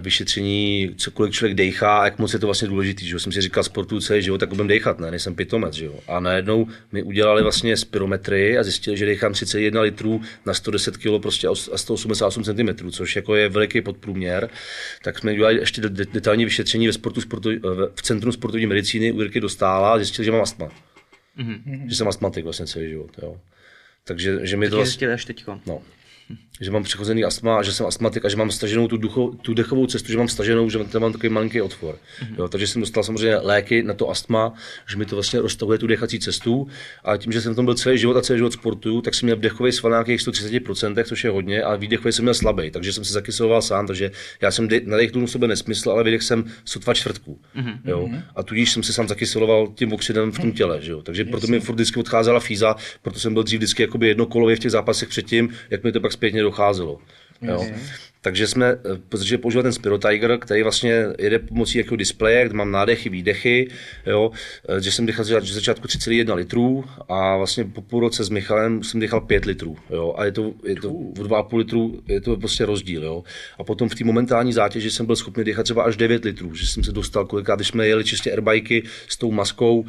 vyšetření, 0.00 0.94
cokoliv 0.96 1.34
člověk 1.34 1.56
dejchá, 1.56 2.04
jak 2.04 2.18
moc 2.18 2.32
je 2.32 2.38
to 2.38 2.46
vlastně 2.46 2.68
důležitý. 2.68 3.06
Že? 3.08 3.18
Jsem 3.18 3.32
si 3.32 3.40
říkal 3.40 3.64
sportu 3.64 4.00
celý 4.00 4.22
život, 4.22 4.38
tak 4.38 4.48
budem 4.48 4.68
dechat, 4.68 4.98
ne, 4.98 5.10
nejsem 5.10 5.34
pitomec. 5.34 5.74
Že? 5.74 5.88
A 6.08 6.20
najednou 6.20 6.66
mi 6.92 7.02
udělali 7.02 7.42
vlastně 7.42 7.76
spirometry 7.76 8.58
a 8.58 8.62
zjistili, 8.62 8.96
že 8.96 9.06
dechám 9.06 9.32
31 9.32 9.80
litrů 9.80 10.20
na 10.46 10.54
110 10.54 10.96
kg 10.96 11.22
prostě 11.22 11.48
a 11.48 11.54
188 11.54 12.44
cm, 12.44 12.90
což 12.90 13.16
jako 13.16 13.34
je 13.34 13.48
veliký 13.48 13.80
podprůměr. 13.80 14.50
Tak 15.02 15.18
jsme 15.18 15.32
udělali 15.32 15.58
ještě 15.58 15.82
detailní 15.88 16.44
vyšetření 16.44 16.86
ve 16.86 16.92
sportu, 16.92 17.20
sportu 17.20 17.50
v 17.94 18.02
Centru 18.02 18.32
sportovní 18.32 18.66
medicíny 18.66 19.12
u 19.12 19.20
Jirky 19.20 19.40
Dostála 19.40 19.92
a 19.92 19.98
zjistili, 19.98 20.26
že 20.26 20.32
mám 20.32 20.40
astma. 20.40 20.68
Mm-hmm. 21.38 21.88
Že 21.88 21.96
jsem 21.96 22.08
astmatik 22.08 22.44
vlastně 22.44 22.66
celý 22.66 22.88
život. 22.88 23.10
Jo. 23.22 23.36
Takže 24.04 24.38
že 24.42 24.56
mi 24.56 24.70
to... 24.70 24.76
Vlastně, 24.76 25.12
až 25.12 25.24
teďko. 25.24 25.60
No, 25.66 25.82
že 26.60 26.70
mám 26.70 26.82
přechozený 26.82 27.24
astma, 27.24 27.62
že 27.62 27.72
jsem 27.72 27.86
astmatik 27.86 28.24
a 28.24 28.28
že 28.28 28.36
mám 28.36 28.50
staženou 28.50 28.88
tu, 28.88 28.96
ducho, 28.96 29.32
tu 29.42 29.54
dechovou 29.54 29.86
cestu, 29.86 30.12
že 30.12 30.18
mám 30.18 30.28
staženou, 30.28 30.70
že 30.70 30.78
tam 30.78 31.02
mám 31.02 31.12
takový 31.12 31.32
malinký 31.32 31.60
otvor. 31.60 31.94
Mm-hmm. 31.94 32.34
Jo, 32.38 32.48
takže 32.48 32.66
jsem 32.66 32.80
dostal 32.80 33.04
samozřejmě 33.04 33.36
léky 33.36 33.82
na 33.82 33.94
to 33.94 34.10
astma, 34.10 34.52
že 34.90 34.96
mi 34.96 35.06
to 35.06 35.16
vlastně 35.16 35.40
roztahuje 35.40 35.78
tu 35.78 35.86
dechací 35.86 36.20
cestu. 36.20 36.66
A 37.04 37.16
tím, 37.16 37.32
že 37.32 37.40
jsem 37.40 37.54
tam 37.54 37.64
byl 37.64 37.74
celý 37.74 37.98
život 37.98 38.16
a 38.16 38.22
celý 38.22 38.38
život 38.38 38.52
sportu, 38.52 39.00
tak 39.00 39.14
jsem 39.14 39.26
měl 39.26 39.36
dechový 39.36 39.72
sval 39.72 39.90
na 39.90 39.96
nějakých 39.96 40.20
130%, 40.20 41.04
což 41.04 41.24
je 41.24 41.30
hodně, 41.30 41.62
a 41.62 41.76
výdechový 41.76 42.12
jsem 42.12 42.22
měl 42.22 42.34
slabý, 42.34 42.70
takže 42.70 42.92
jsem 42.92 43.04
se 43.04 43.12
zakyseloval 43.12 43.62
sám, 43.62 43.86
takže 43.86 44.10
já 44.40 44.50
jsem 44.50 44.68
de- 44.68 44.80
nadechnul 44.84 45.26
sobě 45.26 45.48
nesmysl, 45.48 45.90
ale 45.90 46.04
vydech 46.04 46.22
jsem 46.22 46.44
sotva 46.64 46.94
čtvrtku. 46.94 47.38
Mm-hmm. 47.56 47.78
Jo, 47.84 48.08
a 48.36 48.42
tudíž 48.42 48.72
jsem 48.72 48.82
se 48.82 48.92
sám 48.92 49.08
zakyseloval 49.08 49.68
tím 49.74 49.92
oxidem 49.92 50.32
v 50.32 50.38
tom 50.38 50.52
těle. 50.52 50.78
Že 50.82 50.90
jo. 50.90 51.02
Takže 51.02 51.24
proto 51.24 51.46
mi 51.46 51.60
furt 51.60 51.74
vždycky 51.74 52.00
odcházela 52.00 52.40
fíza, 52.40 52.76
proto 53.02 53.18
jsem 53.18 53.34
byl 53.34 53.42
dřív 53.42 53.58
vždycky 53.58 53.88
jednokolově 54.00 54.56
v 54.56 54.58
těch 54.58 54.70
zápasech 54.70 55.08
předtím, 55.08 55.50
jak 55.70 55.84
mi 55.84 55.92
to 55.92 56.00
pak 56.00 56.12
zpětně 56.12 56.42
docházelo. 56.50 56.98
Jo. 57.42 57.64
Takže 58.22 58.46
jsme, 58.46 58.66
eh, 58.66 58.78
protože 59.08 59.38
používal 59.38 59.62
ten 59.62 59.72
Spiro 59.72 59.98
Tiger, 59.98 60.38
který 60.38 60.62
vlastně 60.62 61.06
jede 61.18 61.38
pomocí 61.38 61.78
jako 61.78 61.96
displeje, 61.96 62.44
kde 62.46 62.56
mám 62.56 62.70
nádechy, 62.70 63.08
výdechy, 63.08 63.68
jo, 64.06 64.30
eh, 64.68 64.80
že 64.80 64.92
jsem 64.92 65.06
dechal 65.06 65.24
z 65.24 65.42
začátku 65.42 65.88
3,1 65.88 66.34
litrů 66.34 66.84
a 67.08 67.36
vlastně 67.36 67.64
po 67.64 67.82
půl 67.82 68.00
roce 68.00 68.24
s 68.24 68.28
Michalem 68.28 68.82
jsem 68.82 69.00
dechal 69.00 69.20
5 69.20 69.44
litrů, 69.44 69.76
jo, 69.90 70.14
a 70.16 70.24
je 70.24 70.32
to, 70.32 70.52
je 70.64 70.76
to 70.76 70.90
v 70.90 71.22
2,5 71.22 71.56
litrů, 71.56 72.02
je 72.08 72.20
to 72.20 72.36
prostě 72.36 72.66
rozdíl, 72.66 73.04
jo. 73.04 73.24
A 73.58 73.64
potom 73.64 73.88
v 73.88 73.94
té 73.94 74.04
momentální 74.04 74.52
zátěži 74.52 74.90
jsem 74.90 75.06
byl 75.06 75.16
schopný 75.16 75.44
dechat 75.44 75.62
třeba 75.62 75.82
až 75.82 75.96
9 75.96 76.24
litrů, 76.24 76.54
že 76.54 76.66
jsem 76.66 76.84
se 76.84 76.92
dostal 76.92 77.26
kolikrát, 77.26 77.56
když 77.56 77.68
jsme 77.68 77.86
jeli 77.86 78.04
čistě 78.04 78.30
airbajky 78.30 78.82
s 79.08 79.16
tou 79.16 79.30
maskou, 79.30 79.84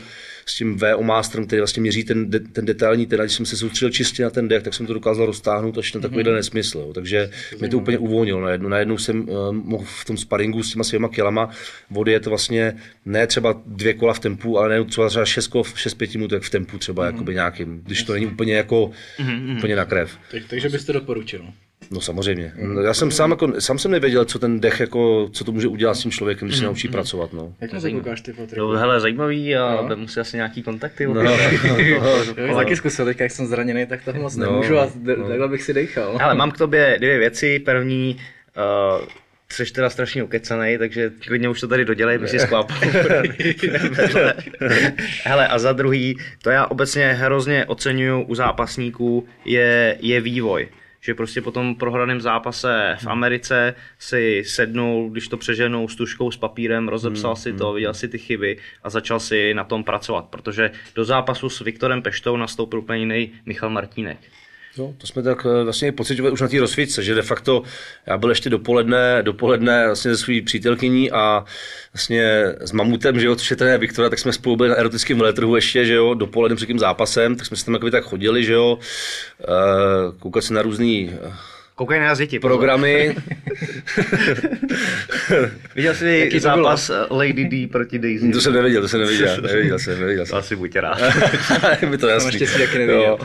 s 0.45 0.55
tím 0.55 0.77
VO 0.77 1.03
Masterem, 1.03 1.47
který 1.47 1.59
vlastně 1.59 1.81
měří 1.81 2.03
ten, 2.03 2.29
de, 2.29 2.39
ten 2.39 2.65
detailní 2.65 3.05
ten, 3.05 3.19
když 3.19 3.33
jsem 3.33 3.45
se 3.45 3.57
soustředil 3.57 3.89
čistě 3.89 4.23
na 4.23 4.29
ten 4.29 4.47
dech, 4.47 4.63
tak 4.63 4.73
jsem 4.73 4.85
to 4.85 4.93
dokázal 4.93 5.25
roztáhnout 5.25 5.77
až 5.77 5.93
na 5.93 6.01
takovýhle 6.01 6.31
mm-hmm. 6.31 6.35
nesmysl. 6.35 6.79
Jo. 6.79 6.93
Takže 6.93 7.29
mě 7.59 7.69
to 7.69 7.77
úplně 7.77 7.97
uvolnilo. 7.97 8.20
Najednou, 8.25 8.69
najednou 8.69 8.97
jsem 8.97 9.29
uh, 9.29 9.51
mohl 9.51 9.83
v 9.87 10.05
tom 10.05 10.17
sparingu 10.17 10.63
s 10.63 10.71
těma 10.71 10.83
svýma 10.83 11.09
kilama 11.09 11.49
vody 11.89 12.11
je 12.11 12.19
to 12.19 12.29
vlastně 12.29 12.75
ne 13.05 13.27
třeba 13.27 13.61
dvě 13.65 13.93
kola 13.93 14.13
v 14.13 14.19
tempu, 14.19 14.59
ale 14.59 14.69
ne 14.69 14.85
třeba, 14.85 15.09
třeba 15.09 15.25
šest 15.25 15.47
kol, 15.47 15.63
šest 15.63 15.93
pěti 15.93 16.17
minut 16.17 16.33
v 16.39 16.49
tempu 16.49 16.77
třeba 16.77 17.03
mm-hmm. 17.03 17.13
jakoby 17.13 17.33
nějakým, 17.33 17.81
když 17.85 18.03
to 18.03 18.13
není 18.13 18.25
úplně 18.25 18.53
jako 18.55 18.91
mm-hmm. 19.17 19.57
úplně 19.57 19.75
na 19.75 19.85
krev. 19.85 20.17
Tak, 20.31 20.43
takže 20.49 20.69
byste 20.69 20.93
doporučil. 20.93 21.45
No 21.91 22.01
samozřejmě. 22.01 22.53
Já 22.85 22.93
jsem 22.93 23.11
sám, 23.11 23.31
jako, 23.31 23.61
sám 23.61 23.79
jsem 23.79 23.91
nevěděl, 23.91 24.25
co 24.25 24.39
ten 24.39 24.59
dech, 24.59 24.79
jako, 24.79 25.29
co 25.31 25.43
to 25.43 25.51
může 25.51 25.67
udělat 25.67 25.93
s 25.93 26.01
tím 26.01 26.11
člověkem, 26.11 26.47
když 26.47 26.57
se 26.59 26.65
naučí 26.65 26.87
mm. 26.87 26.91
pracovat. 26.91 27.33
No. 27.33 27.53
Jak 27.61 27.73
na 27.73 27.81
to 27.81 27.91
koukáš 27.91 28.21
ty 28.21 28.33
fotky? 28.33 28.59
No, 28.59 28.67
hele, 28.67 28.99
zajímavý 28.99 29.55
a 29.55 29.85
no. 29.89 29.95
musí 29.95 30.19
asi 30.19 30.37
nějaký 30.37 30.63
kontakty. 30.63 31.07
No, 31.07 31.13
no, 31.13 31.23
no, 31.23 31.27
no, 32.37 32.47
no. 32.47 32.55
taky 32.55 32.75
zkusil, 32.75 33.05
teďka 33.05 33.23
jak 33.23 33.31
jsem 33.31 33.45
zraněný, 33.45 33.85
tak 33.85 34.03
to 34.03 34.13
moc 34.13 34.35
no, 34.35 34.45
nemůžu 34.45 34.79
a 34.79 34.87
no. 35.17 35.27
takhle 35.27 35.47
bych 35.47 35.63
si 35.63 35.73
dechal. 35.73 36.17
Ale 36.21 36.35
mám 36.35 36.51
k 36.51 36.57
tobě 36.57 36.95
dvě 36.99 37.19
věci. 37.19 37.59
První, 37.59 38.17
uh, 38.99 39.07
jsi 39.49 39.65
teda 39.65 39.89
strašně 39.89 40.23
ukecený, 40.23 40.77
takže 40.77 41.11
klidně 41.27 41.49
už 41.49 41.59
to 41.59 41.67
tady 41.67 41.85
dodělej, 41.85 42.17
by 42.17 42.27
si 42.27 42.39
sklápal. 42.39 42.77
Hele, 45.23 45.47
a 45.47 45.59
za 45.59 45.73
druhý, 45.73 46.17
to 46.41 46.49
já 46.49 46.65
obecně 46.65 47.13
hrozně 47.13 47.65
oceňuju 47.65 48.21
u 48.21 48.35
zápasníků, 48.35 49.27
je, 49.45 49.97
je 50.01 50.21
vývoj 50.21 50.67
že 51.01 51.15
prostě 51.15 51.41
po 51.41 51.51
tom 51.51 51.75
prohraném 51.75 52.21
zápase 52.21 52.95
v 52.99 53.01
hmm. 53.01 53.11
Americe 53.11 53.75
si 53.99 54.43
sednul, 54.45 55.09
když 55.09 55.27
to 55.27 55.37
přeženou 55.37 55.87
s 55.87 55.95
tuškou, 55.95 56.31
s 56.31 56.37
papírem, 56.37 56.87
rozepsal 56.87 57.31
hmm. 57.31 57.41
si 57.41 57.53
to, 57.53 57.65
hmm. 57.65 57.75
viděl 57.75 57.93
si 57.93 58.07
ty 58.07 58.17
chyby 58.17 58.57
a 58.83 58.89
začal 58.89 59.19
si 59.19 59.53
na 59.53 59.63
tom 59.63 59.83
pracovat, 59.83 60.25
protože 60.25 60.71
do 60.95 61.05
zápasu 61.05 61.49
s 61.49 61.59
Viktorem 61.59 62.01
Peštou 62.01 62.37
nastoupil 62.37 62.79
úplně 62.79 62.99
jiný 62.99 63.31
Michal 63.45 63.69
Martínek. 63.69 64.17
Jo, 64.77 64.93
to 64.97 65.07
jsme 65.07 65.23
tak 65.23 65.45
eh, 65.45 65.63
vlastně 65.63 65.91
pocitovali 65.91 66.33
už 66.33 66.41
na 66.41 66.47
té 66.47 66.59
rozsvíce, 66.59 67.03
že 67.03 67.15
de 67.15 67.21
facto 67.21 67.63
já 68.05 68.17
byl 68.17 68.29
ještě 68.29 68.49
dopoledne, 68.49 69.23
dopoledne 69.23 69.85
vlastně 69.85 70.11
se 70.11 70.23
svou 70.23 70.33
přítelkyní 70.45 71.11
a 71.11 71.45
vlastně 71.93 72.43
s 72.59 72.71
mamutem, 72.71 73.19
že 73.19 73.25
jo, 73.25 73.35
což 73.35 73.51
je 73.51 73.77
Viktora, 73.77 74.09
tak 74.09 74.19
jsme 74.19 74.33
spolu 74.33 74.55
byli 74.55 74.69
na 74.69 74.75
erotickém 74.75 75.17
veletrhu 75.17 75.55
ještě, 75.55 75.85
že 75.85 75.93
jo, 75.93 76.13
dopoledne 76.13 76.55
před 76.55 76.65
tím 76.65 76.79
zápasem, 76.79 77.35
tak 77.35 77.45
jsme 77.45 77.57
se 77.57 77.65
tam 77.65 77.79
tak 77.91 78.03
chodili, 78.03 78.43
že 78.43 78.53
jo, 78.53 78.79
uh, 79.39 80.17
koukat 80.19 80.43
se 80.43 80.53
na 80.53 80.61
různý 80.61 81.09
uh, 81.09 81.33
Koukej 81.81 81.99
na 81.99 82.13
děti. 82.15 82.39
programy. 82.39 83.15
Viděl 85.75 85.95
jsi 85.95 86.19
Jaký 86.19 86.33
to 86.33 86.39
zápas 86.39 86.89
eh, 86.89 86.93
Lady 87.09 87.45
D 87.45 87.67
proti 87.67 87.99
Daisy? 87.99 88.31
to 88.31 88.41
jsem 88.41 88.53
neviděl, 88.53 88.81
to 88.81 88.87
jsem 88.87 88.99
neviděl, 88.99 89.41
neviděl 89.41 89.79
jsem, 89.79 89.99
neviděl 89.99 90.25
To 90.25 90.29
jsem. 90.29 90.37
asi 90.37 90.55
buď 90.55 90.75
rád. 90.75 90.99
je 91.81 91.87
mi 91.87 91.97
to 91.97 92.07
jasný. 92.07 92.25
naštěstí 92.27 92.59
taky 92.59 92.77
neviděl. 92.77 93.01
Jo. 93.01 93.19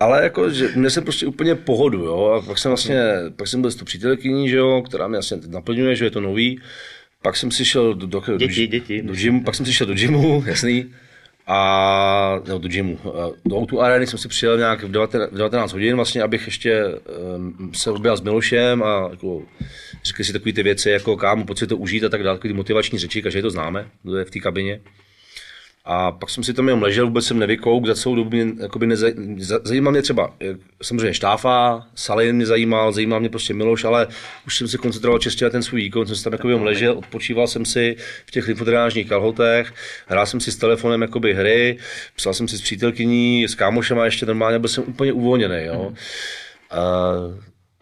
Ale 0.00 0.22
jako, 0.22 0.50
že 0.50 0.68
měl 0.74 0.90
jsem 0.90 1.02
prostě 1.02 1.26
úplně 1.26 1.54
pohodu, 1.54 1.98
jo, 1.98 2.24
a 2.26 2.42
pak 2.46 2.58
jsem 2.58 2.70
vlastně, 2.70 3.00
pak 3.36 3.48
jsem 3.48 3.60
byl 3.60 3.70
s 3.70 3.74
tou 3.76 3.84
přítelkyní, 3.84 4.48
že 4.48 4.56
jo, 4.56 4.82
která 4.88 5.08
mě 5.08 5.16
vlastně 5.16 5.36
naplňuje, 5.48 5.96
že 5.96 6.04
je 6.04 6.10
to 6.10 6.20
nový, 6.20 6.60
pak 7.22 7.36
jsem 7.36 7.50
si 7.50 7.64
šel 7.64 7.94
do, 7.94 8.06
do, 8.06 8.22
Děti, 8.38 8.66
do, 8.66 8.70
děti. 8.70 9.02
do 9.02 9.12
gymu, 9.14 9.44
pak 9.44 9.54
jsem 9.54 9.66
si 9.66 9.72
šel 9.72 9.86
do 9.86 9.94
gymu, 9.94 10.44
jasný, 10.46 10.86
a 11.46 12.40
no, 12.48 12.58
do 12.58 12.68
gymu. 12.68 12.98
Do 13.44 13.56
autu 13.56 13.80
arény 13.80 14.06
jsem 14.06 14.18
si 14.18 14.28
přijel 14.28 14.58
nějak 14.58 14.82
v 14.84 14.90
19, 14.90 15.32
v 15.32 15.36
19 15.36 15.72
hodin, 15.72 15.96
vlastně, 15.96 16.22
abych 16.22 16.46
ještě 16.46 16.84
um, 17.36 17.74
se 17.74 17.90
objel 17.90 18.16
s 18.16 18.20
Milošem 18.20 18.82
a 18.82 19.08
jako, 19.10 19.42
řekli 20.04 20.24
si 20.24 20.32
takové 20.32 20.52
ty 20.52 20.62
věci, 20.62 20.90
jako 20.90 21.16
kámo, 21.16 21.44
pojď 21.44 21.58
si 21.58 21.66
to 21.66 21.76
užít 21.76 22.04
a 22.04 22.08
tak 22.08 22.22
dále, 22.22 22.36
takový 22.38 22.52
ty 22.52 22.56
motivační 22.56 22.98
řeči, 22.98 23.22
každý 23.22 23.42
to 23.42 23.50
známe, 23.50 23.88
kdo 24.02 24.16
je 24.16 24.24
v 24.24 24.30
té 24.30 24.40
kabině. 24.40 24.80
A 25.84 26.12
pak 26.12 26.30
jsem 26.30 26.44
si 26.44 26.54
tam 26.54 26.68
jenom 26.68 26.82
ležel, 26.82 27.06
vůbec 27.06 27.24
jsem 27.26 27.38
nevykouk, 27.38 27.86
za 27.86 27.94
celou 27.94 28.14
dobu 28.14 28.30
mě 28.30 28.46
jakoby 28.62 28.96
za- 28.96 29.60
zajímal 29.64 29.92
mě 29.92 30.02
třeba, 30.02 30.34
samozřejmě 30.82 31.14
Štáfa, 31.14 31.86
Salin 31.94 32.36
mě 32.36 32.46
zajímal, 32.46 32.92
zajímal 32.92 33.20
mě 33.20 33.28
prostě 33.28 33.54
Miloš, 33.54 33.84
ale 33.84 34.06
už 34.46 34.56
jsem 34.58 34.68
se 34.68 34.78
koncentroval 34.78 35.18
čistě 35.18 35.44
na 35.44 35.50
ten 35.50 35.62
svůj 35.62 35.80
výkon, 35.80 36.06
jsem 36.06 36.16
si 36.16 36.24
tam 36.24 36.32
jakoby 36.32 36.52
jenom 36.52 36.66
ležel, 36.66 36.98
odpočíval 36.98 37.46
jsem 37.46 37.64
si 37.64 37.96
v 38.26 38.30
těch 38.30 38.46
lymfodrenážních 38.48 39.08
kalhotech, 39.08 39.72
hrál 40.06 40.26
jsem 40.26 40.40
si 40.40 40.52
s 40.52 40.56
telefonem 40.56 41.02
jakoby 41.02 41.34
hry, 41.34 41.78
psal 42.16 42.34
jsem 42.34 42.48
si 42.48 42.58
s 42.58 42.62
přítelkyní, 42.62 43.44
s 43.48 43.54
kámošema 43.54 44.04
ještě 44.04 44.26
normálně, 44.26 44.58
byl 44.58 44.68
jsem 44.68 44.84
úplně 44.86 45.12
uvolněný, 45.12 45.64
jo. 45.64 45.92
A 46.70 47.12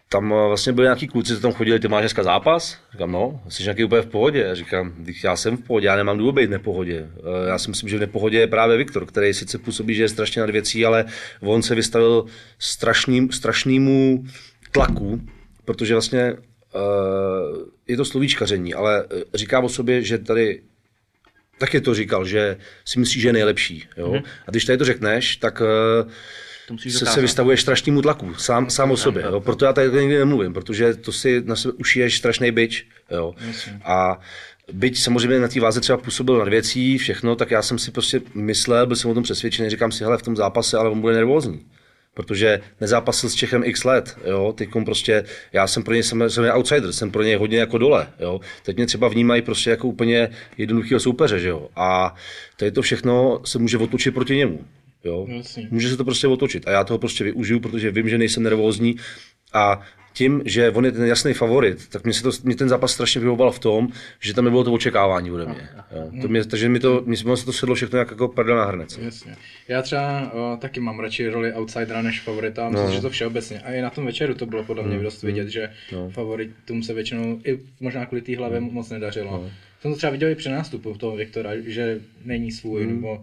tam 0.09 0.33
eh, 0.33 0.47
vlastně 0.47 0.73
byli 0.73 0.85
nějaký 0.85 1.07
kluci, 1.07 1.35
co 1.35 1.41
tam 1.41 1.51
chodili, 1.53 1.79
ty 1.79 1.87
máš 1.87 2.01
dneska 2.01 2.23
zápas? 2.23 2.77
Říkám, 2.91 3.11
no, 3.11 3.41
jsi 3.49 3.63
nějaký 3.63 3.83
úplně 3.83 4.01
v 4.01 4.07
pohodě. 4.07 4.51
A 4.51 4.55
říkám, 4.55 4.93
"Vždyť 4.99 5.23
já 5.23 5.35
jsem 5.35 5.57
v 5.57 5.61
pohodě, 5.61 5.87
já 5.87 5.95
nemám 5.95 6.17
důvod 6.17 6.31
být 6.35 6.45
v 6.47 6.49
nepohodě. 6.49 7.09
Eh, 7.17 7.49
Já 7.49 7.57
si 7.59 7.69
myslím, 7.69 7.89
že 7.89 7.97
v 7.97 7.99
nepohodě 7.99 8.39
je 8.39 8.47
právě 8.47 8.77
Viktor, 8.77 9.05
který 9.05 9.33
sice 9.33 9.57
působí, 9.57 9.95
že 9.95 10.03
je 10.03 10.09
strašně 10.09 10.41
nad 10.41 10.49
věcí, 10.49 10.85
ale 10.85 11.05
on 11.41 11.61
se 11.61 11.75
vystavil 11.75 12.25
strašným, 12.59 13.31
strašnému 13.31 14.23
tlaku, 14.71 15.21
protože 15.65 15.93
vlastně 15.93 16.21
eh, 16.21 16.79
je 17.87 17.97
to 17.97 18.05
slovíčkaření, 18.05 18.73
ale 18.73 19.05
říká 19.33 19.59
o 19.59 19.69
sobě, 19.69 20.01
že 20.03 20.17
tady 20.17 20.61
taky 21.57 21.81
to 21.81 21.93
říkal, 21.93 22.25
že 22.25 22.57
si 22.85 22.99
myslí, 22.99 23.21
že 23.21 23.27
je 23.29 23.33
nejlepší. 23.33 23.87
Jo? 23.97 24.21
A 24.47 24.51
když 24.51 24.65
tady 24.65 24.77
to 24.77 24.85
řekneš, 24.85 25.35
tak 25.37 25.61
eh, 25.61 26.09
To 26.69 26.73
musíš 26.73 26.93
se, 26.93 26.99
dokázat. 26.99 27.15
se 27.15 27.21
vystavuješ 27.21 27.61
strašnému 27.61 28.01
tlaku, 28.01 28.33
sám, 28.33 28.69
sám 28.69 28.91
o 28.91 28.97
sobě. 28.97 29.23
Jo? 29.23 29.39
Proto 29.39 29.65
já 29.65 29.73
tady 29.73 30.01
nikdy 30.01 30.17
nemluvím, 30.17 30.53
protože 30.53 30.93
to 30.93 31.11
si 31.11 31.41
na 31.45 31.55
sebe 31.55 31.73
ušiješ 31.77 32.17
strašný 32.17 32.51
byč. 32.51 32.87
Jo? 33.11 33.35
A 33.83 34.19
byť 34.73 34.99
samozřejmě 34.99 35.39
na 35.39 35.47
té 35.47 35.59
váze 35.59 35.81
třeba 35.81 35.97
působil 35.97 36.37
nad 36.37 36.47
věcí, 36.47 36.97
všechno, 36.97 37.35
tak 37.35 37.51
já 37.51 37.61
jsem 37.61 37.79
si 37.79 37.91
prostě 37.91 38.21
myslel, 38.33 38.87
byl 38.87 38.95
jsem 38.95 39.11
o 39.11 39.13
tom 39.13 39.23
přesvědčený, 39.23 39.69
říkám 39.69 39.91
si, 39.91 40.03
hele, 40.03 40.17
v 40.17 40.21
tom 40.21 40.35
zápase, 40.35 40.77
ale 40.77 40.89
on 40.89 41.01
bude 41.01 41.13
nervózní. 41.13 41.65
Protože 42.13 42.61
nezápasil 42.81 43.29
s 43.29 43.35
Čechem 43.35 43.63
x 43.65 43.83
let, 43.83 44.17
jo, 44.25 44.53
teď 44.57 44.69
prostě, 44.85 45.23
já 45.53 45.67
jsem 45.67 45.83
pro 45.83 45.93
něj 45.93 46.03
samozřejmě 46.03 46.53
outsider, 46.53 46.93
jsem 46.93 47.11
pro 47.11 47.23
něj 47.23 47.35
hodně 47.35 47.59
jako 47.59 47.77
dole, 47.77 48.07
jo, 48.19 48.39
teď 48.63 48.75
mě 48.75 48.85
třeba 48.85 49.07
vnímají 49.07 49.41
prostě 49.41 49.69
jako 49.69 49.87
úplně 49.87 50.29
jednoduchého 50.57 50.99
soupeře, 50.99 51.39
že 51.39 51.49
jo, 51.49 51.69
a 51.75 52.15
tady 52.57 52.71
to 52.71 52.81
všechno 52.81 53.41
se 53.45 53.59
může 53.59 53.77
otočit 53.77 54.13
proti 54.13 54.35
němu, 54.35 54.65
jo, 55.03 55.25
Jasně. 55.29 55.67
může 55.71 55.89
se 55.89 55.97
to 55.97 56.03
prostě 56.05 56.27
otočit 56.27 56.67
a 56.67 56.71
já 56.71 56.83
toho 56.83 56.97
prostě 56.97 57.23
využiju, 57.23 57.59
protože 57.59 57.91
vím, 57.91 58.09
že 58.09 58.17
nejsem 58.17 58.43
nervózní 58.43 58.95
a 59.53 59.81
tím, 60.13 60.41
že 60.45 60.71
on 60.71 60.85
je 60.85 60.91
ten 60.91 61.05
jasný 61.05 61.33
favorit, 61.33 61.87
tak 61.89 62.03
mě, 62.03 62.13
se 62.13 62.23
to, 62.23 62.29
mě 62.43 62.55
ten 62.55 62.69
zápas 62.69 62.91
strašně 62.93 63.21
vyhoval 63.21 63.51
v 63.51 63.59
tom, 63.59 63.87
že 64.19 64.33
tam 64.33 64.45
nebylo 64.45 64.63
to 64.63 64.73
očekávání 64.73 65.31
ode 65.31 65.45
mě. 65.45 65.69
Jo. 65.91 66.11
To 66.21 66.27
mě, 66.27 66.45
takže 66.45 66.69
mi 66.69 66.79
to, 66.79 67.03
mě 67.05 67.17
se 67.17 67.45
to 67.45 67.53
sedlo 67.53 67.75
všechno 67.75 67.99
jak 67.99 68.11
jako 68.11 68.27
prdel 68.27 68.55
na 68.57 68.65
hrnec. 68.65 68.97
Jasně. 68.97 69.35
Já 69.67 69.81
třeba 69.81 70.31
o, 70.33 70.57
taky 70.61 70.79
mám 70.79 70.99
radši 70.99 71.29
roli 71.29 71.53
outsidera 71.53 72.01
než 72.01 72.21
favorita, 72.21 72.69
myslím, 72.69 72.89
No. 72.89 72.95
že 72.95 73.01
to 73.01 73.09
všeobecně. 73.09 73.59
A 73.61 73.71
i 73.73 73.81
na 73.81 73.89
tom 73.89 74.05
večeru 74.05 74.33
to 74.35 74.45
bylo 74.45 74.63
podle 74.63 74.83
mě 74.83 74.99
dost 74.99 75.23
vidět, 75.23 75.47
že 75.49 75.69
No. 75.91 76.09
favoritům 76.09 76.83
se 76.83 76.93
většinou, 76.93 77.39
i 77.45 77.59
možná 77.79 78.05
kvůli 78.05 78.21
té 78.21 78.37
hlavě 78.37 78.59
moc 78.59 78.89
nedařilo. 78.89 79.49
Jsem 79.81 79.91
to 79.91 79.97
třeba 79.97 80.11
viděl 80.11 80.29
i 80.29 80.35
při 80.35 80.49
nástupu 80.49 80.95
toho 80.97 81.15
Viktora, 81.15 81.49
že 81.65 81.99
není 82.25 82.51
svůj, 82.51 82.87
nebo... 82.87 83.21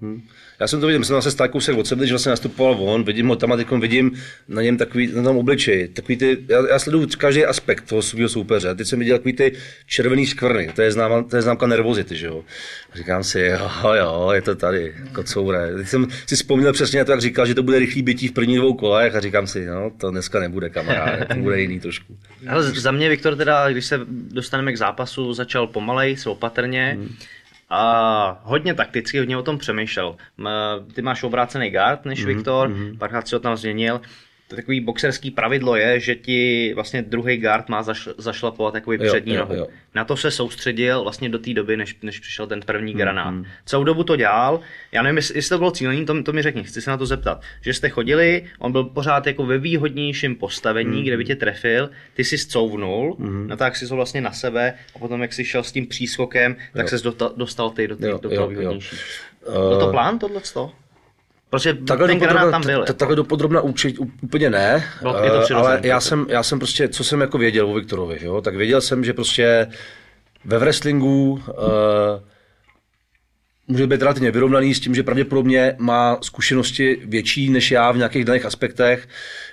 Já 0.61 0.67
jsem 0.67 0.81
to 0.81 0.87
viděl, 0.87 1.05
jsem 1.05 1.17
zase 1.17 1.31
stál 1.31 1.49
kousek 1.49 1.79
od 1.79 1.87
sebe, 1.87 2.07
že 2.07 2.13
vlastně 2.13 2.31
nastupoval 2.31 2.77
on, 2.81 3.05
vidím 3.05 3.29
ho 3.29 3.37
tam 3.37 3.53
a 3.53 3.57
teď 3.57 3.71
vidím 3.71 4.13
na 4.49 4.63
něm 4.63 4.77
takový, 4.77 5.13
na 5.15 5.23
tom 5.23 5.37
obličeji, 5.37 5.89
takový 5.89 6.17
ty, 6.17 6.39
já, 6.49 6.69
já 6.69 6.79
sleduju 6.79 7.09
každý 7.19 7.45
aspekt 7.45 7.89
toho 7.89 8.03
svého 8.03 8.29
soupeře. 8.29 8.69
A 8.69 8.75
teď 8.75 8.87
jsem 8.87 8.99
viděl 8.99 9.19
takový 9.19 9.33
ty 9.33 9.53
červený 9.87 10.27
skvrny, 10.27 10.71
to 10.75 10.83
je, 10.83 10.93
známa, 10.93 11.23
to 11.23 11.37
je 11.37 11.43
známka 11.43 11.67
nervozity, 11.67 12.17
že 12.17 12.27
jo. 12.27 12.45
A 12.93 12.97
říkám 12.97 13.25
si, 13.25 13.41
jo, 13.41 13.93
jo, 13.99 14.31
je 14.35 14.43
to 14.43 14.55
tady, 14.55 14.95
kocoure. 15.13 15.75
Teď 15.77 15.89
jsem 15.89 16.07
si 16.27 16.37
vzpomněl 16.37 16.73
přesně 16.73 16.99
na 16.99 17.05
to, 17.05 17.13
jak 17.13 17.21
říkal, 17.21 17.47
že 17.47 17.55
to 17.55 17.63
bude 17.63 17.79
rychlý 17.79 18.03
bytí 18.03 18.29
v 18.29 18.33
prvních 18.33 18.59
dvou 18.59 18.75
kolech 18.75 19.15
a 19.15 19.21
říkám 19.21 19.47
si, 19.47 19.67
no, 19.67 19.93
to 20.01 20.11
dneska 20.11 20.41
nebude 20.41 20.71
kamarád, 20.71 21.29
to 21.29 21.35
bude 21.35 21.61
jiný 21.61 21.81
trošku. 21.81 22.17
Ale 22.49 22.63
za 22.63 22.91
mě 22.91 23.09
Viktor 23.09 23.37
teda, 23.37 23.71
když 23.71 23.87
se 23.87 24.01
dostaneme 24.09 24.73
k 24.73 24.79
zápasu, 24.79 25.33
začal 25.33 25.67
pomalej, 25.67 26.17
se 26.17 26.29
opatrně. 26.47 26.97
Hmm. 26.99 27.17
A 27.71 28.41
hodně 28.43 28.75
takticky, 28.75 29.19
hodně 29.19 29.37
o 29.37 29.43
tom 29.43 29.59
přemýšlel. 29.59 30.17
Ty 30.95 31.03
máš 31.03 31.23
obrácený 31.23 31.71
guard 31.71 32.05
než 32.05 32.25
Hmm, 32.25 32.35
Viktor, 32.35 32.71
párkrát 32.99 33.29
si 33.29 33.35
ho 33.35 33.41
tam 33.41 33.57
změnil. 33.57 34.01
To 34.49 34.57
takový 34.57 34.81
boxerský 34.81 35.31
pravidlo 35.31 35.77
je, 35.77 36.01
že 36.01 36.15
ti 36.15 36.73
vlastně 36.75 37.03
druhý 37.03 37.37
guard 37.37 37.69
má 37.69 37.83
zaš, 37.83 38.09
zašlapovat 38.19 38.73
takový 38.73 38.99
Jo, 39.01 39.13
přední 39.13 39.35
jo, 39.35 39.41
nohu. 39.41 39.55
jo. 39.55 39.67
Na 39.95 40.05
to 40.05 40.17
se 40.17 40.31
soustředil 40.31 41.03
vlastně 41.03 41.29
do 41.29 41.39
té 41.39 41.55
doby, 41.55 41.77
než, 41.77 41.97
než 42.03 42.21
přišel 42.21 42.47
ten 42.47 42.61
první 42.61 42.93
Hmm, 42.93 42.99
granát. 43.01 43.35
Celou 43.65 43.85
dobu 43.85 44.05
to 44.05 44.17
dělal. 44.17 44.61
Já 44.93 45.03
nevím, 45.03 45.17
jestli, 45.17 45.43
to 45.43 45.59
bylo 45.59 45.71
cílení, 45.71 46.07
to, 46.07 46.23
to 46.23 46.33
mi 46.33 46.43
řekni, 46.43 46.65
chci 46.65 46.83
se 46.83 46.91
na 46.91 46.97
to 46.97 47.07
zeptat. 47.07 47.43
Že 47.61 47.75
jste 47.75 47.89
chodili, 47.89 48.45
on 48.59 48.73
byl 48.73 48.85
pořád 48.85 49.27
jako 49.27 49.47
ve 49.47 49.59
výhodnějším 49.59 50.35
postavení, 50.37 51.03
kde 51.03 51.17
by 51.17 51.25
tě 51.25 51.37
trefil, 51.37 51.91
ty 52.15 52.25
si 52.25 52.39
zcouvnul, 52.39 53.17
natáhl 53.47 53.75
si 53.75 53.87
ho 53.87 53.97
vlastně 53.97 54.21
na 54.21 54.33
sebe 54.33 54.75
a 54.95 54.99
potom, 54.99 55.23
jak 55.23 55.33
jsi 55.33 55.45
šel 55.45 55.63
s 55.63 55.73
tím 55.73 55.87
přískokem, 55.87 56.57
tak 56.73 56.83
Jo. 56.83 56.89
ses 56.89 57.03
dostal, 57.37 57.71
ty 57.71 57.89
do, 57.89 57.97
ty, 57.97 58.07
Jo, 58.07 58.19
do 58.23 58.29
jo, 58.29 58.35
toho 58.37 58.51
jo. 58.51 58.59
výhodnější. 58.59 58.97
Byl 59.69 59.81
to 59.81 59.91
plán 59.91 60.19
tohleto? 60.19 60.73
Protože 61.51 61.75
Takhle 61.75 62.09
ten 62.09 62.19
granát 62.19 62.51
tam 62.51 62.63
byl. 62.67 62.85
t- 62.85 62.93
takhle 62.93 63.17
dopodrobna 63.17 63.61
určit 63.61 63.97
úplně 64.23 64.51
ne, 64.51 64.85
to 65.03 65.17
eh, 65.51 65.55
ale 65.55 65.81
já 65.83 66.01
jsem, 66.01 66.27
já 66.29 66.43
jsem 66.43 66.59
prostě, 66.59 66.89
co 66.89 67.05
jsem 67.05 67.21
jako 67.21 67.39
věděl 67.39 67.71
o 67.71 67.75
Viktorovi, 67.75 68.19
jo, 68.23 68.41
tak 68.41 68.57
věděl 68.57 68.81
jsem, 68.81 69.05
že 69.05 69.13
prostě 69.13 69.67
ve 70.45 70.59
wrestlingu 70.59 71.31
uh, 71.33 71.43
může 73.69 73.87
být 73.87 74.03
relativně 74.03 74.31
vyrovnaný 74.31 74.75
s 74.75 74.81
tím, 74.81 74.95
že 74.95 75.03
pravděpodobně 75.03 75.75
má 75.79 76.19
zkušenosti 76.23 76.99
větší 77.05 77.51
než 77.51 77.71
já 77.71 77.93
v 77.93 77.97
nějakých 77.97 78.25
daných 78.25 78.45
aspektech. 78.45 79.09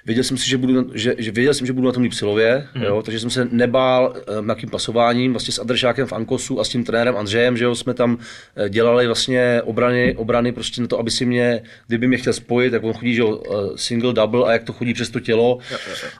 Věděl 0.06 0.24
jsem 0.24 0.38
si, 0.38 0.50
že 0.50 0.58
budu, 0.58 0.92
že, 0.94 1.16
že 1.18 1.32
věděl 1.32 1.54
jsem, 1.54 1.68
že 1.68 1.74
budu 1.74 1.88
na 1.88 1.92
tom 1.94 2.04
líp 2.04 2.14
silově, 2.14 2.68
Mhm. 2.76 2.84
jo, 2.86 3.02
takže 3.02 3.20
jsem 3.20 3.30
se 3.30 3.48
nebál 3.52 4.14
uh, 4.40 4.46
nějakým 4.46 4.70
pasováním, 4.70 5.32
vlastně 5.34 5.52
s 5.52 5.60
Adršákem 5.60 6.08
v 6.08 6.14
Ankosu 6.14 6.60
a 6.60 6.64
s 6.64 6.70
tím 6.70 6.84
trenérem 6.84 7.18
Andřejem, 7.18 7.58
že 7.58 7.64
jo, 7.64 7.76
jsme 7.76 7.94
tam 7.94 8.18
eh, 8.56 8.70
dělali 8.70 9.06
vlastně 9.08 9.62
obrany, 9.66 10.16
obrany 10.16 10.52
prostě 10.52 10.82
na 10.82 10.88
to, 10.88 11.00
aby 11.00 11.12
si 11.12 11.26
mě, 11.26 11.62
kdyby 11.88 12.08
mě 12.08 12.18
chtěl 12.18 12.34
spojit, 12.34 12.72
tak 12.72 12.84
on 12.84 12.94
chodí, 12.94 13.14
že 13.16 13.22
jo, 13.22 13.42
eh, 13.46 13.56
single, 13.78 14.14
double 14.14 14.46
a 14.46 14.52
jak 14.54 14.64
to 14.64 14.74
chodí 14.74 14.94
přes 14.94 15.10
to 15.10 15.20
tělo, 15.20 15.58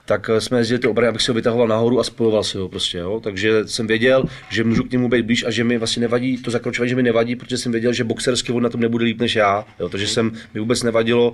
tak 0.06 0.30
eh, 0.34 0.42
jsme 0.42 0.58
jezdili 0.58 0.80
ty 0.80 0.88
obrany, 0.88 1.08
abych 1.10 1.22
si 1.22 1.32
ho 1.32 1.36
vytahoval 1.36 1.68
nahoru 1.68 2.00
a 2.00 2.04
spojoval 2.04 2.44
si 2.44 2.58
ho 2.58 2.70
prostě, 2.70 2.98
jo. 2.98 3.20
Takže 3.24 3.68
jsem 3.68 3.88
věděl, 3.88 4.24
že 4.50 4.64
můžu 4.64 4.84
k 4.84 4.92
němu 4.92 5.10
být 5.10 5.26
blíž 5.26 5.44
a 5.46 5.52
že 5.52 5.64
mi 5.64 5.78
vlastně 5.78 6.02
nevadí, 6.02 6.38
to 6.38 6.52
zakročování, 6.52 6.90
že 6.90 6.96
mi 6.96 7.04
nevadí, 7.04 7.36
protože 7.36 7.58
jsem 7.58 7.72
věděl, 7.72 7.83
že 7.92 8.04
boxersky 8.04 8.52
on 8.52 8.64
na 8.64 8.70
tom 8.70 8.82
nebude 8.82 9.06
líp 9.06 9.20
než 9.20 9.36
já, 9.36 9.66
jo. 9.80 9.90
Takže 9.90 10.08
jsem, 10.08 10.32
mi 10.54 10.60
vůbec 10.60 10.84
nevadilo, 10.84 11.34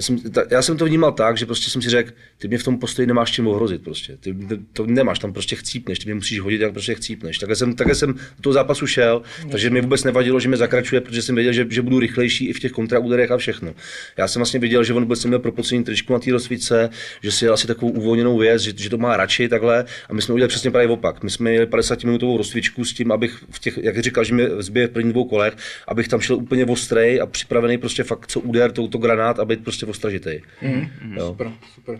jsem, 0.00 0.18
ta, 0.18 0.42
já 0.50 0.62
jsem 0.62 0.76
to 0.76 0.84
vnímal 0.84 1.12
tak, 1.12 1.38
že 1.38 1.46
prostě 1.46 1.70
jsem 1.70 1.82
si 1.82 1.90
řekl, 1.90 2.12
ty 2.38 2.48
mě 2.48 2.58
v 2.58 2.64
tom 2.64 2.78
postoji 2.78 3.06
nemáš 3.06 3.32
čím 3.32 3.46
ohrozit 3.46 3.82
prostě, 3.84 4.16
ty 4.16 4.36
to 4.72 4.86
nemáš, 4.86 5.18
tam 5.18 5.32
prostě 5.32 5.56
chcípneš, 5.56 5.98
ty 5.98 6.04
mě 6.04 6.14
musíš 6.14 6.40
hodit, 6.40 6.60
jak 6.60 6.72
prostě 6.72 6.94
chcípneš. 6.94 7.38
Takhle 7.38 7.56
jsem, 7.56 7.74
takhle 7.74 7.94
jsem 7.94 8.12
do 8.12 8.40
toho 8.40 8.52
zápasu 8.52 8.86
šel, 8.86 9.22
takže 9.50 9.70
mi 9.70 9.80
vůbec 9.80 10.04
nevadilo, 10.04 10.40
že 10.40 10.48
mě 10.48 10.56
zakračuje, 10.56 11.00
protože 11.00 11.22
jsem 11.22 11.34
věděl, 11.34 11.52
že, 11.52 11.66
že 11.70 11.82
budu 11.82 11.98
rychlejší 11.98 12.46
i 12.46 12.52
v 12.52 12.60
těch 12.60 12.72
kontraúderech 12.72 13.30
a 13.30 13.36
všechno. 13.36 13.74
Já 14.16 14.28
jsem 14.28 14.40
vlastně 14.40 14.60
viděl, 14.60 14.84
že 14.84 14.94
on 14.94 15.02
vůbec 15.02 15.24
neměl 15.24 15.38
propocený 15.38 15.84
tričku 15.84 16.12
na 16.12 16.18
té 16.18 16.30
rozsvíce, 16.30 16.90
že 17.22 17.32
si 17.32 17.44
jel 17.44 17.54
asi 17.54 17.66
takovou 17.66 17.92
uvolněnou 17.92 18.38
věc, 18.38 18.62
že, 18.62 18.72
že, 18.76 18.90
to 18.90 18.98
má 18.98 19.16
radši 19.16 19.48
takhle. 19.48 19.84
A 20.08 20.14
my 20.14 20.22
jsme 20.22 20.34
udělali 20.34 20.48
přesně 20.48 20.70
právě 20.70 20.88
opak. 20.88 21.22
My 21.22 21.30
jsme 21.30 21.50
měli 21.50 21.66
50 21.66 22.04
minutovou 22.04 22.36
rozcvičku 22.36 22.84
s 22.84 22.92
tím, 22.92 23.12
abych 23.12 23.44
v 23.50 23.58
těch, 23.58 23.78
jak 23.82 23.98
říkal, 23.98 24.24
že 24.24 24.34
mě 24.34 24.48
zbije 24.58 24.86
v 24.86 24.90
prvních 24.90 25.12
dvou 25.12 25.24
kolech, 25.24 25.56
abych 25.88 26.08
tam 26.08 26.20
šel 26.20 26.36
úplně 26.36 26.64
ostrej 26.66 27.20
a 27.20 27.26
připravený 27.26 27.78
prostě 27.78 28.02
fakt 28.04 28.26
co 28.26 28.40
úder, 28.40 28.72
touto 28.72 28.98
granát 28.98 29.38
a 29.38 29.44
být 29.44 29.64
prostě 29.64 29.86
ostražitej. 29.86 30.42
Mm, 30.62 30.88
Jo. 31.16 31.26
super, 31.26 31.50
super. 31.74 31.98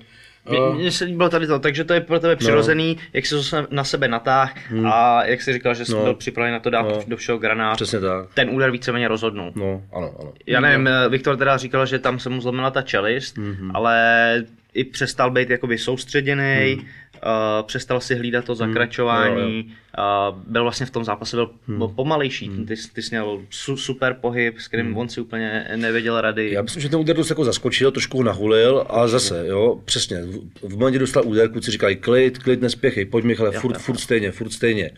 Mně- 0.51 0.59
Mně 0.74 0.91
se 0.91 1.05
líbilo 1.05 1.28
tady 1.28 1.47
to, 1.47 1.59
takže 1.59 1.85
to 1.85 1.95
je 1.95 2.01
pro 2.01 2.20
tebe 2.20 2.37
přirozený, 2.37 2.97
jak 3.12 3.26
jsi 3.26 3.35
to 3.51 3.66
na 3.70 3.85
sebe 3.85 4.09
natáh 4.09 4.55
a 4.87 5.24
jak 5.24 5.43
jsi 5.43 5.53
říkal, 5.53 5.74
že 5.74 5.85
jsi 5.85 5.93
No. 5.93 6.03
byl 6.03 6.14
připravený 6.14 6.53
na 6.53 6.61
to 6.61 6.70
dát 6.70 6.83
No. 6.83 7.01
do 7.07 7.16
všeho 7.16 7.39
granát. 7.39 7.74
Přesně 7.76 8.01
tak. 8.01 8.35
Ten 8.35 8.51
úder 8.51 8.70
víceméně 8.70 9.09
rozhodnul. 9.09 9.53
No, 9.55 9.83
ano, 9.93 10.14
ano. 10.20 10.33
Já 10.47 10.61
nevím, 10.61 10.87
eh, 10.89 11.09
Viktor 11.09 11.37
teda 11.37 11.57
říkal, 11.57 11.87
že 11.87 11.99
tam 11.99 12.18
se 12.18 12.28
mu 12.28 12.41
zlomila 12.41 12.70
ta 12.70 12.83
čelist, 12.83 13.39
Mhm. 13.39 13.70
ale 13.74 14.45
i 14.74 14.85
přestal 14.85 15.30
být 15.30 15.51
jakoby 15.51 15.78
soustředěný, 15.78 16.78
uh, 17.27 17.66
přestal 17.66 18.01
si 18.01 18.14
hlídat 18.14 18.45
to 18.45 18.55
zakračování, 18.55 19.75
uh, 19.99 20.39
byl 20.47 20.62
vlastně 20.62 20.87
v 20.87 20.91
tom 20.91 21.05
zápase 21.05 21.37
byl, 21.37 21.51
byl 21.68 21.89
pomalejší, 21.89 22.51
ty, 22.66 22.75
ty 22.93 23.03
jsi 23.03 23.09
měl 23.11 23.41
su, 23.51 23.77
super 23.77 24.16
pohyb, 24.20 24.59
s 24.59 24.68
kterým 24.68 24.97
on 24.97 25.09
si 25.09 25.20
úplně 25.20 25.66
nevěděl 25.77 26.20
rady. 26.20 26.53
Já 26.53 26.62
myslím, 26.62 26.83
že 26.83 26.89
ten 26.89 27.01
úder 27.01 27.16
dost 27.16 27.31
jako 27.31 27.45
zaskočil, 27.45 27.91
trošku 27.91 28.16
ho 28.18 28.25
nahulil 28.25 28.87
a 28.89 29.09
zase, 29.09 29.45
jo, 29.47 29.81
přesně, 29.85 30.23
v, 30.23 30.41
v 30.62 30.79
momentě 30.79 30.99
dostal 30.99 31.23
úder, 31.27 31.49
kluci 31.49 31.70
říkají 31.70 31.97
klid, 31.97 32.39
klid, 32.39 32.61
nespěchej, 32.61 33.05
pojď 33.05 33.25
Michale, 33.25 33.53
furt, 33.53 33.79
furt 33.79 33.99
stejně, 33.99 34.33
furt 34.33 34.51
stejně, 34.51 34.91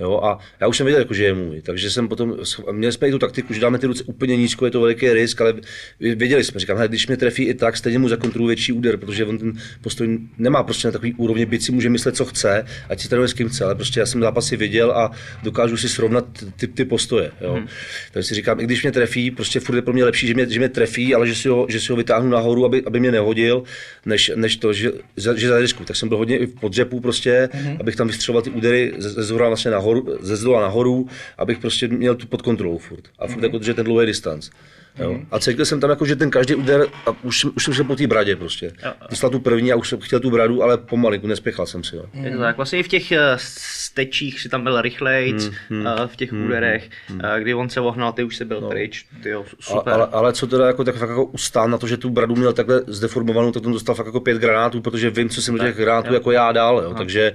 jo, 0.00 0.20
a 0.24 0.38
já 0.60 0.66
už 0.66 0.76
jsem 0.76 0.86
věděl, 0.86 1.00
jako, 1.00 1.14
že 1.14 1.24
je 1.24 1.34
můj, 1.34 1.62
takže 1.62 1.90
jsem 1.90 2.08
potom, 2.08 2.36
měli 2.72 2.92
jsme 2.92 3.08
i 3.08 3.10
tu 3.10 3.18
taktiku, 3.18 3.54
že 3.54 3.60
dáme 3.60 3.78
ty 3.78 3.86
ruce 3.86 4.04
úplně 4.04 4.36
nízko, 4.36 4.64
je 4.64 4.70
to 4.70 4.80
veliký 4.80 5.12
risk, 5.12 5.40
ale 5.40 5.54
věděli 6.00 6.44
jsme, 6.44 6.60
říkám, 6.60 6.76
hele, 6.76 6.88
když 6.88 7.06
mě 7.06 7.16
trefí 7.16 7.44
i 7.44 7.54
tak, 7.54 7.76
stejně 7.76 7.98
mu 7.98 8.08
zakontroluji 8.08 8.46
větší 8.46 8.72
úder, 8.72 8.96
protože 8.96 9.24
on 9.24 9.38
ten 9.38 9.52
postoj 9.80 10.18
nemá 10.38 10.62
prostě 10.62 10.88
na 10.88 10.92
takový 10.92 11.14
úrovni, 11.14 11.46
byť 11.46 11.62
si 11.72 11.74
může 11.74 11.88
myslet, 11.88 12.16
co 12.16 12.24
chce, 12.24 12.64
ať 12.88 13.00
si 13.00 13.08
trénuje 13.08 13.28
s 13.28 13.32
kým 13.32 13.48
chce, 13.48 13.64
ale 13.64 13.74
prostě 13.74 14.00
já 14.00 14.06
jsem 14.06 14.20
zápasy 14.20 14.56
viděl 14.56 14.92
a 14.92 15.10
dokážu 15.42 15.76
si 15.76 15.88
srovnat 15.88 16.24
ty, 16.56 16.66
ty 16.66 16.84
postoje, 16.84 17.30
jo. 17.40 17.54
Hmm. 17.54 17.66
Takže 18.12 18.28
si 18.28 18.34
říkám, 18.34 18.60
i 18.60 18.64
když 18.64 18.82
mě 18.82 18.92
trefí, 18.92 19.30
prostě 19.30 19.60
furt 19.60 19.76
je 19.76 19.82
pro 19.82 19.92
mě 19.92 20.04
lepší, 20.04 20.26
že 20.26 20.34
mě, 20.34 20.48
že 20.48 20.58
mě 20.58 20.68
trefí, 20.68 21.14
ale 21.14 21.26
že 21.26 21.34
si 21.34 21.48
ho, 21.48 21.66
že 21.68 21.80
si 21.80 21.92
ho 21.92 21.96
vytáhnu 21.96 22.30
nahoru, 22.30 22.64
aby, 22.64 22.82
aby 22.86 23.00
mě 23.00 23.12
nehodil, 23.12 23.62
než, 24.06 24.32
než 24.34 24.56
to, 24.56 24.72
že, 24.72 24.92
za- 25.16 25.34
že 25.34 25.48
zarisku. 25.48 25.84
Tak 25.84 25.96
jsem 25.96 26.08
byl 26.08 26.18
hodně 26.18 26.38
i 26.38 26.46
v 26.46 26.54
podřepu 26.60 27.00
prostě, 27.00 27.48
hmm. 27.52 27.76
abych 27.80 27.96
tam 27.96 28.06
vystřeloval 28.06 28.42
ty 28.42 28.50
údery 28.50 28.92
ze, 28.98 29.10
ze 29.10 29.22
zhora 29.22 29.48
vlastně 29.48 29.70
nahoru, 29.70 30.18
ze 30.20 30.36
zdola 30.36 30.60
nahoru, 30.60 31.08
abych 31.38 31.58
prostě 31.58 31.88
měl 31.88 32.14
tu 32.14 32.26
pod 32.26 32.42
kontrolou 32.42 32.78
furt. 32.78 33.04
A 33.18 33.26
furt 33.26 33.42
jako 33.42 33.58
držet 33.58 33.76
ten 33.76 33.84
dlouhý 33.84 34.06
distanc. 34.06 34.50
Jo. 34.98 35.18
A 35.30 35.38
cítil 35.38 35.64
jsem 35.64 35.80
tam 35.80 35.90
jako, 35.90 36.06
že 36.06 36.16
ten 36.16 36.30
každý 36.30 36.54
úder, 36.54 36.86
a 37.06 37.10
už, 37.22 37.44
už 37.44 37.64
jsem 37.64 37.74
šel 37.74 37.84
po 37.84 37.96
té 37.96 38.06
bradě 38.06 38.36
prostě. 38.36 38.72
Dostal 39.10 39.30
tu 39.30 39.40
první 39.40 39.72
a 39.72 39.76
už 39.76 39.88
jsem 39.88 40.00
chtěl 40.00 40.20
tu 40.20 40.30
bradu, 40.30 40.62
ale 40.62 40.78
pomalinku, 40.78 41.26
nespěchal 41.26 41.66
jsem 41.66 41.84
si. 41.84 41.96
Jo. 41.96 42.04
Je 42.12 42.30
to 42.30 42.38
tak, 42.38 42.56
vlastně 42.56 42.78
i 42.78 42.82
v 42.82 42.88
těch 42.88 43.12
eh, 43.12 43.34
stečích 43.38 44.40
si 44.40 44.48
tam 44.48 44.62
byl 44.62 44.82
rychlejc, 44.82 45.50
Hmm, 45.68 45.86
v 46.06 46.16
těch 46.16 46.32
úderech, 46.32 46.90
eh, 47.24 47.40
kdy 47.40 47.54
on 47.54 47.68
se 47.68 47.80
vohnal, 47.80 48.12
ty 48.12 48.24
už 48.24 48.36
se 48.36 48.44
byl 48.44 48.60
pryč, 48.60 49.04
ty 49.22 49.28
jo, 49.28 49.44
A, 49.60 49.62
super. 49.62 49.94
ale, 49.94 50.08
ale, 50.12 50.32
co 50.32 50.46
teda 50.46 50.66
jako, 50.66 50.84
tak 50.84 50.96
fakt 50.96 51.08
jako 51.08 51.24
ustál 51.24 51.68
na 51.68 51.78
to, 51.78 51.86
že 51.86 51.96
tu 51.96 52.10
bradu 52.10 52.36
měl 52.36 52.52
takhle 52.52 52.82
zdeformovanou, 52.86 53.52
tak 53.52 53.66
on 53.66 53.72
dostal 53.72 53.94
fakt 53.94 54.06
jako 54.06 54.20
pět 54.20 54.38
granátů, 54.38 54.80
protože 54.80 55.10
vím, 55.10 55.28
co 55.28 55.42
jsem 55.42 55.54
do 55.54 55.64
těch 55.64 55.76
granátů 55.76 56.14
jako 56.14 56.30
já 56.30 56.52
dal, 56.52 56.82
jo. 56.84 56.94
takže 56.98 57.32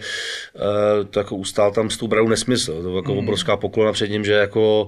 uh, 0.53 1.05
to 1.05 1.19
jako 1.19 1.35
ustál 1.35 1.71
tam 1.71 1.89
s 1.89 1.97
tou 1.97 2.07
bradou 2.07 2.27
nesmysl, 2.27 2.83
to 2.83 2.95
jako 2.95 3.13
obrovská 3.15 3.57
poklona 3.57 3.91
před 3.91 4.09
ním, 4.09 4.25
že 4.25 4.33
jako 4.33 4.87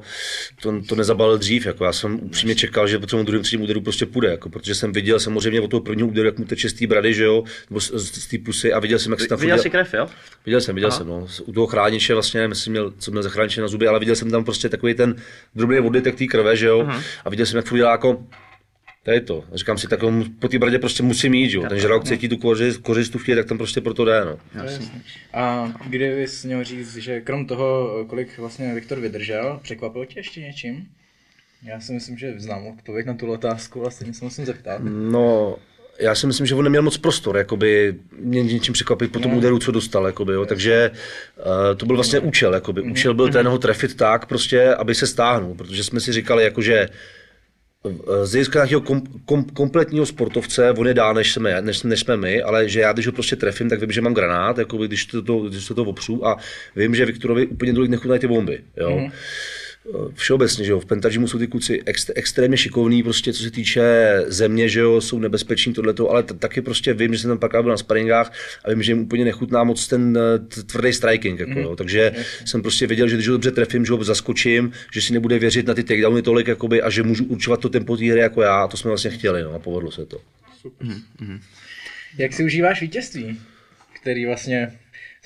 to, 0.61 0.81
to 0.89 0.95
nezabalil 0.95 1.37
dřív, 1.37 1.65
jako 1.65 1.85
já 1.85 1.93
jsem 1.93 2.19
upřímně 2.21 2.55
čekal, 2.59 2.87
že 2.87 2.99
po 2.99 3.07
tom 3.07 3.25
druhém 3.25 3.43
třetím 3.43 3.61
úderu 3.61 3.81
prostě 3.81 4.05
půjde, 4.05 4.27
jako, 4.29 4.49
protože 4.49 4.75
jsem 4.75 4.91
viděl 4.91 5.19
samozřejmě 5.19 5.61
od 5.61 5.71
toho 5.71 5.81
prvního 5.81 6.07
úderu, 6.07 6.25
jak 6.25 6.39
mu 6.39 6.45
teče 6.45 6.69
z 6.69 6.73
té 6.73 6.87
brady, 6.87 7.13
že 7.13 7.23
jo, 7.23 7.43
nebo 7.69 7.81
z, 7.81 7.91
z, 7.93 8.27
té 8.27 8.37
pusy 8.37 8.73
a 8.73 8.79
viděl 8.79 8.99
jsem, 8.99 9.11
jak 9.11 9.21
se 9.21 9.27
tam 9.27 9.39
Viděl 9.39 9.57
jsi 9.57 9.69
krev, 9.69 9.93
jo? 9.93 10.07
Viděl 10.45 10.61
jsem, 10.61 10.75
viděl 10.75 10.91
jsem, 10.91 11.07
no. 11.07 11.27
U 11.45 11.53
toho 11.53 11.67
chrániče 11.67 12.13
vlastně, 12.13 12.47
myslím, 12.47 12.71
měl, 12.71 12.93
co 12.99 13.11
měl 13.11 13.23
za 13.23 13.29
chrániče 13.29 13.61
na 13.61 13.67
zuby, 13.67 13.87
ale 13.87 13.99
viděl 13.99 14.15
jsem 14.15 14.31
tam 14.31 14.43
prostě 14.43 14.69
takový 14.69 14.93
ten 14.93 15.15
drobný 15.55 15.79
odlitek 15.79 16.15
té 16.15 16.25
krve, 16.25 16.55
že 16.55 16.67
jo. 16.67 16.89
A 17.25 17.29
viděl 17.29 17.45
jsem, 17.45 17.57
jak 17.57 17.65
furt 17.65 17.77
dělá 17.77 17.91
jako, 17.91 18.25
to 19.03 19.11
je 19.11 19.21
to. 19.21 19.43
A 19.53 19.57
říkám 19.57 19.77
si, 19.77 19.87
tak 19.87 19.99
po 20.39 20.47
té 20.47 20.59
bradě 20.59 20.79
prostě 20.79 21.03
musí 21.03 21.29
mít, 21.29 21.51
jo. 21.51 21.65
Ten 21.69 21.79
žralok 21.79 22.03
cítí 22.03 22.29
tu 22.29 22.37
kořist, 22.37 22.81
kořist 22.81 23.11
tu 23.11 23.19
chvíli, 23.19 23.39
tak 23.39 23.47
tam 23.47 23.57
prostě 23.57 23.81
proto 23.81 24.05
jde, 24.05 24.25
no. 24.25 24.37
a 25.33 25.73
kdyby 25.87 26.27
jsi 26.27 26.47
měl 26.47 26.63
říct, 26.63 26.95
že 26.95 27.21
krom 27.21 27.45
toho, 27.45 27.89
kolik 28.09 28.37
vlastně 28.37 28.73
Viktor 28.73 28.99
vydržel, 28.99 29.59
překvapil 29.63 30.05
tě 30.05 30.19
ještě 30.19 30.41
něčím? 30.41 30.87
Já 31.63 31.79
si 31.79 31.93
myslím, 31.93 32.17
že 32.17 32.33
znám 32.37 32.67
odpověď 32.67 33.05
na 33.05 33.13
tu 33.13 33.31
otázku 33.31 33.87
a 33.87 33.89
stejně 33.89 34.13
se 34.13 34.25
musím 34.25 34.45
zeptat. 34.45 34.81
No, 34.83 35.57
já 35.99 36.15
si 36.15 36.27
myslím, 36.27 36.45
že 36.47 36.55
on 36.55 36.63
neměl 36.63 36.81
moc 36.81 36.97
prostor, 36.97 37.37
jakoby 37.37 37.95
mě 38.19 38.43
něčím 38.43 38.73
překvapit 38.73 39.11
po 39.11 39.19
tom 39.19 39.33
úderu, 39.33 39.59
co 39.59 39.71
dostal, 39.71 40.05
jakoby, 40.05 40.33
jo. 40.33 40.45
takže 40.45 40.91
uh, 41.37 41.77
to 41.77 41.85
byl 41.85 41.95
vlastně 41.95 42.19
účel, 42.19 42.53
jakoby. 42.53 42.81
účel 42.81 43.13
byl 43.13 43.29
ten 43.29 43.47
ho 43.47 43.57
trefit 43.57 43.95
tak, 43.95 44.25
prostě, 44.25 44.73
aby 44.73 44.95
se 44.95 45.07
stáhnul, 45.07 45.55
protože 45.55 45.83
jsme 45.83 45.99
si 45.99 46.13
říkali, 46.13 46.43
jakože 46.43 46.89
eh, 47.85 48.25
z 48.25 48.31
hlediska 48.31 48.59
nějakého 48.59 48.81
kom, 48.81 49.01
kom, 49.25 49.43
kompletního 49.43 50.05
sportovce, 50.05 50.71
on 50.71 50.87
je 50.87 50.93
dál, 50.93 51.13
než 51.13 51.33
jsme, 51.33 51.61
než, 51.61 51.83
než 51.83 51.99
jsme 51.99 52.17
my, 52.17 52.41
ale 52.41 52.69
že 52.69 52.79
já, 52.79 52.93
když 52.93 53.05
ho 53.05 53.11
prostě 53.11 53.35
trefím, 53.35 53.69
tak 53.69 53.79
vím, 53.79 53.91
že 53.91 54.01
mám 54.01 54.13
granát, 54.13 54.57
jakoby, 54.57 54.87
když 54.87 55.05
to, 55.05 55.21
to, 55.21 55.39
když 55.39 55.67
to, 55.67 55.75
to 55.75 55.83
opřu 55.83 56.27
a 56.27 56.37
vím, 56.75 56.95
že 56.95 57.05
Viktorovi 57.05 57.47
úplně 57.47 57.73
tolik 57.73 57.91
nechutnají 57.91 58.19
ty 58.19 58.27
bomby. 58.27 58.59
Jo? 58.77 58.89
Mm-hmm 58.89 59.11
všeobecně, 60.13 60.65
že 60.65 60.71
jo, 60.71 60.79
v 60.79 60.85
Pentagimu 60.85 61.27
jsou 61.27 61.39
ty 61.39 61.47
kluci 61.47 61.81
ext, 61.85 62.11
extrémně 62.15 62.57
šikovní, 62.57 63.03
prostě 63.03 63.33
co 63.33 63.43
se 63.43 63.51
týče 63.51 63.83
země, 64.27 64.69
že 64.69 64.79
jo, 64.79 65.01
jsou 65.01 65.19
nebezpeční 65.19 65.73
tohleto, 65.73 66.09
ale 66.09 66.23
t- 66.23 66.33
taky 66.33 66.61
prostě 66.61 66.93
vím, 66.93 67.13
že 67.13 67.19
jsem 67.19 67.29
tam 67.29 67.37
párkrát 67.37 67.61
byl 67.61 67.71
na 67.71 67.77
sparingách 67.77 68.33
a 68.65 68.69
vím, 68.69 68.83
že 68.83 68.91
jim 68.91 68.99
úplně 68.99 69.25
nechutná 69.25 69.63
moc 69.63 69.87
ten 69.87 70.17
eh, 70.17 70.39
t- 70.39 70.63
tvrdý 70.63 70.93
striking, 70.93 71.39
jako, 71.39 71.59
jo. 71.59 71.75
takže 71.75 72.11
jsem 72.45 72.61
prostě 72.61 72.87
věděl, 72.87 73.07
že 73.07 73.15
když 73.15 73.27
ho 73.27 73.31
dobře 73.31 73.51
trefím, 73.51 73.85
že 73.85 73.93
ho 73.93 74.03
zaskočím, 74.03 74.71
že 74.93 75.01
si 75.01 75.13
nebude 75.13 75.39
věřit 75.39 75.67
na 75.67 75.73
ty 75.73 75.83
takedowny 75.83 76.21
tolik, 76.21 76.47
jakoby, 76.47 76.81
a 76.81 76.89
že 76.89 77.03
můžu 77.03 77.25
určovat 77.25 77.59
to 77.59 77.69
tempo 77.69 77.97
té 77.97 78.11
hry 78.11 78.19
jako 78.19 78.41
já, 78.41 78.63
a 78.63 78.67
to 78.67 78.77
jsme 78.77 78.89
vlastně 78.89 79.11
chtěli, 79.11 79.43
no, 79.43 79.53
a 79.53 79.59
povedlo 79.59 79.91
se 79.91 80.05
to. 80.05 80.21
Jak 82.17 82.33
si 82.33 82.43
užíváš 82.43 82.81
vítězství, 82.81 83.39
který 84.01 84.25
vlastně 84.25 84.79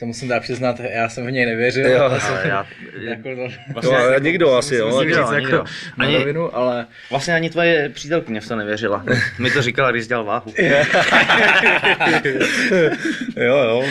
se 0.04 0.08
musím 0.08 0.28
dát 0.28 0.40
přiznat, 0.40 0.80
já 0.90 1.10
jsem 1.10 1.26
v 1.26 1.32
něj 1.32 1.46
nevěřil. 1.46 1.88
Jo. 1.92 2.04
ale 2.04 2.20
jsem- 2.20 2.38
já, 2.50 2.68
jako 3.02 3.24
to, 3.24 3.48
No, 3.84 3.98
ale 3.98 4.20
nikdo 4.20 4.56
asi, 4.56 4.76
jo. 4.76 5.00
nikdo, 5.04 5.16
říct 5.22 5.32
nikdo. 5.32 5.56
jako 5.56 5.66
Ani- 6.00 6.18
rovinu, 6.18 6.56
ale 6.56 6.86
vlastně 7.10 7.34
ani 7.34 7.50
tvoje 7.50 7.90
přítelkyně 7.90 8.42
v 8.42 8.48
to 8.48 8.56
nevěřila. 8.56 9.06
Mi 9.40 9.52
to 9.52 9.62
říkala, 9.62 9.92
když 9.92 10.04
jsi 10.04 10.10
dělal 10.10 10.24
váhu. 10.26 10.54
jo, 13.38 13.58
jo. 13.58 13.84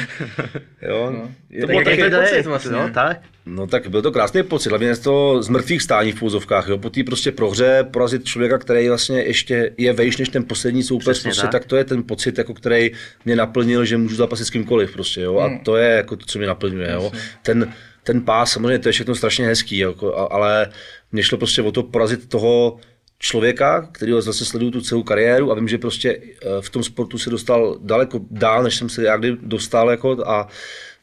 jo. 0.82 1.10
no, 1.10 1.30
To 1.61 1.66
bylo 1.66 1.84
takový 1.84 2.11
taky 2.11 2.16
pocit 2.16 2.46
vlastně. 2.46 2.72
No, 2.72 2.90
tak. 2.94 3.20
No 3.46 3.66
tak 3.66 3.88
byl 3.88 4.03
to 4.03 4.12
krásný 4.12 4.42
pocit, 4.42 4.68
hlavně 4.68 4.94
z 4.94 4.98
toho 4.98 5.42
z 5.42 5.48
mrtvých 5.48 5.82
stání 5.82 6.12
v 6.12 6.18
půzovkách, 6.18 6.68
jo. 6.68 6.78
po 6.78 6.90
té 6.90 7.05
prostě 7.05 7.32
prohře 7.32 7.86
porazit 7.90 8.24
člověka, 8.24 8.59
který 8.59 8.88
vlastně 8.88 9.22
ještě 9.22 9.72
je 9.78 9.92
vejš 9.92 10.16
než 10.16 10.28
ten 10.28 10.44
poslední 10.44 10.82
soupeř, 10.82 11.05
Přesně 11.05 11.28
prostě, 11.28 11.42
tak. 11.42 11.53
tak. 11.53 11.64
to 11.64 11.76
je 11.76 11.84
ten 11.84 12.03
pocit, 12.03 12.38
jako 12.38 12.55
který 12.55 12.90
mě 13.24 13.36
naplnil, 13.36 13.84
že 13.84 13.96
můžu 13.96 14.16
zápasit 14.16 14.46
s 14.46 14.50
kýmkoliv 14.50 14.92
prostě, 14.92 15.20
jo. 15.20 15.38
a 15.38 15.61
to 15.64 15.76
je 15.76 15.96
jako 15.96 16.16
to, 16.16 16.26
co 16.26 16.38
mě 16.38 16.46
naplňuje, 16.46 16.92
jo. 16.92 17.12
Ten, 17.42 17.72
ten 18.03 18.20
pás, 18.20 18.53
samozřejmě 18.53 18.78
to 18.78 18.88
je 18.88 18.92
všechno 18.92 19.14
strašně 19.14 19.46
hezký, 19.46 19.78
jako, 19.78 20.32
ale 20.32 20.68
mě 21.12 21.22
šlo 21.22 21.38
prostě 21.38 21.62
o 21.62 21.72
to 21.72 21.82
porazit 21.82 22.28
toho 22.28 22.78
člověka, 23.18 23.88
který 23.92 24.12
zase 24.18 24.44
sleduju 24.44 24.70
tu 24.70 24.80
celou 24.80 25.03
kariéru 25.03 25.53
a 25.53 25.55
vím, 25.55 25.68
že 25.68 25.78
prostě 25.78 26.18
eh, 26.22 26.46
v 26.61 26.70
tom 26.70 26.82
sportu 26.82 27.18
se 27.18 27.30
dostal 27.30 27.78
daleko 27.80 28.20
dál, 28.30 28.62
než 28.62 28.76
jsem 28.76 28.88
se 28.88 29.05
já 29.05 29.16
kdy 29.16 29.36
dostal 29.42 29.90
jako 29.90 30.28
a 30.28 30.48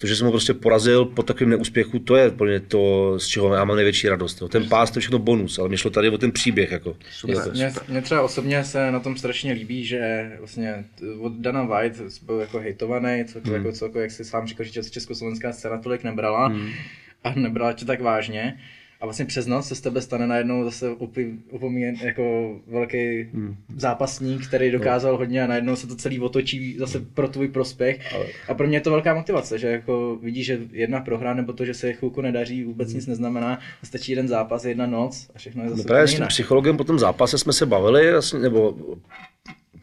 to, 0.02 0.08
že 0.08 0.16
jsem 0.16 0.26
ho 0.26 0.32
prostě 0.32 0.54
porazil 0.54 1.06
po 1.06 1.24
takovém 1.24 1.50
neúspěchu, 1.50 2.00
to 2.00 2.16
je 2.16 2.32
pro 2.32 2.48
mě 2.48 2.60
to, 2.60 3.14
z 3.20 3.28
čeho 3.28 3.54
já 3.54 3.66
mám 3.66 3.76
největší 3.76 4.10
radost. 4.10 4.42
Jo. 4.42 4.48
Ten 4.48 4.70
pás 4.70 4.92
to 4.92 4.98
je 4.98 5.02
všechno 5.02 5.20
bonus, 5.20 5.60
ale 5.60 5.68
mě 5.68 5.78
šlo 5.78 5.92
tady 5.92 6.10
o 6.10 6.18
ten 6.18 6.32
příběh. 6.32 6.72
Jako. 6.72 6.98
Mě, 7.26 7.36
mě, 7.52 7.72
mě 7.88 8.02
třeba 8.02 8.22
osobně 8.22 8.64
se 8.64 8.92
na 8.92 9.00
tom 9.00 9.18
strašně 9.18 9.54
líbí, 9.54 9.86
že 9.86 10.32
vlastně 10.40 10.86
od 11.20 11.34
Dana 11.34 11.64
White 11.64 12.02
byl 12.22 12.40
jako 12.40 12.60
hejtovaný, 12.60 13.26
celkově, 13.26 13.58
Hmm. 13.58 13.66
jako, 13.66 13.78
celkově, 13.78 14.02
jak 14.02 14.12
jsi 14.12 14.26
sám 14.26 14.48
říkal, 14.48 14.66
že 14.66 14.84
československá 14.84 15.54
scéna 15.54 15.78
tolik 15.78 16.04
nebrala 16.04 16.48
hmm. 16.48 16.70
a 17.24 17.34
nebrala 17.36 17.74
tě 17.74 17.86
tak 17.86 18.02
vážně. 18.02 18.60
A 19.02 19.06
vlastně 19.06 19.26
přes 19.26 19.48
noc 19.48 19.68
se 19.68 19.76
z 19.76 19.82
tebe 19.82 20.02
stane 20.02 20.28
najednou 20.28 20.64
zase 20.64 20.90
opomíjen 21.52 21.96
jako 22.02 22.56
velký 22.68 23.24
Hmm. 23.34 23.56
zápasník, 23.78 24.48
který 24.48 24.72
dokázal 24.72 25.18
hodně 25.18 25.44
a 25.44 25.48
najednou 25.48 25.76
se 25.76 25.88
to 25.88 25.96
celý 25.96 26.20
otočí 26.20 26.78
zase 26.80 27.00
pro 27.14 27.28
tvůj 27.28 27.48
prospěch. 27.48 28.00
A 28.48 28.54
pro 28.54 28.68
mě 28.68 28.78
je 28.78 28.82
to 28.82 28.92
velká 28.92 29.14
motivace, 29.14 29.60
že 29.60 29.68
jako 29.68 30.18
vidíš, 30.22 30.46
že 30.46 30.60
jedna 30.72 31.00
prohra 31.02 31.34
nebo 31.34 31.54
to, 31.54 31.66
že 31.66 31.74
se 31.74 31.94
chvilku 31.94 32.22
nedaří, 32.22 32.64
vůbec 32.64 32.94
nic 32.94 33.08
neznamená. 33.08 33.60
Stačí 33.84 34.12
jeden 34.12 34.28
zápas, 34.28 34.66
jedna 34.66 34.86
noc 34.86 35.30
a 35.36 35.38
všechno 35.40 35.64
je 35.64 35.70
zase 35.70 35.82
No 35.82 35.88
právě 35.88 36.08
s 36.08 36.16
tím 36.16 36.28
psychologem 36.28 36.78
po 36.78 36.84
tom 36.84 37.00
zápase 37.00 37.38
jsme 37.38 37.54
se 37.54 37.66
bavili, 37.66 38.12
vlastně, 38.12 38.40
nebo 38.40 38.78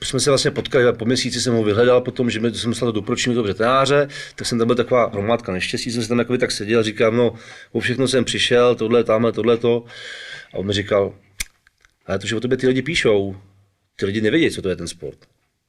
jsme 0.02 0.20
se 0.20 0.30
vlastně 0.30 0.50
potkali, 0.50 0.92
po 0.92 1.04
měsíci 1.04 1.40
jsem 1.40 1.54
ho 1.54 1.64
vyhledal 1.64 2.00
potom, 2.00 2.30
že 2.30 2.40
mi, 2.40 2.54
jsem 2.54 2.70
dostal 2.70 2.88
do 2.88 2.92
doporučení 2.92 3.34
toho 3.34 3.46
veterináře, 3.46 4.08
tak 4.34 4.46
jsem 4.46 4.58
tam 4.58 4.66
byl 4.66 4.76
taková 4.76 5.06
hromádka 5.06 5.52
neštěstí, 5.52 5.90
jsem 5.90 6.02
si 6.02 6.08
tam 6.08 6.24
tak 6.38 6.50
seděl, 6.50 6.82
říkám, 6.82 7.16
no, 7.16 7.34
o 7.72 7.80
všechno 7.80 8.08
jsem 8.08 8.24
přišel, 8.24 8.74
tohle, 8.74 9.04
tamhle, 9.04 9.32
tohle, 9.32 9.56
to. 9.56 9.84
A 10.54 10.56
on 10.56 10.66
mi 10.66 10.72
říkal, 10.72 11.14
ale 12.06 12.18
to, 12.18 12.26
že 12.26 12.36
o 12.36 12.40
tobě 12.40 12.56
ty 12.58 12.66
lidi 12.66 12.82
píšou, 12.82 13.36
ty 13.96 14.06
lidi 14.06 14.20
nevědí, 14.20 14.50
co 14.50 14.62
to 14.62 14.68
je 14.68 14.76
ten 14.76 14.88
sport. 14.88 15.18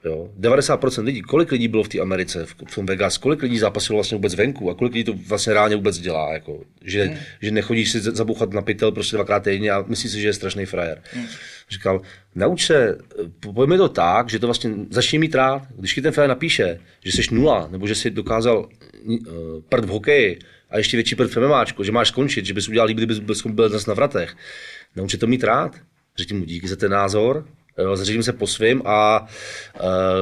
Jo. 0.03 0.29
90% 0.39 1.03
lidí, 1.03 1.21
kolik 1.21 1.51
lidí 1.51 1.67
bylo 1.67 1.83
v 1.83 1.87
té 1.89 1.99
Americe, 1.99 2.45
v, 2.45 2.55
v 2.67 2.75
tom 2.75 2.85
Vegas, 2.85 3.17
kolik 3.17 3.41
lidí 3.41 3.59
zápasilo 3.59 3.97
vlastně 3.97 4.15
vůbec 4.15 4.35
venku 4.35 4.69
a 4.69 4.75
kolik 4.75 4.93
lidí 4.93 5.03
to 5.03 5.13
vlastně 5.13 5.53
reálně 5.53 5.75
vůbec 5.75 5.99
dělá, 5.99 6.33
jako, 6.33 6.63
že, 6.81 7.03
hmm. 7.03 7.17
že 7.41 7.51
nechodí 7.51 7.85
si 7.85 8.01
zabuchat 8.01 8.53
na 8.53 8.61
pytel 8.61 8.91
prostě 8.91 9.15
dvakrát 9.15 9.43
týdně 9.43 9.71
a 9.71 9.85
myslí 9.87 10.09
si, 10.09 10.21
že 10.21 10.27
je 10.27 10.33
strašný 10.33 10.65
frajer. 10.65 11.01
Hmm. 11.13 11.25
Říkal, 11.69 12.01
nauč 12.35 12.65
se, 12.65 12.97
pojďme 13.53 13.77
to 13.77 13.89
tak, 13.89 14.29
že 14.29 14.39
to 14.39 14.47
vlastně 14.47 14.71
začni 14.89 15.19
mít 15.19 15.35
rád. 15.35 15.67
Když 15.77 15.93
ti 15.93 16.01
ten 16.01 16.11
frajer 16.11 16.29
napíše, 16.29 16.79
že 17.05 17.11
jsi 17.11 17.35
nula, 17.35 17.67
nebo 17.71 17.87
že 17.87 17.95
jsi 17.95 18.09
dokázal 18.09 18.69
uh, 19.05 19.17
prd 19.69 19.85
v 19.85 19.89
hokeji 19.89 20.39
a 20.69 20.77
ještě 20.77 20.97
větší 20.97 21.15
prd 21.15 21.35
v 21.35 21.37
MMAčku, 21.37 21.83
že 21.83 21.91
máš 21.91 22.07
skončit, 22.07 22.45
že 22.45 22.53
bys 22.53 22.67
udělal 22.67 22.87
líp, 22.87 22.97
kdybys 22.97 23.19
byl, 23.19 23.35
byl 23.47 23.69
zase 23.69 23.89
na 23.89 23.93
vratech. 23.93 24.35
Nauč 24.95 25.11
se 25.11 25.17
to 25.17 25.27
mít 25.27 25.43
rád. 25.43 25.75
Řekni 26.17 26.37
mu 26.37 26.45
díky 26.45 26.67
za 26.67 26.75
ten 26.75 26.91
názor, 26.91 27.45
zařídím 27.93 28.23
se 28.23 28.33
po 28.33 28.47
svým 28.47 28.81
a 28.85 29.27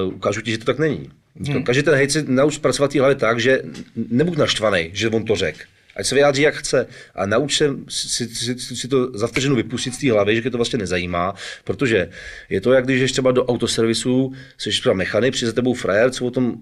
uh, 0.08 0.14
ukážu 0.14 0.42
ti, 0.42 0.52
že 0.52 0.58
to 0.58 0.66
tak 0.66 0.80
není. 0.80 1.10
Hmm. 1.48 1.64
Každý 1.64 1.84
ten 1.84 1.94
hejt 1.94 2.12
si 2.12 2.24
nauč 2.28 2.58
pracovat 2.58 2.94
v 2.94 3.00
hlavě 3.00 3.16
tak, 3.16 3.40
že 3.40 3.62
nebuď 3.96 4.38
naštvaný, 4.38 4.90
že 4.94 5.10
on 5.10 5.26
to 5.26 5.36
řekl 5.36 5.60
ať 5.96 6.06
se 6.06 6.16
vyjádří, 6.16 6.42
jak 6.42 6.56
chce. 6.56 6.88
A 7.16 7.26
nauč 7.26 7.58
se 7.58 7.70
si, 7.88 8.28
si, 8.28 8.60
si, 8.60 8.76
si 8.76 8.88
to 8.88 9.12
za 9.14 9.28
vteřinu 9.28 9.56
vypustit 9.56 9.94
z 9.94 9.98
té 9.98 10.12
hlavy, 10.12 10.36
že 10.36 10.42
tě 10.42 10.50
to 10.50 10.58
vlastně 10.58 10.80
nezajímá, 10.80 11.34
protože 11.64 12.10
je 12.50 12.62
to, 12.62 12.74
jak 12.74 12.86
když 12.86 13.00
jdeš 13.00 13.12
třeba 13.12 13.32
do 13.32 13.46
autoservisu, 13.46 14.34
jsi 14.58 14.70
třeba 14.70 14.96
mechanik, 14.96 15.34
přijde 15.34 15.50
za 15.50 15.56
tebou 15.56 15.74
frajer, 15.74 16.12
co 16.12 16.26
o 16.26 16.32
tom, 16.32 16.56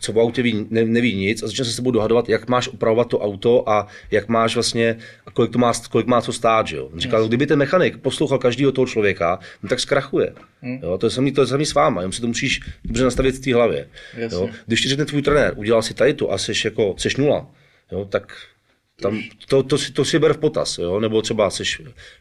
co 0.00 0.12
o 0.12 0.20
autě 0.20 0.42
ví, 0.42 0.66
ne, 0.70 0.84
neví 0.84 1.14
nic 1.14 1.42
a 1.42 1.46
začne 1.46 1.64
se 1.64 1.72
s 1.72 1.76
tebou 1.76 1.90
dohadovat, 1.90 2.28
jak 2.28 2.48
máš 2.48 2.68
opravovat 2.68 3.08
to 3.08 3.18
auto 3.18 3.68
a 3.68 3.86
jak 4.10 4.28
máš 4.28 4.54
vlastně, 4.54 4.96
a 5.26 5.30
kolik, 5.30 5.52
to 5.52 5.58
má, 5.58 5.72
kolik 5.90 6.06
má 6.06 6.20
co 6.20 6.32
stát. 6.32 6.66
Že 6.66 6.76
jo? 6.76 6.86
On 6.92 7.00
říkal, 7.00 7.20
yes. 7.20 7.28
kdyby 7.28 7.46
ten 7.46 7.58
mechanik 7.58 7.96
poslouchal 7.96 8.38
každého 8.38 8.72
toho 8.72 8.86
člověka, 8.86 9.38
no 9.62 9.68
tak 9.68 9.80
zkrachuje. 9.80 10.32
Hmm. 10.62 10.78
Jo? 10.82 10.98
To 10.98 11.06
je 11.06 11.10
samý, 11.10 11.32
to 11.32 11.40
je 11.40 11.46
samý 11.46 11.66
s 11.66 11.74
váma, 11.74 12.00
jenom 12.00 12.12
si 12.12 12.20
to 12.20 12.26
musíš 12.26 12.60
dobře 12.84 13.04
nastavit 13.04 13.34
v 13.34 13.40
té 13.40 13.54
hlavě. 13.54 13.88
Jo? 14.32 14.48
Když 14.66 14.80
ti 14.80 14.88
řekne 14.88 15.04
tvůj 15.04 15.22
trenér, 15.22 15.52
udělal 15.56 15.82
si 15.82 15.94
tady 15.94 16.14
to 16.14 16.32
a 16.32 16.38
jsi, 16.38 16.52
jako, 16.64 16.94
jsi 16.98 17.08
nula, 17.18 17.46
jo? 17.92 18.04
tak 18.04 18.32
tam, 19.00 19.22
to, 19.48 19.62
to, 19.62 19.78
si, 19.78 19.92
to 19.92 20.04
si 20.04 20.18
ber 20.18 20.32
v 20.32 20.38
potaz, 20.38 20.78
jo? 20.78 21.00
nebo 21.00 21.22
třeba 21.22 21.50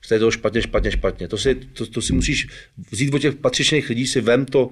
že 0.10 0.16
je 0.16 0.20
to 0.20 0.32
špatně, 0.32 0.62
špatně, 0.62 0.92
špatně. 0.92 1.28
To 1.28 1.38
si, 1.38 1.56
to, 1.56 1.86
to 1.86 2.02
si 2.02 2.14
musíš 2.14 2.48
vzít 2.92 3.14
od 3.14 3.20
těch 3.20 3.36
patřičných 3.36 3.90
lidí, 3.90 4.08
si 4.08 4.22
vem 4.22 4.46
to, 4.46 4.70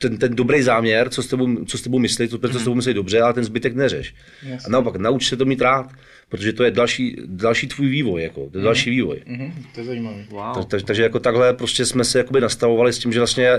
ten, 0.00 0.16
ten 0.16 0.34
dobrý 0.34 0.62
záměr, 0.62 1.08
co 1.08 1.22
s 1.22 1.26
tebou, 1.26 1.64
co 1.64 1.78
s 1.78 1.82
tebou 1.82 1.98
myslí, 1.98 2.28
to, 2.28 2.38
co 2.38 2.58
s 2.58 2.64
tebou 2.64 2.74
myslí 2.74 2.94
dobře, 2.94 3.20
ale 3.20 3.34
ten 3.34 3.44
zbytek 3.44 3.74
neřeš. 3.74 4.14
Yes. 4.42 4.66
A 4.66 4.70
naopak, 4.70 4.96
nauč 4.96 5.28
se 5.28 5.36
to 5.36 5.44
mít 5.44 5.60
rád 5.60 5.92
protože 6.30 6.52
to 6.52 6.64
je 6.64 6.70
další, 6.70 7.16
další 7.26 7.66
tvůj 7.66 7.88
vývoj, 7.88 8.22
jako, 8.22 8.48
to 8.52 8.58
je 8.58 8.64
další 8.64 8.90
mhm. 8.90 8.96
vývoj. 8.96 9.22
Mm-hmm, 9.26 9.52
to 9.74 9.80
je 9.80 9.86
zajímavé. 9.86 10.24
Wow. 10.30 10.54
Tak, 10.54 10.64
tak, 10.64 10.82
takže 10.82 11.02
jako 11.02 11.18
takhle 11.18 11.54
prostě 11.54 11.86
jsme 11.86 12.04
se 12.04 12.18
jakoby 12.18 12.40
nastavovali 12.40 12.92
s 12.92 12.98
tím, 12.98 13.12
že 13.12 13.20
vlastně 13.20 13.50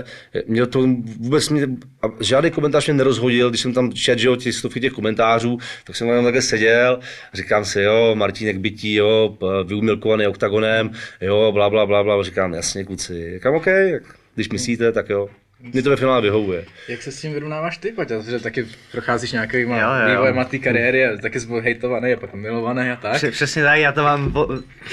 mě 0.46 0.66
to 0.66 0.80
vůbec 1.20 1.48
mě, 1.48 1.68
a 2.02 2.06
žádný 2.20 2.50
komentář 2.50 2.86
mě 2.86 2.94
nerozhodil, 2.94 3.48
když 3.50 3.60
jsem 3.60 3.72
tam 3.72 3.92
čet, 3.92 4.18
že 4.18 4.28
jo, 4.28 4.36
těch 4.36 4.54
stovky 4.54 4.80
těch 4.80 4.92
komentářů, 4.92 5.58
tak 5.84 5.96
jsem 5.96 6.08
tam 6.08 6.24
takhle 6.24 6.42
seděl, 6.42 7.00
říkám 7.34 7.64
si, 7.64 7.80
jo, 7.80 8.14
Martínek 8.14 8.58
bytí, 8.58 8.94
jo, 8.94 9.38
vyumilkovaný 9.64 10.26
oktagonem, 10.26 10.90
jo, 11.20 11.52
bla, 11.52 11.70
bla, 11.70 11.86
bla, 11.86 12.02
bla, 12.02 12.22
říkám, 12.22 12.54
jasně, 12.54 12.84
kluci, 12.84 13.32
říkám, 13.34 13.54
OK, 13.54 13.66
když 14.34 14.48
myslíte, 14.48 14.92
tak 14.92 15.08
jo. 15.08 15.28
Mně 15.62 15.82
to 15.82 15.90
ve 15.90 15.96
finále 15.96 16.20
vyhovuje. 16.20 16.64
Jak 16.88 17.02
se 17.02 17.12
s 17.12 17.20
tím 17.20 17.32
vyrovnáváš 17.32 17.78
ty, 17.78 17.92
Paťa? 17.92 18.20
Že 18.20 18.38
taky 18.38 18.66
procházíš 18.92 19.32
nějakým 19.32 19.60
vývojem 19.60 20.38
a 20.38 20.44
té 20.44 20.58
kariéry 20.58 21.06
a 21.06 21.16
taky 21.16 21.40
jsi 21.40 21.46
byl 21.46 21.60
hejtovaný 21.60 22.12
a 22.12 22.16
pak 22.16 22.34
milovaný 22.34 22.90
a 22.90 22.96
tak. 22.96 23.24
Přesně 23.30 23.62
tak, 23.62 23.78
já 23.78 23.92
to 23.92 24.02
mám 24.02 24.32
po, 24.32 24.48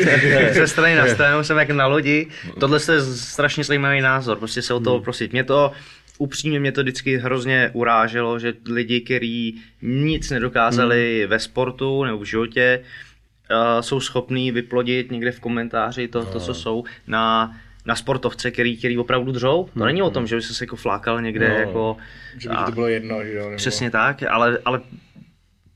ze 0.52 0.68
strany 0.68 0.96
na 0.96 1.08
stranu, 1.08 1.44
jsem 1.44 1.58
jak 1.58 1.70
na 1.70 1.88
lodi. 1.88 2.28
Tohle 2.60 2.80
je 2.94 3.02
strašně 3.02 3.64
zajímavý 3.64 4.02
názor, 4.02 4.38
prostě 4.38 4.62
se 4.62 4.74
o 4.74 4.80
toho 4.80 4.96
hmm. 4.96 5.04
prosit. 5.04 5.32
Mě 5.32 5.44
to, 5.44 5.72
upřímně 6.18 6.60
mě 6.60 6.72
to 6.72 6.82
vždycky 6.82 7.18
hrozně 7.18 7.70
uráželo, 7.74 8.40
že 8.40 8.54
lidi, 8.66 9.02
kteří 9.02 9.62
nic 9.82 10.30
nedokázali 10.30 11.20
hmm. 11.22 11.30
ve 11.30 11.40
sportu 11.40 12.04
nebo 12.04 12.18
v 12.18 12.24
životě, 12.24 12.80
uh, 13.52 13.82
jsou 13.82 14.00
schopní 14.00 14.52
vyplodit 14.52 15.12
někde 15.12 15.32
v 15.32 15.40
komentáři 15.40 16.08
to, 16.08 16.26
to 16.26 16.40
co 16.40 16.54
jsou 16.54 16.84
na 17.08 17.56
na 17.90 17.96
sportovce, 17.96 18.52
který, 18.52 18.78
který 18.78 18.98
opravdu 18.98 19.32
dřou. 19.32 19.70
To 19.78 19.86
není 19.86 20.02
o 20.02 20.10
tom, 20.10 20.28
že 20.28 20.36
by 20.36 20.42
se 20.42 20.64
jako 20.64 20.76
flákal 20.76 21.22
někde 21.22 21.50
no, 21.50 21.56
jako... 21.56 21.98
Že 22.38 22.50
by 22.50 22.56
to 22.66 22.72
bylo 22.72 22.88
jedno, 22.88 23.24
že 23.26 23.34
jo? 23.34 23.46
Nebo... 23.46 23.58
Přesně 23.58 23.92
tak, 23.92 24.24
ale, 24.30 24.60
ale 24.66 24.82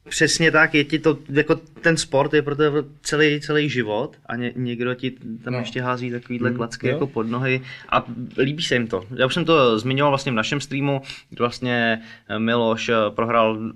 Přesně 0.10 0.52
tak, 0.52 0.76
je 0.76 0.84
ti 0.84 1.00
to, 1.00 1.18
jako 1.30 1.56
ten 1.56 1.98
sport 1.98 2.34
je 2.34 2.42
pro 2.42 2.56
tebe 2.56 2.84
celý, 3.02 3.42
celý 3.42 3.70
život 3.70 4.18
a 4.26 4.36
ně, 4.36 4.52
někdo 4.56 4.94
ti 4.94 5.12
tam 5.44 5.54
no. 5.54 5.60
ještě 5.60 5.82
hází 5.82 6.12
takovýhle 6.12 6.50
mm, 6.50 6.56
klacky 6.56 6.88
jo. 6.88 6.94
jako 6.94 7.08
pod 7.08 7.28
nohy 7.28 7.62
a 7.90 8.06
líbí 8.38 8.64
se 8.64 8.76
jim 8.76 8.88
to. 8.88 9.06
Já 9.16 9.26
už 9.26 9.34
jsem 9.34 9.46
to 9.46 9.80
zmiňoval 9.80 10.12
vlastně 10.12 10.32
v 10.32 10.36
našem 10.36 10.62
streamu, 10.62 11.02
kdy 11.30 11.38
vlastně 11.38 12.02
eh, 12.30 12.40
Miloš 12.40 12.90
eh, 12.90 12.96
prohrál 13.10 13.72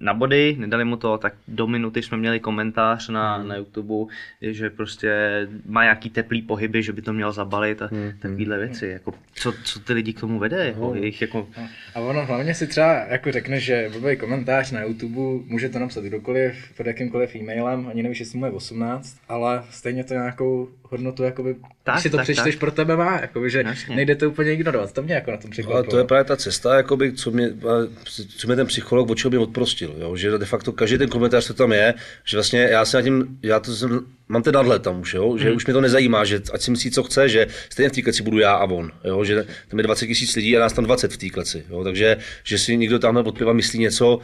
na 0.00 0.14
body, 0.14 0.56
nedali 0.58 0.84
mu 0.84 0.96
to, 0.96 1.18
tak 1.18 1.34
do 1.48 1.66
minuty 1.66 2.02
jsme 2.02 2.16
měli 2.16 2.40
komentář 2.40 3.08
na, 3.08 3.38
mm. 3.38 3.48
na 3.48 3.56
YouTube, 3.56 4.14
že 4.40 4.70
prostě 4.70 5.12
má 5.66 5.82
nějaký 5.82 6.10
teplý 6.10 6.42
pohyby, 6.42 6.82
že 6.82 6.92
by 6.92 7.02
to 7.02 7.12
měl 7.12 7.32
zabalit 7.32 7.82
a 7.82 7.88
mm. 7.92 8.12
takovýhle 8.18 8.56
mm. 8.56 8.62
věci. 8.62 8.86
Jako, 8.86 9.14
co, 9.34 9.52
co 9.64 9.80
ty 9.80 9.92
lidi 9.92 10.12
k 10.12 10.20
tomu 10.20 10.38
vede? 10.38 10.66
Jako, 10.66 10.94
jejich, 10.94 11.20
jako... 11.20 11.48
A 11.94 12.00
ono 12.00 12.26
hlavně 12.26 12.54
si 12.54 12.66
třeba 12.66 12.92
jako 12.92 13.32
řekne, 13.32 13.60
že 13.60 13.90
blbý 13.92 14.16
komentář 14.16 14.72
na 14.72 14.82
YouTube 14.82 15.44
může 15.58 15.68
to 15.68 15.78
napsat 15.78 16.04
kdokoliv, 16.04 16.54
pod 16.76 16.86
jakýmkoliv 16.86 17.36
e-mailem, 17.36 17.88
ani 17.88 18.02
nevíš, 18.02 18.20
jestli 18.20 18.38
mu 18.38 18.44
je 18.44 18.50
18, 18.50 19.16
ale 19.28 19.64
stejně 19.70 20.04
to 20.04 20.14
nějakou 20.14 20.68
hodnotu, 20.82 21.22
jakoby, 21.22 21.56
tak, 21.84 21.94
když 21.94 22.02
si 22.02 22.10
to 22.10 22.16
tak, 22.16 22.24
přečteš 22.24 22.54
tak. 22.54 22.60
pro 22.60 22.70
tebe 22.70 22.96
má, 22.96 23.20
jakoby, 23.20 23.50
že 23.50 23.62
Jasně. 23.66 23.96
nejde 23.96 24.16
to 24.16 24.30
úplně 24.30 24.52
ignorovat. 24.52 24.92
To 24.92 25.02
mě 25.02 25.14
jako 25.14 25.30
na 25.30 25.36
tom 25.36 25.50
překvapilo. 25.50 25.76
Ale 25.76 25.84
to 25.84 25.98
je 25.98 26.04
právě 26.04 26.24
ta 26.24 26.36
cesta, 26.36 26.76
jakoby, 26.76 27.12
co, 27.12 27.30
mě, 27.30 27.50
co 28.36 28.46
mě 28.46 28.56
ten 28.56 28.66
psycholog, 28.66 29.10
o 29.10 29.14
čeho 29.14 29.30
by 29.30 29.38
odprostil. 29.38 29.94
Jo? 29.98 30.16
Že 30.16 30.38
de 30.38 30.46
facto 30.46 30.72
každý 30.72 30.98
ten 30.98 31.08
komentář, 31.08 31.46
co 31.46 31.54
tam 31.54 31.72
je, 31.72 31.94
že 32.24 32.36
vlastně 32.36 32.60
já 32.60 32.84
se 32.84 32.96
na 32.96 33.02
tím, 33.02 33.38
já 33.42 33.60
to 33.60 33.76
jsem 33.76 34.06
mám 34.28 34.42
ten 34.42 34.54
nadhled 34.54 34.82
tam 34.82 35.00
už, 35.00 35.14
jo? 35.14 35.38
že 35.38 35.46
hmm. 35.46 35.56
už 35.56 35.66
mě 35.66 35.74
to 35.74 35.80
nezajímá, 35.80 36.24
že 36.24 36.40
ať 36.52 36.62
si 36.62 36.70
myslí, 36.70 36.90
co 36.90 37.02
chce, 37.02 37.28
že 37.28 37.46
stejně 37.70 37.88
v 37.88 37.92
té 37.92 38.02
kleci 38.02 38.22
budu 38.22 38.38
já 38.38 38.52
a 38.52 38.64
on, 38.64 38.90
jo? 39.04 39.24
že 39.24 39.46
tam 39.68 39.78
je 39.78 39.82
20 39.82 40.06
tisíc 40.06 40.36
lidí 40.36 40.56
a 40.56 40.60
nás 40.60 40.72
tam 40.72 40.84
20 40.84 41.12
v 41.12 41.16
té 41.16 41.28
kleci, 41.28 41.64
jo? 41.70 41.84
takže 41.84 42.16
že 42.44 42.58
si 42.58 42.76
někdo 42.76 42.98
tamhle 42.98 43.22
od 43.22 43.38
piva 43.38 43.52
myslí 43.52 43.78
něco, 43.78 44.18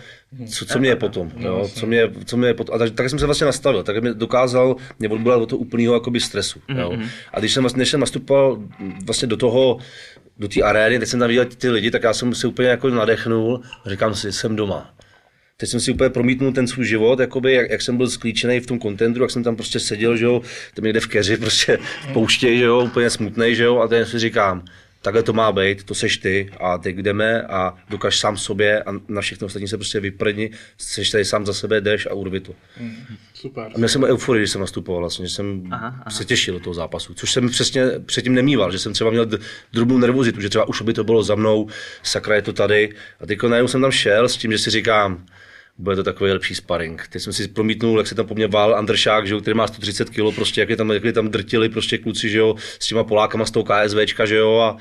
co, 0.49 0.67
co 0.67 0.79
mě 0.79 0.89
je 0.89 0.97
potom, 0.97 1.33
jo? 1.39 1.71
co 1.75 1.87
mě, 1.87 2.11
co 2.25 2.37
mě 2.37 2.49
je 2.49 2.55
potom. 2.55 2.75
A 2.75 2.79
tak, 2.79 2.91
tak 2.91 3.11
jsem 3.11 3.19
se 3.19 3.27
vlastně 3.27 3.45
nastavil, 3.45 3.83
tak 3.83 4.03
mě 4.03 4.15
dokázal 4.15 4.77
mě 4.99 5.09
odbulat 5.09 5.41
do 5.41 5.47
toho 5.47 5.59
úplného 5.59 5.95
jakoby 5.95 6.21
stresu. 6.21 6.61
Jo? 6.69 6.91
Hmm, 6.91 7.01
hmm. 7.01 7.09
A 7.33 7.39
když 7.39 7.53
jsem, 7.53 7.63
vlastně, 7.63 7.79
než 7.79 7.91
jsem 7.91 8.01
nastupoval 8.01 8.59
vlastně 9.07 9.29
do 9.29 9.37
toho, 9.37 9.79
do 10.39 10.49
té 10.49 10.63
arény, 10.63 10.99
teď 10.99 11.09
jsem 11.09 11.21
tam 11.21 11.29
viděl 11.29 11.45
ty 11.45 11.71
lidi, 11.71 11.91
tak 11.91 12.03
já 12.03 12.15
jsem 12.15 12.35
se 12.35 12.47
úplně 12.47 12.69
jako 12.69 12.91
nadechnul 12.91 13.61
a 13.85 13.91
říkám 13.91 14.15
si, 14.15 14.33
jsem 14.33 14.57
doma. 14.57 14.94
Teď 15.57 15.69
jsem 15.69 15.81
si 15.81 15.93
úplně 15.93 16.11
promítnul 16.11 16.53
ten 16.53 16.67
svůj 16.67 16.87
život, 16.87 17.21
jakoby, 17.21 17.53
jak, 17.53 17.71
jak 17.71 17.83
jsem 17.83 17.97
byl 17.97 18.11
sklíčený 18.11 18.61
v 18.61 18.67
tom 18.67 18.79
kontendru, 18.79 19.25
jak 19.25 19.31
jsem 19.31 19.45
tam 19.45 19.57
prostě 19.57 19.81
seděl, 19.81 20.17
že 20.17 20.25
jo, 20.25 20.43
tam 20.75 20.85
někde 20.85 21.01
v 21.01 21.07
keři, 21.07 21.37
prostě 21.37 21.79
v 22.03 22.13
pouště, 22.13 22.57
že 22.57 22.65
jo, 22.65 22.81
úplně 22.81 23.11
smutný, 23.11 23.55
že 23.55 23.65
jo, 23.65 23.79
a 23.79 23.89
teď 23.89 24.09
si 24.09 24.19
říkám, 24.19 24.65
takhle 25.03 25.23
to 25.23 25.33
má 25.33 25.53
být, 25.53 25.85
to 25.85 25.95
seš 25.95 26.17
ty 26.19 26.51
a 26.61 26.79
teď 26.79 26.97
jdeme 26.97 27.43
a 27.43 27.75
dokáž 27.91 28.19
sám 28.19 28.37
sobě 28.37 28.83
a 28.83 28.93
na 29.09 29.21
všechno 29.21 29.47
ostatní 29.47 29.69
se 29.69 29.77
prostě 29.77 30.01
vyprdni, 30.01 30.51
seš 30.79 31.11
tady 31.11 31.25
sám 31.25 31.47
za 31.47 31.55
sebe, 31.55 31.81
jdeš 31.81 32.07
a 32.07 32.15
urvi 32.15 32.41
to. 32.41 32.55
Mm, 32.81 32.97
super. 33.35 33.65
A 33.75 33.79
měl 33.79 33.89
jsem 33.89 34.05
euforii, 34.05 34.41
když 34.41 34.51
jsem 34.51 34.61
nastupoval 34.61 35.01
vlastně, 35.01 35.27
že 35.27 35.35
jsem 35.35 35.69
aha, 35.71 35.87
aha. 36.01 36.11
se 36.11 36.25
těšil 36.25 36.55
do 36.55 36.61
toho 36.61 36.75
zápasu, 36.75 37.15
což 37.15 37.33
jsem 37.33 37.49
přesně 37.49 37.85
předtím 38.07 38.35
nemýval, 38.35 38.73
že 38.73 38.79
jsem 38.79 38.93
třeba 38.93 39.11
měl 39.11 39.27
drobnou 39.73 39.99
nervozitu, 39.99 40.41
že 40.41 40.49
třeba 40.49 40.69
už 40.69 40.83
by 40.83 40.93
to 40.93 41.05
bylo 41.05 41.23
za 41.23 41.35
mnou, 41.35 41.69
sakra 42.03 42.35
je 42.35 42.43
to 42.43 42.53
tady 42.53 42.95
a 43.21 43.27
teď 43.27 43.43
najednou 43.43 43.69
jsem 43.69 43.83
tam 43.83 43.91
šel 43.91 44.29
s 44.29 44.37
tím, 44.37 44.53
že 44.53 44.59
si 44.59 44.71
říkám, 44.71 45.27
bude 45.79 45.97
to 45.97 46.03
takový 46.03 46.33
lepší 46.33 46.55
sparring. 46.55 47.09
Teď 47.11 47.23
jsem 47.23 47.33
si 47.33 47.49
promítnul, 47.49 47.99
jak 47.99 48.07
se 48.07 48.15
tam 48.15 48.27
po 48.27 48.35
mně 48.35 48.47
vál 48.47 48.75
Andršák, 48.75 49.27
že 49.27 49.35
jo, 49.35 49.41
který 49.41 49.57
má 49.57 49.67
130 49.67 50.11
kg, 50.11 50.35
prostě 50.35 50.61
jak 50.61 50.71
je 50.71 50.77
tam, 50.77 50.91
jak 50.91 51.05
je 51.05 51.13
tam 51.13 51.29
drtili 51.29 51.69
prostě 51.69 51.99
kluci, 51.99 52.29
že 52.29 52.39
jo, 52.39 52.55
s 52.79 52.87
těma 52.87 53.05
Polákama 53.05 53.45
z 53.45 53.51
toho 53.51 53.65
KSVčka, 53.65 54.27
že 54.27 54.37
jo, 54.37 54.59
a 54.59 54.77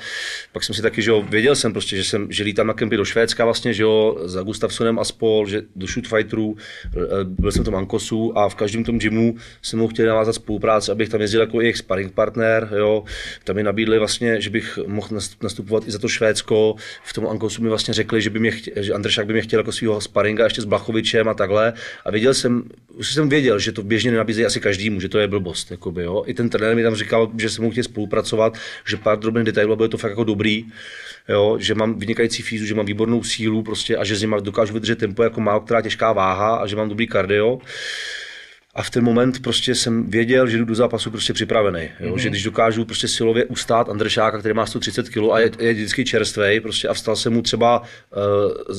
pak 0.52 0.64
jsem 0.64 0.76
si 0.76 0.82
taky, 0.82 1.02
že 1.02 1.12
jo, 1.12 1.22
věděl 1.30 1.56
jsem 1.56 1.72
prostě, 1.72 1.96
že 1.96 2.04
jsem, 2.04 2.28
že 2.30 2.44
lítám 2.44 2.68
na 2.68 2.74
kempy 2.74 2.98
do 2.98 3.06
Švédska 3.06 3.46
vlastně, 3.46 3.74
že 3.74 3.84
jo, 3.84 4.18
za 4.26 4.42
Gustafsonem 4.42 5.00
a 5.00 5.04
spol, 5.04 5.48
že 5.48 5.62
do 5.76 5.88
shoot 5.88 6.08
fighterů, 6.08 6.58
eh, 6.86 7.00
byl 7.24 7.52
jsem 7.52 7.62
v 7.62 7.66
tom 7.66 7.76
Ankosu 7.76 8.38
a 8.38 8.50
v 8.50 8.56
každém 8.56 8.84
tom 8.84 9.00
gymu 9.00 9.36
jsem 9.62 9.80
mu 9.80 9.88
chtěl 9.88 10.08
navázat 10.08 10.36
spolupráci, 10.36 10.92
abych 10.92 11.10
tam 11.10 11.22
jezdil 11.22 11.42
jako 11.42 11.62
jejich 11.62 11.78
sparring 11.78 12.14
partner, 12.14 12.70
jo, 12.78 13.04
tam 13.44 13.56
mi 13.56 13.64
nabídli 13.64 14.00
vlastně, 14.00 14.42
že 14.42 14.50
bych 14.50 14.80
mohl 14.88 15.08
nastupovat 15.42 15.88
i 15.88 15.92
za 15.92 16.00
to 16.00 16.08
Švédsko, 16.08 16.76
v 17.04 17.14
tom 17.14 17.28
Ankosu 17.28 17.62
mi 17.62 17.70
vlastně 17.70 17.94
řekli, 17.94 18.22
že 18.22 18.30
by 18.30 18.40
mě 18.40 18.52
chtěl, 18.52 18.84
že 18.84 18.94
Andršák 18.94 19.28
by 19.28 19.34
mě 19.34 19.42
chtěl 19.42 19.60
jako 19.60 19.72
svého 19.72 20.02
sparinga 20.02 20.44
ještě 20.44 20.62
s 20.62 20.66
Vlachovičem 20.84 21.30
a 21.30 21.34
takhle. 21.34 21.74
A 22.06 22.12
věděl 22.12 22.34
jsem, 22.34 22.64
už 22.94 23.14
jsem 23.14 23.30
věděl, 23.30 23.60
že 23.60 23.72
to 23.72 23.84
běžně 23.84 24.12
nenabízí 24.12 24.46
asi 24.46 24.60
každému, 24.60 25.00
že 25.00 25.10
to 25.10 25.20
je 25.20 25.28
blbost. 25.28 25.72
Jakoby, 25.72 26.04
jo. 26.04 26.24
I 26.28 26.34
ten 26.34 26.50
trenér 26.50 26.76
mi 26.76 26.84
tam 26.84 26.96
říkal, 26.96 27.32
že 27.38 27.50
se 27.50 27.62
mu 27.62 27.72
chtěl 27.72 27.84
spolupracovat, 27.84 28.58
že 28.88 28.98
pár 28.98 29.20
drobných 29.20 29.46
detailů 29.46 29.76
bude 29.76 29.90
to 29.90 29.98
fakt 29.98 30.12
jako 30.12 30.24
dobrý. 30.24 30.66
Jo, 31.30 31.58
že 31.60 31.76
mám 31.76 32.00
vynikající 32.00 32.44
fízu, 32.44 32.66
že 32.66 32.76
mám 32.76 32.86
výbornou 32.86 33.24
sílu 33.24 33.64
prostě 33.64 33.98
a 33.98 34.04
že 34.04 34.16
z 34.16 34.22
nima 34.22 34.40
dokážu 34.40 34.74
vydržet 34.74 35.00
tempo 35.00 35.24
jako 35.24 35.42
málo 35.42 35.60
která 35.60 35.82
těžká 35.82 36.14
váha 36.14 36.56
a 36.56 36.68
že 36.68 36.76
mám 36.76 36.90
dobrý 36.90 37.08
kardio. 37.08 37.60
A 38.76 38.84
v 38.84 38.90
ten 38.90 39.04
moment 39.04 39.42
prostě 39.42 39.76
jsem 39.76 40.10
věděl, 40.10 40.48
že 40.48 40.58
jdu 40.58 40.66
do 40.66 40.76
zápasu 40.76 41.12
prostě 41.12 41.34
připravený. 41.34 41.90
Jo? 42.00 42.16
Mm-hmm. 42.16 42.18
Že 42.18 42.30
když 42.30 42.44
dokážu 42.44 42.86
prostě 42.86 43.08
silově 43.08 43.46
ustát 43.46 43.90
Andršáka, 43.90 44.40
který 44.40 44.54
má 44.54 44.66
130 44.66 45.10
kg 45.10 45.18
a 45.32 45.40
je, 45.40 45.52
je 45.60 45.74
vždycky 45.74 46.06
čerstvý, 46.06 46.60
prostě 46.60 46.88
a 46.88 46.94
vstal 46.94 47.16
jsem 47.16 47.34
mu 47.34 47.42
třeba 47.42 47.80
uh, 47.80 47.88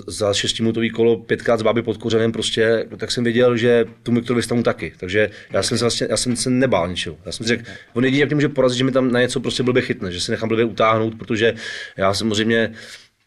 za 0.07 0.35
šestiminutový 0.35 0.91
kolo 0.91 1.17
pětkrát 1.17 1.61
z 1.61 1.63
báby 1.63 1.83
pod 1.83 1.97
kořenem, 1.97 2.33
prostě, 2.33 2.87
tak 2.97 3.11
jsem 3.11 3.25
věděl, 3.25 3.57
že 3.57 3.85
tu 4.03 4.13
Miktorovi 4.13 4.43
stavu 4.43 4.63
taky. 4.63 4.93
Takže 4.97 5.31
já 5.53 5.63
jsem 5.63 5.79
se 5.79 5.85
vlastně, 5.85 6.07
já 6.11 6.17
jsem 6.17 6.37
se 6.37 6.51
nebál 6.51 6.89
ničeho. 6.89 7.17
Já 7.27 7.33
jsem 7.33 7.47
si 7.47 7.49
řekl, 7.49 7.65
on 7.93 8.05
jedině 8.05 8.23
jak 8.23 8.33
může 8.33 8.49
porazit, 8.49 8.79
že 8.79 8.85
mi 8.85 8.93
tam 8.93 9.13
na 9.13 9.21
něco 9.21 9.41
prostě 9.41 9.63
blbě 9.63 9.83
chytne, 9.83 10.13
že 10.13 10.21
se 10.21 10.33
nechám 10.33 10.49
blbě 10.49 10.65
utáhnout, 10.65 11.15
protože 11.19 11.55
já 11.97 12.15
samozřejmě 12.15 12.73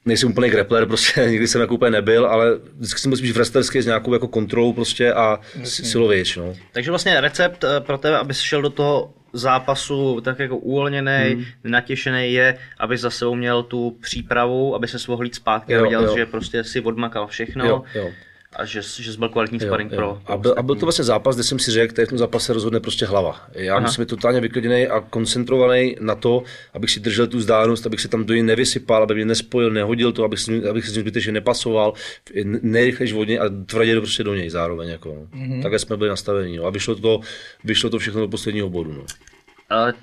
nejsem 0.08 0.30
úplně 0.30 0.49
grappler, 0.49 0.86
prostě 0.86 1.26
nikdy 1.30 1.47
jsem 1.47 1.62
jako 1.62 1.76
úplně 1.76 1.91
nebyl, 1.91 2.26
ale 2.26 2.47
vždycky 2.78 2.99
jsem 2.99 3.10
byl 3.12 3.18
spíš 3.18 3.32
wrestlerský 3.32 3.82
s 3.82 3.86
nějakou 3.86 4.14
jako 4.14 4.28
kontrolou 4.28 4.74
prostě 4.74 5.14
a 5.14 5.39
silovějš, 5.64 6.38
no. 6.38 6.55
Takže 6.72 6.91
vlastně 6.91 7.22
recept 7.22 7.64
eh, 7.64 7.80
pro 7.80 7.97
tebe, 7.97 8.18
abys 8.18 8.39
šel 8.39 8.62
do 8.62 8.70
toho 8.70 9.14
zápasu 9.34 10.22
tak 10.22 10.39
jako 10.39 10.58
uvolněný, 10.58 11.34
hmm. 11.34 11.45
natěšený 11.64 12.34
je, 12.34 12.58
aby 12.80 12.97
za 12.97 13.10
sebou 13.10 13.36
měl 13.36 13.64
tu 13.64 13.97
přípravu, 14.01 14.76
aby 14.76 14.88
se 14.88 14.97
mohl 15.08 15.24
jít 15.24 15.36
zpátky 15.36 15.74
Jo, 15.74 15.80
a 15.80 15.84
viděl, 15.84 16.05
jo. 16.05 16.18
že 16.18 16.26
prostě 16.26 16.64
si 16.64 16.82
odmakal 16.82 17.28
všechno 17.28 17.66
Jo, 17.66 17.84
jo. 17.95 18.10
A 18.58 18.66
že, 18.66 18.82
že 18.82 19.12
jsi 19.14 19.18
byl 19.18 19.30
kvalitní 19.30 19.60
Jo, 19.62 19.68
sparring 19.68 19.91
jo. 19.91 19.97
pro. 19.97 20.22
A, 20.26 20.38
byl, 20.38 20.53
a 20.58 20.62
byl 20.62 20.76
to 20.76 20.86
vlastně 20.86 21.03
zápas, 21.03 21.36
kde 21.36 21.43
jsem 21.43 21.60
si 21.60 21.72
řekl, 21.72 21.93
že 21.97 22.05
v 22.05 22.10
tom 22.10 22.18
zápase 22.18 22.53
rozhodne 22.53 22.80
prostě 22.80 23.05
hlava. 23.05 23.41
Já 23.53 23.76
Aha. 23.76 23.82
musím 23.86 24.01
být 24.01 24.10
totálně 24.10 24.41
vykliděný 24.41 24.88
a 24.88 24.99
koncentrovaný 24.99 25.95
na 25.99 26.16
to, 26.16 26.43
abych 26.74 26.89
si 26.91 26.99
držel 26.99 27.28
tu 27.28 27.38
vzdálenost, 27.38 27.86
abych 27.86 28.01
se 28.01 28.08
tam 28.08 28.26
do 28.26 28.34
něj 28.34 28.43
nevysypal, 28.43 29.03
aby 29.03 29.16
mě 29.16 29.26
nespojil, 29.26 29.72
nehodil 29.72 30.12
to, 30.12 30.24
abych, 30.24 30.39
si, 30.39 30.70
abych 30.70 30.86
se 30.86 30.91
s 30.91 30.95
ním 30.95 31.01
zbytečně 31.01 31.32
nepasoval, 31.32 31.93
nejrychlejší 32.62 33.14
vodně 33.14 33.39
a 33.39 33.49
tvrdě 33.66 33.95
do- 33.95 34.01
prostě 34.01 34.24
do 34.24 34.36
něj 34.36 34.49
zároveň. 34.49 34.89
Jako, 34.89 35.10
no. 35.10 35.39
mm-hmm. 35.39 35.62
Takhle 35.62 35.80
jsme 35.80 35.97
byli 35.97 36.10
nastavení. 36.10 36.58
No. 36.58 36.66
A 36.66 36.70
vyšlo 36.70 36.95
to, 36.95 37.20
vyšlo 37.64 37.89
to 37.89 37.99
všechno 37.99 38.22
do 38.22 38.28
posledního 38.28 38.70
bodu. 38.70 38.93
No. 38.93 39.05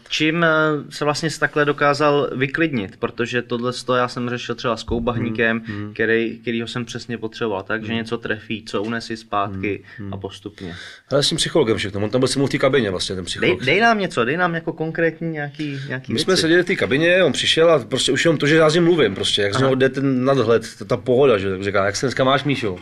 Čím 0.08 0.44
eh, 0.44 0.48
se 0.90 1.04
vlastně 1.04 1.28
takhle 1.40 1.64
dokázal 1.64 2.30
vyklidnit, 2.36 2.96
protože 2.96 3.42
tohle 3.42 3.72
to 3.86 3.94
já 3.94 4.08
jsem 4.08 4.30
řešil 4.30 4.54
třeba 4.54 4.76
s 4.76 4.82
koubahníkem, 4.82 5.62
Hmm, 5.66 5.94
který, 5.94 6.38
kterýho 6.38 6.66
jsem 6.68 6.84
přesně 6.84 7.18
potřeboval, 7.18 7.62
takže 7.62 7.94
něco 7.94 8.18
trefí, 8.18 8.64
co 8.66 8.82
unesí 8.82 9.16
zpátky 9.16 9.84
Hmm, 9.98 10.14
a 10.14 10.16
postupně. 10.16 10.76
Ale 11.10 11.22
s 11.22 11.28
tím 11.28 11.38
psychologem 11.38 11.76
všechno, 11.76 12.00
on 12.00 12.10
tam 12.10 12.20
byl 12.20 12.28
se 12.28 12.40
v 12.40 12.48
té 12.48 12.58
kabině 12.58 12.90
vlastně, 12.90 13.14
ten 13.14 13.24
Dej, 13.24 13.26
psycholog. 13.26 13.64
dej 13.64 13.80
nám 13.80 13.98
něco, 13.98 14.24
dej 14.24 14.36
nám 14.36 14.54
jako 14.54 14.72
konkrétní 14.72 15.28
nějaký, 15.30 15.80
nějaký 15.88 16.12
My 16.12 16.18
jsme 16.18 16.30
věci. 16.30 16.40
seděli 16.42 16.62
v 16.62 16.66
té 16.66 16.76
kabině, 16.76 17.24
on 17.24 17.32
přišel 17.32 17.70
a 17.70 17.78
prostě 17.84 18.12
už 18.12 18.24
jenom 18.24 18.38
to, 18.38 18.46
že 18.46 18.56
já 18.56 18.70
s 18.70 18.74
ním 18.74 18.84
mluvím, 18.84 19.14
prostě, 19.14 19.42
jak 19.42 19.54
z 19.54 19.58
něho 19.58 19.74
jde 19.74 19.88
ten 19.88 20.24
nadhled, 20.24 20.62
ta, 20.78 20.84
ta 20.84 20.96
pohoda, 20.96 21.38
že 21.38 21.50
tak 21.50 21.62
říká, 21.62 21.86
jak 21.86 21.96
se 21.96 22.06
dneska 22.06 22.24
máš, 22.24 22.44
Míšo? 22.44 22.78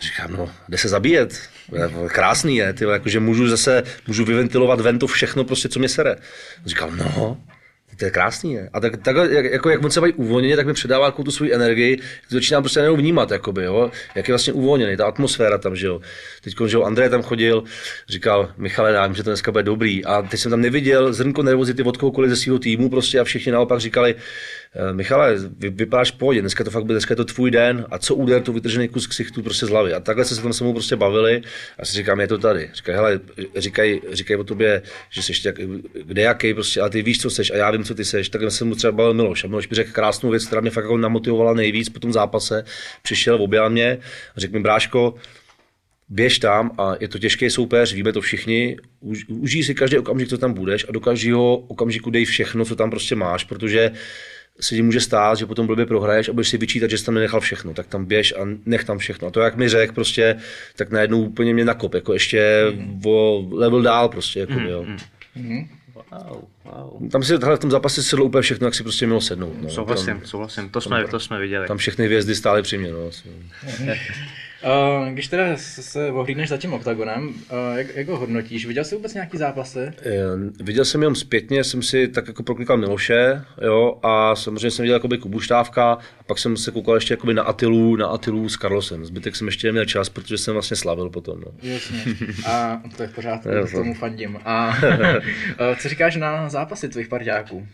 Říkám, 0.00 0.32
no, 0.32 0.50
jde 0.68 0.78
se 0.78 0.88
zabíjet. 0.88 1.40
Je, 1.72 2.08
Krásný 2.08 2.56
je, 2.56 2.72
ty, 2.72 2.84
jakože 2.84 3.20
můžu 3.20 3.48
zase, 3.48 3.82
můžu 4.06 4.24
vyventilovat 4.24 4.80
ven 4.80 4.98
to 4.98 5.06
všechno, 5.06 5.44
prostě, 5.44 5.68
co 5.68 5.78
mě 5.78 5.88
sere. 5.88 6.16
Říkal, 6.66 6.90
no, 6.90 7.38
to 8.00 8.04
je 8.04 8.10
krásný, 8.10 8.52
je. 8.52 8.70
A 8.72 8.80
tak, 8.80 8.96
tak 8.96 9.16
jak, 9.16 9.44
jako, 9.44 9.70
jak 9.70 9.84
on 9.84 9.90
se 9.90 10.00
baví 10.00 10.12
uvolněně, 10.12 10.56
tak 10.56 10.66
mi 10.66 10.72
předává 10.72 11.06
takovou 11.06 11.24
tu 11.24 11.30
svou 11.30 11.52
energii, 11.52 11.96
to 11.96 12.34
začínám 12.34 12.62
prostě 12.62 12.80
najednou 12.80 12.96
vnímat, 12.96 13.30
jakoby, 13.30 13.64
jo? 13.64 13.90
jak 14.14 14.28
je 14.28 14.32
vlastně 14.32 14.52
uvolněný, 14.52 14.96
ta 14.96 15.06
atmosféra 15.06 15.58
tam, 15.58 15.76
že 15.76 15.86
jo. 15.86 16.00
Teď, 16.40 16.54
že 16.66 16.76
jo, 16.76 16.82
Andrej 16.82 17.08
tam 17.08 17.22
chodil, 17.22 17.64
říkal, 18.08 18.52
Michale, 18.56 18.92
já 18.92 19.12
že 19.12 19.22
to 19.22 19.30
dneska 19.30 19.52
bude 19.52 19.62
dobrý. 19.62 20.04
A 20.04 20.22
teď 20.22 20.40
jsem 20.40 20.50
tam 20.50 20.60
neviděl 20.60 21.12
zrnko 21.12 21.42
nervozity 21.42 21.82
od 21.82 21.96
kohokoliv 21.96 22.30
ze 22.30 22.36
svého 22.36 22.58
týmu, 22.58 22.90
prostě 22.90 23.20
a 23.20 23.24
všichni 23.24 23.52
naopak 23.52 23.80
říkali, 23.80 24.14
"Eh, 24.18 24.22
Michale, 24.92 25.36
vy, 25.58 25.70
vypadáš 25.70 26.12
v 26.12 26.18
pohodě, 26.18 26.40
dneska 26.40 26.64
to 26.64 26.70
fakt 26.70 26.84
bude, 26.84 26.94
dneska 26.94 27.12
je 27.12 27.16
to 27.16 27.24
tvůj 27.24 27.50
den 27.50 27.86
a 27.90 27.98
co 27.98 28.14
úder, 28.14 28.42
to 28.42 28.52
vytržený 28.52 28.88
kus 28.88 29.06
ksichtu 29.06 29.42
prostě 29.42 29.66
z 29.66 29.68
hlavy. 29.68 29.92
A 29.92 30.00
takhle 30.00 30.24
se 30.24 30.34
se 30.34 30.42
tam 30.42 30.52
se 30.52 30.64
mnou 30.64 30.72
prostě 30.72 30.96
bavili 30.96 31.42
a 31.78 31.84
si 31.84 31.96
říkám, 31.96 32.20
je 32.20 32.26
to 32.26 32.38
tady. 32.38 32.70
Říkají, 32.74 32.96
hele, 32.96 33.20
říkají, 33.56 34.00
říkají 34.12 34.40
o 34.40 34.44
tobě, 34.44 34.82
že 35.10 35.22
jsi 35.22 35.32
jak, 35.44 35.56
kde 36.04 36.22
jaký, 36.22 36.54
prostě, 36.54 36.80
a 36.80 36.88
ty 36.88 37.02
víš, 37.02 37.20
co 37.20 37.30
seš 37.30 37.50
a 37.50 37.56
já 37.56 37.70
vím, 37.70 37.84
co 37.84 37.94
ty 37.94 38.04
seš. 38.04 38.28
Takhle 38.28 38.50
jsem 38.50 38.68
mu 38.68 38.74
třeba 38.74 38.92
bavil 38.92 39.14
Miloš. 39.14 39.44
A 39.44 39.48
Miloš 39.48 39.68
mi 39.68 39.74
řekl 39.74 39.92
krásnou 39.92 40.30
věc, 40.30 40.46
která 40.46 40.60
mě 40.60 40.70
fakt 40.70 40.84
jako 40.84 40.96
namotivovala 40.96 41.54
nejvíc 41.54 41.88
po 41.88 42.00
tom 42.00 42.12
zápase. 42.12 42.64
Přišel, 43.02 43.42
objel 43.42 43.70
mě 43.70 43.98
a 44.36 44.40
řekl 44.40 44.54
mi, 44.54 44.60
bráško, 44.60 45.14
běž 46.08 46.38
tam 46.38 46.70
a 46.78 46.94
je 47.00 47.08
to 47.08 47.18
těžký 47.18 47.50
soupeř, 47.50 47.94
víme 47.94 48.12
to 48.12 48.20
všichni, 48.20 48.76
Už, 49.00 49.24
užij 49.28 49.64
si 49.64 49.74
každý 49.74 49.98
okamžik, 49.98 50.28
co 50.28 50.38
tam 50.38 50.52
budeš 50.52 50.86
a 50.88 50.92
do 50.92 51.00
každého 51.00 51.56
okamžiku 51.56 52.10
dej 52.10 52.24
všechno, 52.24 52.64
co 52.64 52.76
tam 52.76 52.90
prostě 52.90 53.16
máš, 53.16 53.44
protože 53.44 53.90
se 54.60 54.74
ti 54.74 54.82
může 54.82 55.00
stát, 55.00 55.38
že 55.38 55.46
potom 55.46 55.66
blbě 55.66 55.86
prohraješ 55.86 56.28
a 56.28 56.32
budeš 56.32 56.48
si 56.48 56.58
vyčítat, 56.58 56.90
že 56.90 56.98
jsi 56.98 57.04
tam 57.04 57.14
nenechal 57.14 57.40
všechno, 57.40 57.74
tak 57.74 57.86
tam 57.86 58.04
běž 58.04 58.34
a 58.40 58.48
nech 58.66 58.84
tam 58.84 58.98
všechno. 58.98 59.28
A 59.28 59.30
to, 59.30 59.40
jak 59.40 59.56
mi 59.56 59.68
řekl, 59.68 59.92
prostě, 59.94 60.36
tak 60.76 60.90
najednou 60.90 61.22
úplně 61.22 61.54
mě 61.54 61.64
nakop, 61.64 61.94
jako 61.94 62.12
ještě 62.12 62.64
Mhm. 62.74 63.00
o 63.06 63.46
level 63.52 63.82
dál 63.82 64.08
prostě, 64.08 64.40
jako, 64.40 64.52
jo. 64.60 64.86
Wow, 66.12 66.44
wow. 66.64 67.10
Tam 67.10 67.22
si 67.22 67.32
hele, 67.42 67.56
v 67.56 67.58
tom 67.58 67.70
zápase 67.70 68.02
sedlo 68.02 68.24
úplně 68.24 68.42
všechno, 68.42 68.66
jak 68.66 68.74
si 68.74 68.82
prostě 68.82 69.06
mělo 69.06 69.20
sednout. 69.20 69.54
No. 69.62 69.70
Souhlasím, 69.70 70.06
Tam, 70.18 70.26
souhlasím, 70.26 70.68
to 70.68 70.80
jsme, 70.80 71.04
to 71.08 71.20
jsme 71.20 71.40
viděli. 71.40 71.66
tam 71.68 71.76
všechny 71.76 72.06
hvězdy 72.06 72.34
stály 72.34 72.62
při 72.62 72.78
mě. 72.78 72.92
No. 72.92 72.98
Uh, 74.64 75.08
když 75.08 75.28
teda 75.28 75.44
se- 75.56 76.10
ohlídneš 76.12 76.48
za 76.48 76.56
tím 76.56 76.72
oktagonem, 76.72 77.28
uh, 77.28 77.34
jak, 77.76 77.96
jak 77.96 78.08
ho 78.08 78.16
hodnotíš? 78.18 78.66
Viděl 78.66 78.84
jsi 78.84 78.94
vůbec 78.94 79.14
nějaký 79.14 79.36
zápasy? 79.38 79.78
Eh, 79.80 80.16
Viděl 80.62 80.84
jsem 80.84 81.02
jenom 81.02 81.14
zpětně, 81.14 81.64
jsem 81.64 81.82
si 81.82 82.08
tak 82.08 82.28
jako 82.28 82.42
proklikal 82.42 82.76
Miloše, 82.76 83.42
jo, 83.62 83.98
a 84.02 84.36
samozřejmě 84.36 84.70
jsem 84.70 84.82
viděl 84.82 84.96
jakoby 84.96 85.18
Kubu 85.18 85.40
Štávka, 85.40 85.92
a 85.92 86.22
pak 86.26 86.38
jsem 86.38 86.56
se 86.56 86.70
koukal 86.70 86.94
ještě 86.94 87.14
jakoby 87.14 87.34
na 87.34 87.42
Atilu, 87.42 87.96
na 87.96 88.06
Atilu 88.06 88.48
s 88.48 88.56
Carlosem. 88.58 89.04
Zbytek 89.04 89.36
jsem 89.36 89.46
ještě 89.46 89.68
neměl 89.68 89.84
čas, 89.84 90.08
protože 90.08 90.38
jsem 90.38 90.54
vlastně 90.54 90.76
slavil 90.76 91.10
potom. 91.10 91.40
No. 91.40 91.52
Jasně. 91.62 91.98
A 92.46 92.82
to 92.96 93.02
je 93.02 93.08
v 93.08 93.14
pořádku, 93.14 93.48
Jo, 93.52 93.66
tomu 93.72 93.94
fandím. 93.94 94.38
A 94.44 94.68
uh, 94.68 95.76
co 95.78 95.88
říkáš 95.88 96.16
na 96.16 96.48
zápasy 96.48 96.88
tvých 96.88 97.08
parťáků? 97.08 97.66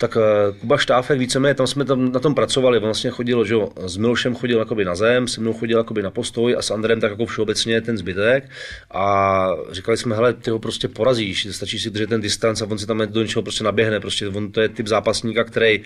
Tak 0.00 0.16
eh, 0.16 0.52
Kuba 0.60 0.78
Štáfek, 0.78 1.18
víceméně, 1.18 1.54
tam 1.54 1.66
jsme 1.66 1.84
tam 1.84 2.12
na 2.12 2.20
tom 2.20 2.34
pracovali, 2.34 2.78
on 2.78 2.84
vlastně 2.84 3.10
chodil, 3.10 3.44
že 3.44 3.54
jo, 3.54 3.68
s 3.86 3.96
Milošem 3.96 4.34
chodil 4.34 4.58
jakoby 4.58 4.84
na 4.84 4.94
zem, 4.94 5.28
se 5.28 5.40
mnou 5.40 5.52
chodil 5.52 5.78
jakoby 5.78 6.02
na 6.02 6.10
postoj 6.10 6.56
a 6.58 6.62
s 6.62 6.70
Andrem 6.70 7.00
tak 7.00 7.10
jako 7.10 7.26
všeobecně 7.26 7.80
ten 7.80 7.98
zbytek. 7.98 8.50
A 8.90 9.48
říkali 9.70 9.96
jsme, 9.96 10.14
hele, 10.14 10.32
ty 10.32 10.50
ho 10.50 10.58
prostě 10.58 10.88
porazíš, 10.88 11.46
stačí 11.50 11.78
si 11.78 11.90
držet 11.90 12.08
ten 12.08 12.20
distanc 12.20 12.62
a 12.62 12.66
on 12.66 12.78
si 12.78 12.86
tam 12.86 13.02
do 13.06 13.22
něčeho 13.22 13.42
prostě 13.42 13.64
naběhne, 13.64 14.00
prostě 14.00 14.28
on 14.28 14.52
to 14.52 14.60
je 14.60 14.68
typ 14.68 14.86
zápasníka, 14.86 15.44
který 15.44 15.84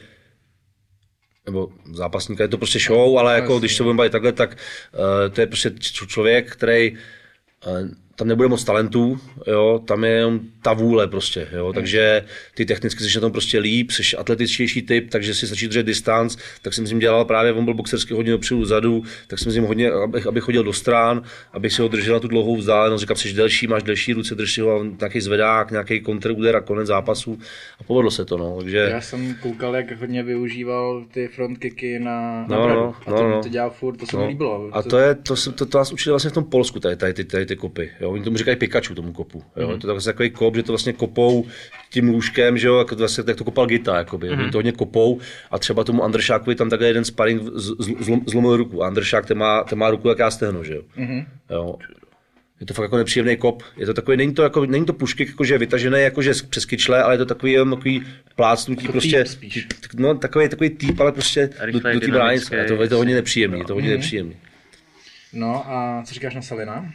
nebo 1.46 1.68
zápasníka, 1.92 2.44
je 2.44 2.48
to 2.48 2.58
prostě 2.58 2.78
show, 2.78 3.18
ale 3.18 3.34
jako 3.34 3.58
když 3.58 3.76
to 3.76 3.84
budeme 3.84 3.96
bavit 3.96 4.12
takhle, 4.12 4.32
tak 4.32 4.56
uh, 4.92 5.34
to 5.34 5.40
je 5.40 5.46
prostě 5.46 5.70
člověk, 6.06 6.52
který 6.52 6.92
uh, 6.92 7.88
tam 8.16 8.28
nebude 8.28 8.48
moc 8.48 8.64
talentů, 8.64 9.18
jo, 9.46 9.80
tam 9.84 10.04
je 10.04 10.10
jenom 10.10 10.40
ta 10.62 10.72
vůle 10.72 11.08
prostě, 11.08 11.48
jo, 11.52 11.72
takže 11.72 12.24
ty 12.54 12.64
technicky 12.66 13.04
jsi 13.04 13.16
na 13.16 13.20
tom 13.20 13.32
prostě 13.32 13.58
líp, 13.58 13.90
jsi 13.90 14.16
atletičtější 14.16 14.82
typ, 14.82 15.10
takže 15.10 15.34
si 15.34 15.46
stačí 15.46 15.66
držet 15.66 15.86
distanc, 15.86 16.36
tak 16.62 16.74
jsem 16.74 16.86
s 16.86 16.90
ním 16.90 16.98
dělal 16.98 17.24
právě, 17.24 17.52
on 17.52 17.64
byl 17.64 17.74
boxersky 17.74 18.14
hodně 18.14 18.32
dopředu, 18.32 18.64
zadu, 18.64 19.02
tak 19.26 19.38
jsem 19.38 19.52
s 19.52 19.54
ním 19.54 19.64
hodně, 19.64 19.90
abych, 19.90 20.26
abych 20.26 20.44
chodil 20.44 20.64
do 20.64 20.72
strán, 20.72 21.22
abych 21.52 21.72
si 21.72 21.82
ho 21.82 21.88
držel 21.88 22.14
na 22.14 22.20
tu 22.20 22.28
dlouhou 22.28 22.56
vzdálenost, 22.56 23.00
říkal, 23.00 23.16
jsi 23.16 23.32
delší, 23.32 23.66
máš 23.66 23.82
delší 23.82 24.12
ruce, 24.12 24.34
drž 24.34 24.52
si 24.54 24.60
ho, 24.60 24.84
nějaký 25.00 25.20
zvedák, 25.20 25.70
nějaký 25.70 26.00
kontrúder 26.00 26.56
a 26.56 26.60
konec 26.60 26.86
zápasu 26.86 27.38
a 27.80 27.84
povedlo 27.84 28.10
se 28.10 28.24
to, 28.24 28.36
no, 28.36 28.56
takže... 28.60 28.78
Já 28.78 29.00
jsem 29.00 29.34
koukal, 29.42 29.76
jak 29.76 30.00
hodně 30.00 30.22
využíval 30.22 31.04
ty 31.12 31.28
frontkicky 31.28 31.98
na, 31.98 32.46
na 32.48 32.56
No, 32.56 32.64
bradu. 32.64 32.80
no, 32.80 32.94
A 33.06 33.10
no, 33.10 33.16
to, 33.16 33.28
no. 33.28 33.42
to 33.42 33.48
dělal 33.48 33.70
furt, 33.70 33.96
to 33.96 34.06
se 34.06 34.16
mi 34.16 34.26
líbilo. 34.26 34.68
A 34.72 34.82
to, 34.82 34.98
je, 34.98 35.14
to, 35.14 35.34
to, 35.54 35.66
to 35.66 35.78
nás 35.78 35.92
učili 35.92 36.12
vlastně 36.12 36.30
v 36.30 36.34
tom 36.34 36.44
Polsku, 36.44 36.80
tady, 36.80 36.96
tady, 36.96 37.12
ty, 37.14 37.24
tady 37.24 37.46
ty 37.46 37.56
kopy. 37.56 37.90
Jo? 38.02 38.10
Oni 38.10 38.24
tomu 38.24 38.36
říkají 38.36 38.56
Pikachu, 38.56 38.94
tomu 38.94 39.12
kopu. 39.12 39.42
Jo? 39.56 39.62
Mhm. 39.66 39.74
Mm. 39.74 39.80
To 39.80 39.94
je 39.94 40.00
takový 40.00 40.30
kop, 40.30 40.56
že 40.56 40.62
to 40.62 40.72
vlastně 40.72 40.92
kopou 40.92 41.46
tím 41.90 42.08
lůžkem, 42.08 42.58
že 42.58 42.66
jo, 42.68 42.78
jako 42.78 42.94
to 42.94 42.98
vlastně, 42.98 43.24
tak 43.24 43.36
to 43.36 43.44
kopal 43.44 43.66
Gita, 43.66 43.96
jakoby. 43.96 44.26
Mm. 44.26 44.32
Mhm. 44.32 44.42
Oni 44.42 44.50
to 44.52 44.58
hodně 44.58 44.72
kopou 44.72 45.20
a 45.50 45.58
třeba 45.58 45.84
tomu 45.84 46.04
Andršákovi 46.04 46.54
tam 46.56 46.70
takhle 46.70 46.88
jeden 46.88 47.04
sparring 47.04 47.42
zlom, 47.98 48.20
zlomil 48.26 48.56
ruku. 48.56 48.82
Andršák, 48.82 49.26
ten 49.26 49.38
má, 49.38 49.64
ten 49.64 49.78
má 49.78 49.90
ruku 49.90 50.08
jak 50.08 50.18
já 50.18 50.30
stehno, 50.30 50.64
že 50.64 50.74
jo. 50.74 50.82
Mm. 50.96 51.24
jo. 51.50 51.74
Je 52.60 52.66
to 52.66 52.74
fakt 52.74 52.82
jako 52.84 52.96
nepříjemný 52.96 53.36
kop. 53.36 53.62
Je 53.76 53.86
to 53.86 53.94
takový, 53.94 54.16
není 54.16 54.34
to, 54.34 54.42
jako, 54.42 54.66
není 54.66 54.84
to 54.86 54.92
pušky, 54.92 55.26
jako, 55.26 55.44
že 55.44 55.54
je 55.54 55.58
vytažený 55.58 56.00
jakože 56.00 56.34
z- 56.34 56.42
přes 56.42 56.64
kyčle, 56.64 57.02
ale 57.02 57.14
je 57.14 57.18
to 57.18 57.24
takový, 57.26 57.52
jenom 57.52 57.70
takový 57.70 58.02
plácnutí, 58.36 58.82
Jako 58.84 58.92
prostě, 58.92 59.24
spíš. 59.24 59.66
no, 59.96 60.14
takový, 60.14 60.48
takový 60.48 60.70
týp, 60.70 61.00
ale 61.00 61.12
prostě 61.12 61.50
do, 61.72 61.80
do 61.92 62.00
té 62.00 62.06
bránice. 62.08 62.56
Je 62.56 62.64
to, 62.64 62.82
je 62.82 62.88
to 62.88 62.96
hodně 62.96 63.14
nepříjemný, 63.14 63.58
je 63.58 63.64
to 63.64 63.72
Mhm. 63.74 63.82
hodně 63.82 63.90
nepříjemný. 63.96 64.36
No 65.32 65.70
a 65.70 66.02
co 66.06 66.14
říkáš 66.14 66.34
na 66.34 66.42
Salina? 66.42 66.92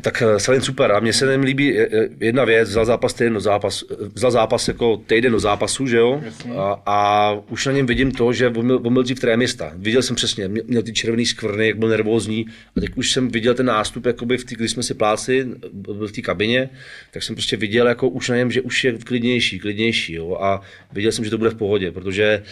Tak 0.00 0.22
eh, 0.22 0.40
Salin 0.40 0.60
super. 0.60 0.92
A 0.92 1.00
mně 1.00 1.12
se 1.12 1.26
nem 1.26 1.42
líbí 1.42 1.78
eh, 1.78 1.88
eh, 1.92 2.08
jedna 2.20 2.44
věc, 2.44 2.68
vzal 2.68 2.84
zápas 2.84 3.14
týden 3.14 3.34
do 3.34 3.40
zápas, 3.40 3.84
vzal 4.14 4.30
zápas 4.30 4.68
jako 4.68 4.96
týden 4.96 5.32
do 5.32 5.40
zápasu, 5.40 5.86
že 5.86 5.96
jo? 5.96 6.22
A, 6.56 6.82
a, 6.86 7.32
už 7.50 7.66
na 7.66 7.72
něm 7.72 7.86
vidím 7.86 8.12
to, 8.12 8.32
že 8.32 8.48
on 8.48 8.66
byl, 8.66 8.80
on 8.84 8.92
byl 8.92 9.02
dřív 9.02 9.20
trémista. 9.20 9.72
Viděl 9.76 10.02
jsem 10.02 10.16
přesně, 10.16 10.48
měl, 10.48 10.82
ty 10.82 10.92
červený 10.92 11.26
skvrny, 11.26 11.66
jak 11.66 11.78
byl 11.78 11.88
nervózní. 11.88 12.46
A 12.76 12.80
teď 12.80 12.90
už 12.96 13.12
jsem 13.12 13.28
viděl 13.28 13.54
ten 13.54 13.66
nástup, 13.66 14.06
jakoby 14.06 14.38
v 14.38 14.44
tý, 14.44 14.54
když 14.54 14.70
jsme 14.70 14.82
si 14.82 14.94
pláci, 14.94 15.46
byl 15.72 16.08
v 16.08 16.12
té 16.12 16.22
kabině, 16.22 16.70
tak 17.10 17.22
jsem 17.22 17.34
prostě 17.34 17.56
viděl 17.56 17.88
jako 17.88 18.08
už 18.08 18.28
na 18.28 18.36
něm, 18.36 18.50
že 18.50 18.60
už 18.60 18.84
je 18.84 18.92
klidnější, 18.92 19.58
klidnější, 19.58 20.14
jo? 20.14 20.38
A 20.40 20.60
viděl 20.92 21.12
jsem, 21.12 21.24
že 21.24 21.30
to 21.30 21.38
bude 21.38 21.50
v 21.50 21.54
pohodě, 21.54 21.92
protože 21.92 22.42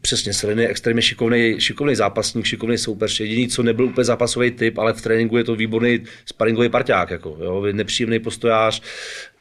Přesně, 0.00 0.32
Selen 0.32 0.60
je 0.60 0.68
extrémně 0.68 1.02
šikovný, 1.02 1.56
šikovný 1.58 1.94
zápasník, 1.94 2.46
šikovný 2.46 2.78
soupeř. 2.78 3.20
Jediný, 3.20 3.48
co 3.48 3.62
nebyl 3.62 3.84
úplně 3.84 4.04
zápasový 4.04 4.50
typ, 4.50 4.78
ale 4.78 4.92
v 4.92 5.02
tréninku 5.02 5.36
je 5.36 5.44
to 5.44 5.56
výborný 5.56 6.00
sparingový 6.26 6.68
parťák. 6.68 7.10
Jako, 7.10 7.38
jo, 7.40 7.66
nepříjemný 7.72 8.18
postojář, 8.18 8.82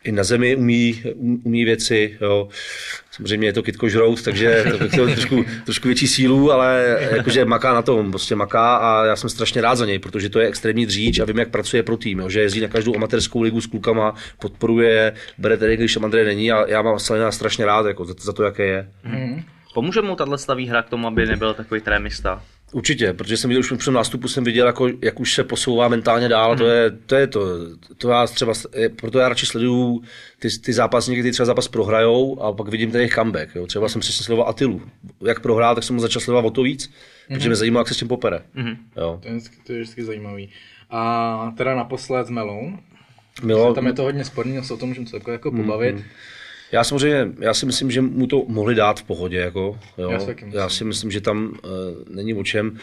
i 0.04 0.12
na 0.12 0.24
zemi 0.24 0.56
umí, 0.56 1.04
umí 1.44 1.66
věci. 1.66 2.18
Jo. 2.22 2.48
Samozřejmě 3.12 3.48
je 3.48 3.54
to 3.54 3.64
kytko 3.64 3.90
žrout, 3.90 4.24
takže 4.24 4.66
to 4.80 4.90
chtěl 4.90 5.06
trošku, 5.06 5.46
trošku 5.66 5.88
větší 5.88 6.08
sílu, 6.08 6.52
ale 6.52 6.98
jakože 7.12 7.46
maká 7.46 7.74
na 7.74 7.82
tom, 7.82 8.12
prostě 8.12 8.36
maká 8.36 8.76
a 8.76 9.06
já 9.06 9.16
jsem 9.16 9.30
strašně 9.30 9.62
rád 9.62 9.76
za 9.76 9.86
něj, 9.86 10.00
protože 10.00 10.30
to 10.30 10.40
je 10.40 10.48
extrémní 10.48 10.86
dříč 10.86 11.20
a 11.20 11.26
vím, 11.26 11.40
jak 11.40 11.50
pracuje 11.50 11.84
pro 11.84 11.98
tým, 11.98 12.20
jo, 12.20 12.30
že 12.30 12.42
jezdí 12.42 12.62
na 12.62 12.68
každou 12.68 12.96
amatérskou 12.96 13.42
ligu 13.42 13.62
s 13.62 13.68
klukama, 13.68 14.16
podporuje, 14.40 15.14
bere 15.38 15.58
tedy, 15.58 15.78
když 15.78 15.94
tam 15.94 16.06
Andrej 16.06 16.26
není 16.26 16.52
a 16.52 16.68
já 16.68 16.82
mám 16.82 17.00
Salina 17.00 17.32
strašně 17.32 17.66
rád 17.66 17.86
jako, 17.86 18.06
za, 18.06 18.14
za 18.22 18.34
to, 18.34 18.44
jaké 18.44 18.66
je. 18.66 18.88
Mm-hmm. 19.06 19.44
Pomůže 19.74 20.02
mu 20.02 20.16
tato 20.16 20.56
výhra 20.56 20.82
k 20.82 20.90
tomu, 20.90 21.08
aby 21.08 21.26
nebyl 21.26 21.54
takový 21.54 21.82
trémista? 21.82 22.44
Určitě, 22.72 23.14
protože 23.14 23.38
jsem 23.38 23.48
viděl 23.48 23.60
už 23.60 23.74
při 23.78 23.92
nástupu, 23.92 24.28
jsem 24.28 24.44
viděl, 24.44 24.68
jako, 24.68 24.90
jak 25.02 25.20
už 25.20 25.34
se 25.34 25.44
posouvá 25.44 25.88
mentálně 25.88 26.30
dál, 26.30 26.50
hmm. 26.50 26.58
to, 26.58 26.66
je, 26.66 26.92
to 26.92 27.16
je 27.16 27.28
to, 27.28 27.42
to 27.98 28.10
já 28.10 28.28
třeba, 28.28 28.54
proto 28.96 29.20
já 29.20 29.30
radši 29.30 29.46
sleduju 29.46 30.04
ty, 30.40 30.50
ty 30.60 30.74
zápasníky, 30.74 31.22
kteří 31.22 31.32
třeba 31.32 31.46
zápas 31.46 31.68
prohrajou 31.68 32.42
a 32.42 32.54
pak 32.54 32.68
vidím 32.68 32.92
ten 32.92 33.02
jejich 33.02 33.16
comeback, 33.16 33.56
jo. 33.56 33.68
třeba 33.68 33.90
jsem 33.90 34.02
přesně 34.02 34.26
sledoval 34.26 34.50
Atilu, 34.50 34.82
jak 35.22 35.40
prohrál, 35.40 35.76
tak 35.76 35.84
jsem 35.84 35.96
mu 35.96 36.02
začal 36.02 36.22
sledovat 36.22 36.46
o 36.46 36.52
to 36.52 36.64
víc, 36.64 36.88
hmm. 37.28 37.38
protože 37.38 37.50
mě 37.50 37.56
zajímá, 37.56 37.80
jak 37.80 37.88
se 37.88 37.94
s 37.94 37.98
tím 37.98 38.08
popere. 38.08 38.42
Hmm. 38.54 38.76
Jo. 38.98 39.20
To, 39.24 39.28
je, 39.28 39.40
to 39.68 39.74
je 39.74 39.82
vždycky 39.82 40.04
zajímavý. 40.04 40.50
A 40.90 41.54
teda 41.58 41.76
naposled 41.76 42.28
s 42.28 42.30
Melou, 42.30 42.72
Milo... 43.44 43.74
Tam 43.74 43.88
je 43.88 43.94
to 43.94 44.04
hodně 44.04 44.26
sporný, 44.26 44.64
se 44.64 44.74
o 44.74 44.78
tom 44.78 44.90
můžeme 44.90 45.08
celkově 45.08 45.34
jako 45.34 45.52
pobavit. 45.52 45.96
Mm-hmm. 45.96 46.04
Já 46.72 46.84
samozřejmě, 46.84 47.28
já 47.40 47.54
si 47.54 47.66
myslím, 47.66 47.92
že 47.92 48.02
mu 48.02 48.28
to 48.28 48.46
mohli 48.48 48.76
dát 48.76 49.00
v 49.00 49.04
pohodě. 49.04 49.38
Jako, 49.38 49.80
jo. 49.98 50.12
Já, 50.12 50.20
si 50.20 50.36
já 50.52 50.70
si 50.70 50.84
myslím, 50.84 51.12
že 51.12 51.22
tam 51.22 51.48
uh, 51.64 51.70
není 52.16 52.34
o 52.34 52.44
čem. 52.44 52.78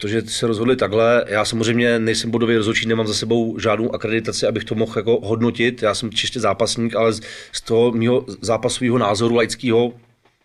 To, 0.00 0.08
že 0.08 0.22
se 0.22 0.46
rozhodli 0.46 0.76
takhle, 0.76 1.24
já 1.28 1.44
samozřejmě 1.44 1.98
nejsem 1.98 2.30
bodový 2.30 2.56
rozhodčí, 2.56 2.88
nemám 2.88 3.06
za 3.06 3.14
sebou 3.14 3.58
žádnou 3.58 3.94
akreditaci, 3.94 4.46
abych 4.46 4.64
to 4.64 4.74
mohl 4.74 4.92
jako 4.96 5.20
hodnotit. 5.22 5.82
Já 5.82 5.94
jsem 5.94 6.10
čistě 6.10 6.40
zápasník, 6.40 6.96
ale 6.96 7.12
z 7.52 7.60
toho 7.64 7.92
mého 7.92 8.24
zápasového 8.40 8.98
názoru 8.98 9.34
laického, 9.34 9.92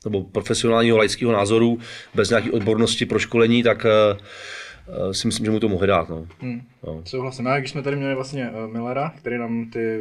nebo 0.06 0.24
profesionálního 0.24 0.98
laického 0.98 1.32
názoru, 1.32 1.80
bez 2.16 2.30
nějaké 2.30 2.52
odbornosti 2.52 3.06
pro 3.06 3.20
školení, 3.20 3.64
tak 3.64 3.86
uh, 3.86 5.12
si 5.12 5.28
myslím, 5.28 5.46
že 5.46 5.52
mu 5.52 5.60
to 5.60 5.70
mohli 5.70 5.88
dát. 5.88 6.10
No. 6.10 6.28
Hmm. 6.40 6.62
No. 6.88 7.02
Souhlasím. 7.06 7.46
Já 7.46 7.60
když 7.60 7.72
jsme 7.72 7.82
tady 7.82 7.96
měli 7.96 8.16
vlastně 8.16 8.52
Millera, 8.72 9.14
který 9.18 9.38
nám 9.38 9.70
ty 9.70 10.00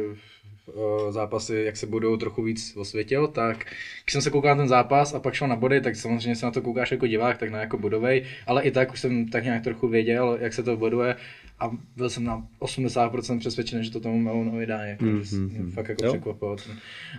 zápasy, 1.09 1.63
jak 1.65 1.77
se 1.77 1.85
budou 1.85 2.17
trochu 2.17 2.43
víc 2.43 2.77
osvětil, 2.77 3.27
tak 3.27 3.57
když 4.03 4.13
jsem 4.13 4.21
se 4.21 4.29
koukal 4.29 4.55
na 4.55 4.61
ten 4.61 4.67
zápas 4.67 5.13
a 5.13 5.19
pak 5.19 5.33
šel 5.33 5.47
na 5.47 5.55
body, 5.55 5.81
tak 5.81 5.95
samozřejmě 5.95 6.35
se 6.35 6.45
na 6.45 6.51
to 6.51 6.61
koukáš 6.61 6.91
jako 6.91 7.07
divák, 7.07 7.37
tak 7.37 7.49
na 7.49 7.59
jako 7.59 7.77
bodovej, 7.77 8.25
ale 8.47 8.63
i 8.63 8.71
tak 8.71 8.91
už 8.91 8.99
jsem 8.99 9.27
tak 9.27 9.43
nějak 9.43 9.63
trochu 9.63 9.87
věděl, 9.87 10.37
jak 10.41 10.53
se 10.53 10.63
to 10.63 10.77
boduje 10.77 11.15
a 11.59 11.71
byl 11.95 12.09
jsem 12.09 12.23
na 12.23 12.47
80% 12.59 13.39
přesvědčený, 13.39 13.83
že 13.83 13.91
to 13.91 13.99
tomu 13.99 14.19
Melonovi 14.19 14.65
dá. 14.65 14.79
Jako, 14.79 15.05
mm-hmm. 15.05 15.71
Fakt 15.71 15.89
jako 15.89 16.07
překvapilo. 16.07 16.55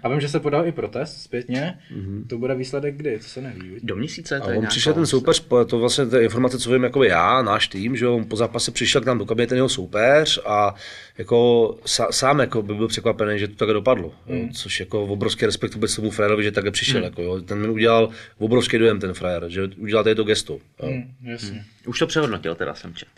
A 0.03 0.09
vím, 0.09 0.21
že 0.21 0.29
se 0.29 0.41
podal 0.41 0.67
i 0.67 0.73
protest 0.73 1.23
zpětně. 1.23 1.79
Mm-hmm. 1.95 2.27
To 2.27 2.39
bude 2.39 2.55
výsledek 2.55 2.97
kdy, 2.97 3.19
to 3.19 3.25
se 3.25 3.41
neví. 3.41 3.77
Do 3.83 3.97
měsíce. 3.97 4.41
To 4.41 4.51
a 4.51 4.55
on 4.55 4.67
přišel 4.67 4.95
ten 4.95 5.07
soupeř, 5.07 5.47
to 5.67 5.79
vlastně 5.79 6.07
ta 6.07 6.21
informace, 6.21 6.59
co 6.59 6.73
vím, 6.73 6.85
jako 6.85 7.05
já, 7.05 7.43
náš 7.43 7.69
tým, 7.69 7.97
že 7.97 8.09
on 8.09 8.25
po 8.25 8.37
zápase 8.37 8.71
přišel 8.71 9.01
k 9.01 9.07
nám 9.07 9.19
do 9.19 9.27
kabiny 9.27 9.47
ten 9.47 9.57
jeho 9.57 9.69
soupeř 9.69 10.41
a 10.47 10.75
jako 11.19 11.79
sám 12.11 12.41
jako 12.41 12.63
by 12.63 12.75
byl 12.75 12.89
překvapený, 12.89 13.39
že 13.39 13.49
to 13.49 13.55
tak 13.55 13.69
dopadlo. 13.69 14.15
Mm. 14.27 14.37
Jo, 14.37 14.49
což 14.53 14.81
jako 14.81 15.03
obrovský 15.03 15.47
respekt 15.47 15.75
vůbec 15.75 15.97
tomu 15.97 16.11
frajerovi, 16.11 16.45
že 16.45 16.53
takhle 16.53 16.71
přišel. 16.71 17.01
Mm. 17.01 17.05
Jako, 17.05 17.23
jo. 17.23 17.41
Ten 17.41 17.61
mi 17.61 17.69
udělal 17.69 18.11
obrovský 18.39 18.79
dojem 18.79 19.01
ten 19.01 19.15
frajer, 19.15 19.45
že 19.49 19.69
udělal 19.77 20.05
tady 20.05 20.15
to 20.15 20.25
gesto. 20.25 20.59
Jo. 20.83 20.91
Mm, 20.91 21.31
jasně. 21.31 21.57
Mm. 21.57 21.63
Už 21.87 21.99
to 21.99 22.07
přehodnotil 22.07 22.55
teda 22.55 22.75
jsem 22.75 22.95
čet. 22.95 23.09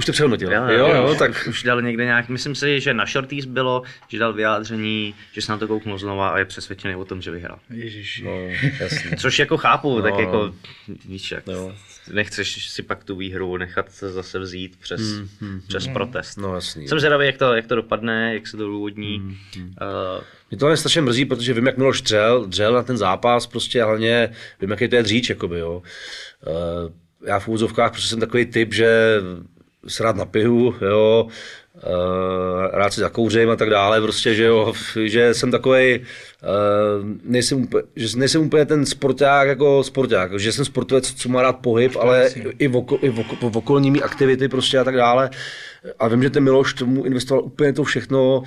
Už 0.00 0.06
to 0.06 0.12
přehodnotil. 0.12 0.52
Jo, 0.52 0.64
jo, 0.68 0.88
jo, 0.88 1.14
tak 1.14 1.46
už 1.48 1.62
dal 1.62 1.82
někde 1.82 2.04
nějak, 2.04 2.28
myslím 2.28 2.54
si, 2.54 2.80
že 2.80 2.94
na 2.94 3.06
Shorties 3.06 3.44
bylo, 3.44 3.82
že 4.08 4.18
dal 4.18 4.32
vyjádření, 4.32 5.14
že 5.32 5.42
se 5.42 5.52
na 5.52 5.58
to 5.58 5.68
kouknul 5.68 5.98
znova 5.98 6.28
a 6.28 6.38
je 6.38 6.44
přesvědčený 6.44 6.94
o 6.94 7.04
tom, 7.04 7.22
že 7.22 7.30
vyhrál. 7.30 7.58
Ježíš. 7.70 8.22
No, 8.24 8.48
jasně. 8.80 9.16
Což 9.16 9.38
jako 9.38 9.56
chápu, 9.56 9.96
no, 9.96 10.02
tak 10.02 10.18
jako, 10.18 10.54
víš 11.08 11.30
jak, 11.30 11.46
no. 11.46 11.74
nechceš 12.12 12.70
si 12.70 12.82
pak 12.82 13.04
tu 13.04 13.16
výhru 13.16 13.56
nechat 13.56 13.92
se 13.92 14.12
zase 14.12 14.38
vzít 14.38 14.76
přes, 14.76 15.00
hmm, 15.00 15.28
hmm, 15.40 15.60
přes 15.68 15.84
hmm. 15.84 15.94
protest. 15.94 16.36
No 16.38 16.54
jasný. 16.54 16.88
Jsem 16.88 16.98
zvědavý, 16.98 17.26
jak 17.26 17.36
to, 17.36 17.54
jak 17.54 17.66
to 17.66 17.74
dopadne, 17.74 18.34
jak 18.34 18.46
se 18.46 18.56
to 18.56 18.66
důvodní. 18.66 19.18
Hmm, 19.18 19.36
hmm. 19.56 19.66
Uh, 19.66 20.24
mě 20.50 20.58
to 20.58 20.66
ale 20.66 20.76
strašně 20.76 21.00
mrzí, 21.00 21.24
protože 21.24 21.54
vím, 21.54 21.66
jak 21.66 21.76
Miloš 21.76 22.02
dřel, 22.02 22.46
dřel 22.46 22.72
na 22.72 22.82
ten 22.82 22.96
zápas, 22.96 23.46
prostě 23.46 23.84
hlavně 23.84 24.32
vím, 24.60 24.70
jaký 24.70 24.88
to 24.88 24.96
je 24.96 25.02
dříč, 25.02 25.28
jakoby, 25.28 25.58
jo. 25.58 25.82
Uh, 26.46 26.92
já 27.26 27.38
v 27.38 27.48
úzovkách 27.48 27.90
prostě 27.90 28.08
jsem 28.08 28.20
takový 28.20 28.46
typ, 28.46 28.74
že 28.74 29.20
se 29.88 30.02
rád 30.02 30.16
napiju, 30.16 30.74
jo, 30.80 31.28
Uh, 31.74 32.66
rád 32.72 32.92
si 32.92 33.00
zakouřím 33.00 33.50
a 33.50 33.56
tak 33.56 33.70
dále, 33.70 34.00
prostě, 34.00 34.34
že 34.34 34.44
jo, 34.44 34.72
že 35.04 35.34
jsem 35.34 35.50
takový, 35.50 35.98
uh, 35.98 36.04
nejsem, 37.24 37.68
že 37.96 38.16
nejsem 38.16 38.42
úplně 38.42 38.66
ten 38.66 38.86
sporták 38.86 39.48
jako 39.48 39.84
sporták, 39.84 40.38
že 40.38 40.52
jsem 40.52 40.64
sportovec, 40.64 41.12
co 41.12 41.28
má 41.28 41.42
rád 41.42 41.52
pohyb, 41.52 41.96
ale 41.96 42.30
i 42.58 42.68
v, 42.68 42.76
oko, 42.76 42.98
i 43.02 43.08
v, 43.08 43.20
oko, 43.20 43.50
v 43.50 43.56
okolními 43.56 44.02
aktivity 44.02 44.48
prostě 44.48 44.78
a 44.78 44.84
tak 44.84 44.96
dále. 44.96 45.30
A 45.98 46.08
vím, 46.08 46.22
že 46.22 46.30
ten 46.30 46.44
Miloš 46.44 46.74
tomu 46.74 47.04
investoval 47.04 47.44
úplně 47.44 47.72
to 47.72 47.84
všechno, 47.84 48.42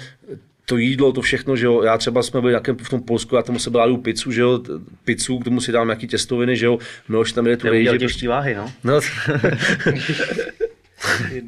to 0.66 0.78
jídlo, 0.78 1.12
to 1.12 1.22
všechno, 1.22 1.56
že 1.56 1.66
jo, 1.66 1.82
já 1.82 1.98
třeba 1.98 2.24
jsme 2.24 2.42
byli 2.42 2.52
nějakém 2.52 2.78
v 2.78 2.90
tom 2.90 3.02
Polsku, 3.02 3.36
já 3.36 3.42
tomu 3.42 3.60
se 3.60 3.70
byla 3.70 3.98
pizzu, 3.98 4.32
že 4.32 4.42
jo, 4.42 4.60
pizzu, 5.04 5.40
k 5.40 5.44
tomu 5.44 5.62
si 5.62 5.72
dám 5.72 5.88
nějaký 5.88 6.08
těstoviny, 6.08 6.58
že 6.58 6.66
jo, 6.66 6.78
Miloš 7.10 7.32
tam 7.32 7.46
jde 7.46 7.58
tu 7.58 7.70
rejži. 7.70 8.00
Prostě... 8.00 8.30
váhy, 8.30 8.56
no. 8.56 8.72
no 8.84 9.00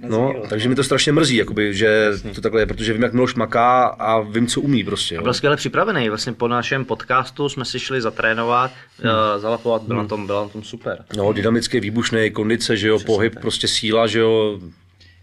no, 0.09 0.33
takže 0.49 0.69
mi 0.69 0.75
to 0.75 0.83
strašně 0.83 1.11
mrzí, 1.11 1.35
jakoby, 1.35 1.73
že 1.73 2.11
to 2.35 2.41
takhle 2.41 2.61
je, 2.61 2.65
protože 2.65 2.93
vím, 2.93 3.03
jak 3.03 3.13
Miloš 3.13 3.35
maká 3.35 3.83
a 3.83 4.19
vím, 4.19 4.47
co 4.47 4.61
umí 4.61 4.83
prostě. 4.83 5.15
Jo. 5.15 5.21
Byl 5.21 5.33
skvěle 5.33 5.55
připravený, 5.55 6.09
vlastně 6.09 6.33
po 6.33 6.47
našem 6.47 6.85
podcastu 6.85 7.49
jsme 7.49 7.65
si 7.65 7.79
šli 7.79 8.01
zatrénovat, 8.01 8.71
hmm. 8.99 9.11
uh, 9.11 9.41
zalapovat, 9.41 9.81
byl, 9.81 9.95
hmm. 9.95 10.03
na 10.05 10.09
tom, 10.09 10.27
byl 10.27 10.43
na 10.43 10.49
tom 10.49 10.63
super. 10.63 11.05
No, 11.17 11.33
dynamické, 11.33 11.79
výbušné 11.79 12.29
kondice, 12.29 12.77
že 12.77 12.87
jo, 12.87 12.97
Přesně 12.97 13.13
pohyb, 13.13 13.33
tak. 13.33 13.41
prostě 13.41 13.67
síla, 13.67 14.07
že 14.07 14.19
jo, 14.19 14.59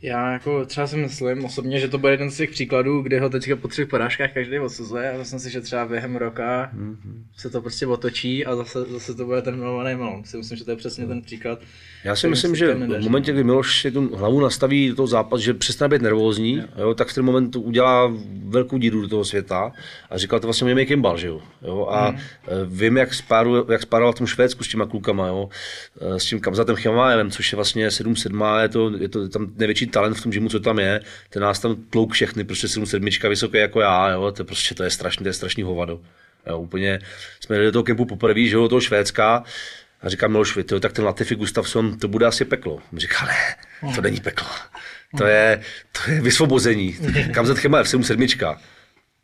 já 0.03 0.33
jako 0.33 0.65
třeba 0.65 0.87
si 0.87 0.97
myslím 0.97 1.45
osobně, 1.45 1.81
že 1.81 1.89
to 1.89 1.99
bude 1.99 2.13
jeden 2.13 2.31
z 2.31 2.37
těch 2.37 2.51
příkladů, 2.51 3.03
kde 3.03 3.21
ho 3.21 3.31
teďka 3.31 3.57
po 3.57 3.69
třech 3.69 3.89
porážkách 3.89 4.33
každý 4.33 4.59
odsuzuje 4.59 5.13
a 5.13 5.19
myslím 5.19 5.41
si, 5.41 5.51
že 5.51 5.61
třeba 5.61 5.87
během 5.87 6.17
roka 6.17 6.71
mm-hmm. 6.77 6.97
se 7.37 7.51
to 7.51 7.61
prostě 7.61 7.87
otočí 7.87 8.47
a 8.47 8.57
zase, 8.57 8.85
zase 8.85 9.15
to 9.15 9.25
bude 9.25 9.43
ten 9.43 9.57
milovaný 9.57 9.97
melon. 9.97 10.25
Si 10.25 10.37
myslím, 10.37 10.59
že 10.59 10.65
to 10.65 10.71
je 10.71 10.77
přesně 10.77 11.07
ten 11.07 11.23
příklad. 11.23 11.59
Já 12.05 12.17
si 12.17 12.29
myslím, 12.29 12.57
že 12.57 12.75
v 12.75 13.03
momentě, 13.03 13.33
kdy 13.33 13.45
Miloš 13.45 13.81
si 13.81 13.91
tu 13.91 14.17
hlavu 14.17 14.41
nastaví 14.41 14.89
do 14.89 14.95
toho 14.95 15.07
zápas, 15.07 15.41
že 15.41 15.55
přestane 15.55 15.89
být 15.89 16.03
nervózní, 16.03 16.57
jo. 16.57 16.65
Jo, 16.79 16.95
tak 16.95 17.09
v 17.09 17.15
ten 17.15 17.25
moment 17.25 17.57
udělá 17.57 18.13
velkou 18.45 18.79
díru 18.79 19.03
do 19.03 19.09
toho 19.09 19.25
světa 19.25 19.73
a 20.11 20.19
říkal 20.19 20.41
to 20.41 20.47
vlastně 20.47 20.75
mě 20.75 20.87
Kimball, 20.87 21.17
že 21.17 21.27
jo. 21.27 21.41
jo 21.63 21.87
a 21.91 22.11
mm. 22.11 22.19
vím, 22.67 22.97
jak, 22.97 23.15
spáru, 23.15 23.67
jak 23.73 23.83
spároval 23.83 24.13
v 24.13 24.19
tom 24.19 24.27
Švédsku 24.27 24.65
s 24.65 24.69
těma 24.69 24.87
klukama, 24.87 25.27
jo. 25.27 25.49
Eh, 26.01 26.21
s 26.21 26.25
tím 26.25 26.41
Kamzatem 26.41 26.77
Chimaevem, 26.77 27.31
což 27.31 27.53
je 27.53 27.57
vlastně 27.57 27.89
7-7, 27.89 28.63
je 28.63 28.69
to, 28.69 28.93
je 28.99 29.09
to 29.09 29.29
tam 29.29 29.53
největší 29.57 29.87
talent 29.93 30.17
v 30.17 30.23
tom 30.23 30.33
žimu, 30.33 30.49
co 30.49 30.61
tam 30.61 30.79
je, 30.79 31.01
ten 31.31 31.43
nás 31.43 31.61
tam 31.61 31.77
tlouk 31.91 32.13
všechny, 32.13 32.45
prostě 32.45 32.69
jsem 32.69 32.87
sedmička 32.87 33.29
vysoké 33.29 33.59
jako 33.59 33.81
já, 33.81 34.11
jo, 34.11 34.33
to 34.33 34.45
prostě 34.45 34.75
to 34.75 34.83
je 34.83 34.91
strašný, 34.91 35.23
to 35.23 35.29
je 35.29 35.33
strašný 35.33 35.63
hovado. 35.63 36.01
Jo, 36.47 36.59
úplně 36.59 36.99
jsme 37.41 37.57
jeli 37.57 37.67
do 37.67 37.73
toho 37.73 37.83
kempu 37.83 38.05
poprvé, 38.05 38.47
že 38.47 38.57
jo, 38.57 38.69
toho 38.69 38.81
Švédska, 38.81 39.45
a 40.03 40.09
říkám 40.09 40.31
Miloš, 40.31 40.59
ty, 40.67 40.81
tak 40.81 40.93
ten 40.93 41.05
Latifi 41.05 41.35
Gustafsson, 41.35 41.99
to 41.99 42.09
bude 42.09 42.27
asi 42.27 42.45
peklo. 42.45 42.83
On 42.93 42.99
říká, 42.99 43.27
ne, 43.27 43.95
to 43.95 44.01
není 44.01 44.21
peklo. 44.21 44.49
To 45.19 45.27
je, 45.27 45.61
to 45.93 46.11
je 46.11 46.21
vysvobození. 46.21 46.97
Kam 47.35 47.47
za 47.47 47.55
Chema 47.55 47.83
F7 47.83 48.03
sedmička. 48.03 48.61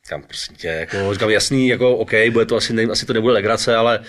Kam 0.08 0.22
prostě, 0.22 0.68
jako, 0.68 1.14
říkám, 1.14 1.30
jasný, 1.30 1.68
jako, 1.68 1.96
OK, 1.96 2.12
bude 2.30 2.46
to 2.46 2.56
asi, 2.56 2.72
ne, 2.72 2.82
asi 2.82 3.06
to 3.06 3.12
nebude 3.12 3.34
legrace, 3.34 3.76
ale 3.76 4.00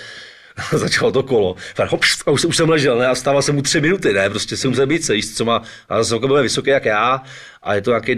začalo 0.71 1.11
to 1.11 1.23
kolo. 1.23 1.55
Hop, 1.89 2.01
a 2.25 2.31
už, 2.31 2.45
už, 2.45 2.57
jsem 2.57 2.69
ležel, 2.69 2.97
ne? 2.97 3.07
A 3.07 3.15
stával 3.15 3.41
jsem 3.41 3.55
mu 3.55 3.61
tři 3.61 3.81
minuty, 3.81 4.13
ne? 4.13 4.29
Prostě 4.29 4.57
jsem 4.57 4.69
musel 4.69 4.87
být 4.87 5.09
jíst, 5.09 5.37
co 5.37 5.45
má, 5.45 5.61
a 5.89 6.03
zase 6.03 6.27
byl 6.27 6.43
vysoký 6.43 6.69
jak 6.69 6.85
já, 6.85 7.21
a 7.63 7.75
je 7.75 7.81
to 7.81 7.91
nějaký 7.91 8.15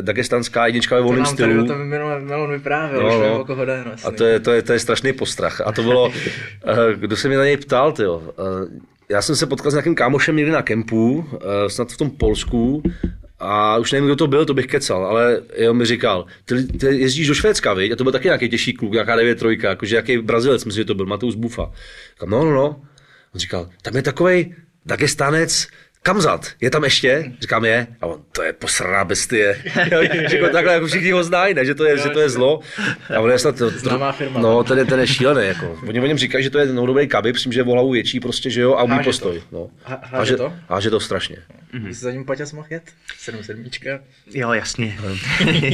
dagestanská 0.00 0.66
jednička 0.66 0.96
ve 0.96 1.00
volném 1.00 1.26
stylu. 1.26 1.66
To 1.66 1.76
Melon 1.76 2.50
vyprávěl, 2.50 3.02
no, 3.02 3.20
no. 3.20 3.40
o 3.40 3.44
koho 3.44 3.64
jde, 3.64 3.84
A 4.04 4.10
to 4.10 4.24
je, 4.24 4.40
to, 4.40 4.52
je, 4.52 4.62
to 4.62 4.72
je 4.72 4.78
strašný 4.78 5.12
postrach. 5.12 5.60
A 5.60 5.72
to 5.72 5.82
bylo, 5.82 6.12
eh, 6.66 6.74
kdo 6.96 7.16
se 7.16 7.28
mě 7.28 7.36
na 7.36 7.44
něj 7.44 7.56
ptal, 7.56 7.92
tyjo. 7.92 8.22
Eh, 8.28 8.80
já 9.08 9.22
jsem 9.22 9.36
se 9.36 9.46
potkal 9.46 9.70
s 9.70 9.74
nějakým 9.74 9.94
kámošem 9.94 10.36
někdy 10.36 10.52
na 10.52 10.62
kempu, 10.62 11.26
eh, 11.34 11.70
snad 11.70 11.92
v 11.92 11.96
tom 11.96 12.10
Polsku, 12.10 12.82
a 13.38 13.78
už 13.78 13.92
nevím, 13.92 14.06
kdo 14.06 14.16
to 14.16 14.26
byl, 14.26 14.44
to 14.44 14.54
bych 14.54 14.66
kecal, 14.66 15.06
ale 15.06 15.42
on 15.70 15.76
mi 15.76 15.86
říkal, 15.86 16.26
ty, 16.44 16.64
ty 16.64 16.86
jezdíš 16.86 17.28
do 17.28 17.34
Švédska, 17.34 17.74
viď? 17.74 17.92
A 17.92 17.96
to 17.96 18.04
byl 18.04 18.12
taky 18.12 18.28
nějaký 18.28 18.48
těžší 18.48 18.72
kluk, 18.72 18.92
nějaká 18.92 19.16
9 19.16 19.38
trojka, 19.38 19.68
jakože 19.68 19.96
jaký 19.96 20.18
Brazilec, 20.18 20.64
myslím, 20.64 20.80
že 20.80 20.84
to 20.84 20.94
byl, 20.94 21.06
Mateus 21.06 21.34
Bufa. 21.34 21.72
Říkal, 22.12 22.28
no, 22.28 22.44
no, 22.44 22.52
no. 22.52 22.66
On 23.34 23.40
říkal, 23.40 23.70
tam 23.82 23.96
je 23.96 24.02
takový 24.02 24.54
Dagestanec, 24.86 25.66
Kamzat, 26.06 26.46
je 26.60 26.70
tam 26.70 26.84
ještě? 26.84 27.32
Říkám 27.40 27.64
je. 27.64 27.86
A 28.00 28.06
on, 28.06 28.20
to 28.32 28.42
je 28.42 28.52
posraná 28.52 29.04
bestie. 29.04 29.62
Říkám, 30.26 30.50
takhle 30.52 30.72
jako 30.72 30.86
všichni 30.86 31.10
ho 31.10 31.24
znají, 31.24 31.54
ne? 31.54 31.64
Že 31.64 31.74
to 31.74 31.84
je, 31.84 31.98
že 31.98 32.08
to 32.08 32.20
je 32.20 32.28
zlo. 32.28 32.60
A 33.16 33.20
on 33.20 33.30
je 33.30 33.38
snad, 33.38 33.58
to, 33.58 33.70
Známá 33.78 34.12
firma. 34.12 34.40
No, 34.40 34.64
ten 34.64 34.78
je, 34.78 34.84
ten 34.84 35.00
je 35.00 35.06
šílený, 35.06 35.46
jako. 35.48 35.78
Oni 35.88 36.00
o 36.00 36.06
něm 36.06 36.18
říkají, 36.18 36.44
že 36.44 36.50
to 36.50 36.58
je 36.58 36.66
novodobý 36.66 37.08
kabib, 37.08 37.34
myslím, 37.34 37.52
že 37.52 37.60
je 37.60 37.64
hlavu 37.64 37.90
větší, 37.90 38.20
prostě, 38.20 38.50
že 38.50 38.60
jo, 38.60 38.74
a 38.74 38.82
umí 38.82 38.98
to. 38.98 39.04
postoj. 39.04 39.42
No. 39.52 39.68
A 40.12 40.24
že 40.24 40.36
to? 40.36 40.52
Háže 40.68 40.90
to 40.90 41.00
strašně. 41.00 41.36
Mm-hmm. 41.74 41.88
Jsi 41.88 41.94
za 41.94 42.10
ním 42.10 42.24
Paťas 42.24 42.52
mohl 42.52 42.66
jet? 42.70 42.82
7 43.18 43.42
sedmička. 43.44 44.00
Jo, 44.34 44.52
jasně. 44.52 44.96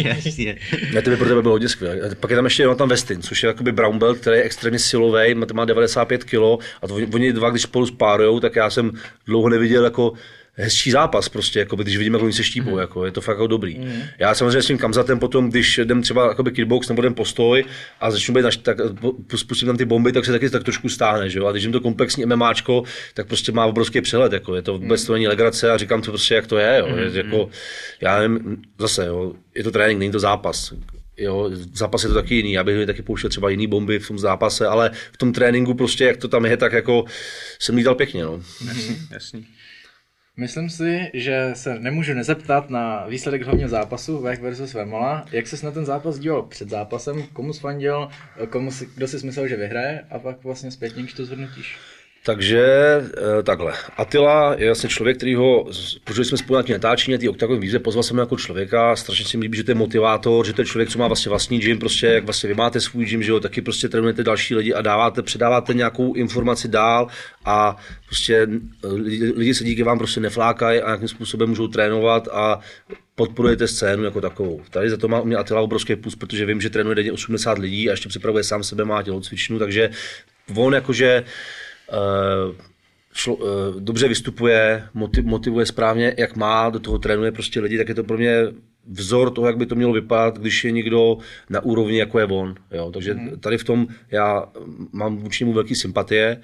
jasně. 0.04 0.56
Ne, 0.94 1.02
to 1.02 1.10
by 1.10 1.16
pro 1.16 1.28
tebe 1.28 1.42
bylo 1.42 1.54
hodně 1.54 1.68
skvělé. 1.68 1.96
A 2.00 2.14
Pak 2.20 2.30
je 2.30 2.36
tam 2.36 2.44
ještě 2.44 2.62
Jonathan 2.62 2.88
Westin, 2.88 3.22
což 3.22 3.42
je 3.42 3.46
jakoby 3.46 3.72
brown 3.72 3.98
belt, 3.98 4.18
který 4.18 4.36
je 4.36 4.42
extrémně 4.42 4.78
silový, 4.78 5.34
má, 5.34 5.46
má 5.52 5.64
95 5.64 6.24
kg 6.24 6.34
a 6.82 6.88
to, 6.88 6.94
oni- 6.94 7.06
oni 7.14 7.32
dva, 7.32 7.50
když 7.50 7.62
spolu 7.62 7.86
spárujou, 7.86 8.40
tak 8.40 8.56
já 8.56 8.70
jsem 8.70 8.90
dlouho 9.26 9.48
neviděl 9.48 9.84
jako 9.84 10.12
hezčí 10.60 10.90
zápas 10.90 11.28
prostě, 11.28 11.58
jako 11.58 11.76
když 11.76 11.96
vidím, 11.96 12.14
jak 12.14 12.22
oni 12.22 12.32
se 12.32 12.44
štípou, 12.44 12.78
jako, 12.78 13.04
je 13.04 13.12
to 13.12 13.20
fakt 13.20 13.34
jako 13.34 13.46
dobrý. 13.46 13.78
Mm. 13.78 14.02
Já 14.18 14.34
samozřejmě 14.34 14.62
s 14.62 14.66
tím 14.66 14.78
kamzatem 14.78 15.18
potom, 15.18 15.50
když 15.50 15.78
jdem 15.78 16.02
třeba 16.02 16.28
jakoby 16.28 16.50
kickbox 16.50 16.88
nebo 16.88 17.02
jdem 17.02 17.14
postoj 17.14 17.64
a 18.00 18.10
začnu 18.10 18.34
být, 18.34 18.42
naš, 18.42 18.56
tak 18.56 18.78
spustím 19.36 19.66
tam 19.66 19.76
ty 19.76 19.84
bomby, 19.84 20.12
tak 20.12 20.24
se 20.24 20.32
taky 20.32 20.50
tak 20.50 20.64
trošku 20.64 20.88
stáhne, 20.88 21.30
že 21.30 21.38
jo? 21.38 21.46
A 21.46 21.52
když 21.52 21.62
jim 21.62 21.72
to 21.72 21.80
komplexní 21.80 22.26
MMAčko, 22.26 22.82
tak 23.14 23.26
prostě 23.26 23.52
má 23.52 23.66
obrovský 23.66 24.00
přehled, 24.00 24.32
jako 24.32 24.54
je 24.54 24.62
to 24.62 24.78
vůbec 24.78 25.04
to 25.04 25.12
není 25.12 25.28
legrace 25.28 25.70
a 25.70 25.76
říkám 25.76 26.02
to 26.02 26.10
prostě, 26.10 26.34
jak 26.34 26.46
to 26.46 26.58
je, 26.58 26.78
jo? 26.78 26.96
Je, 26.96 27.10
jako, 27.16 27.50
já 28.00 28.18
nevím, 28.20 28.62
zase, 28.78 29.06
jo, 29.06 29.32
je 29.54 29.64
to 29.64 29.70
trénink, 29.70 29.98
není 29.98 30.12
to 30.12 30.20
zápas. 30.20 30.72
Jo, 31.16 31.50
v 31.50 31.76
zápase 31.76 32.06
je 32.06 32.08
to 32.08 32.14
taky 32.14 32.34
jiný, 32.34 32.52
já 32.52 32.64
bych 32.64 32.86
taky 32.86 33.02
pouštěl 33.02 33.30
třeba 33.30 33.50
jiný 33.50 33.66
bomby 33.66 33.98
v 33.98 34.08
tom 34.08 34.18
zápase, 34.18 34.66
ale 34.66 34.90
v 35.12 35.16
tom 35.16 35.32
tréninku 35.32 35.74
prostě, 35.74 36.04
jak 36.04 36.16
to 36.16 36.28
tam 36.28 36.46
je, 36.46 36.56
tak 36.56 36.72
jako 36.72 37.04
jsem 37.58 37.76
lítal 37.76 37.94
pěkně, 37.94 38.24
no. 38.24 38.42
jasný. 39.10 39.46
Myslím 40.36 40.70
si, 40.70 41.10
že 41.14 41.50
se 41.54 41.78
nemůžu 41.78 42.14
nezeptat 42.14 42.70
na 42.70 43.06
výsledek 43.06 43.42
hlavního 43.42 43.68
zápasu 43.68 44.18
Vech 44.18 44.40
versus 44.40 44.74
Vemola. 44.74 45.26
Jak 45.32 45.46
ses 45.46 45.62
na 45.62 45.70
ten 45.70 45.84
zápas 45.84 46.18
díval 46.18 46.42
před 46.42 46.68
zápasem, 46.68 47.22
komu 47.22 47.52
sfandil, 47.52 48.08
komu 48.50 48.70
si, 48.70 48.88
kdo 48.94 49.08
si 49.08 49.26
myslel, 49.26 49.48
že 49.48 49.56
vyhraje 49.56 50.04
a 50.10 50.18
pak 50.18 50.44
vlastně 50.44 50.70
zpětně, 50.70 51.02
když 51.02 51.14
to 51.14 51.24
zhodnotíš. 51.24 51.78
Takže 52.24 52.62
eh, 53.38 53.42
takhle. 53.42 53.72
Attila 53.96 54.54
je 54.58 54.66
vlastně 54.66 54.88
člověk, 54.88 55.16
který 55.16 55.34
ho, 55.34 55.66
protože 56.04 56.24
jsme 56.24 56.38
spolu 56.38 56.56
na 56.56 56.62
té 56.62 56.72
natáčení, 56.72 57.12
na 57.12 57.18
té 57.18 57.28
oktagon 57.28 57.60
výzvy, 57.60 57.78
pozval 57.78 58.02
jsem 58.02 58.18
jako 58.18 58.36
člověka, 58.36 58.96
strašně 58.96 59.24
se 59.24 59.36
mi 59.36 59.42
líbí, 59.42 59.56
že 59.56 59.64
to 59.64 59.70
je 59.70 59.74
motivátor, 59.74 60.46
že 60.46 60.52
to 60.52 60.62
je 60.62 60.66
člověk, 60.66 60.88
co 60.88 60.98
má 60.98 61.06
vlastně 61.06 61.30
vlastní 61.30 61.58
gym, 61.58 61.78
prostě 61.78 62.06
jak 62.06 62.24
vlastně 62.24 62.48
vy 62.48 62.54
máte 62.54 62.80
svůj 62.80 63.04
gym, 63.04 63.22
že 63.22 63.30
jo, 63.30 63.40
taky 63.40 63.62
prostě 63.62 63.88
trénujete 63.88 64.22
další 64.22 64.54
lidi 64.54 64.74
a 64.74 64.82
dáváte, 64.82 65.22
předáváte 65.22 65.74
nějakou 65.74 66.14
informaci 66.14 66.68
dál 66.68 67.06
a 67.44 67.76
prostě 68.06 68.48
eh, 68.84 68.88
lidi, 68.88 69.32
lidi 69.36 69.54
se 69.54 69.64
díky 69.64 69.82
vám 69.82 69.98
prostě 69.98 70.20
neflákají 70.20 70.80
a 70.80 70.86
nějakým 70.86 71.08
způsobem 71.08 71.48
můžou 71.48 71.68
trénovat 71.68 72.28
a 72.32 72.60
podporujete 73.14 73.68
scénu 73.68 74.04
jako 74.04 74.20
takovou. 74.20 74.62
Tady 74.70 74.90
za 74.90 74.96
to 74.96 75.08
má 75.08 75.20
u 75.20 75.24
mě 75.24 75.36
Attila 75.36 75.60
obrovský 75.60 75.96
plus, 75.96 76.16
protože 76.16 76.46
vím, 76.46 76.60
že 76.60 76.70
trénuje 76.70 76.94
denně 76.94 77.12
80 77.12 77.58
lidí 77.58 77.88
a 77.88 77.92
ještě 77.92 78.08
připravuje 78.08 78.44
sám 78.44 78.64
sebe, 78.64 78.84
má 78.84 79.02
tělocvičnu, 79.02 79.58
takže 79.58 79.90
on 80.54 80.74
jakože 80.74 81.24
šlo, 83.12 83.34
uh, 83.34 83.46
dobře 83.78 84.08
vystupuje, 84.08 84.84
motiv, 84.94 85.24
motivuje 85.24 85.66
správně, 85.66 86.14
jak 86.18 86.36
má, 86.36 86.70
do 86.70 86.80
toho 86.80 86.98
trénuje 86.98 87.32
prostě 87.32 87.60
lidi, 87.60 87.78
tak 87.78 87.88
je 87.88 87.94
to 87.94 88.04
pro 88.04 88.16
mě 88.16 88.36
vzor 88.86 89.30
toho, 89.30 89.46
jak 89.46 89.56
by 89.56 89.66
to 89.66 89.74
mělo 89.74 89.92
vypadat, 89.92 90.38
když 90.38 90.64
je 90.64 90.70
někdo 90.70 91.18
na 91.50 91.60
úrovni, 91.60 91.98
jako 91.98 92.18
je 92.18 92.24
on. 92.24 92.54
Jo? 92.70 92.90
Takže 92.90 93.16
tady 93.40 93.58
v 93.58 93.64
tom 93.64 93.86
já 94.10 94.44
mám 94.92 95.16
vůči 95.16 95.44
němu 95.44 95.52
velký 95.52 95.74
sympatie. 95.74 96.40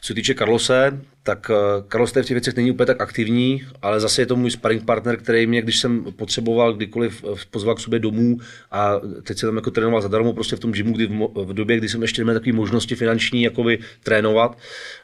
Co 0.00 0.06
se 0.06 0.14
týče 0.14 0.34
Carlose, 0.34 1.00
tak 1.26 1.50
eh, 1.50 1.54
Carlos 1.88 2.12
tady 2.12 2.24
v 2.24 2.26
těch 2.26 2.34
věcech 2.34 2.56
není 2.56 2.70
úplně 2.70 2.86
tak 2.86 3.00
aktivní, 3.00 3.62
ale 3.82 4.00
zase 4.00 4.22
je 4.22 4.26
to 4.26 4.36
můj 4.36 4.50
sparring 4.50 4.84
partner, 4.84 5.16
který 5.16 5.46
mě, 5.46 5.62
když 5.62 5.78
jsem 5.78 6.04
potřeboval 6.16 6.74
kdykoliv 6.74 7.24
eh, 7.24 7.36
pozval 7.50 7.74
k 7.74 7.80
sobě 7.80 7.98
domů 7.98 8.38
a 8.70 9.00
teď 9.22 9.38
se 9.38 9.46
tam 9.46 9.56
jako 9.56 9.70
trénoval 9.70 10.00
zadarmo 10.00 10.32
prostě 10.32 10.56
v 10.56 10.60
tom 10.60 10.72
gymu, 10.72 10.92
kdy 10.92 11.06
v, 11.06 11.10
mo- 11.10 11.44
v 11.44 11.52
době, 11.52 11.76
kdy 11.76 11.88
jsem 11.88 12.02
ještě 12.02 12.22
neměl 12.22 12.34
takové 12.34 12.56
možnosti 12.56 12.94
finanční 12.94 13.42
jakoby 13.42 13.78
trénovat, 14.02 14.58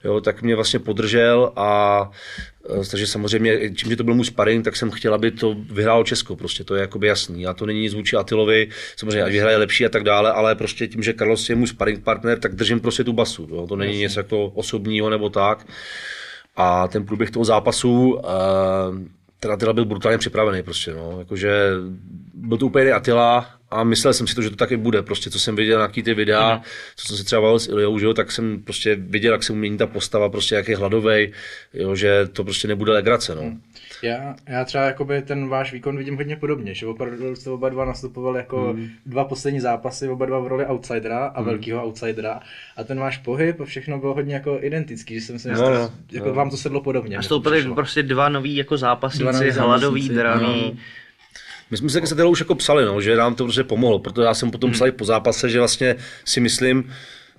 jo, 0.04 0.20
tak 0.20 0.42
mě 0.42 0.54
vlastně 0.54 0.78
podržel 0.78 1.52
a 1.56 2.10
eh, 2.70 2.86
takže 2.90 3.06
samozřejmě, 3.06 3.70
čím, 3.74 3.90
že 3.90 3.96
to 3.96 4.04
byl 4.04 4.14
můj 4.14 4.24
sparring, 4.24 4.64
tak 4.64 4.76
jsem 4.76 4.90
chtěl, 4.90 5.14
aby 5.14 5.30
to 5.30 5.56
vyhrálo 5.70 6.04
Česko, 6.04 6.36
prostě 6.36 6.64
to 6.64 6.74
je 6.74 6.80
jakoby 6.80 7.06
jasný. 7.06 7.46
A 7.46 7.54
to 7.54 7.66
není 7.66 7.80
nic 7.80 7.94
vůči 7.94 8.16
Atilovi, 8.16 8.68
samozřejmě, 8.96 9.22
ať 9.22 9.32
vyhraje 9.32 9.56
lepší 9.56 9.86
a 9.86 9.88
tak 9.88 10.04
dále, 10.04 10.32
ale 10.32 10.54
prostě 10.54 10.86
tím, 10.88 11.02
že 11.02 11.14
Carlos 11.14 11.48
je 11.48 11.54
můj 11.54 11.66
sparring 11.66 12.04
partner, 12.04 12.38
tak 12.38 12.54
držím 12.54 12.80
prostě 12.80 13.04
tu 13.04 13.12
basu. 13.12 13.48
Jo. 13.50 13.66
To 13.66 13.76
není 13.76 13.98
něco 13.98 14.20
jako 14.20 14.46
osobního 14.46 15.10
nebo 15.10 15.28
tak. 15.28 15.66
A 16.56 16.88
ten 16.88 17.06
průběh 17.06 17.30
toho 17.30 17.44
zápasu, 17.44 18.12
uh, 18.12 18.20
ten 19.40 19.52
Attila 19.52 19.72
byl 19.72 19.84
brutálně 19.84 20.18
připravený 20.18 20.62
prostě, 20.62 20.94
no. 20.94 21.16
Jakože 21.18 21.70
byl 22.34 22.58
to 22.58 22.66
úplně 22.66 22.84
jiný 22.84 22.92
Attila 22.92 23.50
a 23.70 23.84
myslel 23.84 24.12
jsem 24.12 24.26
si 24.26 24.34
to, 24.34 24.42
že 24.42 24.50
to 24.50 24.56
taky 24.56 24.76
bude, 24.76 25.02
prostě, 25.02 25.30
co 25.30 25.40
jsem 25.40 25.56
viděl, 25.56 25.78
nějaký 25.78 26.02
ty 26.02 26.14
videa, 26.14 26.54
mm. 26.54 26.62
co 26.96 27.06
jsem 27.06 27.16
si 27.16 27.24
třeba 27.24 27.42
bavil 27.42 27.58
s 27.58 27.68
Iliou, 27.68 27.98
že 27.98 28.06
jo, 28.06 28.14
tak 28.14 28.32
jsem 28.32 28.62
prostě 28.62 28.94
viděl, 28.94 29.32
jak 29.32 29.42
se 29.42 29.52
mu 29.52 29.58
mění 29.58 29.78
ta 29.78 29.86
postava, 29.86 30.28
prostě 30.28 30.54
jak 30.54 30.68
je 30.68 30.76
hladovej, 30.76 31.32
jo, 31.74 31.94
že 31.94 32.28
to 32.32 32.44
prostě 32.44 32.68
nebude 32.68 32.92
legrace, 32.92 33.34
no. 33.34 33.56
Já, 34.02 34.34
já 34.48 34.64
třeba 34.64 34.84
jakoby 34.84 35.22
ten 35.22 35.48
váš 35.48 35.72
výkon 35.72 35.96
vidím 35.96 36.16
hodně 36.16 36.36
podobně, 36.36 36.74
že 36.74 36.86
opravdu 36.86 37.36
jste 37.36 37.50
oba 37.50 37.68
dva 37.68 37.84
nastupovali 37.84 38.38
jako 38.38 38.72
mm. 38.76 38.88
dva 39.06 39.24
poslední 39.24 39.60
zápasy, 39.60 40.08
oba 40.08 40.26
dva 40.26 40.40
v 40.40 40.46
roli 40.46 40.66
outsidera 40.66 41.26
a 41.26 41.40
mm. 41.40 41.46
velkého 41.46 41.84
outsidera 41.84 42.40
a 42.76 42.84
ten 42.84 42.98
váš 42.98 43.18
pohyb 43.18 43.60
a 43.60 43.64
všechno 43.64 43.98
bylo 43.98 44.14
hodně 44.14 44.34
jako 44.34 44.58
identický, 44.60 45.14
že 45.14 45.20
jsem 45.20 45.38
si 45.38 45.48
myslel, 45.48 45.74
No, 45.74 45.78
no, 45.78 45.90
jako 46.12 46.34
vám 46.34 46.50
to 46.50 46.56
sedlo 46.56 46.80
podobně. 46.80 47.16
A 47.16 47.22
stoupili 47.22 47.74
prostě 47.74 48.02
dva 48.02 48.28
noví 48.28 48.56
jako 48.56 48.74
Dva 48.74 48.78
zápasníci, 48.78 49.32
noví 49.32 49.50
hladový, 49.50 50.08
draví. 50.08 50.78
My 51.70 51.76
jsme 51.78 51.88
se 51.88 52.06
s 52.06 52.24
už 52.24 52.40
jako 52.40 52.54
psali, 52.54 52.84
no, 52.84 53.00
že 53.00 53.16
nám 53.16 53.34
to 53.34 53.44
prostě 53.44 53.64
pomohlo, 53.64 53.98
protože 53.98 54.26
já 54.26 54.34
jsem 54.34 54.50
potom 54.50 54.68
Hmm. 54.68 54.74
psal 54.74 54.88
i 54.88 54.92
po 54.92 55.04
zápase, 55.04 55.48
že 55.50 55.58
vlastně 55.58 55.96
si 56.24 56.40
myslím, 56.40 56.92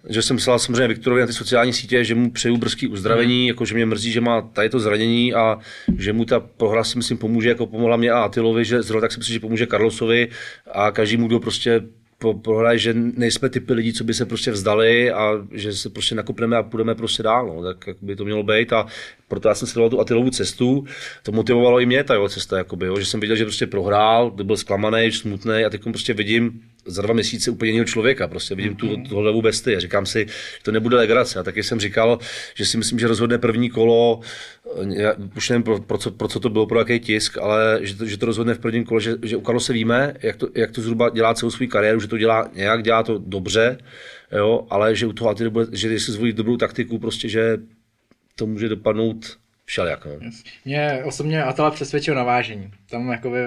že 0.10 0.22
jsem 0.22 0.38
psal 0.38 0.60
samozřejmě 0.60 0.88
Viktorovi 0.88 1.22
na 1.22 1.28
ty 1.28 1.34
sociální 1.34 1.74
sítě, 1.74 2.04
že 2.04 2.16
mu 2.16 2.32
přeju 2.32 2.58
brzký 2.58 2.88
uzdravení, 2.88 3.40
Hmm. 3.40 3.48
jako 3.48 3.66
že 3.66 3.76
mě 3.76 3.86
mrzí, 3.86 4.12
že 4.12 4.22
má 4.22 4.42
tady 4.42 4.70
to 4.70 4.80
zranění 4.80 5.34
a 5.34 5.58
že 5.98 6.14
mu 6.14 6.26
ta 6.26 6.40
prohra 6.40 6.84
si 6.84 6.98
myslím 6.98 7.18
pomůže, 7.18 7.50
jako 7.50 7.66
pomohla 7.68 7.98
mě 7.98 8.12
a 8.12 8.20
Atilovi, 8.20 8.66
že 8.66 8.82
zrovna 8.82 9.02
tak 9.02 9.12
si 9.12 9.18
myslím, 9.20 9.34
že 9.34 9.40
pomůže 9.40 9.68
Carlosovi 9.68 10.28
a 10.72 10.92
každému, 10.92 11.28
kdo 11.28 11.40
prostě 11.40 11.82
po- 12.18 12.34
prohraje, 12.34 12.78
že 12.78 12.94
nejsme 12.94 13.50
typy 13.50 13.74
lidí, 13.74 13.94
co 13.94 14.04
by 14.04 14.14
se 14.14 14.26
prostě 14.26 14.52
vzdali 14.52 15.12
a 15.12 15.32
že 15.52 15.74
se 15.74 15.90
prostě 15.90 16.16
nakopneme 16.16 16.58
a 16.58 16.64
půjdeme 16.64 16.96
prostě 16.96 17.24
dál, 17.24 17.48
no, 17.48 17.64
tak 17.64 17.88
jak 17.88 17.98
by 18.02 18.16
to 18.16 18.26
mělo 18.26 18.44
být 18.44 18.74
a 18.74 18.86
proto 19.34 19.50
já 19.50 19.56
jsem 19.56 19.68
sledoval 19.68 19.90
tu 19.90 20.00
Atilovu 20.00 20.30
cestu, 20.30 20.86
to 21.24 21.32
motivovalo 21.32 21.80
i 21.80 21.86
mě 21.86 22.04
ta 22.04 22.14
jeho 22.14 22.30
cesta, 22.30 22.58
jakoby, 22.58 22.86
jo, 22.86 23.00
že 23.00 23.06
jsem 23.06 23.20
viděl, 23.20 23.36
že 23.36 23.46
prostě 23.46 23.68
prohrál, 23.68 24.32
byl 24.32 24.58
zklamaný, 24.58 25.12
smutný 25.12 25.66
a 25.66 25.70
teď 25.70 25.82
prostě 25.84 26.14
vidím 26.14 26.62
za 26.86 27.02
dva 27.02 27.14
měsíce 27.14 27.52
úplně 27.52 27.72
jiného 27.72 27.86
člověka, 27.86 28.28
prostě 28.28 28.56
vidím 28.56 28.76
tu, 28.76 28.98
tu 29.10 29.16
hlavu 29.16 29.42
besty 29.42 29.76
a 29.76 29.80
říkám 29.80 30.06
si, 30.06 30.26
že 30.30 30.64
to 30.64 30.72
nebude 30.72 30.98
legrace. 30.98 31.40
A 31.40 31.44
taky 31.44 31.64
jsem 31.64 31.80
říkal, 31.80 32.20
že 32.56 32.66
si 32.66 32.78
myslím, 32.78 33.00
že 33.00 33.08
rozhodne 33.08 33.38
první 33.38 33.70
kolo, 33.70 34.20
eh, 34.82 35.02
já 35.02 35.14
už 35.38 35.50
nevím, 35.50 35.64
pro, 35.64 35.80
pro, 35.82 35.98
co, 35.98 36.12
pro 36.12 36.28
co 36.28 36.40
to 36.40 36.50
bylo, 36.50 36.66
pro 36.66 36.80
jaký 36.80 37.00
tisk, 37.00 37.38
ale 37.38 37.80
že 37.82 37.96
to, 37.96 38.06
že 38.06 38.18
to 38.18 38.26
rozhodne 38.26 38.54
v 38.54 38.60
prvním 38.60 38.86
kole, 38.86 39.02
že, 39.02 39.16
že 39.24 39.38
u 39.38 39.42
Karlose 39.42 39.74
víme, 39.74 40.14
jak 40.22 40.36
to, 40.36 40.48
jak 40.56 40.72
to 40.72 40.82
zhruba 40.82 41.10
dělá 41.10 41.34
celou 41.34 41.50
svou 41.50 41.68
kariéru, 41.68 42.00
že 42.00 42.08
to 42.08 42.18
dělá 42.18 42.50
nějak, 42.54 42.84
dělá 42.84 43.04
to 43.04 43.18
dobře, 43.18 43.78
jo, 44.32 44.68
ale 44.70 44.96
že 44.96 45.08
u 45.08 45.14
toho 45.14 45.30
Atiry 45.30 45.50
bude, 45.50 45.66
že 45.72 45.88
jestli 45.88 46.14
zvolí 46.14 46.34
dobrou 46.34 46.58
taktiku, 46.58 47.00
prostě, 47.00 47.30
že 47.30 47.58
to 48.36 48.46
může 48.46 48.70
dopadnout 48.70 49.38
všelijak. 49.66 50.06
No. 50.06 50.12
Mě 50.66 51.02
osobně 51.04 51.44
Atala 51.44 51.72
přesvědčil 51.72 52.16
na 52.16 52.24
vážení. 52.24 52.72
Tam 52.90 53.08
jako 53.12 53.30
by, 53.30 53.38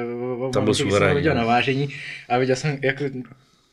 Tam 0.52 0.64
byl 0.64 0.74
jsem 0.74 0.86
suverénní, 0.90 1.28
no. 1.28 1.34
na 1.34 1.44
vážení 1.44 1.88
a 2.28 2.38
viděl 2.38 2.56
jsem, 2.56 2.78
jak 2.82 3.02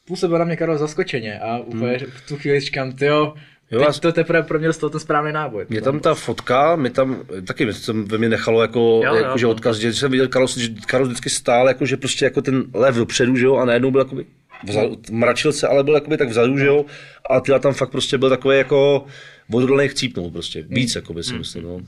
působil 0.08 0.38
na 0.40 0.46
mě 0.46 0.56
Karol 0.56 0.78
zaskočeně 0.78 1.40
a 1.40 1.58
úplně 1.58 1.98
v 2.00 2.28
tu 2.28 2.38
chvíli 2.38 2.60
říkám, 2.60 2.92
tyjo, 2.92 3.34
Hmm. 3.72 3.82
Jo, 3.82 3.88
teď 3.92 4.00
to 4.00 4.12
teprve 4.12 4.44
pro 4.44 4.60
mě 4.60 4.74
toho 4.74 4.90
ten 4.90 5.00
správný 5.00 5.32
náboj. 5.34 5.66
Mě 5.70 5.82
tam 5.82 6.00
ta 6.00 6.14
fotka, 6.14 6.76
mě 6.76 6.90
tam 6.90 7.24
taky 7.48 7.66
mě 7.66 7.74
jsem 7.74 8.06
ve 8.06 8.18
mě 8.18 8.30
nechalo 8.30 8.62
jako, 8.62 8.80
Jo, 9.06 9.16
jako 9.16 9.30
jo, 9.30 9.38
že 9.38 9.46
to- 9.46 9.50
odkaz, 9.52 9.78
že 9.78 9.94
jsem 9.94 10.12
viděl 10.12 10.28
Karlos, 10.28 10.58
že 10.58 10.70
Karlos 10.88 11.08
vždycky 11.10 11.30
stál 11.30 11.68
jako, 11.68 11.86
že 11.86 11.98
prostě 11.98 12.26
jako 12.26 12.42
ten 12.42 12.64
lev 12.74 12.96
dopředu, 12.96 13.36
že 13.36 13.46
jo, 13.46 13.56
a 13.56 13.66
najednou 13.66 13.92
byl 13.92 14.02
jakoby 14.02 14.26
vzadu, 14.68 14.98
mračil 15.12 15.54
se, 15.54 15.68
ale 15.68 15.84
byl 15.84 15.94
jakoby 15.94 16.18
tak 16.18 16.30
vzadu, 16.30 16.58
že 16.58 16.66
jo, 16.66 16.86
a 17.30 17.40
Tyla 17.40 17.60
tam 17.60 17.74
fakt 17.74 17.90
prostě 17.90 18.18
byl 18.18 18.30
takový 18.30 18.58
jako 18.58 19.06
odhodlaný 19.52 19.88
chcípnout 19.90 20.34
prostě, 20.34 20.62
víc, 20.70 20.96
jakoby 20.96 21.24
si 21.24 21.34
myslím, 21.34 21.64
no. 21.64 21.80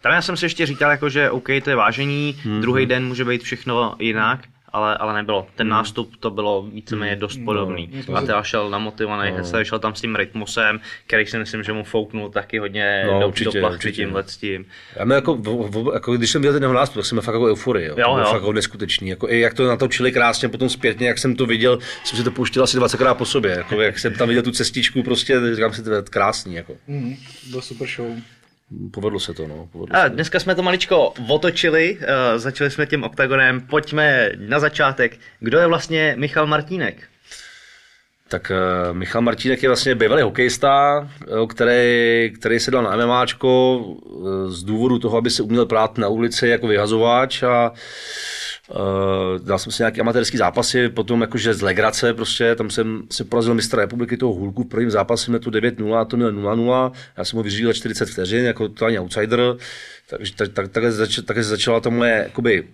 Tam 0.00 0.12
já 0.12 0.22
jsem 0.22 0.36
si 0.36 0.44
ještě 0.44 0.66
říkal, 0.66 0.90
jako, 0.90 1.08
že 1.08 1.30
OK, 1.30 1.46
to 1.64 1.70
je 1.70 1.76
vážení, 1.76 2.36
Mhm. 2.44 2.60
druhý 2.60 2.86
den 2.86 3.06
může 3.06 3.24
být 3.24 3.42
všechno 3.42 3.96
jinak, 3.98 4.48
ale, 4.72 4.96
ale 4.96 5.14
nebylo. 5.14 5.46
Ten 5.56 5.68
nástup 5.68 6.16
to 6.20 6.30
bylo 6.30 6.62
víceméně 6.62 7.16
dost 7.16 7.40
podobný. 7.44 7.90
No, 8.08 8.16
A 8.16 8.20
teda 8.20 8.42
šel 8.42 8.70
namotivovaný, 8.70 9.32
no. 9.52 9.64
šel 9.64 9.78
tam 9.78 9.94
s 9.94 10.00
tím 10.00 10.16
rytmusem, 10.16 10.80
který 11.06 11.26
si 11.26 11.38
myslím, 11.38 11.62
že 11.62 11.72
mu 11.72 11.84
fouknul 11.84 12.30
taky 12.30 12.58
hodně 12.58 13.04
No, 13.06 13.20
do, 13.20 13.28
určitě, 13.28 13.50
do 13.60 13.60
plachty 13.60 13.74
určitě. 13.76 13.92
tímhle 14.02 14.24
s 14.26 14.36
tím. 14.36 14.64
Já 14.96 15.04
měl 15.04 15.14
jako, 15.16 15.34
v, 15.34 15.70
v, 15.70 15.90
jako, 15.94 16.16
když 16.16 16.30
jsem 16.30 16.42
viděl 16.42 16.52
ten 16.52 16.62
jeho 16.62 16.74
nástup, 16.74 16.94
tak 16.96 17.04
jsem 17.04 17.16
měl 17.16 17.22
fakt 17.22 17.34
jako 17.34 17.46
euforii, 17.46 17.86
jo. 17.88 17.94
Jo, 17.98 18.04
to 18.06 18.12
bylo 18.14 18.18
jo. 18.18 18.24
fakt 18.32 18.34
jako 18.42 18.52
neskutečný, 18.52 19.08
jako, 19.08 19.28
i 19.30 19.40
jak 19.40 19.54
to 19.54 19.66
natočili 19.68 20.12
krásně, 20.12 20.48
potom 20.48 20.68
zpětně, 20.68 21.08
jak 21.08 21.18
jsem 21.18 21.36
to 21.36 21.46
viděl, 21.46 21.78
jsem 22.04 22.18
si 22.18 22.24
to 22.24 22.30
pouštěl 22.30 22.64
asi 22.64 22.78
20krát 22.78 23.14
po 23.14 23.24
sobě, 23.24 23.50
jako, 23.50 23.80
jak 23.80 23.98
jsem 23.98 24.14
tam 24.14 24.28
viděl 24.28 24.42
tu 24.42 24.50
cestičku, 24.50 25.02
prostě, 25.02 25.40
říkám 25.54 25.72
si, 25.72 25.82
to 25.82 25.90
je 25.92 26.02
krásný, 26.02 26.54
jako. 26.54 26.76
Mm, 26.86 27.16
byl 27.50 27.60
super 27.60 27.88
show. 27.88 28.06
Povedlo 28.92 29.20
se 29.20 29.34
to, 29.34 29.46
no. 29.46 29.68
Povedlo 29.72 29.96
A 29.96 30.02
se 30.02 30.08
to. 30.10 30.14
dneska 30.14 30.40
jsme 30.40 30.54
to 30.54 30.62
maličko 30.62 31.12
otočili, 31.28 31.98
uh, 32.00 32.06
začali 32.36 32.70
jsme 32.70 32.86
tím 32.86 33.04
oktagonem, 33.04 33.60
pojďme 33.60 34.30
na 34.36 34.60
začátek. 34.60 35.18
Kdo 35.40 35.58
je 35.58 35.66
vlastně 35.66 36.14
Michal 36.18 36.46
Martínek? 36.46 36.96
Tak 38.28 38.52
uh, 38.90 38.96
Michal 38.96 39.22
Martínek 39.22 39.62
je 39.62 39.68
vlastně 39.68 39.94
bývalý 39.94 40.22
hokejista, 40.22 41.08
jo, 41.30 41.46
který, 41.46 42.32
který 42.38 42.60
se 42.60 42.70
dal 42.70 42.82
na 42.82 42.96
MMAčko 42.96 43.78
uh, 43.78 44.48
z 44.48 44.62
důvodu 44.62 44.98
toho, 44.98 45.18
aby 45.18 45.30
se 45.30 45.42
uměl 45.42 45.66
prát 45.66 45.98
na 45.98 46.08
ulici 46.08 46.48
jako 46.48 46.66
vyhazovač 46.66 47.42
a 47.42 47.70
Uh, 47.70 47.78
dal 49.44 49.58
jsem 49.58 49.72
si 49.72 49.82
nějaké 49.82 50.00
amatérské 50.00 50.38
zápasy, 50.38 50.88
potom 50.88 51.20
jakože 51.20 51.54
z 51.54 51.62
legrace 51.62 52.14
prostě, 52.14 52.54
tam 52.54 52.70
jsem 52.70 53.02
se 53.10 53.24
porazil 53.24 53.54
mistra 53.54 53.82
republiky 53.82 54.16
toho 54.16 54.32
Hulku 54.32 54.62
v 54.62 54.68
prvním 54.68 54.90
zápase, 54.90 55.30
měl 55.30 55.40
to 55.40 55.50
9-0 55.50 55.94
a 55.94 56.04
to 56.04 56.16
měl 56.16 56.32
0-0, 56.32 56.92
já 57.16 57.24
jsem 57.24 57.36
ho 57.36 57.42
vyřídil 57.42 57.68
za 57.68 57.72
40 57.72 58.08
vteřin 58.08 58.44
jako 58.44 58.68
totální 58.68 58.98
outsider, 58.98 59.40
takže 60.10 60.34
tak, 60.34 60.52
tak, 60.52 60.68
takhle, 60.68 60.92
zač, 60.92 61.18
takhle 61.26 61.44
začala 61.44 61.80
to 61.80 61.90
moje 61.90 62.12
jakoby, 62.12 62.68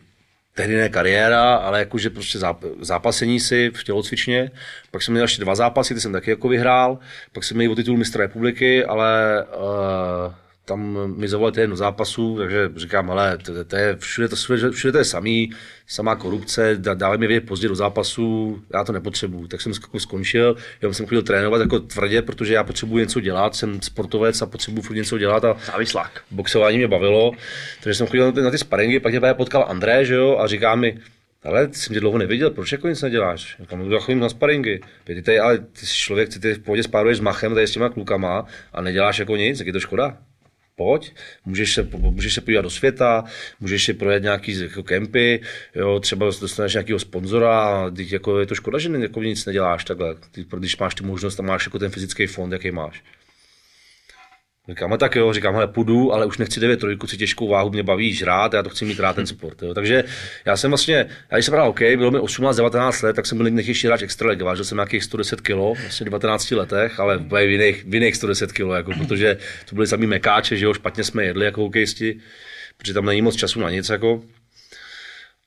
tehdy 0.55 0.77
ne 0.77 0.89
kariéra, 0.89 1.55
ale 1.55 1.79
jakože 1.79 2.11
prostě 2.11 2.39
záp, 2.39 2.65
zápasení 2.81 3.41
si 3.41 3.71
v 3.75 3.85
tělocvičně. 3.85 4.51
Pak 4.91 5.03
jsem 5.03 5.15
měl 5.15 5.25
ještě 5.25 5.43
dva 5.43 5.55
zápasy, 5.55 5.95
ty 5.95 6.01
jsem 6.01 6.13
taky 6.13 6.31
jako 6.31 6.49
vyhrál. 6.49 6.99
Pak 7.33 7.45
jsem 7.45 7.57
měl 7.57 7.73
o 7.73 7.75
titul 7.75 7.97
mistra 7.97 8.25
republiky, 8.25 8.85
ale 8.85 9.45
uh, 9.45 10.35
tam 10.69 10.99
mi 11.17 11.29
zavolali 11.29 11.61
jedno 11.61 11.77
zápasu, 11.77 12.37
takže 12.39 12.71
říkám, 12.77 13.11
ale 13.11 13.39
to, 13.39 13.65
to 13.65 13.77
je, 13.77 13.97
všude, 13.97 14.29
to, 14.29 14.37
všude, 14.37 14.71
všude 14.71 14.93
to 14.93 14.99
je 14.99 15.05
samý, 15.05 15.51
samá 15.87 16.17
korupce, 16.17 16.77
dávají 16.79 17.21
mi 17.21 17.27
vědět 17.27 17.47
pozdě 17.47 17.69
do 17.69 17.75
zápasu, 17.75 18.61
já 18.75 18.85
to 18.85 18.93
nepotřebuju. 18.93 19.47
Tak 19.47 19.61
jsem 19.61 19.73
jako 19.73 20.01
skončil, 20.01 20.57
já 20.83 20.93
jsem 20.93 21.07
chodil 21.07 21.23
trénovat 21.23 21.61
jako 21.61 21.81
tvrdě, 21.81 22.23
protože 22.23 22.55
já 22.55 22.65
potřebuji 22.65 22.99
něco 22.99 23.21
dělat, 23.21 23.55
jsem 23.55 23.83
sportovec 23.83 24.43
a 24.43 24.47
potřebuji 24.47 24.83
furt 24.83 24.97
něco 24.97 25.19
dělat 25.19 25.45
a 25.45 25.57
Závislák. 25.67 26.21
boxování 26.31 26.79
mě 26.79 26.89
bavilo, 26.89 27.33
takže 27.83 27.95
jsem 27.95 28.07
chodil 28.07 28.27
na 28.27 28.33
ty, 28.33 28.41
na 28.41 28.51
ty 28.51 28.59
sparingy, 28.59 29.01
pak 29.01 29.13
mě 29.13 29.35
potkal 29.35 29.67
André, 29.69 30.05
že 30.05 30.15
jo, 30.15 30.39
a 30.39 30.47
říká 30.47 30.75
mi, 30.75 30.99
ale 31.45 31.67
ty 31.69 31.79
jsem 31.79 31.95
tě 31.95 32.01
dlouho 32.01 32.19
neviděl, 32.19 32.51
proč 32.51 32.73
jako 32.73 32.89
nic 32.89 33.03
neděláš? 33.03 33.57
Říkám, 33.61 33.93
já 33.93 33.99
chodím 33.99 34.21
na 34.21 34.29
sparingy. 34.29 34.81
Ty 35.05 35.23
tady, 35.23 35.39
ale 35.39 35.59
ty 35.59 35.87
jsi 35.87 35.95
člověk, 35.95 36.29
ty, 36.29 36.41
ty 36.41 36.55
v 36.55 36.59
pohodě 36.59 36.83
spáruješ 36.83 37.19
s 37.19 37.21
machem 37.21 37.55
tady 37.55 37.67
s 37.67 37.71
těma 37.71 37.89
klukama 37.89 38.47
a 38.73 38.83
neděláš 38.83 39.19
jako 39.19 39.37
nic, 39.37 39.59
tak 39.59 39.67
je 39.67 39.73
to 39.73 39.81
škoda 39.81 40.19
pojď, 40.79 41.13
můžeš 41.45 41.75
se, 41.75 41.89
můžeš 41.99 42.35
se 42.35 42.41
podívat 42.41 42.63
do 42.63 42.71
světa, 42.71 43.25
můžeš 43.61 43.85
si 43.85 43.95
projet 43.95 44.23
nějaký 44.23 44.61
jako 44.61 44.83
kempy, 44.83 45.41
jo, 45.75 46.01
třeba 46.01 46.27
dostaneš 46.27 46.73
nějakého 46.73 46.99
sponzora 46.99 47.91
teď 47.91 48.13
jako 48.13 48.41
je 48.41 48.47
to 48.47 48.55
škoda, 48.55 48.79
že 48.79 48.91
jako 48.99 49.23
nic 49.23 49.47
neděláš 49.47 49.85
takhle, 49.85 50.15
ty, 50.31 50.47
když 50.59 50.79
máš 50.79 50.95
tu 50.95 51.07
možnost 51.07 51.41
a 51.41 51.43
máš 51.43 51.67
jako 51.67 51.79
ten 51.79 51.91
fyzický 51.91 52.27
fond, 52.27 52.53
jaký 52.53 52.71
máš. 52.71 53.03
Říkám, 54.69 54.99
tak 54.99 55.17
jo, 55.17 55.33
říkám, 55.33 55.55
hele, 55.55 55.67
půjdu, 55.67 56.13
ale 56.13 56.27
už 56.27 56.39
nechci 56.39 56.61
9 56.61 56.81
trojku, 56.81 57.07
si 57.07 57.17
těžkou 57.17 57.49
váhu, 57.49 57.71
mě 57.71 57.83
baví 57.83 58.13
žrát, 58.13 58.53
já 58.53 58.63
to 58.63 58.69
chci 58.69 58.85
mít 58.85 59.01
rád 59.01 59.17
ten 59.17 59.27
sport. 59.27 59.63
Jo. 59.63 59.75
Takže 59.75 60.05
já 60.45 60.57
jsem 60.57 60.71
vlastně, 60.71 61.07
já 61.31 61.37
když 61.37 61.45
jsem 61.45 61.55
hrál 61.55 61.69
OK, 61.69 61.81
bylo 61.81 62.11
mi 62.11 62.19
18-19 62.19 63.05
let, 63.05 63.17
tak 63.17 63.27
jsem 63.27 63.39
byl 63.39 63.51
nejtěžší 63.51 63.87
hráč 63.87 64.03
extraligy, 64.03 64.45
vážil 64.45 64.65
jsem 64.65 64.77
nějakých 64.77 65.05
110 65.05 65.41
kg, 65.41 65.55
vlastně 65.55 66.05
19 66.05 66.51
letech, 66.51 67.01
ale 67.01 67.19
v 67.19 67.51
jiných, 67.51 67.85
v 67.85 67.95
jiných 67.95 68.17
110 68.17 68.53
kg, 68.53 68.61
jako, 68.77 68.93
protože 68.99 69.39
to 69.69 69.75
byly 69.75 69.87
samý 69.87 70.07
mekáče, 70.07 70.57
že 70.57 70.65
jo, 70.65 70.75
špatně 70.75 71.05
jsme 71.05 71.25
jedli 71.25 71.45
jako 71.45 71.61
hokejisti, 71.61 72.21
protože 72.77 72.95
tam 72.95 73.07
není 73.07 73.23
moc 73.23 73.37
času 73.37 73.61
na 73.61 73.71
nic, 73.71 73.89
jako. 73.89 74.23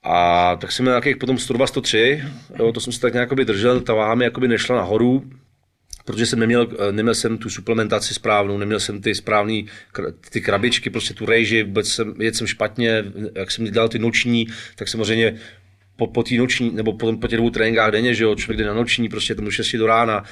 A 0.03 0.55
tak 0.55 0.71
jsem 0.71 0.83
měl 0.83 0.93
nějakých 0.93 1.17
potom 1.17 1.37
102, 1.37 1.67
103, 1.67 2.23
jo, 2.59 2.71
to 2.71 2.79
jsem 2.79 2.93
si 2.93 2.99
tak 2.99 3.13
nějak 3.13 3.35
držel, 3.35 3.81
ta 3.81 3.93
váha 3.93 4.15
mi 4.15 4.47
nešla 4.47 4.75
nahoru, 4.75 5.23
protože 6.05 6.25
jsem 6.25 6.39
neměl, 6.39 6.67
neměl 6.91 7.15
jsem 7.15 7.37
tu 7.37 7.49
suplementaci 7.49 8.13
správnou, 8.13 8.57
neměl 8.57 8.79
jsem 8.79 9.01
ty 9.01 9.15
správné 9.15 9.61
ty 10.29 10.41
krabičky, 10.41 10.89
prostě 10.89 11.13
tu 11.13 11.25
rejži, 11.25 11.63
vůbec 11.63 11.87
jsem, 11.87 12.13
jedl 12.19 12.37
jsem 12.37 12.47
špatně, 12.47 13.03
jak 13.35 13.51
jsem 13.51 13.65
dělal 13.65 13.89
ty 13.89 13.99
noční, 13.99 14.47
tak 14.75 14.87
samozřejmě 14.87 15.39
po, 15.95 16.07
po 16.07 16.23
té 16.23 16.35
noční, 16.35 16.71
nebo 16.73 16.93
po, 16.93 17.13
po 17.17 17.27
těch 17.27 17.37
dvou 17.37 17.49
tréninkách 17.49 17.91
denně, 17.91 18.13
že 18.13 18.23
jo, 18.23 18.35
člověk 18.35 18.57
jde 18.57 18.65
na 18.65 18.73
noční, 18.73 19.09
prostě 19.09 19.35
tomu 19.35 19.51
6 19.51 19.75
do 19.75 19.87
rána 19.87 20.23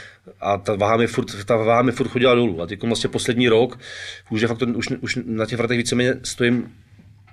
a 0.42 0.58
ta 0.58 0.76
váha 0.76 0.98
mi 0.98 1.08
furt, 1.08 1.46
ta 1.46 1.58
váha 1.58 1.82
mi 1.82 1.92
furt 1.92 2.08
chodila 2.08 2.36
dolů. 2.36 2.62
A 2.62 2.68
teď 2.68 2.84
vlastně 2.84 3.10
poslední 3.10 3.48
rok, 3.48 3.80
už, 4.30 4.42
de 4.42 4.48
facto, 4.48 4.66
už, 4.66 4.88
už 5.02 5.20
na 5.26 5.46
těch 5.46 5.58
vratech 5.58 5.78
víceméně 5.78 6.14
stojím 6.24 6.74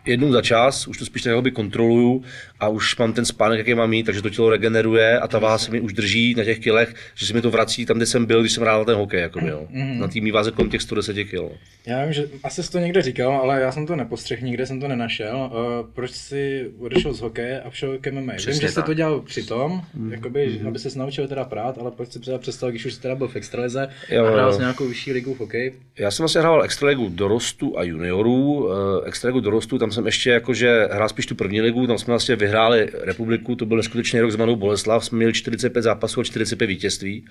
jednou 0.06 0.32
za 0.32 0.42
čas, 0.42 0.88
už 0.88 0.98
to 0.98 1.04
spíš 1.04 1.22
tak 1.22 1.30
jakoby 1.30 1.50
kontroluju 1.50 2.22
a 2.60 2.68
už 2.68 2.96
mám 2.96 3.12
ten 3.12 3.24
spánek, 3.24 3.58
jaký 3.58 3.74
mám 3.74 3.90
mít, 3.90 4.06
takže 4.06 4.22
to 4.22 4.30
tělo 4.30 4.50
regeneruje 4.50 5.18
a 5.18 5.28
ta 5.28 5.38
váha 5.38 5.58
se 5.58 5.70
mi 5.70 5.80
už 5.80 5.92
drží 5.92 6.34
na 6.34 6.44
těch 6.44 6.58
kilech, 6.58 6.94
že 7.14 7.26
se 7.26 7.34
mi 7.34 7.42
to 7.42 7.50
vrací 7.50 7.86
tam, 7.86 7.96
kde 7.96 8.06
jsem 8.06 8.26
byl, 8.26 8.40
když 8.40 8.52
jsem 8.52 8.62
hrál 8.62 8.84
ten 8.84 8.94
hokej, 8.94 9.20
jako 9.20 9.40
jo. 9.46 9.68
Mm-hmm. 9.72 9.98
na 9.98 10.08
tým 10.08 10.32
váze 10.32 10.50
kolem 10.50 10.70
těch 10.70 10.82
110 10.82 11.24
kg. 11.24 11.40
Já 11.86 12.04
vím, 12.04 12.12
že 12.12 12.28
asi 12.44 12.62
jsi 12.62 12.72
to 12.72 12.78
někde 12.78 13.02
říkal, 13.02 13.32
ale 13.32 13.60
já 13.60 13.72
jsem 13.72 13.86
to 13.86 13.96
nepostřehl, 13.96 14.46
nikde 14.46 14.66
jsem 14.66 14.80
to 14.80 14.88
nenašel. 14.88 15.50
Uh, 15.52 15.90
proč 15.94 16.10
jsi 16.10 16.70
odešel 16.78 17.12
z 17.12 17.20
hokeje 17.20 17.60
a 17.60 17.70
šel 17.70 17.98
k 18.00 18.12
MMA? 18.12 18.32
Přesně 18.36 18.52
vím, 18.52 18.60
že 18.60 18.68
jsi 18.68 18.74
tak. 18.74 18.86
to 18.86 18.94
dělal 18.94 19.20
přitom, 19.20 19.82
mm. 19.94 20.12
jakoby, 20.12 20.48
mm-hmm. 20.48 20.68
aby 20.68 20.78
se 20.78 20.98
naučil 20.98 21.28
teda 21.28 21.44
prát, 21.44 21.78
ale 21.78 21.90
proč 21.90 22.12
jsi 22.12 22.20
třeba 22.20 22.38
přestal, 22.38 22.70
když 22.70 22.86
už 22.86 22.94
jsi 22.94 23.00
teda 23.00 23.14
byl 23.14 23.28
v 23.28 23.36
extralize 23.36 23.88
Jo, 24.10 24.24
a 24.24 24.30
hrál 24.30 24.52
jsi 24.52 24.60
nějakou 24.60 24.88
vyšší 24.88 25.12
ligu 25.12 25.34
v 25.34 25.40
hokeji? 25.40 25.80
Já 25.98 26.10
jsem 26.10 26.22
vlastně 26.22 26.40
hrál 26.40 26.64
extraligu 26.64 27.08
dorostu 27.08 27.78
a 27.78 27.82
juniorů. 27.82 28.68
Eh, 28.72 29.06
Extraligu 29.08 29.40
dorostu, 29.40 29.78
tam 29.78 29.92
jsem 29.96 30.06
ještě 30.06 30.30
jakože 30.30 30.88
hrál 30.92 31.08
spíš 31.08 31.26
tu 31.26 31.34
první 31.34 31.60
ligu, 31.60 31.86
tam 31.86 31.98
jsme 31.98 32.12
vlastně 32.12 32.36
vyhráli 32.36 32.88
republiku, 33.00 33.54
to 33.54 33.66
byl 33.66 33.76
neskutečný 33.76 34.20
rok 34.20 34.30
s 34.30 34.36
Mladou 34.36 34.56
Boleslav, 34.56 35.04
jsme 35.04 35.16
měli 35.16 35.32
45 35.32 35.82
zápasů 35.82 36.20
a 36.20 36.24
45 36.24 36.66
vítězství. 36.66 37.24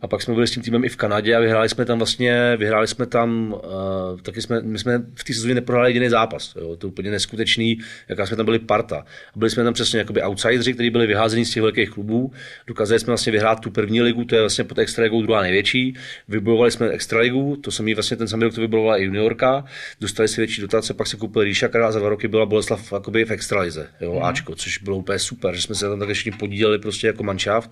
A 0.00 0.08
pak 0.08 0.22
jsme 0.22 0.34
byli 0.34 0.46
s 0.46 0.50
tím 0.50 0.62
týmem 0.62 0.84
i 0.84 0.88
v 0.88 0.96
Kanadě 0.96 1.36
a 1.36 1.40
vyhráli 1.40 1.68
jsme 1.68 1.84
tam 1.84 1.98
vlastně, 1.98 2.56
vyhráli 2.56 2.86
jsme 2.86 3.06
tam, 3.06 3.52
uh, 3.52 4.20
taky 4.20 4.42
jsme, 4.42 4.60
my 4.62 4.78
jsme 4.78 4.98
v 5.14 5.24
té 5.24 5.34
sezóně 5.34 5.54
neprohráli 5.54 5.90
jediný 5.90 6.08
zápas, 6.08 6.54
jo, 6.60 6.76
to 6.76 6.86
je 6.86 6.88
úplně 6.88 7.10
neskutečný, 7.10 7.78
jaká 8.08 8.26
jsme 8.26 8.36
tam 8.36 8.44
byli 8.44 8.58
parta. 8.58 9.04
Byli 9.36 9.50
jsme 9.50 9.64
tam 9.64 9.74
přesně 9.74 9.98
jakoby 9.98 10.22
outsideri, 10.22 10.74
kteří 10.74 10.90
byli 10.90 11.06
vyházeni 11.06 11.44
z 11.44 11.50
těch 11.50 11.62
velkých 11.62 11.90
klubů, 11.90 12.32
dokázali 12.66 13.00
jsme 13.00 13.10
vlastně 13.10 13.32
vyhrát 13.32 13.60
tu 13.60 13.70
první 13.70 14.02
ligu, 14.02 14.24
to 14.24 14.34
je 14.34 14.40
vlastně 14.40 14.64
pod 14.64 14.78
extraligou 14.78 15.22
druhá 15.22 15.42
největší, 15.42 15.94
vybojovali 16.28 16.70
jsme 16.70 16.88
extraligu, 16.88 17.56
to 17.56 17.70
jsem 17.70 17.94
vlastně 17.94 18.16
ten 18.16 18.28
samý 18.28 18.44
rok 18.44 18.54
to 18.54 18.60
vybojovala 18.60 18.96
i 18.96 19.04
juniorka, 19.04 19.64
dostali 20.00 20.28
si 20.28 20.40
větší 20.40 20.60
dotace, 20.60 20.94
pak 20.94 21.06
se 21.06 21.16
koupil 21.16 21.42
Ríša, 21.42 21.68
za 21.90 22.00
dva 22.04 22.10
roky 22.10 22.28
byla 22.28 22.46
Boleslav 22.46 22.92
jakoby 22.92 23.24
v 23.24 23.30
extralize, 23.30 23.88
jo, 24.00 24.14
mm. 24.14 24.22
Ačko, 24.22 24.54
což 24.54 24.78
bylo 24.78 24.96
úplně 24.96 25.18
super, 25.18 25.54
že 25.54 25.62
jsme 25.62 25.74
se 25.74 25.88
tam 25.88 25.98
tak 25.98 26.08
ještě 26.08 26.30
podíleli 26.38 26.78
prostě 26.78 27.06
jako 27.06 27.22
manšaft, 27.22 27.70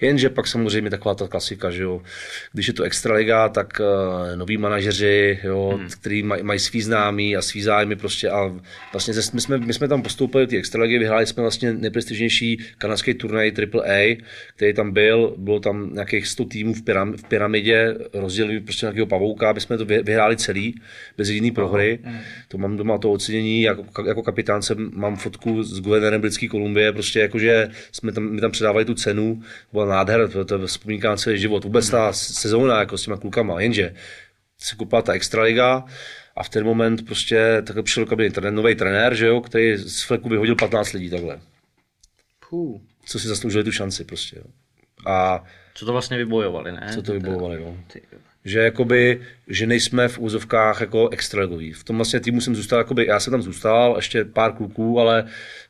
jenže 0.00 0.30
pak 0.30 0.46
samozřejmě 0.46 0.90
taková 0.90 1.14
ta 1.14 1.28
klasika, 1.28 1.70
že 1.70 1.82
jo, 1.82 2.02
když 2.52 2.68
je 2.68 2.74
to 2.74 2.82
extraliga, 2.82 3.48
tak 3.48 3.80
uh, 3.80 4.36
noví 4.36 4.56
manažeři, 4.56 5.38
jo, 5.44 5.78
mm. 5.80 5.88
který 5.88 6.22
maj, 6.22 6.42
mají 6.42 6.58
svý 6.58 6.82
známí 6.82 7.36
a 7.36 7.42
svý 7.42 7.62
zájmy 7.62 7.96
prostě 7.96 8.30
a 8.30 8.54
vlastně 8.92 9.14
ze- 9.14 9.30
my 9.34 9.40
jsme, 9.40 9.58
my 9.58 9.72
jsme 9.74 9.88
tam 9.88 10.02
postoupili 10.02 10.46
do 10.46 10.50
té 10.50 10.56
extraligy, 10.56 10.98
vyhráli 10.98 11.26
jsme 11.26 11.40
vlastně 11.40 11.72
nejprestižnější 11.72 12.58
kanadský 12.78 13.14
turnaj 13.14 13.52
AAA, 13.52 14.16
který 14.56 14.74
tam 14.74 14.92
byl, 14.92 15.34
bylo 15.38 15.60
tam 15.60 15.90
nějakých 15.94 16.26
100 16.26 16.44
týmů 16.44 16.74
v, 16.74 16.82
pyram, 16.82 17.12
v 17.12 17.24
pyramidě, 17.24 17.94
rozdělili 18.12 18.60
prostě 18.60 18.86
nějakého 18.86 19.06
pavouka, 19.06 19.50
aby 19.50 19.60
jsme 19.60 19.78
to 19.78 19.84
vy- 19.84 20.02
vyhráli 20.02 20.36
celý, 20.36 20.74
bez 21.18 21.28
jediný 21.28 21.50
prohry. 21.50 21.98
To 22.48 22.58
mám 22.58 22.76
doma 22.76 22.98
to 22.98 23.12
ocenění, 23.12 23.63
jako, 23.64 24.06
jako 24.06 24.22
kapitán 24.22 24.62
jsem, 24.62 24.90
mám 24.94 25.16
fotku 25.16 25.62
s 25.62 25.80
guvernérem 25.80 26.20
Britské 26.20 26.48
Kolumbie, 26.48 26.92
prostě 26.92 27.20
jakože 27.20 27.70
jsme 27.92 28.12
tam, 28.12 28.30
mi 28.30 28.40
tam 28.40 28.50
předávali 28.50 28.84
tu 28.84 28.94
cenu, 28.94 29.42
byla 29.72 29.86
nádhera, 29.86 30.28
to, 30.28 30.44
to 30.44 30.66
vzpomínka 30.66 31.08
na 31.08 31.16
celý 31.16 31.38
život, 31.38 31.64
vůbec 31.64 31.90
ta 31.90 32.12
sezóna 32.12 32.78
jako 32.78 32.98
s 32.98 33.04
těma 33.04 33.16
klukama, 33.16 33.60
jenže 33.60 33.94
se 34.58 34.76
kupala 34.76 35.02
ta 35.02 35.12
extraliga 35.12 35.84
a 36.36 36.42
v 36.42 36.48
ten 36.48 36.64
moment 36.64 37.06
prostě 37.06 37.62
takhle 37.66 37.82
přišel 37.82 38.06
kabiny 38.06 38.30
nový 38.50 38.74
trenér, 38.74 39.14
že 39.14 39.26
jo, 39.26 39.40
který 39.40 39.76
z 39.76 40.02
fleku 40.02 40.28
vyhodil 40.28 40.56
15 40.56 40.92
lidí 40.92 41.10
takhle, 41.10 41.40
Puh. 42.50 42.80
co 43.06 43.18
si 43.18 43.28
zasloužili 43.28 43.64
tu 43.64 43.72
šanci 43.72 44.04
prostě. 44.04 44.36
Jo. 44.38 44.44
A 45.06 45.44
Co 45.74 45.86
to 45.86 45.92
vlastně 45.92 46.16
vybojovali, 46.16 46.72
ne? 46.72 46.90
co 46.94 47.02
to 47.02 47.12
vybojovali, 47.12 47.60
no. 47.60 47.76
Ty- 47.92 48.02
že 48.44 48.58
jakoby, 48.58 49.20
že 49.48 49.66
nejsme 49.66 50.08
v 50.08 50.18
úzovkách 50.18 50.80
jako 50.80 51.08
extraligoví. 51.08 51.72
V 51.72 51.84
tom 51.84 51.96
vlastně 51.96 52.20
týmu 52.20 52.40
jsem 52.40 52.56
zůstal, 52.56 52.78
jakoby, 52.78 53.06
já 53.06 53.20
jsem 53.20 53.30
tam 53.30 53.42
zůstal, 53.42 53.92
ještě 53.96 54.24
pár 54.24 54.52
kluků, 54.52 55.00
ale 55.00 55.24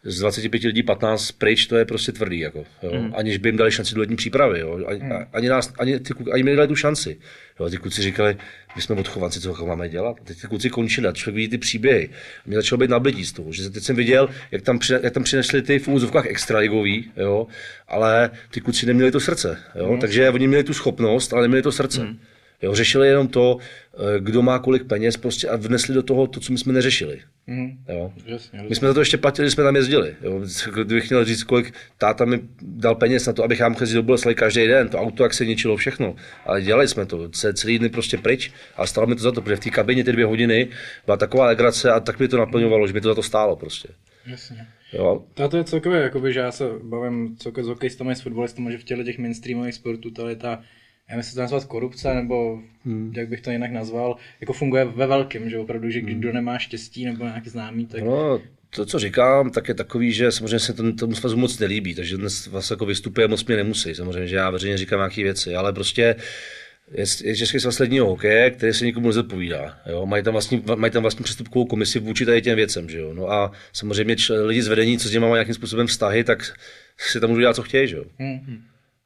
z 0.04 0.18
25 0.18 0.62
lidí 0.62 0.82
15 0.82 1.32
pryč, 1.32 1.66
to 1.66 1.76
je 1.76 1.84
prostě 1.84 2.12
tvrdý, 2.12 2.38
jako, 2.38 2.64
jo. 2.82 3.00
Mm. 3.00 3.12
aniž 3.14 3.38
by 3.38 3.48
jim 3.48 3.56
dali 3.56 3.72
šanci 3.72 3.94
do 3.94 4.00
letní 4.00 4.16
přípravy, 4.16 4.60
jo. 4.60 4.80
Ani, 4.86 5.00
mm. 5.00 5.12
ani, 5.32 5.48
nás, 5.48 5.72
ani, 5.78 6.00
ty 6.00 6.14
kluky, 6.14 6.32
ani 6.32 6.42
mi 6.42 6.50
nedali 6.50 6.68
tu 6.68 6.76
šanci. 6.76 7.18
Jo. 7.60 7.70
Ty 7.70 7.76
kluci 7.76 8.02
říkali, 8.02 8.36
my 8.76 8.82
jsme 8.82 8.94
odchovanci, 8.94 9.40
co 9.40 9.66
máme 9.66 9.88
dělat. 9.88 10.16
A 10.20 10.24
teď 10.24 10.40
ty 10.40 10.46
kluci 10.46 10.70
končili 10.70 11.08
a 11.08 11.12
člověk 11.12 11.36
vidí 11.36 11.48
ty 11.48 11.58
příběhy. 11.58 12.08
A 12.38 12.42
mě 12.46 12.56
začalo 12.56 12.78
být 12.78 12.90
nablití 12.90 13.24
z 13.24 13.32
toho, 13.32 13.52
že 13.52 13.70
teď 13.70 13.82
jsem 13.82 13.96
viděl, 13.96 14.28
jak 14.50 14.62
tam, 14.62 14.78
přine, 14.78 15.00
jak 15.02 15.12
tam 15.12 15.22
přinesli 15.22 15.62
ty 15.62 15.78
v 15.78 15.88
úzovkách 15.88 16.26
extraligový, 16.26 17.10
jo, 17.16 17.46
ale 17.88 18.30
ty 18.50 18.60
kluci 18.60 18.86
neměli 18.86 19.10
to 19.10 19.20
srdce, 19.20 19.58
jo. 19.74 19.92
Mm. 19.92 20.00
takže 20.00 20.30
oni 20.30 20.48
měli 20.48 20.64
tu 20.64 20.74
schopnost, 20.74 21.32
ale 21.32 21.42
neměli 21.42 21.62
to 21.62 21.72
srdce. 21.72 22.00
Mm. 22.04 22.18
Jo, 22.64 22.74
řešili 22.74 23.08
jenom 23.08 23.28
to, 23.28 23.58
eh, 23.94 24.20
kdo 24.20 24.42
má 24.42 24.58
kolik 24.58 24.84
peněz 24.84 25.16
prostě 25.16 25.48
a 25.48 25.56
vnesli 25.56 25.94
do 25.94 26.02
toho 26.02 26.26
to, 26.26 26.40
co 26.40 26.52
my 26.52 26.58
jsme 26.58 26.72
neřešili. 26.72 27.20
Mhm. 27.46 27.78
Jo. 27.88 28.12
Jasně, 28.26 28.62
My 28.68 28.74
jsme 28.74 28.88
za 28.88 28.94
to 28.94 29.00
ještě 29.00 29.18
platili, 29.18 29.46
že 29.48 29.50
jsme 29.50 29.64
tam 29.64 29.76
jezdili. 29.76 30.14
Jo. 30.22 30.40
Kdybych 30.74 31.10
měl 31.10 31.24
říct, 31.24 31.42
kolik 31.42 31.74
táta 31.98 32.24
mi 32.24 32.40
dal 32.62 32.94
peněz 32.94 33.26
na 33.26 33.32
to, 33.32 33.44
abych 33.44 33.60
já 33.60 33.68
mohl 33.68 33.82
jezdit 33.82 33.94
do 33.96 34.02
Boleslavy 34.02 34.34
každý 34.34 34.66
den, 34.66 34.88
to 34.88 34.98
auto, 34.98 35.22
jak 35.22 35.34
se 35.34 35.46
ničilo 35.46 35.76
všechno. 35.76 36.16
Ale 36.46 36.62
dělali 36.62 36.88
jsme 36.88 37.06
to, 37.06 37.28
se 37.32 37.54
celý 37.54 37.78
dny 37.78 37.88
prostě 37.88 38.18
pryč 38.18 38.52
a 38.76 38.86
stalo 38.86 39.06
mi 39.06 39.14
to 39.14 39.22
za 39.22 39.32
to, 39.32 39.42
protože 39.42 39.56
v 39.56 39.60
té 39.60 39.70
kabině 39.70 40.04
ty 40.04 40.12
dvě 40.12 40.24
hodiny 40.26 40.68
byla 41.04 41.16
taková 41.16 41.46
legrace 41.46 41.90
a 41.90 42.00
tak 42.00 42.20
mi 42.20 42.28
to 42.28 42.36
naplňovalo, 42.36 42.86
že 42.86 42.92
mi 42.92 43.00
to 43.00 43.08
za 43.08 43.14
to 43.14 43.22
stálo 43.22 43.56
prostě. 43.56 43.88
Jasně. 44.26 44.66
Jo. 44.92 45.24
A 45.44 45.48
to 45.48 45.56
je 45.56 45.64
celkově, 45.64 46.00
jakoby, 46.00 46.32
že 46.32 46.40
já 46.40 46.52
se 46.52 46.64
bavím 46.82 47.36
celkově 47.36 47.64
s 47.64 47.68
hokejistami, 47.68 48.16
s 48.16 48.20
fotbalistami, 48.20 48.72
že 48.72 48.78
v 48.78 48.84
těle 48.84 49.04
těch 49.04 49.18
mainstreamových 49.18 49.74
sportů 49.74 50.10
tady 50.10 50.36
ta, 50.36 50.62
já 51.10 51.16
myslím, 51.16 51.34
to 51.34 51.40
nazvat 51.40 51.64
korupce, 51.64 52.14
nebo 52.14 52.58
hmm. 52.84 53.12
jak 53.16 53.28
bych 53.28 53.40
to 53.40 53.50
jinak 53.50 53.70
nazval, 53.70 54.16
jako 54.40 54.52
funguje 54.52 54.84
ve 54.84 55.06
velkém, 55.06 55.50
že 55.50 55.58
opravdu, 55.58 55.90
že 55.90 56.00
když 56.00 56.16
kdo 56.16 56.32
nemá 56.32 56.58
štěstí 56.58 57.04
nebo 57.04 57.24
nějaký 57.24 57.50
známý, 57.50 57.86
tak 57.86 58.02
No, 58.02 58.40
to, 58.70 58.86
co 58.86 58.98
říkám, 58.98 59.50
tak 59.50 59.68
je 59.68 59.74
takový, 59.74 60.12
že 60.12 60.32
samozřejmě 60.32 60.58
se 60.58 60.72
to, 60.72 60.92
tomu 60.92 61.14
svazu 61.14 61.36
moc 61.36 61.58
nelíbí, 61.58 61.94
takže 61.94 62.16
dnes 62.16 62.46
vlastně 62.46 62.74
jako 62.74 62.86
vystupuje 62.86 63.28
moc 63.28 63.44
mě 63.44 63.56
nemusí, 63.56 63.94
samozřejmě, 63.94 64.26
že 64.26 64.36
já 64.36 64.50
veřejně 64.50 64.78
říkám 64.78 64.98
nějaké 64.98 65.22
věci, 65.22 65.54
ale 65.54 65.72
prostě 65.72 66.16
je, 66.94 67.04
je 67.24 67.36
Český 67.36 67.60
svaz 67.60 67.78
ledního 67.78 68.06
hokeje, 68.06 68.50
který 68.50 68.72
se 68.72 68.84
nikomu 68.84 69.06
nezodpovídá. 69.06 69.78
Jo? 69.86 70.06
Mají, 70.06 70.22
tam 70.22 70.32
vlastní, 70.32 70.64
mají 70.76 70.92
tam 70.92 71.02
vlastní 71.02 71.24
přestupkovou 71.24 71.64
komisi 71.64 71.98
vůči 71.98 72.26
tady 72.26 72.42
těm 72.42 72.56
věcem. 72.56 72.88
Že 72.88 72.98
jo? 72.98 73.14
No 73.14 73.30
a 73.32 73.52
samozřejmě 73.72 74.16
lidi 74.44 74.62
z 74.62 74.68
vedení, 74.68 74.98
co 74.98 75.08
s 75.08 75.12
nimi 75.12 75.20
mají 75.20 75.34
nějakým 75.34 75.54
způsobem 75.54 75.86
vztahy, 75.86 76.24
tak 76.24 76.56
si 76.98 77.20
tam 77.20 77.30
můžou 77.30 77.40
dělat, 77.40 77.56
co 77.56 77.62
chtějí. 77.62 77.88
Že 77.88 77.96
jo? 77.96 78.04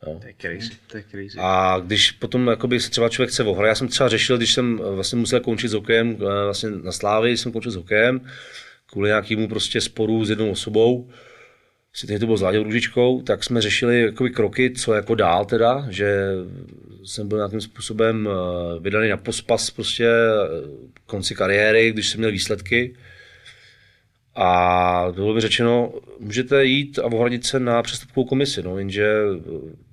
To 0.04 0.20
je 0.26 0.34
crazy, 0.38 0.70
to 0.86 0.96
je 0.96 1.04
crazy. 1.10 1.38
A 1.38 1.78
když 1.86 2.10
potom 2.10 2.46
jakoby, 2.46 2.80
se 2.80 2.90
třeba 2.90 3.08
člověk 3.08 3.30
chce 3.30 3.44
ohrát, 3.44 3.68
já 3.68 3.74
jsem 3.74 3.88
třeba 3.88 4.08
řešil, 4.08 4.36
když 4.36 4.54
jsem 4.54 4.80
eh, 4.80 4.94
vlastně 4.94 5.18
musel 5.18 5.40
končit 5.40 5.68
s 5.68 5.72
hokejem, 5.72 6.16
eh, 6.20 6.44
vlastně 6.44 6.70
na 6.70 6.92
Slávě, 6.92 7.36
jsem 7.36 7.52
končil 7.52 7.72
s 7.72 7.76
hokejem, 7.76 8.20
kvůli 8.86 9.08
nějakému 9.08 9.48
prostě 9.48 9.80
sporu 9.80 10.24
s 10.24 10.30
jednou 10.30 10.50
osobou, 10.50 11.10
si 11.92 12.06
tehdy 12.06 12.20
to 12.20 12.26
bylo 12.26 12.38
s 12.38 12.42
Láďou 12.42 12.62
Růžičkou, 12.62 13.22
tak 13.22 13.44
jsme 13.44 13.60
řešili 13.60 14.02
jakoby 14.02 14.30
kroky, 14.30 14.70
co 14.70 14.94
jako 14.94 15.14
dál 15.14 15.44
teda, 15.44 15.86
že 15.90 16.32
jsem 17.04 17.28
byl 17.28 17.38
nějakým 17.38 17.60
způsobem 17.60 18.28
eh, 18.28 18.80
vydaný 18.80 19.08
na 19.08 19.16
pospas 19.16 19.70
prostě 19.70 20.08
konci 21.06 21.34
kariéry, 21.34 21.92
když 21.92 22.08
jsem 22.08 22.18
měl 22.18 22.32
výsledky. 22.32 22.96
A 24.40 25.12
bylo 25.14 25.34
mi 25.34 25.40
řečeno, 25.40 25.92
můžete 26.20 26.64
jít 26.64 26.98
a 26.98 27.04
ohradit 27.04 27.46
se 27.46 27.60
na 27.60 27.82
přestupkovou 27.82 28.26
komisi, 28.26 28.62
no, 28.62 28.78
jenže 28.78 29.14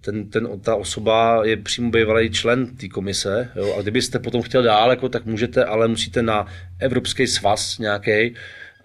ten, 0.02 0.30
ten, 0.30 0.60
ta 0.60 0.76
osoba 0.76 1.46
je 1.46 1.58
přímo 1.58 1.92
bývalý 1.92 2.30
člen 2.30 2.76
té 2.76 2.88
komise 2.88 3.50
jo, 3.56 3.76
a 3.80 3.82
kdybyste 3.82 4.20
potom 4.20 4.42
chtěl 4.42 4.64
dál, 4.64 4.90
jako, 4.90 5.10
tak 5.10 5.26
můžete, 5.26 5.66
ale 5.66 5.88
musíte 5.88 6.22
na 6.22 6.48
Evropský 6.80 7.28
svaz 7.28 7.80
nějaký 7.80 8.36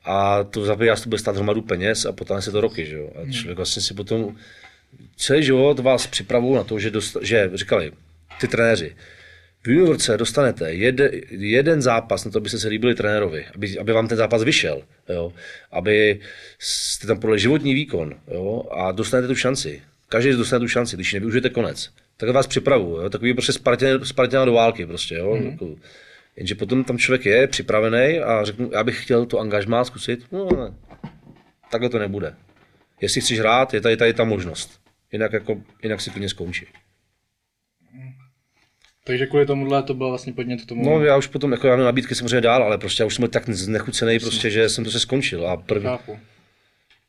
a 0.05 0.45
to 0.45 0.65
za 0.65 0.75
vás 0.75 1.01
to 1.01 1.09
bude 1.09 1.19
stát 1.19 1.37
hromadu 1.37 1.63
peněz 1.63 2.07
a 2.07 2.13
potom 2.13 2.43
se 2.43 2.51
to 2.51 2.61
roky, 2.61 2.87
že 2.87 2.97
jo. 2.97 3.11
A 3.17 3.33
člověk 3.33 3.57
vlastně 3.57 3.83
si 3.83 3.95
potom 3.95 4.37
celý 5.17 5.43
život 5.43 5.79
vás 5.79 6.07
připravují 6.07 6.55
na 6.55 6.65
to, 6.65 6.79
že, 6.79 6.91
dost, 6.91 7.17
že 7.23 7.51
říkali 7.55 7.93
ty 8.41 8.49
trenéři, 8.49 8.97
v 9.63 9.69
juniorce 9.69 10.17
dostanete 10.17 10.73
jede, 10.73 11.11
jeden 11.31 11.83
zápas 11.83 12.25
na 12.25 12.31
to, 12.31 12.39
abyste 12.39 12.59
se 12.59 12.69
líbili 12.69 12.95
trenérovi, 12.95 13.47
aby, 13.55 13.79
aby 13.79 13.93
vám 13.93 14.09
ten 14.09 14.19
zápas 14.19 14.43
vyšel, 14.43 14.83
jo? 15.09 15.33
aby 15.71 16.21
jste 16.59 17.07
tam 17.07 17.21
podle 17.21 17.39
životní 17.39 17.75
výkon 17.75 18.15
jo? 18.29 18.65
a 18.71 18.93
dostanete 18.93 19.29
tu 19.29 19.35
šanci. 19.35 19.83
Každý 20.09 20.31
dostane 20.31 20.61
tu 20.61 20.69
šanci, 20.69 20.97
když 20.97 21.13
ji 21.13 21.17
nevyužijete 21.17 21.49
konec. 21.49 21.91
Tak 22.17 22.31
vás 22.31 22.47
připravu, 22.47 23.01
jo? 23.01 23.11
takový 23.11 23.35
prostě 23.35 23.53
Spartan, 23.53 24.05
Spartan 24.05 24.47
do 24.47 24.53
války 24.53 24.87
prostě, 24.87 25.15
jo? 25.15 25.37
Mm. 25.37 25.47
Jako, 25.47 25.77
jenže 26.37 26.55
potom 26.55 26.85
tam 26.85 26.99
člověk 26.99 27.27
je 27.27 27.47
připravený 27.47 28.19
a 28.19 28.45
řeknu, 28.45 28.71
já 28.73 28.85
bych 28.85 29.03
chtěl 29.03 29.27
to 29.27 29.39
angažmá 29.39 29.85
zkusit, 29.85 30.33
no 30.33 30.49
ne, 30.59 30.75
takhle 31.71 31.89
to 31.89 31.99
nebude. 31.99 32.35
Jestli 33.01 33.21
chceš 33.21 33.39
hrát, 33.39 33.75
je 33.75 33.81
tady, 33.81 33.97
tady 33.97 34.15
ta 34.15 34.25
možnost. 34.25 34.81
Jinak, 35.13 35.33
jako, 35.33 35.61
jinak 35.83 36.01
si 36.01 36.11
klidně 36.11 36.29
skončí. 36.29 36.67
Takže 39.11 39.27
kvůli 39.27 39.47
tomuhle 39.47 39.83
to 39.83 39.95
bylo 39.95 40.09
vlastně 40.09 40.33
podnět 40.33 40.63
k 40.63 40.67
tomu. 40.67 40.85
No 40.85 41.05
já 41.05 41.17
už 41.17 41.27
potom, 41.27 41.53
jako 41.53 41.67
já 41.67 41.77
mám 41.77 41.85
nabídky 41.85 42.15
samozřejmě 42.15 42.41
dál, 42.41 42.63
ale 42.63 42.79
prostě 42.79 43.03
já 43.03 43.07
už 43.07 43.15
jsem 43.15 43.23
byl 43.23 43.29
tak 43.29 43.51
znechucený, 43.51 44.19
prostě, 44.19 44.51
že 44.51 44.69
jsem 44.69 44.85
to 44.85 44.91
se 44.91 45.01
skončil. 45.01 45.49
A 45.49 45.57
první, 45.57 45.89
Chápu. 45.89 46.19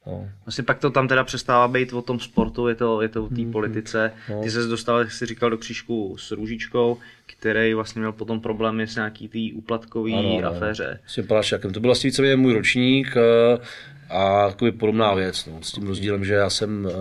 no. 0.08 0.30
Vlastně 0.46 0.64
pak 0.64 0.80
to 0.80 0.90
tam 0.90 1.08
teda 1.08 1.24
přestává 1.24 1.68
být 1.68 1.94
o 1.94 2.02
tom 2.02 2.20
sportu, 2.20 2.68
je 2.68 2.76
to, 2.76 3.02
je 3.02 3.10
to 3.10 3.26
o 3.26 3.28
té 3.30 3.42
politice. 3.52 4.14
Ty 4.44 4.52
se 4.52 4.68
dostal, 4.68 5.00
jak 5.00 5.12
jsi 5.12 5.26
říkal, 5.26 5.50
do 5.50 5.58
křížku 5.58 6.18
s 6.18 6.32
Růžičkou, 6.32 6.98
který 7.26 7.74
vlastně 7.74 8.00
měl 8.00 8.12
potom 8.12 8.42
problémy 8.42 8.88
s 8.88 8.96
nějaký 8.96 9.28
tý 9.28 9.54
úplatkový 9.54 10.14
Ano, 10.14 10.38
ano. 10.38 10.48
aféře. 10.48 11.00
S 11.08 11.14
tím 11.16 11.28
Palášákem. 11.28 11.74
To 11.74 11.80
byl 11.80 11.88
vlastně 11.88 12.08
víceméně 12.08 12.36
můj 12.36 12.54
ročník 12.54 13.14
eh, 13.18 13.58
a 14.10 14.50
takový 14.50 14.72
podobná 14.72 15.14
věc, 15.14 15.46
no, 15.46 15.60
s 15.62 15.72
tím 15.72 15.88
rozdílem, 15.88 16.26
že 16.26 16.34
já 16.34 16.50
jsem 16.50 16.86
uh, 16.86 16.92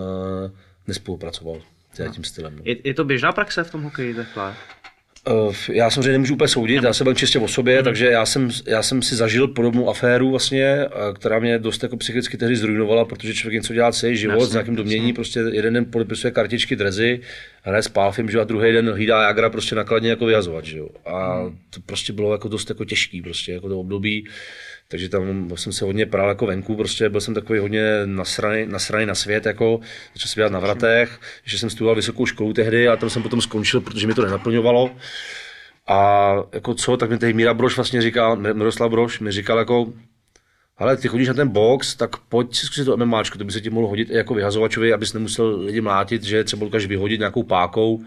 nespolupracoval 0.86 1.60
s 1.92 2.10
tím 2.14 2.24
stylem. 2.24 2.56
No. 2.56 2.62
Je, 2.64 2.76
je 2.84 2.94
to 2.94 3.04
běžná 3.04 3.32
praxe 3.32 3.64
v 3.64 3.70
tom 3.70 3.82
hokeji 3.82 4.14
takhle? 4.14 4.54
Uh, 5.28 5.54
já 5.72 5.90
samozřejmě 5.90 6.12
nemůžu 6.12 6.34
úplně 6.34 6.48
soudit, 6.48 6.82
já 6.82 6.92
jsem 6.92 7.04
byl 7.04 7.14
čistě 7.14 7.38
o 7.38 7.48
sobě, 7.48 7.82
takže 7.82 8.06
já 8.06 8.26
jsem, 8.26 8.50
já 8.66 8.82
jsem 8.82 9.02
si 9.02 9.16
zažil 9.16 9.48
podobnou 9.48 9.88
aféru 9.88 10.30
vlastně, 10.30 10.64
eh, 10.64 10.88
která 11.14 11.38
mě 11.38 11.58
dost 11.58 11.82
jako 11.82 11.96
psychicky 11.96 12.36
tehdy 12.36 12.56
zrujnovala, 12.56 13.04
protože 13.04 13.34
člověk 13.34 13.62
něco 13.62 13.74
dělá 13.74 13.92
celý 13.92 14.16
život 14.16 14.34
Jasně, 14.34 14.46
s 14.46 14.52
nějakým 14.52 14.76
domění, 14.76 15.12
prostě 15.12 15.40
jeden 15.40 15.74
den 15.74 15.84
podepisuje 15.84 16.30
kartičky, 16.30 16.76
drezy, 16.76 17.20
hraje 17.62 17.82
s 17.82 17.88
pálfim, 17.88 18.30
že 18.30 18.40
a 18.40 18.44
druhý 18.44 18.72
den 18.72 18.92
hlídá 18.92 19.22
Jagra 19.22 19.50
prostě 19.50 19.74
nakladně 19.74 20.10
jako 20.10 20.26
vyhazovat, 20.26 20.64
že 20.64 20.78
jo. 20.78 20.88
A 21.06 21.44
to 21.70 21.80
prostě 21.86 22.12
bylo 22.12 22.32
jako 22.32 22.48
dost 22.48 22.68
jako 22.68 22.84
těžký 22.84 23.22
prostě, 23.22 23.52
jako 23.52 23.68
to 23.68 23.80
období. 23.80 24.24
Takže 24.90 25.08
tam 25.08 25.50
jsem 25.56 25.72
se 25.72 25.84
hodně 25.84 26.06
prál 26.06 26.28
jako 26.28 26.46
venku, 26.46 26.76
prostě 26.76 27.08
byl 27.08 27.20
jsem 27.20 27.34
takový 27.34 27.58
hodně 27.58 27.82
nasraný, 28.04 28.66
nasraný 28.66 29.06
na 29.06 29.14
svět, 29.14 29.46
jako 29.46 29.80
začal 30.14 30.28
jsem 30.28 30.40
dělat 30.40 30.52
na 30.52 30.58
vratech, 30.58 31.20
že 31.44 31.58
jsem 31.58 31.70
studoval 31.70 31.96
vysokou 31.96 32.26
školu 32.26 32.52
tehdy 32.52 32.88
a 32.88 32.96
tam 32.96 33.10
jsem 33.10 33.22
potom 33.22 33.40
skončil, 33.40 33.80
protože 33.80 34.06
mi 34.06 34.14
to 34.14 34.24
nenaplňovalo. 34.24 34.90
A 35.88 36.32
jako 36.52 36.74
co, 36.74 36.96
tak 36.96 37.10
mi 37.10 37.18
tehdy 37.18 37.32
Míra 37.32 37.54
Broš 37.54 37.76
vlastně 37.76 38.02
říkal, 38.02 38.36
Miroslav 38.36 38.90
Broš 38.90 39.20
mi 39.20 39.32
říkal 39.32 39.58
jako, 39.58 39.92
ale 40.80 40.96
ty 40.96 41.08
chodíš 41.08 41.28
na 41.28 41.34
ten 41.34 41.48
box, 41.48 41.94
tak 41.94 42.16
pojď 42.16 42.56
si 42.56 42.66
zkusit 42.66 42.84
to 42.84 42.96
MMAčko, 42.96 43.38
to 43.38 43.44
by 43.44 43.52
se 43.52 43.60
ti 43.60 43.70
mohlo 43.70 43.88
hodit 43.88 44.10
i 44.10 44.16
jako 44.16 44.34
vyhazovačovi, 44.34 44.92
abys 44.92 45.12
nemusel 45.12 45.60
lidi 45.60 45.80
mlátit, 45.80 46.22
že 46.22 46.44
třeba 46.44 46.64
dokážeš 46.64 46.88
vyhodit 46.88 47.20
nějakou 47.20 47.42
pákou. 47.42 48.00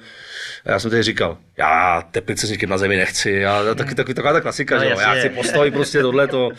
A 0.66 0.72
já 0.72 0.80
jsem 0.80 0.92
tehdy 0.92 1.04
říkal, 1.04 1.38
já 1.58 2.04
teplice 2.12 2.48
s 2.48 2.50
někým 2.50 2.70
na 2.70 2.78
zemi 2.78 2.98
nechci, 2.98 3.46
a 3.46 3.76
taky, 3.76 3.96
taky, 3.96 4.14
taková 4.14 4.34
ta 4.34 4.42
klasika, 4.42 4.76
No, 4.76 4.84
že 4.84 4.90
jo, 4.90 5.00
já 5.00 5.14
chci 5.14 5.30
postoj 5.30 5.72
prostě 5.72 6.02
tohle 6.02 6.28
to. 6.28 6.50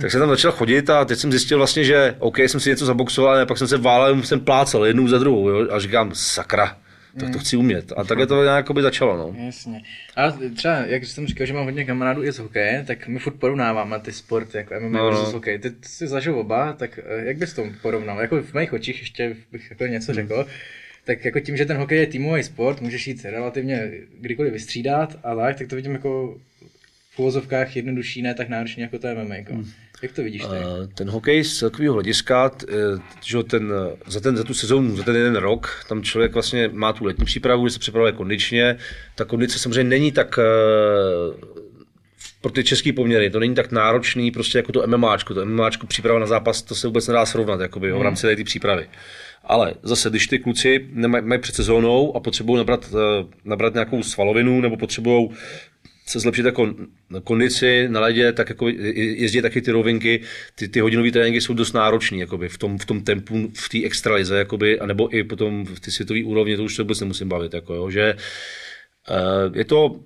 Tak 0.00 0.10
jsem 0.10 0.20
tam 0.20 0.30
začal 0.30 0.52
chodit 0.52 0.90
a 0.90 1.04
teď 1.04 1.18
jsem 1.18 1.30
zjistil 1.30 1.58
vlastně, 1.58 1.84
že 1.84 2.14
OK, 2.18 2.38
jsem 2.38 2.60
si 2.60 2.70
něco 2.70 2.86
zaboxoval, 2.86 3.34
ale 3.34 3.46
pak 3.46 3.58
jsem 3.58 3.68
se 3.68 3.76
válel, 3.76 4.22
jsem 4.22 4.40
plácal 4.40 4.86
jednou 4.86 5.08
za 5.08 5.18
druhou, 5.18 5.48
jo, 5.48 5.68
a 5.70 5.78
říkám, 5.78 6.10
sakra, 6.14 6.76
tak 7.20 7.30
to 7.32 7.38
chci 7.38 7.56
umět. 7.56 7.92
A 7.96 8.04
takhle 8.04 8.26
to 8.26 8.44
nějak 8.44 8.70
by 8.70 8.82
začalo, 8.82 9.16
no. 9.16 9.44
Jasně. 9.44 9.82
A 10.16 10.30
třeba, 10.56 10.76
jak 10.76 11.04
jsem 11.04 11.26
říkal, 11.26 11.46
že 11.46 11.52
mám 11.52 11.64
hodně 11.64 11.84
kamarádů 11.84 12.24
i 12.24 12.32
z 12.32 12.38
hokeje, 12.38 12.84
tak 12.86 13.08
my 13.08 13.18
furt 13.18 13.34
porovnáváme 13.34 14.00
ty 14.00 14.12
sporty, 14.12 14.56
jako 14.58 14.74
MMA 14.80 14.88
No, 14.98 14.98
no, 14.98 15.10
versus 15.10 15.32
hokej. 15.34 15.58
Ty 15.58 15.72
jsi 15.82 16.06
zažil 16.06 16.38
oba, 16.38 16.72
tak 16.72 16.98
eh, 16.98 17.24
jak 17.24 17.36
bys 17.36 17.52
to 17.52 17.64
porovnal? 17.82 18.20
Jako 18.20 18.42
v 18.42 18.54
mých 18.54 18.72
očích 18.72 19.00
ještě 19.00 19.36
bych 19.52 19.70
jako 19.70 19.84
Hmm. 19.84 19.92
něco 19.92 20.14
řekl. 20.14 20.46
Tak 21.04 21.24
jako 21.24 21.40
tím, 21.40 21.56
že 21.56 21.66
ten 21.66 21.76
hokej 21.76 21.98
je 21.98 22.06
týmový 22.06 22.42
sport, 22.42 22.80
můžeš 22.80 23.06
jít 23.06 23.24
relativně 23.24 23.90
kdykoliv 24.20 24.52
vystřídat 24.52 25.18
a 25.24 25.34
tak, 25.36 25.58
tak 25.58 25.68
to 25.68 25.76
vidím 25.76 25.92
jako 25.92 26.38
v 27.14 27.18
uvozovkách 27.18 27.76
jednodušší, 27.76 28.22
ne 28.22 28.34
tak 28.34 28.48
náročně 28.48 28.82
jako 28.82 28.98
to 28.98 29.08
MMA. 29.14 29.34
Jako. 29.34 29.52
Hmm. 29.52 29.70
Jak 30.02 30.12
to 30.12 30.22
vidíš 30.22 30.42
ty? 30.42 30.48
Eh, 30.56 30.86
Ten 30.94 31.10
hokej 31.10 31.44
z 31.44 31.58
celkového 31.58 31.94
hlediska, 31.94 32.50
eh, 32.68 32.74
že 33.24 33.42
ten, 33.42 33.72
za, 34.06 34.20
ten, 34.20 34.36
za 34.36 34.44
tu 34.44 34.54
sezónu, 34.54 34.96
za 34.96 35.02
ten 35.02 35.16
jeden 35.16 35.36
rok, 35.36 35.84
tam 35.88 36.02
člověk 36.02 36.32
vlastně 36.32 36.70
má 36.72 36.92
tu 36.92 37.04
letní 37.04 37.24
přípravu, 37.24 37.68
že 37.68 37.72
se 37.72 37.78
připravuje 37.78 38.12
kondičně. 38.12 38.76
Ta 39.14 39.24
kondice 39.24 39.58
samozřejmě 39.58 39.90
není 39.90 40.12
tak 40.12 40.38
eh, 40.38 40.42
pro 42.40 42.52
ty 42.52 42.64
český 42.64 42.92
poměry, 42.92 43.30
to 43.30 43.40
není 43.40 43.54
tak 43.54 43.72
náročný 43.72 44.30
prostě 44.30 44.58
jako 44.58 44.72
to 44.72 44.86
MMAčko. 44.86 45.34
To 45.34 45.46
MMAčko 45.46 45.86
příprava 45.86 46.18
na 46.18 46.26
zápas, 46.26 46.62
to 46.62 46.74
se 46.74 46.86
vůbec 46.86 47.06
nedá 47.08 47.26
srovnat 47.26 47.60
jakoby, 47.60 47.88
jo, 47.88 47.98
v 47.98 48.02
rámci 48.02 48.36
té 48.36 48.44
přípravy. 48.44 48.88
Ale 49.44 49.74
zase, 49.82 50.10
když 50.10 50.26
ty 50.26 50.38
kluci 50.38 50.88
mají 51.20 51.40
před 51.40 51.54
sezónou 51.54 52.16
a 52.16 52.20
potřebují 52.20 52.58
nabrat, 52.58 52.94
eh, 52.94 53.26
nabrat 53.44 53.74
nějakou 53.74 54.02
svalovinu 54.02 54.60
nebo 54.60 54.76
potřebují 54.76 55.30
se 56.06 56.20
zlepšit 56.20 56.46
jako 56.46 56.74
kondici 57.24 57.88
na 57.88 58.00
ledě, 58.00 58.32
tak 58.32 58.48
jako 58.48 58.68
je- 58.68 59.20
jezdí 59.20 59.42
taky 59.42 59.62
ty 59.62 59.70
rovinky, 59.70 60.20
ty, 60.54 60.68
ty 60.68 60.80
hodinové 60.80 61.10
tréninky 61.10 61.40
jsou 61.40 61.54
dost 61.54 61.72
náročné 61.72 62.18
jakoby, 62.18 62.48
v, 62.48 62.58
tom, 62.58 62.78
v 62.78 62.84
tom 62.84 63.00
tempu, 63.00 63.50
v 63.54 63.68
té 63.68 63.84
extralize, 63.84 64.36
jakoby, 64.38 64.80
anebo 64.80 65.16
i 65.16 65.24
potom 65.24 65.64
v 65.64 65.80
ty 65.80 65.90
světové 65.90 66.24
úrovni, 66.24 66.56
to 66.56 66.64
už 66.64 66.74
se 66.74 66.82
vůbec 66.82 67.00
nemusím 67.00 67.28
bavit, 67.28 67.54
jako, 67.54 67.74
jo, 67.74 67.90
že 67.90 68.14
uh, 69.10 69.56
je 69.56 69.64
to 69.64 70.00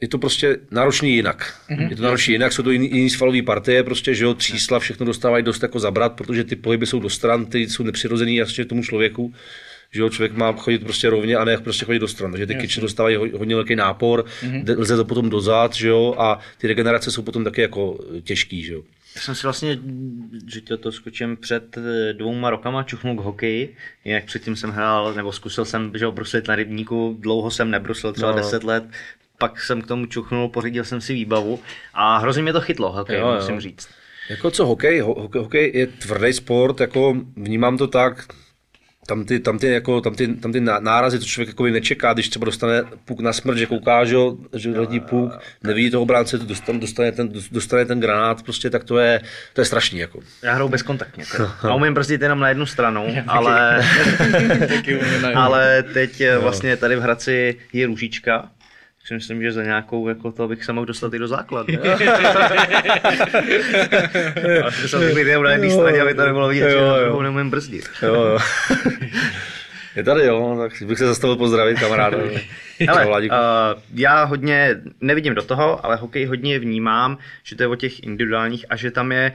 je 0.00 0.08
to 0.08 0.18
prostě 0.18 0.56
náročný 0.70 1.14
jinak. 1.14 1.54
Mm-hmm. 1.70 1.90
Je 1.90 1.96
to 1.96 2.02
náročný 2.02 2.32
jinak, 2.32 2.52
jsou 2.52 2.62
to 2.62 2.70
jiný, 2.70 2.90
jiný 2.94 3.10
svalové 3.10 3.42
partie, 3.42 3.82
prostě, 3.82 4.14
že 4.14 4.24
jo, 4.24 4.34
třísla, 4.34 4.78
všechno 4.78 5.06
dostávají 5.06 5.44
dost 5.44 5.62
jako 5.62 5.78
zabrat, 5.78 6.12
protože 6.12 6.44
ty 6.44 6.56
pohyby 6.56 6.86
jsou 6.86 7.00
do 7.00 7.10
stran, 7.10 7.46
ty 7.46 7.68
jsou 7.68 7.82
nepřirozený 7.82 8.36
jasně 8.36 8.64
tomu 8.64 8.82
člověku, 8.82 9.34
že 9.90 10.00
jo, 10.00 10.08
člověk 10.10 10.32
má 10.32 10.52
chodit 10.52 10.78
prostě 10.78 11.10
rovně 11.10 11.36
a 11.36 11.44
ne 11.44 11.56
prostě 11.58 11.84
chodit 11.84 11.98
do 11.98 12.08
stran, 12.08 12.30
takže 12.30 12.46
ty 12.46 12.54
kyče 12.54 12.80
dostávají 12.80 13.16
ho- 13.16 13.38
hodně 13.38 13.54
velký 13.54 13.76
nápor, 13.76 14.24
mm-hmm. 14.42 14.78
lze 14.78 14.96
to 14.96 15.04
potom 15.04 15.30
dozad, 15.30 15.74
že 15.74 15.88
jo, 15.88 16.14
a 16.18 16.38
ty 16.58 16.66
regenerace 16.66 17.10
jsou 17.10 17.22
potom 17.22 17.44
taky 17.44 17.60
jako 17.60 17.98
těžký, 18.24 18.62
že 18.62 18.72
jo. 18.72 18.82
Já 19.16 19.20
jsem 19.22 19.34
si 19.34 19.42
vlastně, 19.46 19.78
že 20.46 20.60
to, 20.60 20.76
to 20.76 20.92
skočím 20.92 21.36
před 21.36 21.78
eh, 21.78 22.12
dvouma 22.12 22.50
rokama, 22.50 22.82
čuchnul 22.82 23.16
k 23.16 23.20
hokeji, 23.20 23.76
jak 24.04 24.24
předtím 24.24 24.56
jsem 24.56 24.70
hrál, 24.70 25.14
nebo 25.14 25.32
zkusil 25.32 25.64
jsem, 25.64 25.92
že 25.94 26.06
bruslit 26.10 26.48
na 26.48 26.54
rybníku, 26.54 27.16
dlouho 27.20 27.50
jsem 27.50 27.70
nebrusil, 27.70 28.12
třeba 28.12 28.30
No, 28.30 28.36
no. 28.36 28.42
10 28.42 28.64
let, 28.64 28.84
pak 29.38 29.62
jsem 29.62 29.82
k 29.82 29.86
tomu 29.86 30.06
čuchnul, 30.06 30.48
pořídil 30.48 30.84
jsem 30.84 31.00
si 31.00 31.14
výbavu 31.14 31.60
a 31.94 32.18
hrozně 32.18 32.42
mě 32.42 32.52
to 32.52 32.60
chytlo, 32.60 32.92
hokej, 32.92 33.18
Jo, 33.18 33.28
jo. 33.28 33.34
musím 33.34 33.60
říct. 33.60 33.88
Jako 34.30 34.50
co 34.50 34.66
hokej, 34.66 35.00
ho, 35.00 35.14
hokej, 35.14 35.42
hokej 35.42 35.72
je 35.74 35.86
tvrdý 35.86 36.32
sport, 36.32 36.80
jako 36.80 37.16
vnímám 37.36 37.78
to 37.78 37.86
tak, 37.86 38.26
tam 39.08 39.24
ty, 39.24 39.40
tam 39.40 39.58
ty, 39.58 39.66
jako, 39.66 40.00
tam 40.00 40.14
ty, 40.14 40.28
tam 40.28 40.52
ty 40.52 40.60
ná- 40.60 40.80
nárazy, 40.80 41.18
to 41.18 41.24
člověk 41.24 41.48
jako 41.48 41.64
nečeká, 41.64 42.12
když 42.12 42.28
třeba 42.28 42.44
dostane 42.44 42.82
puk 43.04 43.20
na 43.20 43.32
smrt, 43.32 43.58
že 43.58 43.66
kouká, 43.66 44.04
že, 44.04 44.16
že 44.56 44.70
puk, 45.00 45.32
nevidí 45.62 45.90
toho 45.90 46.02
obránce, 46.02 46.38
to 46.38 46.44
dostane, 46.44 46.78
dostane, 46.78 47.12
ten, 47.12 47.32
dostane 47.52 47.84
ten 47.84 48.00
granát, 48.00 48.42
prostě 48.42 48.70
tak 48.70 48.84
to 48.84 48.98
je, 48.98 49.20
to 49.52 49.60
je 49.60 49.64
strašný. 49.64 49.98
Jako. 49.98 50.20
Já 50.42 50.54
hraju 50.54 50.68
bezkontaktně. 50.68 51.24
Teda. 51.32 51.56
A 51.62 51.74
umím 51.74 51.94
brzdit 51.94 52.22
jenom 52.22 52.40
na 52.40 52.48
jednu 52.48 52.66
stranu, 52.66 53.06
ale, 53.26 53.84
ale 55.34 55.82
teď 55.82 56.20
eh, 56.20 56.38
vlastně 56.38 56.76
tady 56.76 56.96
v 56.96 57.00
Hradci 57.00 57.56
je 57.72 57.86
růžička, 57.86 58.50
si 59.08 59.14
myslím, 59.14 59.42
že 59.42 59.52
za 59.52 59.62
nějakou 59.62 60.08
jako 60.08 60.32
to 60.32 60.48
bych 60.48 60.64
se 60.64 60.72
mohl 60.72 60.86
dostat 60.86 61.14
i 61.14 61.18
do 61.18 61.28
základu. 61.28 61.74
Ale 64.62 64.72
to 64.90 64.98
být 64.98 65.26
jenom 65.26 65.44
na 65.44 65.50
jedné 65.50 65.70
straně, 65.70 66.00
aby 66.00 66.14
to 66.14 66.24
nebylo 66.26 66.48
vidět, 66.48 66.70
že 66.70 66.76
Jo, 66.76 66.88
na 66.90 66.96
jo. 66.96 67.22
neumím 67.22 67.50
brzdit. 67.50 67.90
Jo, 68.02 68.14
jo. 68.14 68.38
je 69.96 70.02
tady, 70.04 70.26
jo, 70.26 70.56
tak 70.68 70.88
bych 70.88 70.98
se 70.98 71.06
zastavil 71.06 71.36
pozdravit 71.36 71.80
kamaráda. 71.80 72.18
Ale 72.88 73.04
Čau, 73.04 73.10
uh, 73.10 73.22
já 73.94 74.24
hodně, 74.24 74.76
nevidím 75.00 75.34
do 75.34 75.42
toho, 75.42 75.86
ale 75.86 75.96
hokej 75.96 76.24
hodně 76.24 76.58
vnímám, 76.58 77.18
že 77.42 77.56
to 77.56 77.62
je 77.62 77.66
o 77.66 77.76
těch 77.76 78.02
individuálních 78.02 78.66
a 78.68 78.76
že 78.76 78.90
tam 78.90 79.12
je 79.12 79.32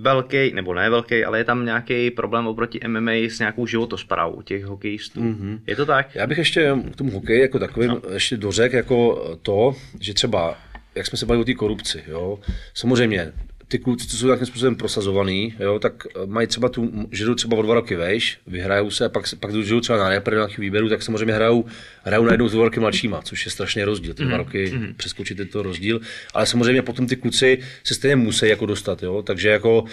velký, 0.00 0.52
nebo 0.54 0.74
ne 0.74 0.90
velký, 0.90 1.24
ale 1.24 1.38
je 1.38 1.44
tam 1.44 1.64
nějaký 1.64 2.10
problém 2.10 2.46
oproti 2.46 2.80
MMA 2.88 3.12
s 3.12 3.38
nějakou 3.38 3.66
životosprávou 3.66 4.42
těch 4.42 4.64
hokejistů. 4.64 5.20
Mm-hmm. 5.20 5.58
Je 5.66 5.76
to 5.76 5.86
tak? 5.86 6.14
Já 6.14 6.26
bych 6.26 6.38
ještě 6.38 6.76
k 6.92 6.96
tomu 6.96 7.10
hokeji 7.10 7.40
jako 7.40 7.58
takovým 7.58 7.90
no. 7.90 8.00
ještě 8.12 8.36
dořekl 8.36 8.76
jako 8.76 9.28
to, 9.42 9.76
že 10.00 10.14
třeba, 10.14 10.58
jak 10.94 11.06
jsme 11.06 11.18
se 11.18 11.26
bavili 11.26 11.42
o 11.42 11.44
té 11.44 11.54
korupci, 11.54 12.02
jo, 12.08 12.38
samozřejmě 12.74 13.32
ty 13.68 13.78
kluci, 13.78 14.06
co 14.08 14.16
jsou 14.16 14.26
nějakým 14.26 14.46
způsobem 14.46 14.76
prosazovaný, 14.76 15.54
jo, 15.60 15.78
tak 15.78 16.06
eh, 16.06 16.26
mají 16.26 16.46
třeba 16.46 16.68
tu, 16.68 17.08
že 17.12 17.24
jdou 17.24 17.34
třeba 17.34 17.56
o 17.56 17.62
dva 17.62 17.74
roky 17.74 17.96
vejš, 17.96 18.38
vyhrajou 18.46 18.90
se, 18.90 19.08
pak, 19.08 19.24
pak 19.40 19.52
jdou 19.52 19.80
třeba 19.80 19.98
na 19.98 20.08
repre 20.08 20.36
nějaký 20.36 20.60
výběru, 20.60 20.88
tak 20.88 21.02
samozřejmě 21.02 21.34
hrajou, 21.34 21.64
hrajou 22.02 22.24
najednou 22.24 22.48
s 22.48 22.52
dva 22.52 22.64
roky 22.64 22.80
mladšíma, 22.80 23.22
což 23.22 23.46
je 23.46 23.52
strašně 23.52 23.84
rozdíl, 23.84 24.14
ty 24.14 24.24
dva 24.24 24.36
roky 24.36 24.66
mm-hmm. 24.66 24.94
přeskočit 24.96 25.38
je 25.38 25.44
to 25.44 25.62
rozdíl, 25.62 26.00
ale 26.34 26.46
samozřejmě 26.46 26.82
potom 26.82 27.06
ty 27.06 27.16
kluci 27.16 27.58
se 27.84 27.94
stejně 27.94 28.16
musí 28.16 28.48
jako 28.48 28.66
dostat, 28.66 29.02
jo, 29.02 29.22
takže 29.22 29.48
jako 29.48 29.84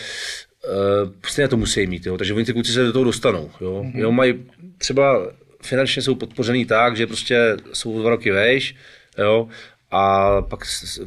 Uh, 1.04 1.12
stejně 1.28 1.48
to 1.48 1.58
musí 1.58 1.88
mít, 1.88 2.06
jo. 2.06 2.18
takže 2.18 2.34
oni 2.34 2.46
ty 2.46 2.54
kluci 2.54 2.72
se 2.72 2.84
do 2.84 2.94
toho 2.94 3.06
dostanou. 3.06 3.52
Jo. 3.62 3.84
Mm-hmm. 3.86 4.00
Jo, 4.00 4.12
mají 4.12 4.46
třeba 4.78 5.32
finančně 5.62 6.02
jsou 6.02 6.16
podpořený 6.16 6.66
tak, 6.66 6.98
že 6.98 7.08
prostě 7.08 7.58
jsou 7.74 7.94
o 7.94 8.00
dva 8.00 8.10
roky 8.10 8.32
vejš, 8.32 8.76
jo, 9.18 9.48
a 9.92 10.42
pak 10.42 10.60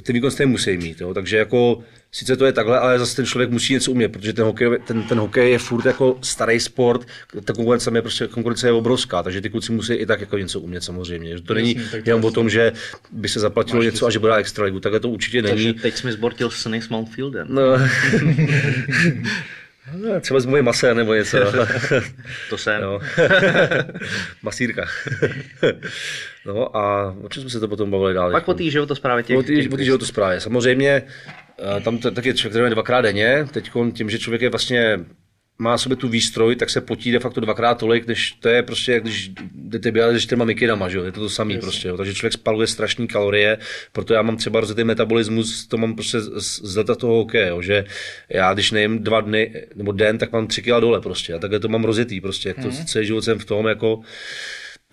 ty 0.03 0.13
výkon 0.13 0.31
stejně 0.31 0.51
musí 0.51 0.77
mít, 0.77 1.01
jo. 1.01 1.15
takže 1.15 1.37
jako 1.37 1.83
sice 2.15 2.37
to 2.37 2.47
je 2.47 2.53
takhle, 2.53 2.79
ale 2.79 2.99
zase 2.99 3.17
ten 3.17 3.27
člověk 3.27 3.51
musí 3.51 3.73
něco 3.73 3.91
umět, 3.91 4.09
protože 4.09 4.33
ten 4.33 4.45
hokej, 4.45 4.69
ten, 4.85 5.03
ten 5.03 5.19
hokej 5.19 5.51
je 5.51 5.59
furt 5.59 5.87
jako 5.87 6.19
starý 6.23 6.61
sport, 6.61 7.07
ta 7.45 7.53
konkurence 7.53 7.91
je 7.95 8.03
prostě 8.03 8.27
konkurence 8.27 8.69
je 8.69 8.73
obrovská, 8.73 9.23
takže 9.23 9.41
ty 9.41 9.51
kluci 9.51 9.73
musí 9.73 9.93
i 9.93 10.07
tak 10.07 10.21
jako 10.21 10.39
něco 10.39 10.61
umět 10.61 10.85
samozřejmě. 10.85 11.37
Že 11.37 11.43
to 11.43 11.55
není 11.55 11.77
Jasně, 11.77 12.03
jenom 12.05 12.25
o 12.25 12.31
tom, 12.31 12.51
že 12.51 12.73
by 13.13 13.29
se 13.29 13.41
zaplatilo 13.41 13.83
něco 13.83 14.07
a 14.07 14.11
že 14.11 14.19
bude 14.19 14.31
dát 14.31 14.37
extra 14.39 14.65
ligu, 14.65 14.81
takhle 14.81 15.01
to 15.01 15.09
určitě 15.09 15.43
Takže 15.43 15.65
není. 15.65 15.79
teď 15.79 15.97
jsme 15.97 16.13
zbortil 16.13 16.51
sny 16.51 16.83
s 16.83 16.89
Mountfieldem. 16.89 17.47
No. 17.51 17.63
No, 19.95 20.21
Třeba 20.21 20.41
s 20.41 20.47
mojím 20.47 20.65
masem 20.65 20.97
nebo 20.97 21.15
něco. 21.15 21.39
To 22.51 22.59
jsem. 22.59 22.83
Jo. 22.83 23.01
Masírka. 24.43 24.87
no 26.47 26.77
a 26.77 27.15
o 27.23 27.29
čem 27.29 27.41
jsme 27.41 27.51
se 27.51 27.61
to 27.61 27.69
potom 27.69 27.91
bavili 27.91 28.15
dál? 28.15 28.31
Pak 28.31 28.45
po 28.45 28.55
té 28.55 28.63
životosprávě 28.65 29.25
těch, 29.25 29.39
o 29.39 29.43
té 29.43 29.53
o 29.73 29.79
životosprávě. 29.79 30.41
Samozřejmě 30.41 31.03
tam 31.85 31.99
to, 31.99 32.11
taky 32.11 32.35
člověk 32.35 32.53
trénuje 32.53 32.71
dvakrát 32.71 33.01
denně. 33.01 33.47
Teď 33.53 33.71
tím, 33.93 34.11
že 34.11 34.19
člověk 34.19 34.43
je 34.43 34.51
vlastně 34.51 34.99
má 35.59 35.79
sobě 35.79 35.97
tu 35.97 36.09
výstroj, 36.09 36.57
tak 36.57 36.71
se 36.71 36.81
potí 36.81 37.13
de 37.13 37.19
facto 37.19 37.41
dvakrát 37.41 37.79
tolik, 37.79 38.07
než 38.07 38.33
to 38.33 38.49
je 38.49 38.63
prostě, 38.63 38.93
jak 38.93 39.03
když 39.03 39.31
jdete 39.55 39.93
běhat 39.93 40.13
se 40.13 40.21
čtyřma 40.21 40.45
mikidama, 40.45 40.89
že 40.89 40.99
jo? 40.99 41.05
je 41.05 41.13
to 41.13 41.21
to 41.21 41.29
samé 41.29 41.59
prostě, 41.59 41.89
jo? 41.89 41.97
takže 41.97 42.15
člověk 42.15 42.33
spaluje 42.33 42.67
strašné 42.67 43.07
kalorie, 43.07 43.59
proto 43.93 44.15
já 44.15 44.23
mám 44.23 44.37
třeba 44.37 44.61
rozjetý 44.61 44.85
metabolismus, 44.85 45.67
to 45.67 45.77
mám 45.77 45.95
prostě 45.95 46.21
z, 46.21 46.77
leta 46.77 46.95
toho 46.95 47.15
hokeje, 47.15 47.49
jo? 47.49 47.63
že 47.63 47.85
já 48.29 48.55
když 48.55 48.71
nejím 48.71 48.99
dva 48.99 49.21
dny 49.21 49.67
nebo 49.75 49.93
den, 49.93 50.19
tak 50.19 50.33
mám 50.33 50.47
tři 50.47 50.63
kila 50.63 50.81
dole 50.81 51.01
prostě 51.01 51.35
a 51.35 51.39
takhle 51.39 51.61
to 51.61 51.69
mám 51.69 51.85
rozjetý 51.85 52.21
prostě, 52.21 52.49
jak 52.49 52.63
to 52.63 52.71
celý 52.71 53.07
život 53.07 53.25
jsem 53.25 53.39
v 53.39 53.45
tom 53.45 53.67
jako, 53.67 54.01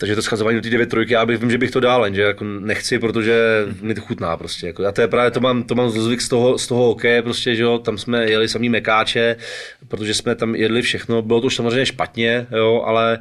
takže 0.01 0.15
to 0.15 0.21
schazování 0.21 0.57
do 0.57 0.61
té 0.61 0.69
9 0.69 0.89
trojky, 0.89 1.13
já 1.13 1.25
bych, 1.25 1.39
vím, 1.39 1.51
že 1.51 1.57
bych 1.57 1.71
to 1.71 1.79
dál, 1.79 2.05
jenže 2.05 2.21
jako 2.21 2.43
nechci, 2.43 2.99
protože 2.99 3.65
mi 3.81 3.95
to 3.95 4.01
chutná 4.01 4.37
prostě. 4.37 4.67
Jako. 4.67 4.85
A 4.85 4.91
to 4.91 5.01
je 5.01 5.07
právě, 5.07 5.31
to 5.31 5.39
mám, 5.39 5.63
to 5.63 5.75
mám 5.75 5.89
zvyk 5.89 6.21
z 6.21 6.29
toho, 6.29 6.57
z 6.57 6.67
toho 6.67 6.83
hokeje, 6.83 7.21
prostě, 7.21 7.55
že 7.55 7.63
jo, 7.63 7.77
tam 7.77 7.97
jsme 7.97 8.29
jeli 8.29 8.47
samý 8.47 8.69
mekáče, 8.69 9.35
protože 9.87 10.13
jsme 10.13 10.35
tam 10.35 10.55
jedli 10.55 10.81
všechno, 10.81 11.21
bylo 11.21 11.41
to 11.41 11.47
už 11.47 11.55
samozřejmě 11.55 11.85
špatně, 11.85 12.47
jo, 12.51 12.83
ale 12.85 13.19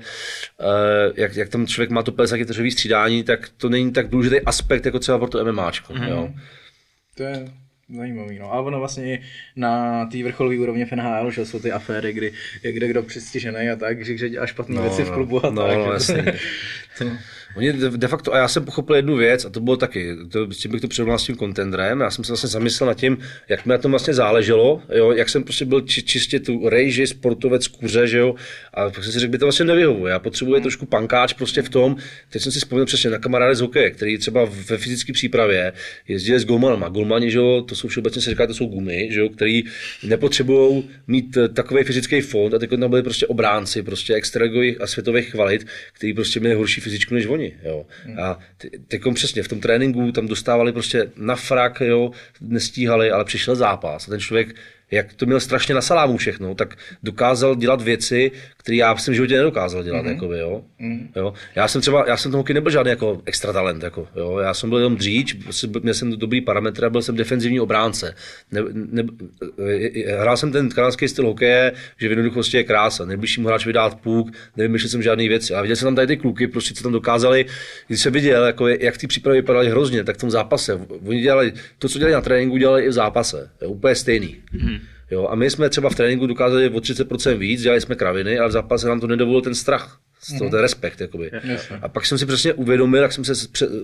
uh, 0.60 1.12
jak, 1.16 1.36
jak, 1.36 1.48
tam 1.48 1.66
člověk 1.66 1.90
má 1.90 2.02
to 2.02 2.12
50 2.12 2.40
vteřový 2.44 2.70
střídání, 2.70 3.22
tak 3.22 3.48
to 3.56 3.68
není 3.68 3.92
tak 3.92 4.08
důležitý 4.08 4.40
aspekt, 4.40 4.86
jako 4.86 4.98
třeba 4.98 5.18
pro 5.18 5.28
to 5.28 5.44
MMAčko, 5.44 5.92
mm-hmm. 5.92 6.08
jo. 6.08 6.28
To 7.14 7.22
je 7.22 7.48
zajímavý, 7.96 8.38
no. 8.38 8.52
A 8.54 8.60
ono 8.60 8.78
vlastně 8.78 9.04
i 9.14 9.20
na 9.56 10.06
té 10.06 10.22
vrcholové 10.24 10.58
úrovni 10.58 10.84
v 10.84 10.92
NHL, 10.92 11.30
že 11.30 11.46
jsou 11.46 11.58
ty 11.58 11.72
aféry, 11.72 12.12
kdy 12.12 12.32
je 12.62 12.72
kde 12.72 12.88
kdo 12.88 13.02
přistižený 13.02 13.68
a 13.70 13.76
tak, 13.76 14.04
že, 14.04 14.16
že 14.16 14.28
dělá 14.28 14.46
špatné 14.46 14.76
No, 14.76 14.82
věci 14.82 15.04
v 15.04 15.10
klubu 15.10 15.46
a 15.46 15.50
No, 15.50 15.66
tak. 15.66 15.76
no, 15.78 15.84
že 15.84 15.90
jasně. 15.92 16.32
Oni 17.56 17.72
de, 17.72 18.08
facto, 18.08 18.34
a 18.34 18.38
já 18.38 18.48
jsem 18.48 18.64
pochopil 18.64 18.96
jednu 18.96 19.16
věc, 19.16 19.44
a 19.44 19.50
to 19.50 19.60
bylo 19.60 19.76
taky, 19.76 20.16
to, 20.28 20.52
s 20.52 20.58
tím 20.58 20.70
bych 20.70 20.80
to 20.80 20.88
přirovnal 20.88 21.18
s 21.18 21.24
tím 21.24 21.36
contendrem, 21.36 22.00
já 22.00 22.10
jsem 22.10 22.24
se 22.24 22.32
vlastně 22.32 22.48
zamyslel 22.48 22.86
nad 22.86 22.94
tím, 22.94 23.18
jak 23.48 23.66
mi 23.66 23.70
na 23.70 23.78
tom 23.78 23.90
vlastně 23.90 24.14
záleželo, 24.14 24.82
jo, 24.94 25.12
jak 25.12 25.28
jsem 25.28 25.44
prostě 25.44 25.64
byl 25.64 25.80
či, 25.80 26.02
čistě 26.02 26.40
tu 26.40 26.68
rejži, 26.68 27.06
sportovec, 27.06 27.66
kuře, 27.68 28.06
že 28.06 28.18
jo, 28.18 28.34
a 28.74 28.90
pak 28.90 29.04
jsem 29.04 29.12
si 29.12 29.18
řekl, 29.18 29.30
by 29.30 29.38
to 29.38 29.44
vlastně 29.44 29.64
nevyhovuje, 29.64 30.10
já 30.10 30.18
potřebuji 30.18 30.60
trošku 30.60 30.86
pankáč 30.86 31.32
prostě 31.32 31.62
v 31.62 31.68
tom, 31.68 31.96
teď 32.30 32.42
jsem 32.42 32.52
si 32.52 32.58
vzpomněl 32.58 32.86
přesně 32.86 33.10
na 33.10 33.18
kamarády 33.18 33.54
z 33.56 33.60
hokeje, 33.60 33.90
který 33.90 34.18
třeba 34.18 34.44
ve 34.68 34.78
fyzické 34.78 35.12
přípravě 35.12 35.72
jezdili 36.08 36.40
s 36.40 36.44
golmanama, 36.44 36.88
golmani, 36.88 37.30
že 37.30 37.38
jo, 37.38 37.64
to 37.68 37.74
jsou 37.74 37.88
všeobecně 37.88 38.22
se 38.22 38.30
říká, 38.30 38.46
to 38.46 38.54
jsou 38.54 38.66
gumy, 38.66 39.08
že 39.10 39.20
jo, 39.20 39.28
který 39.28 39.62
nepotřebují 40.02 40.84
mít 41.06 41.36
eh, 41.36 41.48
takový 41.48 41.84
fyzický 41.84 42.20
fond 42.20 42.54
a 42.54 42.58
teď 42.58 42.70
tam 42.70 42.90
byli 42.90 43.02
prostě 43.02 43.26
obránci, 43.26 43.82
prostě 43.82 44.14
extraligových 44.14 44.80
a 44.80 44.86
světových 44.86 45.30
kvalit, 45.30 45.66
který 45.92 46.14
prostě 46.14 46.40
měli 46.40 46.54
horší 46.54 46.80
fyzičku 46.90 47.14
než 47.14 47.26
oni, 47.26 47.52
jo. 47.62 47.86
A 48.22 48.38
ty- 48.58 48.70
teďkom 48.88 49.14
přesně 49.14 49.42
v 49.42 49.48
tom 49.48 49.60
tréninku 49.60 50.12
tam 50.12 50.26
dostávali 50.28 50.72
prostě 50.72 51.10
na 51.16 51.36
frak, 51.36 51.80
jo, 51.80 52.10
nestíhali, 52.40 53.10
ale 53.10 53.24
přišel 53.24 53.56
zápas 53.56 54.08
a 54.08 54.10
ten 54.10 54.20
člověk 54.20 54.54
jak 54.90 55.14
to 55.14 55.26
měl 55.26 55.40
strašně 55.40 55.74
na 55.74 55.80
salámu 55.80 56.16
všechno, 56.16 56.54
tak 56.54 56.76
dokázal 57.02 57.54
dělat 57.54 57.82
věci, 57.82 58.30
které 58.56 58.76
já 58.76 58.94
v 58.94 59.02
svém 59.02 59.14
životě 59.14 59.36
nedokázal 59.36 59.82
dělat, 59.82 60.04
mm-hmm. 60.04 60.08
jakoby, 60.08 60.38
jo? 60.38 60.62
Mm-hmm. 60.80 61.08
jo. 61.16 61.34
Já 61.54 61.68
jsem 61.68 61.80
třeba, 61.80 62.04
já 62.08 62.16
jsem 62.16 62.30
tomu 62.30 62.44
nebyl 62.54 62.72
žádný 62.72 62.90
jako 62.90 63.22
extra 63.26 63.52
talent, 63.52 63.82
jako, 63.82 64.08
jo. 64.16 64.38
Já 64.38 64.54
jsem 64.54 64.70
byl 64.70 64.78
jenom 64.78 64.96
dříč, 64.96 65.32
prostě 65.32 65.68
měl 65.82 65.94
jsem 65.94 66.18
dobrý 66.18 66.40
parametry 66.40 66.86
a 66.86 66.90
byl 66.90 67.02
jsem 67.02 67.16
defenzivní 67.16 67.60
obránce. 67.60 68.14
Ne, 68.52 68.60
ne, 68.72 69.02
hrál 70.20 70.36
jsem 70.36 70.52
ten 70.52 70.68
kanadský 70.68 71.08
styl 71.08 71.26
hokeje, 71.26 71.72
že 71.96 72.08
v 72.08 72.10
jednoduchosti 72.10 72.56
je 72.56 72.64
krása. 72.64 73.04
Nejbližšímu 73.04 73.48
hráč 73.48 73.66
vydát 73.66 74.00
půk, 74.00 74.32
nevymýšlel 74.56 74.88
jsem 74.88 75.02
žádné 75.02 75.28
věci. 75.28 75.54
A 75.54 75.62
viděl 75.62 75.76
jsem 75.76 75.86
tam 75.86 75.94
tady 75.94 76.06
ty 76.06 76.16
kluky, 76.16 76.46
prostě 76.46 76.74
co 76.74 76.82
tam 76.82 76.92
dokázali, 76.92 77.46
když 77.86 78.00
jsem 78.00 78.12
viděl, 78.12 78.44
jako, 78.44 78.68
jak 78.68 78.98
ty 78.98 79.06
přípravy 79.06 79.40
vypadaly 79.40 79.70
hrozně, 79.70 80.04
tak 80.04 80.16
v 80.16 80.20
tom 80.20 80.30
zápase. 80.30 80.80
Oni 81.06 81.20
dělali 81.20 81.52
to, 81.78 81.88
co 81.88 81.98
dělali 81.98 82.14
na 82.14 82.20
tréninku, 82.20 82.56
dělali 82.56 82.84
i 82.84 82.88
v 82.88 82.92
zápase. 82.92 83.50
Je 83.60 83.66
úplně 83.66 83.94
stejný. 83.94 84.36
Mm-hmm. 84.54 84.79
Jo, 85.10 85.28
a 85.30 85.34
my 85.34 85.50
jsme 85.50 85.68
třeba 85.68 85.90
v 85.90 85.94
tréninku 85.94 86.26
dokázali 86.26 86.70
o 86.70 86.78
30% 86.78 87.38
víc, 87.38 87.62
dělali 87.62 87.80
jsme 87.80 87.94
kraviny, 87.94 88.38
ale 88.38 88.48
v 88.48 88.52
zápase 88.52 88.88
nám 88.88 89.00
to 89.00 89.06
nedovolil 89.06 89.40
ten 89.40 89.54
strach, 89.54 90.00
z 90.20 90.38
toho, 90.38 90.50
ten 90.50 90.60
respekt. 90.60 91.00
Jakoby. 91.00 91.30
A 91.82 91.88
pak 91.88 92.06
jsem 92.06 92.18
si 92.18 92.26
přesně 92.26 92.52
uvědomil, 92.52 93.02
jak 93.02 93.12
jsem 93.12 93.24
se 93.24 93.32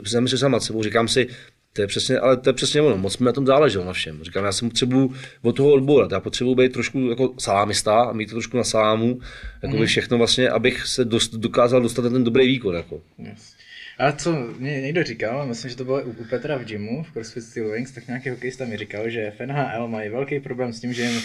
zamyslel 0.04 0.38
sám 0.38 0.52
nad 0.52 0.62
sebou, 0.62 0.82
říkám 0.82 1.08
si, 1.08 1.28
to 1.72 1.82
je 1.82 1.86
přesně, 1.86 2.18
ale 2.18 2.36
to 2.36 2.48
je 2.48 2.52
přesně 2.52 2.82
ono, 2.82 2.96
moc 2.96 3.18
mi 3.18 3.26
na 3.26 3.32
tom 3.32 3.46
záleželo 3.46 3.84
na 3.84 3.92
všem. 3.92 4.24
Říkám, 4.24 4.44
já 4.44 4.52
jsem 4.52 4.68
potřebuju 4.68 5.14
od 5.42 5.56
toho 5.56 5.72
odbourat, 5.72 6.12
já 6.12 6.20
potřebuji 6.20 6.54
být 6.54 6.72
trošku 6.72 7.08
jako 7.08 7.34
salámista 7.38 8.00
a 8.02 8.12
mít 8.12 8.26
to 8.26 8.34
trošku 8.34 8.56
na 8.56 8.64
salámu, 8.64 9.20
jako 9.62 9.76
mm. 9.76 9.86
všechno 9.86 10.18
vlastně, 10.18 10.50
abych 10.50 10.86
se 10.86 11.04
dost, 11.04 11.34
dokázal 11.34 11.80
dostat 11.80 12.02
na 12.02 12.10
ten 12.10 12.24
dobrý 12.24 12.46
výkon. 12.46 12.74
Jako. 12.74 13.02
Yes. 13.18 13.55
A 13.98 14.12
co 14.12 14.32
mě 14.58 14.80
někdo 14.80 15.02
říkal, 15.02 15.46
myslím, 15.46 15.70
že 15.70 15.76
to 15.76 15.84
bylo 15.84 16.02
u, 16.02 16.10
u 16.10 16.24
Petra 16.24 16.56
v 16.56 16.64
gymu, 16.64 17.02
v 17.02 17.12
CrossFit 17.12 17.42
Steel 17.42 17.68
Wings, 17.72 17.90
tak 17.92 18.06
nějaký 18.06 18.28
hokejista 18.30 18.64
mi 18.64 18.76
říkal, 18.76 19.10
že 19.10 19.32
v 19.38 19.46
NHL 19.46 19.88
mají 19.88 20.08
velký 20.10 20.40
problém 20.40 20.72
s 20.72 20.80
tím, 20.80 20.92
že 20.92 21.02
jim 21.02 21.16
uh, 21.16 21.22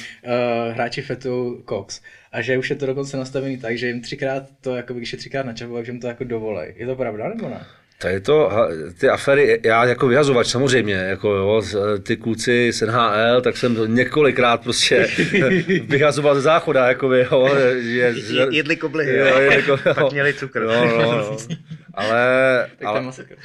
hráči 0.73 1.02
fetu 1.02 1.64
Cox. 1.69 2.02
A 2.31 2.41
že 2.41 2.57
už 2.57 2.69
je 2.69 2.76
to 2.76 2.85
dokonce 2.85 3.18
nastavený 3.18 3.57
tak, 3.57 3.77
že 3.77 3.88
jim 3.88 4.02
třikrát 4.02 4.43
to, 4.61 4.76
jako 4.76 4.93
když 4.93 5.11
je 5.14 5.18
třikrát 5.19 5.45
na 5.45 5.53
čapu, 5.53 5.76
takže 5.76 5.91
jim 5.91 6.02
to 6.02 6.07
jako 6.07 6.23
dovolej. 6.23 6.73
Je 6.77 6.85
to 6.85 6.95
pravda 6.95 7.30
nebo 7.35 7.49
ne? 7.49 7.65
Tady 8.02 8.19
to, 8.22 8.52
ty 8.99 9.10
afery, 9.10 9.60
já 9.64 9.85
jako 9.85 10.07
vyhazovač 10.07 10.48
samozřejmě, 10.48 10.93
jako 10.93 11.30
jo, 11.30 11.61
z- 11.61 11.99
ty 12.03 12.18
kluci 12.18 12.72
z 12.73 12.81
NHL, 12.81 13.41
tak 13.41 13.57
jsem 13.57 13.95
několikrát 13.95 14.64
prostě 14.64 15.07
vyhazoval 15.88 16.35
ze 16.35 16.41
záchoda, 16.41 16.88
jako 16.88 17.14
jo, 17.14 17.49
že, 17.80 17.98
Je- 17.99 18.48
Jedli 18.52 18.76
koblihy, 18.76 19.18
jo, 19.18 19.26
jo. 19.27 19.52
jako, 19.52 19.72
jo. 19.72 19.93
Pak 19.95 20.11
měli 20.11 20.34
cukr. 20.34 20.61
Jo, 20.61 20.85
no, 20.85 21.11
no. 21.18 21.38
Ale, 21.93 22.69
ale, 22.85 23.03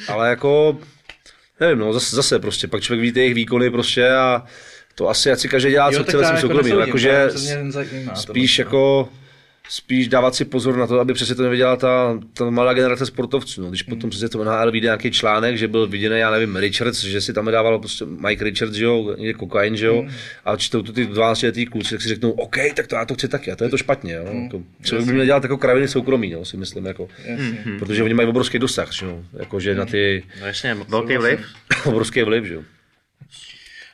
ale 0.09 0.28
jako, 0.28 0.78
nevím, 1.60 1.78
no, 1.78 1.93
zase, 1.93 2.16
zase 2.16 2.39
prostě, 2.39 2.68
pak 2.68 2.82
člověk 2.82 3.02
ví 3.02 3.12
ty 3.12 3.20
jejich 3.20 3.35
výkony 3.35 3.70
prostě 3.70 4.10
a 4.10 4.43
to 4.94 5.09
asi 5.09 5.31
asi 5.32 5.48
každý 5.48 5.70
dělá, 5.70 5.90
co 5.90 5.97
Jo, 5.97 6.02
chce 6.02 6.12
tak 6.12 6.20
ve 6.20 6.27
svém 6.27 6.36
jako 6.36 6.48
soukromí, 6.48 6.70
no, 6.70 6.81
jakože 6.81 7.28
spíš 8.14 8.59
vlastně. 8.59 8.62
jako, 8.64 9.09
spíš 9.68 10.09
dávat 10.09 10.34
si 10.34 10.44
pozor 10.44 10.76
na 10.76 10.86
to, 10.86 11.01
aby 11.01 11.14
přesně 11.14 11.34
to 11.34 11.43
neviděla 11.43 11.76
ta, 11.76 12.20
ta 12.32 12.51
malá 12.51 12.74
generace 12.74 13.06
sportovců. 13.06 13.62
No. 13.62 13.68
Když 13.68 13.86
Hmm. 13.86 13.97
potom 13.97 14.10
přesně 14.10 14.28
to 14.28 14.44
NHL 14.44 14.70
vyjde 14.72 14.84
nějaký 14.86 15.10
článek, 15.10 15.59
že 15.59 15.68
byl 15.68 15.86
viděný, 15.86 16.18
já 16.18 16.30
nevím, 16.30 16.56
Richards, 16.56 17.05
že 17.05 17.20
si 17.20 17.32
tam 17.32 17.47
dával 17.51 17.78
prostě 17.78 18.05
Mike 18.05 18.44
Richards, 18.44 18.74
že 18.74 18.84
jo, 18.84 19.14
někde 19.18 19.32
kokain, 19.34 19.76
že 19.76 19.86
jo, 19.86 20.01
Hmm. 20.01 20.10
a 20.44 20.56
čtou 20.56 20.82
to 20.82 20.93
ty 20.93 21.06
12 21.06 21.43
letý 21.43 21.66
kluci, 21.66 21.90
tak 21.90 22.02
si 22.02 22.09
řeknou, 22.09 22.30
OK, 22.30 22.56
tak 22.76 22.86
to 22.86 22.94
já 22.97 23.05
to 23.05 23.14
chci 23.14 23.28
taky, 23.28 23.52
a 23.52 23.56
to 23.56 23.64
je 23.64 23.70
to 23.70 23.76
špatně. 23.78 24.14
Jo. 24.14 24.24
Hmm. 24.32 24.43
Jako, 24.43 24.62
člověk 24.82 25.06
by 25.06 25.12
měl 25.12 25.24
dělat 25.26 25.43
jako 25.43 25.56
kraviny 25.59 25.88
soukromí, 25.88 26.30
no, 26.30 26.44
si 26.44 26.56
myslím, 26.56 26.86
jako, 26.86 27.09
Jasně. 27.24 27.64
protože 27.78 28.02
oni 28.02 28.14
mají 28.14 28.28
obrovský 28.28 28.59
dosah, 28.59 28.93
že 28.93 29.06
jo, 29.06 29.22
jako, 29.32 29.60
že 29.60 29.74
na 29.74 29.84
ty 29.86 30.22
No 30.40 30.47
jasně, 30.47 30.76
velký 30.88 31.16
vliv. 31.16 31.40
obrovský 31.84 32.22
vliv, 32.22 32.44
že 32.44 32.55
jo. 32.55 32.62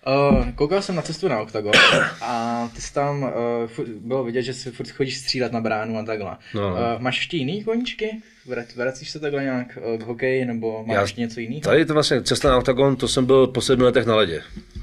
Uh, 0.06 0.50
koukal 0.54 0.82
jsem 0.82 0.94
na 0.96 1.02
cestu 1.02 1.28
na 1.28 1.40
OKTAGON 1.40 1.72
a 2.20 2.68
ty 2.74 2.80
jsi 2.80 2.92
tam, 2.94 3.22
uh, 3.22 3.30
furt, 3.66 3.88
bylo 3.88 4.24
vidět, 4.24 4.42
že 4.42 4.54
si 4.54 4.70
furt 4.70 4.90
chodíš 4.90 5.18
střílet 5.18 5.52
na 5.52 5.60
bránu 5.60 5.98
a 5.98 6.02
takhle. 6.02 6.36
No. 6.54 6.70
Uh, 6.70 6.78
máš 6.98 7.16
ještě 7.16 7.36
jiný 7.36 7.64
koníčky? 7.64 8.10
Vra- 8.48 8.64
Vracíš 8.76 9.10
se 9.10 9.20
takhle 9.20 9.42
nějak 9.42 9.78
k 9.98 10.02
hokeji 10.02 10.44
nebo 10.44 10.84
máš 10.86 10.94
Já- 10.94 11.00
ještě 11.02 11.20
něco 11.20 11.40
jiného? 11.40 11.60
Tady 11.60 11.84
to 11.86 11.94
vlastně 11.94 12.22
cesta 12.22 12.48
na 12.50 12.58
Octagon, 12.58 12.96
to 12.96 13.08
jsem 13.08 13.26
byl 13.26 13.46
po 13.46 13.60
sedmi 13.60 13.84
letech 13.84 14.06
na 14.06 14.16
ledě. 14.16 14.42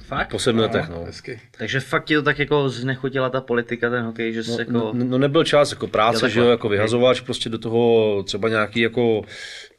Fakt? 0.09 0.29
Po 0.31 0.39
sedmi 0.39 0.61
letech, 0.61 0.89
no. 0.89 1.03
Hezky. 1.05 1.39
Takže 1.57 1.79
fakt 1.79 2.05
ti 2.05 2.15
to 2.15 2.21
tak 2.21 2.39
jako 2.39 2.69
znechutila 2.69 3.29
ta 3.29 3.41
politika, 3.41 3.89
ten 3.89 4.03
hokej, 4.03 4.33
že 4.33 4.43
jsi 4.43 4.51
jako... 4.59 4.71
No, 4.71 4.91
no 4.93 5.17
nebyl 5.17 5.43
čas, 5.43 5.71
jako 5.71 5.87
práce, 5.87 6.29
že 6.29 6.39
jo, 6.39 6.49
jako 6.49 6.69
vyhazovač, 6.69 7.21
prostě 7.21 7.49
do 7.49 7.57
toho 7.57 8.23
třeba 8.23 8.49
nějaký 8.49 8.79
jako 8.79 9.21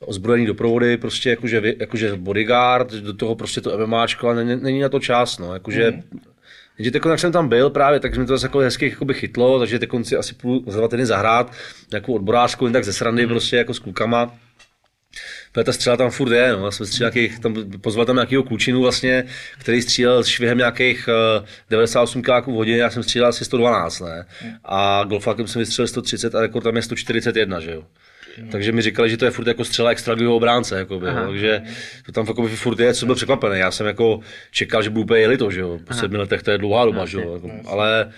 ozbrojený 0.00 0.46
doprovody, 0.46 0.96
prostě 0.96 1.30
jakože, 1.30 1.62
jakože 1.80 2.16
bodyguard, 2.16 2.92
do 2.92 3.12
toho 3.14 3.34
prostě 3.34 3.60
to 3.60 3.78
MMAčko, 3.86 4.28
a 4.28 4.34
není, 4.34 4.56
není 4.62 4.80
na 4.80 4.88
to 4.88 5.00
čas, 5.00 5.38
no, 5.38 5.52
jakože 5.54 5.90
Mhm. 5.90 6.20
Jenže 6.78 6.90
teď, 6.90 7.02
jak 7.10 7.18
jsem 7.18 7.32
tam 7.32 7.48
byl 7.48 7.70
právě, 7.70 8.00
tak 8.00 8.16
mi 8.16 8.26
to 8.26 8.32
zase 8.32 8.46
jako 8.46 8.58
hezky 8.58 8.88
jakoby 8.90 9.14
chytlo, 9.14 9.58
takže 9.58 9.78
teď 9.78 9.90
si 10.02 10.16
asi 10.16 10.34
půjdu 10.34 10.70
za 10.70 10.78
dva 10.78 10.88
týdny 10.88 11.06
zahrát 11.06 11.52
nějakou 11.90 12.14
odborářku, 12.14 12.64
jen 12.64 12.72
tak 12.72 12.84
ze 12.84 12.92
srandy, 12.92 13.22
Mhm. 13.22 13.30
prostě 13.30 13.56
jako 13.56 13.74
s 13.74 13.78
klukama. 13.78 14.34
Protože 15.52 15.64
ta 15.64 15.72
střela 15.72 15.96
tam 15.96 16.10
furt 16.10 16.32
je, 16.32 16.52
no. 16.52 16.64
Já 16.64 16.70
jsem 16.70 16.86
střílel 16.86 17.12
nějakých, 17.14 17.38
tam, 17.38 17.54
pozval 17.80 18.06
tam 18.06 18.16
nějakého 18.16 18.42
klučinu 18.42 18.80
vlastně, 18.82 19.24
který 19.58 19.82
střílel 19.82 20.24
s 20.24 20.26
švihem 20.26 20.58
nějakých 20.58 21.08
uh, 21.38 21.46
98 21.70 22.22
km 22.22 22.32
v 22.32 22.54
hodině, 22.54 22.78
já 22.78 22.90
jsem 22.90 23.02
střílel 23.02 23.28
asi 23.28 23.44
112, 23.44 24.00
ne. 24.00 24.26
A 24.64 25.04
golfákem 25.04 25.46
jsem 25.46 25.60
vystřelil 25.60 25.88
130 25.88 26.34
a 26.34 26.40
rekord 26.40 26.64
tam 26.64 26.76
je 26.76 26.82
141, 26.82 27.60
že 27.60 27.72
jo. 27.72 27.84
Takže 28.50 28.72
mi 28.72 28.82
říkali, 28.82 29.10
že 29.10 29.16
to 29.16 29.24
je 29.24 29.30
furt 29.30 29.46
jako 29.46 29.64
střela 29.64 29.90
extraligového 29.90 30.36
obránce, 30.36 30.78
jakoby, 30.78 31.06
jo. 31.06 31.14
takže 31.26 31.62
to 32.06 32.12
tam 32.12 32.26
jakoby 32.28 32.48
furt 32.48 32.80
je, 32.80 32.94
co 32.94 33.06
byl 33.06 33.14
překvapený. 33.14 33.58
Já 33.58 33.70
jsem 33.70 33.86
jako 33.86 34.20
čekal, 34.50 34.82
že 34.82 34.90
budu 34.90 35.02
úplně 35.02 35.20
jeli 35.20 35.36
to, 35.36 35.50
že 35.50 35.60
jo. 35.60 35.78
Po 35.86 35.94
sedmi 35.94 36.18
letech 36.18 36.42
to 36.42 36.50
je 36.50 36.58
dlouhá 36.58 36.84
doba, 36.84 37.06
že 37.06 37.20
jo. 37.20 37.34
Jako, 37.34 37.50
ale 37.66 38.12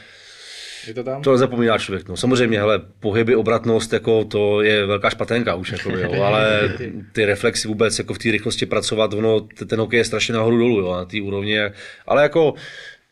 Je 0.87 0.95
to 0.95 1.05
tam? 1.05 1.23
to 1.23 1.33
nezapomíná 1.33 1.79
člověk. 1.79 2.09
No. 2.09 2.17
Samozřejmě, 2.17 2.59
hele, 2.59 2.81
pohyby, 3.01 3.37
obratnost, 3.37 3.93
jako 3.93 4.25
to 4.25 4.63
je 4.63 4.87
velká 4.87 5.11
špatenka 5.11 5.55
už, 5.55 5.73
jako, 5.73 5.91
jo, 5.91 6.23
ale 6.23 6.75
ty 7.13 7.25
reflexy 7.25 7.69
vůbec 7.69 7.99
jako 7.99 8.15
v 8.15 8.19
té 8.19 8.31
rychlosti 8.31 8.67
pracovat, 8.67 9.15
ono, 9.15 9.41
ten 9.41 9.81
hokej 9.81 9.99
je 9.99 10.05
strašně 10.05 10.35
nahoru 10.35 10.59
dolů, 10.59 10.81
jo, 10.81 10.93
na 10.93 11.05
té 11.05 11.23
úrovni, 11.23 11.59
ale 12.07 12.23
jako 12.23 12.55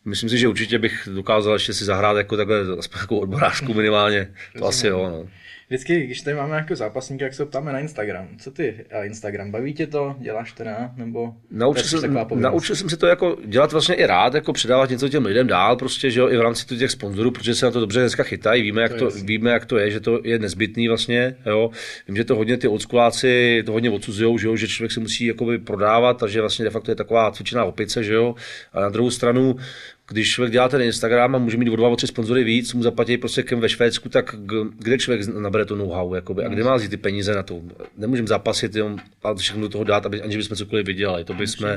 Myslím 0.05 0.29
si, 0.29 0.37
že 0.37 0.47
určitě 0.47 0.79
bych 0.79 1.09
dokázal 1.13 1.53
ještě 1.53 1.73
si 1.73 1.85
zahrát 1.85 2.17
jako 2.17 2.37
takhle, 2.37 2.57
aspoň 2.79 2.99
jako 3.01 3.19
odborářku 3.19 3.73
minimálně. 3.73 4.33
To 4.57 4.67
asi 4.67 4.87
jo, 4.87 5.09
no. 5.09 5.29
Vždycky, 5.71 6.05
když 6.05 6.21
tady 6.21 6.37
máme 6.37 6.49
nějakého 6.49 6.77
zápasníka, 6.77 7.25
jak 7.25 7.33
se 7.33 7.45
ptáme 7.45 7.73
na 7.73 7.79
Instagram. 7.79 8.27
Co 8.37 8.51
ty 8.51 8.85
a 8.99 9.03
Instagram? 9.03 9.51
Baví 9.51 9.73
tě 9.73 9.87
to? 9.87 10.15
Děláš 10.19 10.51
to 10.51 10.63
ne? 10.63 10.91
Nebo 10.97 11.33
Naučil 11.51 11.99
jsem, 11.99 12.17
naučil 12.35 12.75
jsem 12.75 12.89
se 12.89 12.97
to 12.97 13.07
jako 13.07 13.37
dělat 13.45 13.71
vlastně 13.71 13.95
i 13.95 14.05
rád, 14.05 14.33
jako 14.33 14.53
předávat 14.53 14.89
něco 14.89 15.09
těm 15.09 15.25
lidem 15.25 15.47
dál, 15.47 15.75
prostě, 15.75 16.11
že 16.11 16.19
jo, 16.19 16.29
i 16.29 16.37
v 16.37 16.41
rámci 16.41 16.77
těch 16.77 16.91
sponzorů, 16.91 17.31
protože 17.31 17.55
se 17.55 17.65
na 17.65 17.71
to 17.71 17.79
dobře 17.79 17.99
dneska 17.99 18.23
chytají, 18.23 18.61
víme, 18.61 18.81
jak 18.81 18.93
To 18.93 19.11
to, 19.11 19.17
víme, 19.23 19.51
jak 19.51 19.65
to 19.65 19.77
je, 19.77 19.91
že 19.91 19.99
to 19.99 20.19
je 20.23 20.39
nezbytný 20.39 20.87
vlastně, 20.87 21.35
jo. 21.45 21.69
Vím, 22.07 22.17
že 22.17 22.23
to 22.23 22.35
hodně 22.35 22.57
ty 22.57 22.67
odskuláci 22.67 23.63
to 23.65 23.71
hodně 23.71 23.89
odsuzujou, 23.89 24.37
že 24.37 24.47
jo, 24.47 24.55
že 24.55 24.67
člověk 24.67 24.91
se 24.91 24.99
musí 24.99 25.25
jakoby 25.25 25.57
prodávat 25.57 26.23
a 26.23 26.27
že 26.27 26.41
vlastně 26.41 26.65
de 26.65 26.71
facto 26.71 26.91
je 26.91 26.95
taková 26.95 27.31
cvičená 27.31 27.65
opice, 27.65 28.03
že 28.03 28.13
jo. 28.13 28.35
A 28.73 28.81
na 28.81 28.89
druhou 28.89 29.11
stranu, 29.11 29.55
když 30.11 30.31
člověk 30.31 30.51
dělá 30.53 30.69
ten 30.69 30.81
Instagram 30.81 31.35
a 31.35 31.37
může 31.37 31.57
mít 31.57 31.69
o 31.69 31.75
dva, 31.75 31.89
o 31.89 31.95
tři 31.95 32.07
sponzory 32.07 32.43
víc, 32.43 32.73
mu 32.73 32.83
zaplatí 32.83 33.17
prostě 33.17 33.43
kem 33.43 33.59
ve 33.59 33.69
Švédsku, 33.69 34.09
tak 34.09 34.35
kde 34.79 34.97
člověk 34.97 35.27
nabere 35.27 35.65
to 35.65 35.75
know-how, 35.75 36.13
jakoby, 36.13 36.43
a 36.43 36.47
kde 36.47 36.63
má 36.63 36.79
ty 36.79 36.97
peníze 36.97 37.35
na 37.35 37.43
to? 37.43 37.61
Nemůžeme 37.97 38.27
zápasit 38.27 38.75
jenom 38.75 38.97
a 39.23 39.33
všechno 39.33 39.61
do 39.61 39.69
toho 39.69 39.83
dát, 39.83 40.05
aby, 40.05 40.21
aniž 40.21 40.37
bychom 40.37 40.57
cokoliv 40.57 40.85
vydělali. 40.85 41.23
To 41.23 41.33
bychom 41.33 41.69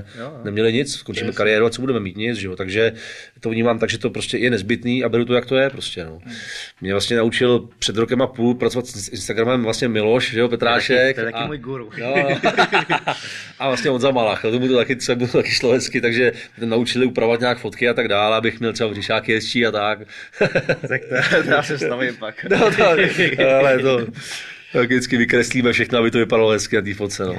neměli 0.45 0.73
nic, 0.73 0.95
skončíme 0.95 1.33
kariéru 1.33 1.67
a 1.67 1.71
co 1.71 1.81
budeme 1.81 2.01
mít? 2.01 2.17
Nic, 2.17 2.37
že 2.37 2.47
jo? 2.47 2.57
Takže 2.57 2.93
to 3.41 3.51
vnímám 3.51 3.79
tak, 3.79 3.91
že 3.91 3.99
to 3.99 4.11
prostě 4.11 4.39
je 4.39 4.51
nezbytný 4.51 5.05
a 5.05 5.09
beru 5.09 5.25
to, 5.25 5.35
jak 5.35 5.47
to 5.47 5.57
je 5.57 5.71
prostě. 5.71 6.05
No. 6.05 6.19
Mě 6.81 6.93
vlastně 6.95 7.17
naučil 7.17 7.69
před 7.79 7.97
rokem 7.97 8.23
a 8.23 8.27
půl 8.27 8.55
pracovat 8.55 8.87
s 8.87 9.09
Instagramem 9.09 9.63
vlastně 9.63 9.89
Miloš, 9.89 10.31
že 10.31 10.41
jo, 10.41 10.49
Petrášek. 10.49 11.15
To 11.15 11.21
je 11.21 11.25
taky 11.25 11.39
a- 11.39 11.47
můj 11.47 11.59
guru. 11.59 11.91
No, 12.01 12.15
a 13.59 13.69
vlastně 13.69 13.91
on 13.91 14.01
za 14.01 14.13
tomu 14.43 14.69
to 14.69 14.77
taky, 14.77 14.97
bylo 15.15 15.29
taky 15.29 15.51
šlo 15.51 15.73
hezky, 15.73 16.01
takže 16.01 16.33
mě 16.59 16.67
naučili 16.67 17.07
upravovat 17.07 17.41
nějak 17.41 17.59
fotky 17.59 17.89
a 17.89 17.95
tak 17.95 18.09
dále, 18.09 18.24
abych 18.33 18.61
měl 18.61 18.73
třeba 18.73 18.91
břišáky 18.91 19.35
hezčí 19.35 19.67
a 19.67 19.71
tak. 19.71 19.99
tak 20.89 21.01
to, 21.31 21.43
to 21.43 21.51
já 21.51 21.63
se 21.63 21.79
stavím 21.79 22.17
pak. 22.17 22.45
no, 22.51 22.71
to, 22.71 22.89
ale 23.59 23.79
to, 23.79 24.07
tak 24.79 24.89
vždycky 24.89 25.17
vykreslíme 25.17 25.73
všechno, 25.73 25.99
aby 25.99 26.11
to 26.11 26.19
vypadalo 26.19 26.51
hezky 26.51 26.77
na 26.77 26.83
té 26.83 26.95
fotce. 26.95 27.27
No. 27.27 27.37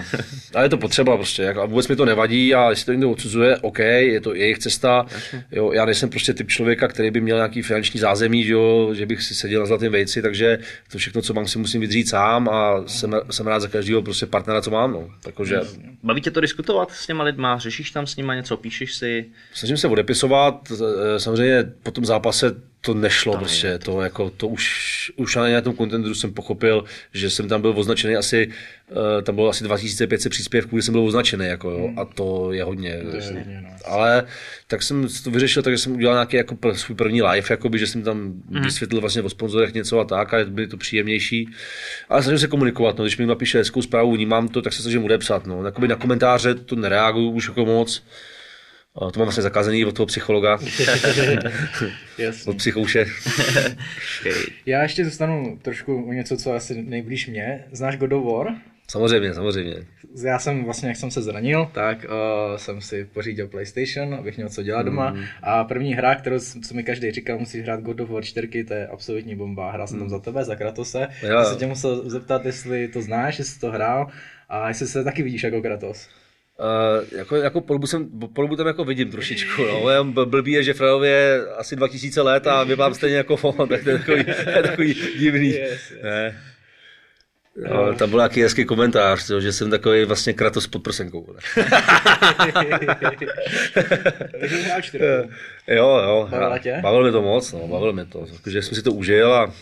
Ale 0.54 0.66
je 0.66 0.70
to 0.70 0.78
potřeba 0.78 1.18
prostě, 1.18 1.44
jako, 1.44 1.62
a 1.62 1.66
vůbec 1.66 1.88
mi 1.88 1.96
to 1.96 2.06
nevadí 2.06 2.56
a 2.56 2.70
jestli 2.70 2.86
to 2.86 2.92
někdo 2.92 3.12
odsuzuje, 3.12 3.58
OK, 3.58 3.80
je 3.80 4.22
to 4.22 4.36
jejich 4.36 4.58
cesta. 4.58 5.06
Jo, 5.52 5.72
já 5.72 5.86
nejsem 5.86 6.10
prostě 6.10 6.34
typ 6.34 6.48
člověka, 6.48 6.88
který 6.88 7.12
by 7.12 7.22
měl 7.22 7.38
nějaký 7.38 7.62
finanční 7.62 8.00
zázemí, 8.00 8.44
že, 8.44 8.54
jo, 8.54 8.94
že 8.94 9.06
bych 9.06 9.24
si 9.24 9.36
seděl 9.36 9.60
na 9.60 9.66
zlatém 9.66 9.92
vejci, 9.92 10.22
takže 10.22 10.58
to 10.92 10.98
všechno, 10.98 11.22
co 11.22 11.34
mám, 11.34 11.48
si 11.48 11.60
musím 11.60 11.82
vydřít 11.82 12.10
sám 12.10 12.50
a 12.50 12.84
jsem, 12.88 13.16
jsem 13.32 13.48
rád 13.48 13.60
za 13.60 13.68
každého 13.68 14.02
prostě 14.02 14.26
partnera, 14.26 14.62
co 14.62 14.72
mám. 14.72 14.92
No. 14.92 15.10
Takže, 15.34 15.60
Baví 16.04 16.22
tě 16.22 16.32
to 16.32 16.42
diskutovat 16.42 16.92
s 16.92 17.08
těma 17.08 17.24
lidma? 17.24 17.58
Řešíš 17.58 17.92
tam 17.92 18.08
s 18.08 18.16
nima 18.16 18.36
něco? 18.36 18.58
Píšeš 18.58 18.94
si? 18.94 19.26
Snažím 19.54 19.78
se 19.78 19.88
odepisovat, 19.88 20.72
eh, 20.72 21.20
samozřejmě 21.20 21.72
po 21.84 21.92
tom 21.92 22.06
zápase 22.06 22.56
to 22.86 22.94
nešlo 22.94 23.34
to 23.34 23.40
prostě, 23.40 23.78
to, 23.78 24.02
jako, 24.02 24.30
to 24.30 24.48
už, 24.48 25.12
už 25.16 25.36
na 25.36 25.62
tom 25.62 25.76
contenteru 25.76 26.16
jsem 26.16 26.34
pochopil, 26.34 26.84
že 27.14 27.30
jsem 27.30 27.48
tam 27.48 27.62
byl 27.62 27.74
označený 27.76 28.16
asi, 28.16 28.50
eh, 28.92 29.22
tam 29.22 29.36
bylo 29.36 29.50
asi 29.50 29.64
2500 29.64 30.30
příspěvků, 30.30 30.76
kde 30.76 30.84
jsem 30.84 30.92
byl 30.92 31.06
označený, 31.06 31.46
jako, 31.46 31.70
jo, 31.70 31.90
a 31.98 32.06
to 32.06 32.52
je 32.52 32.64
hodně. 32.64 33.02
To 33.12 33.16
je 33.16 33.24
hodně, 33.24 33.62
no. 33.64 33.70
Ale 33.86 34.26
tak 34.68 34.84
jsem 34.84 35.08
to 35.24 35.32
vyřešil, 35.32 35.64
takže 35.64 35.78
jsem 35.78 35.96
udělal 35.96 36.16
nějaký 36.16 36.38
jako 36.38 36.56
pr- 36.56 36.74
svůj 36.74 36.96
první 36.96 37.22
live, 37.22 37.48
jakoby, 37.50 37.80
že 37.80 37.88
jsem 37.88 38.04
tam 38.04 38.34
vysvětlil 38.50 39.02
vlastně 39.02 39.22
o 39.22 39.30
sponzorech 39.30 39.74
něco 39.74 40.00
a 40.00 40.04
tak, 40.04 40.34
a 40.34 40.46
bylo 40.46 40.68
to 40.68 40.78
příjemnější. 40.78 41.50
Ale 42.10 42.24
snažím 42.24 42.40
se 42.40 42.48
komunikovat, 42.48 42.98
no, 42.98 43.04
když 43.04 43.18
mi 43.18 43.26
napíše 43.26 43.58
hezkou 43.58 43.82
zprávu, 43.82 44.16
vnímám 44.16 44.48
to, 44.48 44.62
tak 44.62 44.74
se 44.74 44.82
snažím 44.82 45.06
odepsat. 45.06 45.46
No. 45.46 45.66
Jakoby 45.66 45.88
na 45.88 45.96
komentáře 45.96 46.56
to 46.56 46.76
nereaguju 46.76 47.30
už 47.30 47.48
jako 47.48 47.66
moc. 47.66 48.04
A 48.96 49.12
to 49.12 49.20
mám 49.20 49.26
vlastně 49.26 49.44
zakázaný 49.44 49.86
od 49.86 49.96
toho 49.96 50.08
psychologa, 50.08 50.58
od 52.46 52.58
psychouše. 52.58 53.06
Já 54.66 54.84
ještě 54.84 55.06
zůstanu 55.06 55.60
trošku 55.62 55.96
u 55.96 56.12
něco, 56.12 56.38
co 56.38 56.54
asi 56.54 56.82
nejblíž 56.82 57.28
mě. 57.28 57.66
Znáš 57.72 57.98
God 57.98 58.14
of 58.14 58.26
War? 58.26 58.56
Samozřejmě, 58.88 59.34
samozřejmě. 59.34 59.76
Já 60.24 60.40
jsem 60.40 60.64
vlastně, 60.64 60.90
jak 60.90 60.98
jsem 60.98 61.12
se 61.12 61.22
zranil, 61.22 61.70
tak 61.74 62.06
uh, 62.06 62.58
jsem 62.58 62.82
si 62.82 63.06
pořídil 63.14 63.48
PlayStation, 63.48 64.16
abych 64.16 64.38
měl 64.38 64.50
co 64.50 64.64
dělat 64.64 64.84
doma. 64.84 65.12
Mm. 65.12 65.24
A 65.44 65.64
první 65.64 65.94
hra, 65.94 66.16
kterou 66.16 66.40
co 66.40 66.74
mi 66.74 66.84
každý 66.84 67.12
říkal, 67.12 67.40
musíš 67.40 67.64
hrát 67.64 67.82
God 67.82 68.00
of 68.00 68.10
War 68.10 68.24
4, 68.24 68.64
to 68.64 68.74
je 68.74 68.88
absolutní 68.88 69.36
bomba. 69.36 69.72
Hrál 69.72 69.88
jsem 69.88 70.00
tam 70.00 70.10
za 70.10 70.20
tebe, 70.20 70.44
za 70.44 70.56
Kratose. 70.56 71.00
Mm. 71.00 71.30
Já 71.30 71.40
jo. 71.40 71.46
se 71.46 71.56
tě 71.56 71.68
musel 71.68 72.10
zeptat, 72.10 72.46
jestli 72.46 72.88
to 72.88 73.02
znáš, 73.02 73.40
jestli 73.40 73.60
to 73.60 73.72
hrál 73.72 74.08
a 74.50 74.68
jestli 74.68 74.88
se 74.88 75.04
taky 75.04 75.24
vidíš 75.24 75.44
jako 75.44 75.62
Kratos. 75.62 76.10
Uh, 76.60 77.18
jako, 77.18 77.36
jako 77.36 77.62
polubu, 77.62 77.88
jsem, 77.88 78.10
polubu 78.34 78.56
tam 78.56 78.68
jako 78.68 78.84
vidím 78.84 79.12
trošičku, 79.12 79.62
no. 79.66 79.90
Jenom 79.90 80.12
blbý 80.12 80.52
je, 80.52 80.64
že 80.64 80.74
Fredovi 80.74 81.08
je 81.08 81.46
asi 81.58 81.76
2000 81.76 82.22
let 82.22 82.48
a 82.48 82.64
vypadám 82.64 82.94
stejně 82.94 83.18
jako 83.18 83.34
on, 83.34 83.70
tak 83.70 83.84
to 83.84 83.90
je 83.90 83.98
takový, 84.00 84.24
je 84.56 84.64
takový 84.64 84.94
divný. 85.20 85.50
Yes, 85.50 85.92
yes. 85.92 86.04
Ne. 86.04 86.42
No, 87.70 87.94
tam 87.96 88.10
byl 88.10 88.20
nějaký 88.20 88.42
hezký 88.42 88.66
komentář, 88.66 89.30
jo, 89.30 89.40
že 89.40 89.54
jsem 89.54 89.70
takový 89.70 90.06
vlastně 90.06 90.34
kratos 90.34 90.68
pod 90.68 90.84
prsenkou. 90.84 91.28
Jo, 95.68 95.88
jo. 95.88 96.28
Bavilo 96.32 96.60
tě? 96.60 96.80
Bavilo 96.82 97.04
mě 97.04 97.12
to 97.12 97.22
moc, 97.22 97.54
no, 97.54 97.68
bavilo 97.68 97.94
mě 97.94 98.06
to. 98.06 98.26
Takže 98.44 98.62
jsem 98.62 98.76
si 98.76 98.84
to 98.84 98.92
užil 98.92 99.34
a 99.34 99.54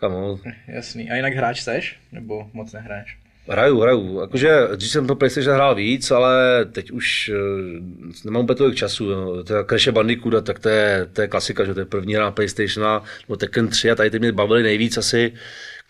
kam 0.00 0.12
no, 0.12 0.40
Jasný. 0.68 1.10
A 1.10 1.14
jinak 1.14 1.32
hráč 1.34 1.60
seš? 1.60 1.98
Nebo 2.12 2.50
moc 2.52 2.72
nehraješ? 2.72 3.18
Hraju, 3.48 3.80
hraju. 3.80 4.20
Jakože 4.20 4.68
když 4.76 4.90
jsem 4.90 5.06
to 5.06 5.16
PlayStation 5.16 5.54
hrál 5.54 5.74
víc, 5.74 6.10
ale 6.10 6.64
teď 6.72 6.90
už 6.90 7.30
uh, 7.34 8.24
nemám 8.24 8.44
úplně 8.44 8.56
tolik 8.56 8.76
času. 8.76 9.10
No. 9.10 9.36
Je 9.36 9.64
Crash 9.68 9.88
Bandicoot, 9.88 10.46
tak 10.46 10.58
to 10.58 10.68
je, 10.68 11.08
to 11.12 11.20
je 11.20 11.28
klasika, 11.28 11.64
že 11.64 11.74
to 11.74 11.80
je 11.80 11.86
první 11.86 12.14
hra 12.14 12.24
na 12.24 12.30
PlayStation, 12.30 13.02
nebo 13.28 13.36
Tekken 13.36 13.68
3 13.68 13.90
a 13.90 13.94
tady 13.94 14.10
ty 14.10 14.18
mě 14.18 14.32
bavili 14.32 14.62
nejvíc 14.62 14.96
asi 14.96 15.32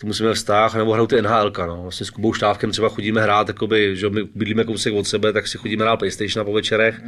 k 0.04 0.06
tomu 0.06 0.14
jsme 0.14 0.34
vztah, 0.34 0.74
nebo 0.74 0.92
hraju 0.92 1.06
ty 1.06 1.22
NHL, 1.22 1.52
no. 1.66 1.82
Vlastně 1.82 2.06
s 2.06 2.10
Kubou 2.10 2.32
Štávkem 2.32 2.70
třeba 2.70 2.88
chodíme 2.88 3.22
hrát, 3.22 3.48
jakoby, 3.48 3.96
že 3.96 4.10
my 4.10 4.24
bydlíme 4.34 4.64
kousek 4.64 4.94
od 4.94 5.06
sebe, 5.06 5.32
tak 5.32 5.46
si 5.48 5.58
chodíme 5.58 5.84
hrát 5.84 5.96
PlayStation 5.96 6.44
po 6.46 6.52
večerech. 6.52 7.00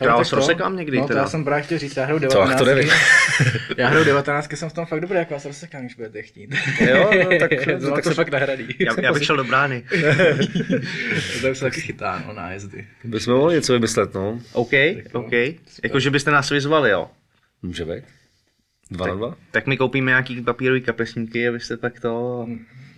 Já 0.00 0.16
vás 0.16 0.30
to- 0.30 0.36
rozsekám 0.36 0.76
někdy 0.76 0.96
No, 0.96 1.02
to 1.02 1.08
teda. 1.08 1.20
já 1.20 1.26
jsem 1.26 1.44
právě 1.44 1.62
chtěl 1.64 1.78
říct, 1.78 1.96
já 1.96 2.04
hraju 2.04 2.20
Co, 2.20 2.26
19. 2.26 2.58
to 2.58 2.64
nevím. 2.64 2.88
já 3.76 3.88
hraju 3.88 4.04
19, 4.04 4.52
jsem 4.54 4.68
v 4.68 4.72
tom 4.72 4.86
fakt 4.86 5.00
dobrý, 5.00 5.18
jak 5.18 5.30
vás 5.30 5.44
rozsekám, 5.44 5.80
když 5.80 5.94
budete 5.94 6.22
chtít. 6.22 6.54
Jo, 6.88 7.10
no, 7.24 7.38
tak, 7.38 7.50
to, 7.80 7.90
tak 7.90 8.04
to 8.04 8.08
se 8.08 8.14
fakt 8.14 8.28
nahradí. 8.30 8.66
Já, 8.78 9.00
já 9.00 9.12
bych 9.12 9.24
šel 9.24 9.36
do 9.36 9.44
brány. 9.44 9.84
to 11.40 11.50
už 11.50 11.58
se 11.58 11.64
taky 11.64 11.80
chytá, 11.80 12.22
no, 12.26 12.32
nájezdy. 12.32 12.86
bychom 13.04 13.34
mohli 13.34 13.54
něco 13.54 13.72
vymyslet, 13.72 14.14
no. 14.14 14.40
OK, 14.52 14.72
OK. 15.12 15.32
Jako, 15.82 16.00
že 16.00 16.10
byste 16.10 16.30
nás 16.30 16.50
vyzvali, 16.50 16.90
jo. 16.90 17.08
Může 17.62 17.84
být. 17.84 18.04
Dva 18.90 19.06
na 19.06 19.14
dva? 19.14 19.36
Tak 19.50 19.66
my 19.66 19.76
koupíme 19.76 20.10
nějaký 20.10 20.42
papírový 20.42 20.80
kapesníky, 20.80 21.48
abyste 21.48 21.76
tak 21.76 22.00
to... 22.00 22.46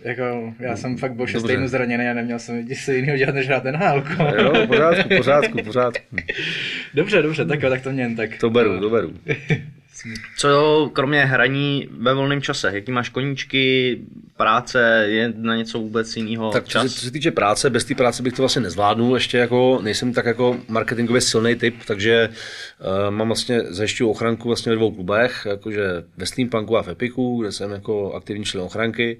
Jako, 0.03 0.53
já 0.59 0.75
jsem 0.75 0.97
fakt 0.97 1.13
byl 1.13 1.25
Dobře. 1.25 1.39
šestýmu 1.39 1.67
zraněný 1.67 2.07
a 2.07 2.13
neměl 2.13 2.39
jsem 2.39 2.65
nic 2.65 2.87
jiného 2.87 3.17
dělat, 3.17 3.35
než 3.35 3.47
hrát 3.47 3.63
ten 3.63 3.75
hálko. 3.75 4.23
Jo, 4.37 4.67
pořádku, 4.67 5.09
pořádku, 5.17 5.63
pořádku. 5.63 6.15
Dobře, 6.93 7.21
dobře, 7.21 7.45
tak 7.45 7.61
jo, 7.63 7.69
tak 7.69 7.81
to 7.81 7.91
mě 7.91 8.03
jen 8.03 8.15
tak. 8.15 8.37
To 8.39 8.49
beru, 8.49 8.79
to 8.79 8.89
beru. 8.89 9.13
Co 10.37 10.89
kromě 10.93 11.25
hraní 11.25 11.89
ve 11.91 12.13
volném 12.13 12.41
čase? 12.41 12.71
Jaký 12.73 12.91
máš 12.91 13.09
koníčky, 13.09 13.97
práce, 14.37 15.05
je 15.07 15.33
na 15.37 15.55
něco 15.55 15.79
vůbec 15.79 16.15
jiného 16.15 16.51
Tak 16.51 16.63
co 16.63 16.69
se, 16.69 16.71
čas? 16.71 16.93
co 16.93 17.05
se 17.05 17.11
týče 17.11 17.31
práce, 17.31 17.69
bez 17.69 17.85
té 17.85 17.95
práce 17.95 18.23
bych 18.23 18.33
to 18.33 18.41
vlastně 18.41 18.61
nezvládnul, 18.61 19.13
ještě 19.13 19.37
jako 19.37 19.79
nejsem 19.83 20.13
tak 20.13 20.25
jako 20.25 20.57
marketingově 20.67 21.21
silný 21.21 21.55
typ, 21.55 21.75
takže 21.87 22.29
uh, 22.29 23.11
mám 23.11 23.27
vlastně 23.27 23.61
zajišťuju 23.61 24.09
ochranku 24.09 24.47
vlastně 24.47 24.69
ve 24.69 24.75
dvou 24.75 24.91
klubech, 24.91 25.47
jakože 25.49 25.83
ve 26.17 26.25
Steampunku 26.25 26.77
a 26.77 26.83
v 26.83 26.87
Epiku, 26.87 27.41
kde 27.41 27.51
jsem 27.51 27.71
jako 27.71 28.13
aktivní 28.13 28.45
člen 28.45 28.63
ochranky 28.63 29.17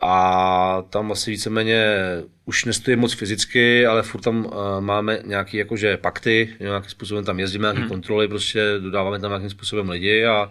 a 0.00 0.82
tam 0.90 1.12
asi 1.12 1.30
víceméně 1.30 1.96
už 2.44 2.64
nestojím 2.64 2.98
moc 2.98 3.14
fyzicky, 3.14 3.86
ale 3.86 4.02
furt 4.02 4.20
tam 4.20 4.44
uh, 4.44 4.52
máme 4.80 5.18
nějaké 5.24 5.58
jakože 5.58 5.96
pakty, 5.96 6.56
nějakým 6.60 6.90
způsobem 6.90 7.24
tam 7.24 7.40
jezdíme, 7.40 7.62
nějaké 7.62 7.80
hmm. 7.80 7.88
kontroly, 7.88 8.28
prostě 8.28 8.60
dodáváme 8.78 9.18
tam 9.18 9.30
nějakým 9.30 9.50
způsobem 9.50 9.90
lidi 9.90 10.26
a 10.26 10.50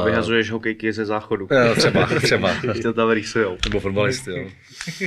uh, 0.00 0.06
Vyhazuješ 0.06 0.50
hokejky 0.50 0.92
ze 0.92 1.04
záchodu. 1.04 1.48
jo, 1.50 1.74
třeba, 1.74 2.06
třeba. 2.22 2.54
Když 2.54 2.82
to 2.82 2.92
tam 2.92 3.10
rýsujou. 3.10 3.56
Nebo 3.64 3.80
fotbalisty, 3.80 4.30
jo. 4.30 4.48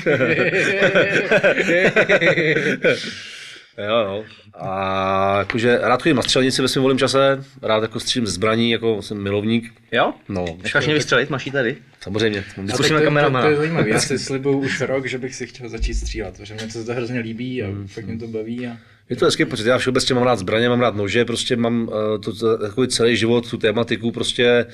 Jo, 3.78 3.96
jo. 3.98 4.24
A 4.54 5.38
jakože 5.40 5.78
rád 5.82 6.02
chodím 6.02 6.16
na 6.16 6.22
střelnici 6.22 6.62
ve 6.62 6.68
svém 6.68 6.82
volném 6.82 6.98
čase, 6.98 7.44
rád 7.62 7.82
jako 7.82 8.00
střílím 8.00 8.28
zbraní, 8.28 8.72
jako 8.72 9.02
jsem 9.02 9.24
milovník. 9.24 9.74
Jo? 9.92 10.14
No, 10.30 10.46
Necháš 10.64 10.86
mě 10.86 10.94
vystřelit, 10.94 11.30
máš 11.30 11.46
ji 11.46 11.52
tady? 11.52 11.76
samozřejmě. 12.02 12.40
A 12.40 12.74
Zkusíme 12.74 13.00
tak 13.00 13.04
to, 13.04 13.06
kameramana. 13.06 13.42
To, 13.42 13.46
to, 13.48 13.52
je 13.52 13.58
zajímavé, 13.58 13.90
já 13.90 14.00
si 14.00 14.20
slibuju 14.20 14.60
už 14.60 14.82
rok, 14.82 15.06
že 15.06 15.18
bych 15.18 15.36
si 15.36 15.48
chtěl 15.48 15.70
začít 15.70 15.94
střílet, 15.94 16.38
protože 16.38 16.54
mě 16.54 16.64
to 16.74 16.80
zde 16.82 16.94
hrozně 16.94 17.20
líbí 17.20 17.64
a 17.64 17.68
Mm. 17.68 17.88
fakt 17.88 18.06
mě 18.06 18.18
to 18.18 18.28
baví. 18.28 18.68
A... 18.68 18.78
Je 19.10 19.16
to 19.16 19.26
hezký 19.26 19.46
pocit, 19.46 19.68
já 19.68 19.78
všeobecně 19.78 20.16
mám 20.16 20.24
rád 20.24 20.40
zbraně, 20.40 20.70
mám 20.70 20.82
rád 20.82 20.96
nože, 20.96 21.26
prostě 21.26 21.56
mám 21.56 21.88
uh, 21.88 21.94
to, 22.24 22.36
to, 22.36 22.58
takový 22.58 22.88
celý 22.88 23.18
život, 23.18 23.50
tu 23.50 23.58
tématiku 23.58 24.12
prostě 24.12 24.66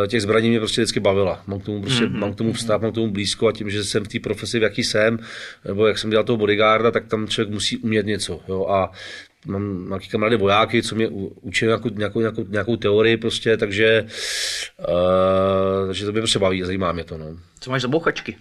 uh, 0.00 0.06
těch 0.06 0.22
zbraní 0.22 0.48
mě 0.48 0.58
prostě 0.58 0.80
vždycky 0.80 1.00
bavila. 1.00 1.42
Mám 1.46 1.60
k 1.60 1.64
tomu 1.64 1.82
prostě, 1.82 2.04
mm-hmm. 2.04 2.18
mám 2.18 2.34
k 2.34 2.36
tomu 2.36 2.52
vztah, 2.52 2.80
mám 2.80 2.92
k 2.92 2.94
tomu 2.94 3.10
blízko 3.10 3.48
a 3.48 3.52
tím, 3.52 3.70
že 3.70 3.84
jsem 3.84 4.04
v 4.04 4.08
té 4.08 4.18
profesi, 4.20 4.58
v 4.58 4.62
jaký 4.62 4.84
jsem, 4.84 5.18
nebo 5.64 5.86
jak 5.86 5.98
jsem 5.98 6.10
dělal 6.10 6.24
toho 6.24 6.36
bodyguarda, 6.36 6.90
tak 6.90 7.06
tam 7.06 7.28
člověk 7.28 7.54
musí 7.54 7.76
umět 7.76 8.06
něco, 8.06 8.40
jo, 8.48 8.66
a 8.66 8.92
mám 9.46 9.88
nějaký 9.88 10.08
kamarády 10.08 10.36
vojáky, 10.36 10.82
co 10.82 10.94
mě 10.94 11.08
učí 11.40 11.64
nějakou, 11.64 11.88
nějakou, 11.88 12.20
nějakou, 12.20 12.44
nějakou 12.48 12.76
teorii 12.76 13.16
prostě, 13.16 13.56
takže, 13.56 14.06
uh, 14.78 15.86
takže 15.86 16.06
to 16.06 16.12
mě 16.12 16.20
prostě 16.20 16.38
baví, 16.38 16.62
zajímá 16.62 16.92
mě 16.92 17.04
to, 17.04 17.18
no. 17.18 17.26
Co 17.60 17.70
máš 17.70 17.82
za 17.82 17.88
bouchačky? 17.88 18.36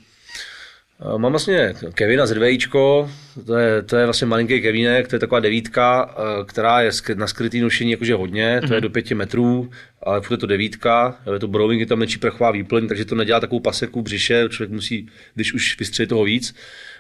Eh, 1.02 1.18
Mám 1.18 1.32
vlastně 1.32 1.74
Kevina 1.94 2.26
z 2.26 2.32
Rvějíčko, 2.32 3.12
to 3.46 3.58
je, 3.58 3.82
to 3.82 3.96
je 3.96 4.06
vlastně 4.06 4.28
malinký 4.28 4.62
Kevínek, 4.62 5.08
to 5.08 5.16
je 5.16 5.20
taková 5.20 5.40
devítka, 5.40 6.16
eh, 6.18 6.46
která 6.46 6.82
je 6.82 6.92
na 7.16 7.28
skrytý 7.28 7.62
nošení 7.62 7.92
jakože 7.92 8.14
hodně, 8.16 8.62
to 8.68 8.74
je 8.74 8.82
do 8.82 8.90
pěti 8.90 9.16
metrů, 9.16 9.70
ale 10.04 10.22
furt 10.22 10.34
je 10.34 10.38
to 10.38 10.48
devítka, 10.48 11.16
je 11.34 11.40
to 11.40 11.48
Browning, 11.48 11.80
je 11.80 11.86
tam 11.86 12.00
menší 12.00 12.18
prachová 12.18 12.52
výplň, 12.52 12.88
takže 12.88 13.06
to 13.06 13.16
nedělá 13.16 13.40
takovou 13.40 13.60
paseku 13.60 14.02
břiše, 14.02 14.46
člověk 14.50 14.72
musí, 14.72 15.08
když 15.36 15.54
už 15.54 15.80
vystřelit 15.80 16.10
toho 16.10 16.24
víc, 16.24 16.56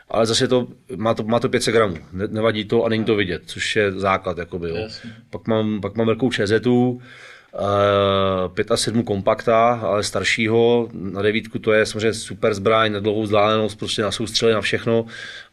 ale 0.09 0.25
zase 0.25 0.47
to, 0.47 0.67
má, 0.95 1.13
to, 1.13 1.23
má 1.23 1.39
to 1.39 1.49
500 1.49 1.73
gramů, 1.73 1.97
ne, 2.13 2.27
nevadí 2.27 2.65
to 2.65 2.83
a 2.83 2.89
není 2.89 3.05
to 3.05 3.15
vidět, 3.15 3.41
což 3.45 3.75
je 3.75 3.91
základ. 3.91 4.37
Jakoby, 4.37 4.69
jo. 4.69 4.75
Jasně. 4.75 5.09
Pak, 5.29 5.47
mám, 5.47 5.81
pak 5.81 5.95
mám 5.95 6.07
velkou 6.07 6.31
čezetu, 6.31 7.01
5 8.53 8.71
a 8.71 8.77
7 8.77 9.03
kompakta, 9.03 9.73
ale 9.73 10.03
staršího, 10.03 10.89
na 10.93 11.21
devítku 11.21 11.59
to 11.59 11.73
je 11.73 11.85
samozřejmě 11.85 12.13
super 12.13 12.53
zbraň, 12.53 12.91
na 12.91 12.99
dlouhou 12.99 13.23
vzdálenost, 13.23 13.79
prostě 13.79 14.01
na 14.01 14.11
soustřely, 14.11 14.53
na 14.53 14.61
všechno, 14.61 15.05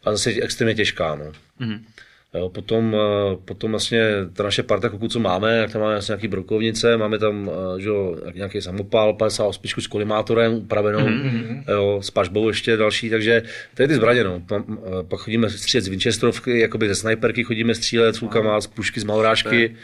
a 0.03 0.11
zase 0.11 0.29
extrémně 0.29 0.75
těžká. 0.75 1.15
No. 1.15 1.31
Mhm. 1.59 1.85
Jo, 2.33 2.49
potom, 2.49 2.95
eh, 2.95 3.35
potom 3.45 3.71
vlastně 3.71 4.11
ta 4.33 4.43
naše 4.43 4.63
parta 4.63 4.89
kuku, 4.89 5.07
co 5.07 5.19
máme, 5.19 5.61
tak 5.61 5.71
tam 5.71 5.81
máme 5.81 5.93
vlastně 5.93 6.11
nějaký 6.11 6.27
brokovnice, 6.27 6.97
máme 6.97 7.19
tam 7.19 7.51
eh, 7.77 7.81
že, 7.81 7.89
jo, 7.89 8.17
nějaký 8.33 8.61
samopal, 8.61 9.13
58 9.13 9.81
s 9.81 9.87
kolimátorem 9.87 10.53
upravenou, 10.53 10.99
mm-hmm. 10.99 11.63
jo, 11.67 11.99
s 12.03 12.11
pažbou 12.11 12.47
ještě 12.47 12.77
další, 12.77 13.09
takže 13.09 13.43
to 13.75 13.81
je 13.81 13.87
ty 13.87 13.95
zbraně. 13.95 14.23
No. 14.23 14.39
Pa- 14.39 14.63
eh, 14.69 15.03
Pak 15.03 15.19
chodíme 15.19 15.49
střílet 15.49 15.81
z 15.81 15.87
Winchesterovky, 15.87 16.59
jakoby 16.59 16.87
ze 16.87 16.95
snajperky 16.95 17.43
chodíme 17.43 17.75
střílet 17.75 18.15
s 18.15 18.21
lukama, 18.21 18.61
z 18.61 18.67
pušky, 18.67 18.99
z 18.99 19.03
maurážky, 19.03 19.75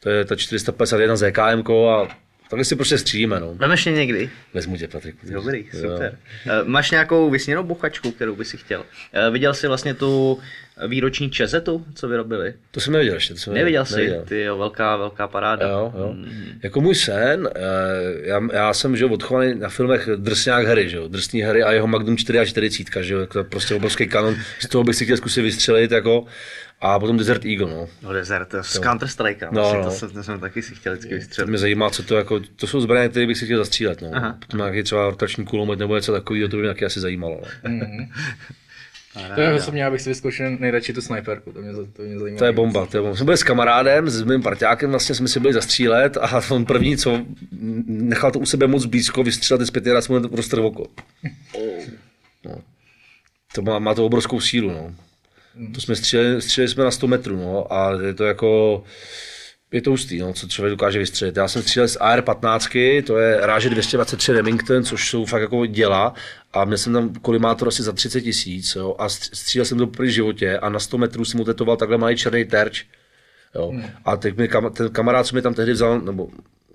to 0.00 0.10
je 0.10 0.24
ta 0.24 0.36
451 0.36 1.16
z 1.16 1.22
EKM 1.22 1.62
a 1.90 2.08
takhle 2.50 2.64
si 2.64 2.76
prostě 2.76 2.98
střílíme. 2.98 3.40
No. 3.40 3.54
Vemeš 3.54 3.84
mě 3.86 3.94
někdy? 3.94 4.30
Vezmu 4.54 4.76
tě, 4.76 4.88
Patrik. 4.88 5.16
Dobrý, 5.32 5.64
Jo. 5.72 5.80
super. 5.80 6.18
Eh, 6.46 6.64
Máš 6.64 6.90
nějakou 6.90 7.30
vysněnou 7.30 7.62
bouchačku, 7.64 8.10
kterou 8.10 8.36
by 8.36 8.44
si 8.44 8.56
chtěl? 8.56 8.84
Eh, 9.12 9.30
Viděl 9.30 9.54
jsi 9.54 9.66
vlastně 9.68 9.94
tu 9.94 10.38
výroční 10.86 11.30
čezetu, 11.30 11.84
co 11.94 12.08
vyrobili? 12.08 12.54
To 12.70 12.80
jsem 12.80 12.92
neviděl 12.92 13.14
ještě. 13.14 13.34
To 13.34 13.40
jsem 13.40 13.54
Neviděl 13.54 13.84
jsi? 13.84 13.94
neviděl. 13.96 14.22
Ty 14.28 14.40
jo, 14.42 14.58
velká, 14.58 14.96
velká 14.96 15.28
paráda. 15.28 15.68
Jo, 15.68 15.92
jo. 15.98 16.14
Jako 16.62 16.80
můj 16.80 16.94
sen, 16.94 17.48
eh, 17.56 17.60
já, 18.28 18.40
já 18.52 18.72
jsem 18.74 18.96
že 18.96 19.04
jo, 19.04 19.10
odchovaný 19.10 19.54
na 19.54 19.68
filmech 19.68 20.08
Drsňák 20.16 20.66
Harry, 20.66 20.88
že 20.88 20.96
jo, 20.96 21.08
Drsný 21.08 21.40
Harry 21.40 21.62
a 21.62 21.72
jeho 21.72 21.86
Magnum 21.86 22.16
4 22.16 22.38
a 22.38 22.44
40, 22.44 23.02
že 23.04 23.14
jo, 23.14 23.26
to 23.26 23.38
je 23.38 23.44
prostě 23.44 23.74
obrovský 23.74 24.06
kanon, 24.06 24.36
z 24.60 24.68
toho 24.68 24.84
bych 24.84 24.96
si 24.96 25.04
chtěl 25.04 25.16
zkusit 25.16 25.42
vystřelit, 25.42 25.90
jako, 25.90 26.24
a 26.80 26.98
potom 26.98 27.16
Desert 27.18 27.44
Eagle, 27.44 27.70
no. 27.70 27.88
No 28.02 28.12
desert, 28.12 28.54
z 28.62 28.80
Counter 28.80 29.08
Strike, 29.08 29.46
No, 29.52 29.62
no, 29.62 29.74
no. 29.78 29.84
to, 29.84 29.90
jsem, 29.90 30.10
to 30.10 30.22
jsem 30.22 30.40
taky 30.40 30.62
si 30.62 30.74
chtěl 30.74 30.92
vždycky 30.92 31.08
To 31.10 31.14
vystřelit. 31.14 31.48
mě 31.48 31.58
zajímá, 31.58 31.90
co 31.90 32.02
to 32.02 32.16
jako, 32.16 32.40
to 32.56 32.66
jsou 32.66 32.80
zbraně, 32.80 33.08
které 33.08 33.26
bych 33.26 33.38
si 33.38 33.44
chtěl 33.44 33.58
zastřílet, 33.58 34.02
no. 34.02 34.10
Aha. 34.14 34.36
Potom 34.46 34.58
nějaký 34.58 34.82
třeba 34.82 35.10
rotační 35.10 35.44
kulomet 35.44 35.78
nebo 35.78 35.96
něco 35.96 36.12
takového, 36.12 36.48
to 36.48 36.56
by 36.56 36.62
mě 36.62 36.68
taky 36.70 36.84
asi 36.84 37.00
zajímalo. 37.00 37.40
No. 37.68 37.86
To 39.34 39.40
je 39.40 39.54
osobně, 39.54 39.82
já 39.82 39.90
bych 39.90 40.00
si 40.00 40.08
vyzkoušel 40.10 40.56
nejradši 40.60 40.92
tu 40.92 41.00
snajperku, 41.00 41.52
to 41.52 41.60
mě, 41.60 41.72
to 41.72 42.02
mě 42.02 42.18
zajímá. 42.18 42.38
To 42.38 42.44
je 42.44 42.52
bomba, 42.52 42.86
to 42.86 42.96
je 42.96 43.00
bomba. 43.00 43.16
Jsem 43.16 43.26
byl 43.26 43.36
s 43.36 43.42
kamarádem, 43.42 44.10
s 44.10 44.22
mým 44.22 44.42
parťákem, 44.42 44.90
vlastně 44.90 45.14
jsme 45.14 45.28
si 45.28 45.40
byli 45.40 45.52
zastřílet 45.52 46.16
a 46.16 46.42
on 46.50 46.64
první, 46.64 46.96
co 46.96 47.22
nechal 47.86 48.30
to 48.30 48.38
u 48.38 48.46
sebe 48.46 48.66
moc 48.66 48.84
blízko, 48.84 49.22
vystřílet 49.22 49.60
z 49.66 49.70
pěti 49.70 49.92
rád 49.92 50.08
mu 50.08 50.18
roztrhl 50.18 50.66
oko. 50.66 50.86
No. 52.44 52.54
To 53.54 53.62
má, 53.62 53.78
má 53.78 53.94
to 53.94 54.06
obrovskou 54.06 54.40
sílu, 54.40 54.70
no. 54.70 54.94
To 55.74 55.80
jsme 55.80 55.96
stříleli, 55.96 56.42
stříleli 56.42 56.68
jsme 56.68 56.84
na 56.84 56.90
100 56.90 57.06
metrů, 57.06 57.36
no, 57.36 57.72
a 57.72 57.92
je 58.02 58.14
to 58.14 58.24
jako, 58.24 58.82
je 59.72 59.82
to 59.82 59.90
hustý, 59.90 60.18
no, 60.18 60.32
co 60.32 60.48
člověk 60.48 60.70
dokáže 60.70 60.98
vystřelit. 60.98 61.36
Já 61.36 61.48
jsem 61.48 61.62
střílel 61.62 61.88
z 61.88 61.96
AR-15, 61.96 63.02
to 63.02 63.18
je 63.18 63.38
ráže 63.40 63.70
223 63.70 64.32
Remington, 64.32 64.84
což 64.84 65.10
jsou 65.10 65.24
fakt 65.24 65.42
jako 65.42 65.66
děla 65.66 66.14
a 66.52 66.64
měl 66.64 66.78
jsem 66.78 66.92
tam 66.92 67.14
kolimátor 67.14 67.68
asi 67.68 67.82
za 67.82 67.92
30 67.92 68.20
tisíc 68.20 68.74
jo, 68.76 68.94
a 68.98 69.06
stř- 69.06 69.30
střílel 69.32 69.64
jsem 69.64 69.78
to 69.78 69.86
v 69.86 70.04
životě 70.04 70.58
a 70.58 70.68
na 70.68 70.78
100 70.78 70.98
metrů 70.98 71.24
jsem 71.24 71.38
mu 71.38 71.44
tetoval 71.44 71.76
takhle 71.76 71.98
malý 71.98 72.16
černý 72.16 72.44
terč. 72.44 72.84
Jo. 73.54 73.72
A 74.04 74.16
teď 74.16 74.36
mi 74.36 74.48
kam, 74.48 74.72
ten 74.72 74.90
kamarád, 74.90 75.26
co 75.26 75.36
mi 75.36 75.42
tam 75.42 75.54
tehdy 75.54 75.72
vzal, 75.72 76.00
nebo 76.00 76.28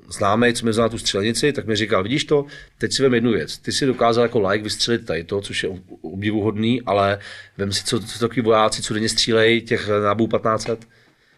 známý, 0.09 0.53
co 0.53 0.65
mi 0.65 0.71
vzal 0.71 0.85
na 0.85 0.89
tu 0.89 0.97
střelnici, 0.97 1.53
tak 1.53 1.65
mi 1.65 1.75
říkal, 1.75 2.03
vidíš 2.03 2.25
to, 2.25 2.45
teď 2.77 2.93
si 2.93 3.01
vem 3.03 3.13
jednu 3.13 3.31
věc. 3.31 3.57
Ty 3.57 3.71
si 3.71 3.85
dokázal 3.85 4.23
jako 4.23 4.39
like 4.39 4.63
vystřelit 4.63 5.05
tady 5.05 5.23
to, 5.23 5.41
což 5.41 5.63
je 5.63 5.69
ob- 5.69 5.83
obdivuhodný, 6.01 6.81
ale 6.81 7.19
vem 7.57 7.71
si, 7.73 7.83
co, 7.83 7.99
co 7.99 8.19
takový 8.19 8.41
vojáci, 8.41 8.81
co 8.81 8.93
denně 8.93 9.09
střílejí 9.09 9.61
těch 9.61 9.87
nábů 10.03 10.27
1500, 10.27 10.87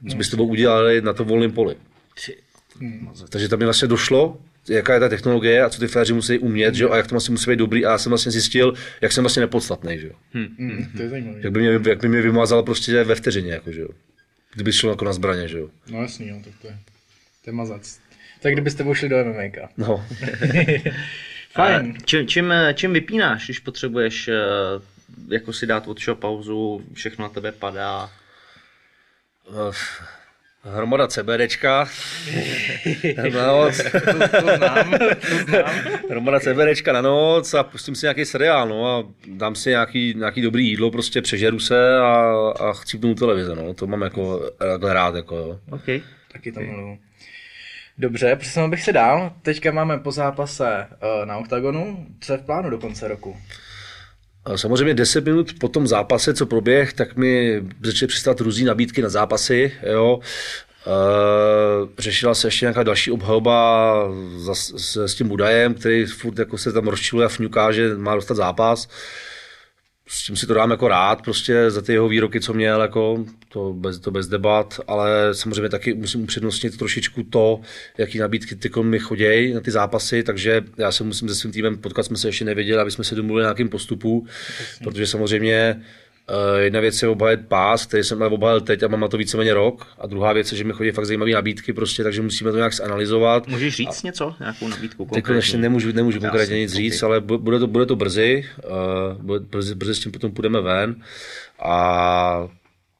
co 0.10 0.18
by 0.18 0.24
s 0.24 0.30
tebou 0.30 0.48
udělali 0.48 1.02
na 1.02 1.14
tom 1.14 1.28
volném 1.28 1.52
poli. 1.52 1.76
Takže 3.30 3.50
tam 3.50 3.60
mi 3.60 3.66
vlastně 3.66 3.88
došlo, 3.88 4.38
jaká 4.70 4.94
je 4.94 5.00
ta 5.00 5.10
technologie 5.10 5.64
a 5.64 5.70
co 5.70 5.80
ty 5.80 5.88
féři 5.88 6.14
musí 6.14 6.40
umět, 6.40 6.76
že 6.76 6.84
jo, 6.84 6.92
a 6.92 6.98
jak 6.98 7.08
to 7.08 7.16
vlastně 7.16 7.32
musí 7.32 7.50
být 7.52 7.56
dobrý. 7.60 7.86
A 7.86 7.92
já 7.92 7.98
jsem 7.98 8.10
vlastně 8.10 8.32
zjistil, 8.32 8.74
jak 9.02 9.12
jsem 9.12 9.24
vlastně 9.24 9.40
nepodstatný, 9.40 10.00
že 10.00 10.08
jo. 10.08 10.14
Hmm, 10.34 10.92
to 10.98 11.02
je 11.04 11.10
zajímavé. 11.10 11.40
Jak 11.44 11.54
by 11.54 11.60
mě, 11.60 11.80
jak 11.90 12.02
by 12.02 12.08
mě 12.08 12.22
vymazal 12.22 12.64
prostě 12.64 13.04
ve 13.04 13.16
vteřině, 13.16 13.52
jako, 13.52 13.72
že 13.72 13.82
jo. 13.82 13.88
Kdyby 14.54 14.74
šel 14.74 14.90
jako 14.90 15.06
na 15.06 15.14
zbraně, 15.14 15.48
že 15.48 15.58
jo. 15.60 15.70
No 15.90 16.02
jasný, 16.02 16.28
jo, 16.28 16.36
tak 16.44 16.54
to 16.62 16.68
je, 16.68 16.78
to 17.44 17.50
je 17.50 17.54
mazac. 17.54 18.00
Tak 18.46 18.54
kdybyste 18.54 18.84
šli 18.94 19.10
do 19.10 19.26
MMA. 19.26 19.70
No. 19.78 20.06
Fajn. 21.52 21.98
Čím, 22.06 22.28
čím, 22.28 22.54
čím 22.74 22.94
vypínáš, 22.94 23.46
když 23.46 23.60
potřebuješ 23.60 24.28
uh, 24.28 25.34
jako 25.34 25.54
si 25.54 25.66
dát 25.66 25.88
od 25.88 26.00
pauzu, 26.14 26.82
všechno 26.94 27.24
na 27.24 27.30
tebe 27.30 27.52
padá. 27.52 28.10
Hromada 30.64 31.08
CBDčka. 31.08 31.90
na 33.34 33.48
noc. 33.48 33.82
To, 33.92 34.40
to 34.42 34.58
znám, 34.58 34.92
to 35.30 35.38
znám. 35.48 35.76
Hromada 36.10 36.40
CBDčka 36.40 36.94
na 36.94 37.02
noc 37.02 37.54
a 37.54 37.64
pustím 37.64 37.96
si 37.96 38.06
nějaký 38.06 38.26
seriál, 38.26 38.70
no 38.70 38.88
a 38.88 39.04
dám 39.28 39.56
si 39.56 39.70
nějaký, 39.70 40.14
nějaký 40.18 40.42
dobrý 40.42 40.68
jídlo, 40.68 40.92
prostě 40.92 41.22
přežeru 41.22 41.60
se 41.60 41.98
a, 41.98 42.34
a 42.60 42.74
chci 42.74 43.00
tomu 43.00 43.16
televize, 43.16 43.56
no. 43.56 43.74
To 43.74 43.88
mám 43.88 44.02
jako 44.02 44.52
takhle 44.58 44.94
rád, 44.94 45.16
jako 45.16 45.36
jo. 45.36 45.60
OK. 45.70 46.04
Taky 46.32 46.52
to 46.52 46.60
miluju. 46.60 46.98
Dobře, 47.98 48.36
přesunul 48.36 48.70
bych 48.70 48.84
se 48.84 48.94
dál. 48.94 49.34
Teďka 49.42 49.72
máme 49.72 50.00
po 50.00 50.12
zápase 50.12 50.88
uh, 50.90 51.26
na 51.26 51.38
OKTAGONu. 51.38 52.08
Co 52.20 52.34
je 52.34 52.38
v 52.38 52.42
plánu 52.42 52.70
do 52.70 52.78
konce 52.78 53.08
roku? 53.08 53.38
Samozřejmě 54.56 54.94
10 54.94 55.26
minut 55.26 55.60
po 55.60 55.68
tom 55.68 55.88
zápase, 55.88 56.34
co 56.34 56.46
proběh, 56.46 56.94
tak 56.94 57.16
mi 57.16 57.64
začaly 57.84 58.08
přistat 58.08 58.42
různý 58.42 58.66
nabídky 58.66 59.02
na 59.02 59.10
zápasy. 59.10 59.72
Jo. 59.92 60.20
Uh, 60.86 61.90
řešila 62.00 62.36
se 62.36 62.48
ještě 62.48 62.66
nějaká 62.66 62.84
další 62.84 63.12
obhajoba 63.12 63.94
za, 64.38 64.56
s, 64.56 65.16
tím 65.16 65.28
Budajem, 65.28 65.74
který 65.74 66.06
furt 66.06 66.40
jako 66.40 66.58
se 66.58 66.72
tam 66.72 66.88
rozčiluje 66.88 67.26
a 67.26 67.30
fňuká, 67.30 67.72
že 67.72 67.96
má 67.98 68.16
dostat 68.16 68.36
zápas. 68.36 68.88
S 70.07 70.26
tím 70.26 70.36
si 70.36 70.48
to 70.48 70.53
dám 70.53 70.72
jako 70.72 70.88
rád, 70.88 71.22
prostě 71.22 71.72
za 71.72 71.82
ty 71.82 71.94
jeho 71.94 72.07
výroky, 72.07 72.41
co 72.41 72.53
měl, 72.53 72.82
jako 72.82 73.26
to 73.49 73.73
bez, 73.73 73.99
to 73.99 74.11
bez 74.11 74.27
debat, 74.27 74.80
ale 74.88 75.34
samozřejmě 75.34 75.69
taky 75.69 75.94
musím 75.94 76.23
upřednostnit 76.23 76.77
trošičku 76.77 77.23
to, 77.23 77.60
jaký 77.98 78.18
nabídky 78.18 78.56
ty 78.56 78.69
mi 78.82 78.99
chodějí 78.99 79.53
na 79.53 79.61
ty 79.61 79.72
zápasy, 79.72 80.23
takže 80.23 80.61
já 80.77 80.91
se 80.91 81.03
musím 81.03 81.30
se 81.30 81.36
svým 81.36 81.53
týmem 81.53 81.77
potkat, 81.77 82.03
jsme 82.03 82.18
se 82.18 82.27
ještě 82.27 82.45
nevěděli, 82.45 82.82
aby 82.82 82.91
jsme 82.91 83.03
se 83.03 83.15
domluvili 83.15 83.44
na 83.44 83.48
nějakým 83.48 83.69
postupu, 83.69 84.27
protože 84.84 85.07
samozřejmě 85.07 85.82
jedna 86.58 86.80
věc 86.80 87.02
je 87.02 87.08
obhajit 87.08 87.40
pás, 87.48 87.86
který 87.86 88.04
jsem 88.04 88.22
obhajil 88.22 88.62
teď 88.62 88.84
a 88.84 88.88
mám 88.88 89.00
na 89.00 89.08
to 89.08 89.18
víceméně 89.18 89.54
rok. 89.54 89.88
A 90.00 90.08
druhá 90.08 90.34
věc 90.34 90.52
je, 90.52 90.58
že 90.58 90.64
mi 90.64 90.74
chodí 90.74 90.92
fakt 90.92 91.06
zajímavé 91.06 91.32
nabídky, 91.32 91.74
prostě, 91.74 92.04
takže 92.04 92.22
musíme 92.22 92.52
to 92.52 92.58
nějak 92.58 92.74
zanalizovat. 92.74 93.48
Můžeš 93.48 93.76
říct 93.76 94.04
něco? 94.04 94.36
Nějakou 94.40 94.68
nabídku 94.68 95.08
Teď 95.14 95.26
ještě 95.36 95.58
nemůžu, 95.58 95.92
nemůžu 95.92 96.20
konkrétně 96.20 96.60
nic 96.60 96.74
říct, 96.74 97.04
ale 97.04 97.22
bu- 97.22 97.38
bude 97.38 97.60
to, 97.60 97.68
bude 97.68 97.86
to 97.86 97.96
brzy, 97.96 98.46
uh, 99.16 99.24
bude, 99.24 99.40
brzy, 99.40 99.76
brzy 99.76 99.96
s 99.96 100.00
tím 100.00 100.12
potom 100.12 100.32
půjdeme 100.32 100.62
ven 100.62 100.96
a 101.64 102.48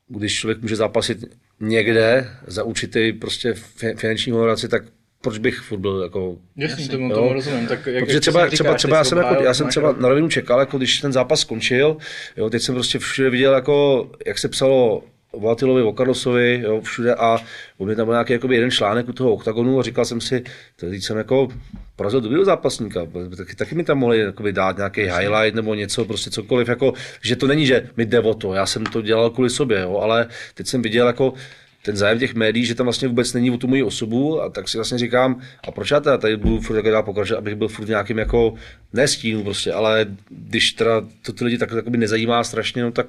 když 0.08 0.40
člověk 0.40 0.62
může 0.62 0.76
zápasit 0.76 1.26
někde 1.60 2.30
za 2.48 2.64
určitý 2.64 3.14
prostě 3.14 3.54
fi- 3.54 3.96
finanční 3.96 4.32
honoraci, 4.32 4.68
tak 4.68 4.84
proč 5.26 5.38
bych 5.38 5.60
furt 5.60 5.80
byl 5.80 6.02
jako 6.04 6.38
Jasně, 6.56 6.90
tomu, 6.90 7.14
tomu 7.14 7.34
rozumím. 7.34 7.68
Tak 7.68 7.88
jak, 7.88 8.06
Protože 8.06 8.20
třeba, 8.20 8.48
třeba, 8.48 8.72
říkáš, 8.72 8.78
třeba, 8.78 8.98
já 8.98 9.04
jsem, 9.04 9.18
jako, 9.18 9.44
já 9.44 9.54
jsem 9.54 9.68
třeba 9.68 9.96
na 10.00 10.10
rovinu 10.10 10.30
čekal, 10.30 10.60
jako 10.60 10.78
když 10.78 11.00
ten 11.00 11.12
zápas 11.12 11.40
skončil, 11.40 11.98
jo, 12.38 12.50
teď 12.50 12.62
jsem 12.62 12.76
prostě 12.76 13.00
všude 13.00 13.30
viděl, 13.30 13.54
jako, 13.54 14.10
jak 14.26 14.38
se 14.38 14.50
psalo 14.50 15.04
o 15.32 15.40
Vatilovi, 15.40 15.82
o 15.82 15.94
Carlosovi, 15.94 16.62
jo, 16.64 16.82
všude 16.82 17.16
a 17.16 17.38
u 17.78 17.86
mě 17.86 17.96
tam 17.96 18.06
byl 18.06 18.14
nějaký 18.14 18.34
jakoby, 18.34 18.56
jeden 18.56 18.72
článek 18.72 19.10
u 19.10 19.14
toho 19.14 19.34
oktagonu 19.34 19.80
a 19.80 19.84
říkal 19.84 20.06
jsem 20.06 20.22
si, 20.22 20.44
to 20.76 20.90
teď 20.90 21.04
jsem 21.04 21.18
jako 21.18 21.48
porazil 21.96 22.22
dobrýho 22.22 22.46
zápasníka, 22.46 23.08
taky, 23.38 23.56
taky 23.56 23.76
mi 23.76 23.84
tam 23.84 23.98
mohli 23.98 24.20
jakoby, 24.20 24.54
dát 24.54 24.78
nějaký 24.78 25.02
highlight 25.02 25.56
nebo 25.56 25.76
něco, 25.76 26.06
prostě 26.06 26.30
cokoliv, 26.30 26.70
jako, 26.70 26.94
že 27.22 27.36
to 27.36 27.48
není, 27.48 27.66
že 27.66 27.90
mi 27.98 28.06
jde 28.06 28.20
o 28.20 28.34
to, 28.34 28.54
já 28.54 28.66
jsem 28.66 28.84
to 28.84 29.02
dělal 29.02 29.30
kvůli 29.30 29.50
sobě, 29.50 29.82
jo, 29.82 29.98
ale 29.98 30.28
teď 30.54 30.68
jsem 30.68 30.82
viděl 30.82 31.08
jako 31.08 31.34
ten 31.86 31.96
zájem 31.96 32.20
těch 32.20 32.34
médií, 32.34 32.66
že 32.66 32.76
tam 32.76 32.86
vlastně 32.86 33.08
vůbec 33.08 33.34
není 33.34 33.52
o 33.52 33.58
tu 33.58 33.68
moji 33.68 33.84
osobu 33.84 34.42
a 34.42 34.50
tak 34.50 34.70
si 34.70 34.78
vlastně 34.78 34.98
říkám, 34.98 35.42
a 35.68 35.72
proč 35.72 35.92
já 35.92 36.00
teda 36.00 36.18
tady 36.18 36.38
budu 36.38 36.62
furt 36.62 36.76
takhle 36.76 36.92
dál 36.92 37.04
pokračovat, 37.04 37.38
abych 37.38 37.56
byl 37.56 37.68
furt 37.68 37.88
nějakým 37.88 38.18
jako, 38.18 38.54
ne 38.94 39.08
stínu 39.08 39.44
prostě, 39.44 39.74
ale 39.74 40.06
když 40.30 40.72
teda 40.72 41.02
to 41.22 41.34
ty 41.34 41.46
lidi 41.46 41.58
tak 41.58 41.72
jakoby 41.72 41.98
nezajímá 41.98 42.44
strašně, 42.44 42.84
no 42.84 42.92
tak, 42.92 43.08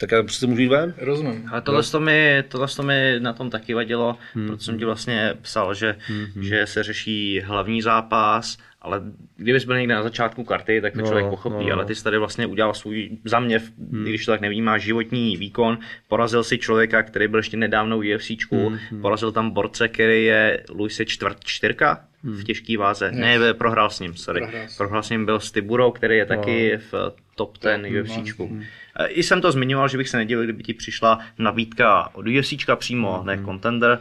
tak 0.00 0.12
já 0.12 0.22
prostě 0.22 0.46
můžu 0.46 0.62
jít 0.62 0.68
ven. 0.68 0.94
Rozumím. 0.98 1.48
Ale 1.50 1.62
tohle, 1.62 1.82
to 1.82 2.00
mi, 2.00 2.44
tohle 2.48 2.68
to 2.76 2.82
mi 2.82 3.16
na 3.18 3.32
tom 3.32 3.50
taky 3.50 3.74
vadilo, 3.74 4.16
hmm. 4.34 4.46
protože 4.46 4.64
jsem 4.64 4.78
ti 4.78 4.84
vlastně 4.84 5.34
psal, 5.42 5.74
že, 5.74 5.96
hmm. 5.98 6.42
že 6.42 6.66
se 6.66 6.82
řeší 6.82 7.40
hlavní 7.40 7.82
zápas, 7.82 8.56
ale 8.84 9.02
kdybys 9.36 9.64
byl 9.64 9.76
někde 9.78 9.94
na 9.94 10.02
začátku 10.02 10.44
karty, 10.44 10.80
tak 10.80 10.92
to 10.92 10.98
No, 10.98 11.06
člověk 11.06 11.26
pochopí, 11.26 11.66
no. 11.66 11.72
ale 11.72 11.84
ty 11.84 11.94
jsi 11.94 12.04
tady 12.04 12.18
vlastně 12.18 12.46
udělal 12.46 12.74
svůj, 12.74 13.10
za 13.24 13.40
mě, 13.40 13.58
hmm. 13.92 14.04
když 14.04 14.24
to 14.24 14.32
tak 14.32 14.40
nevnímáš, 14.40 14.82
životní 14.82 15.36
výkon, 15.36 15.78
porazil 16.08 16.44
si 16.44 16.58
člověka, 16.58 17.02
který 17.02 17.28
byl 17.28 17.38
ještě 17.38 17.56
nedávno 17.56 17.98
v 17.98 18.14
UFCčku, 18.14 18.68
hmm. 18.68 19.00
porazil 19.00 19.32
tam 19.32 19.50
borce, 19.50 19.88
který 19.88 20.24
je 20.24 20.64
Luise 20.70 21.04
čtvrt, 21.04 21.44
čtyřka 21.44 22.04
v 22.22 22.44
těžké 22.44 22.78
váze. 22.78 23.12
Ne, 23.12 23.54
prohrál 23.54 23.90
s 23.90 24.00
ním, 24.00 24.16
sorry. 24.16 24.40
Prohrál 24.40 24.68
s- 24.68 24.76
Prohrál 24.76 25.02
s 25.02 25.10
ním 25.10 25.24
byl 25.24 25.40
s 25.40 25.52
Tiburou, 25.52 25.90
který 25.90 26.16
je 26.16 26.26
taky 26.26 26.76
v 26.92 27.12
top 27.34 27.58
10 27.62 28.00
UFCčku. 28.00 28.58
E, 28.98 29.06
I 29.06 29.22
jsem 29.22 29.40
to 29.40 29.52
zmiňoval, 29.52 29.88
že 29.88 29.98
bych 29.98 30.08
se 30.08 30.16
nedivil, 30.16 30.44
kdyby 30.44 30.62
ti 30.62 30.74
přišla 30.74 31.18
nabídka 31.38 32.10
od 32.14 32.26
UFCčka 32.26 32.76
přímo, 32.76 33.22
ne 33.24 33.40
contender. 33.44 34.00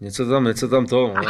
Něco 0.00 0.26
tam, 0.28 0.44
něco 0.44 0.68
tam 0.68 0.86
to, 0.86 1.14
no. 1.16 1.22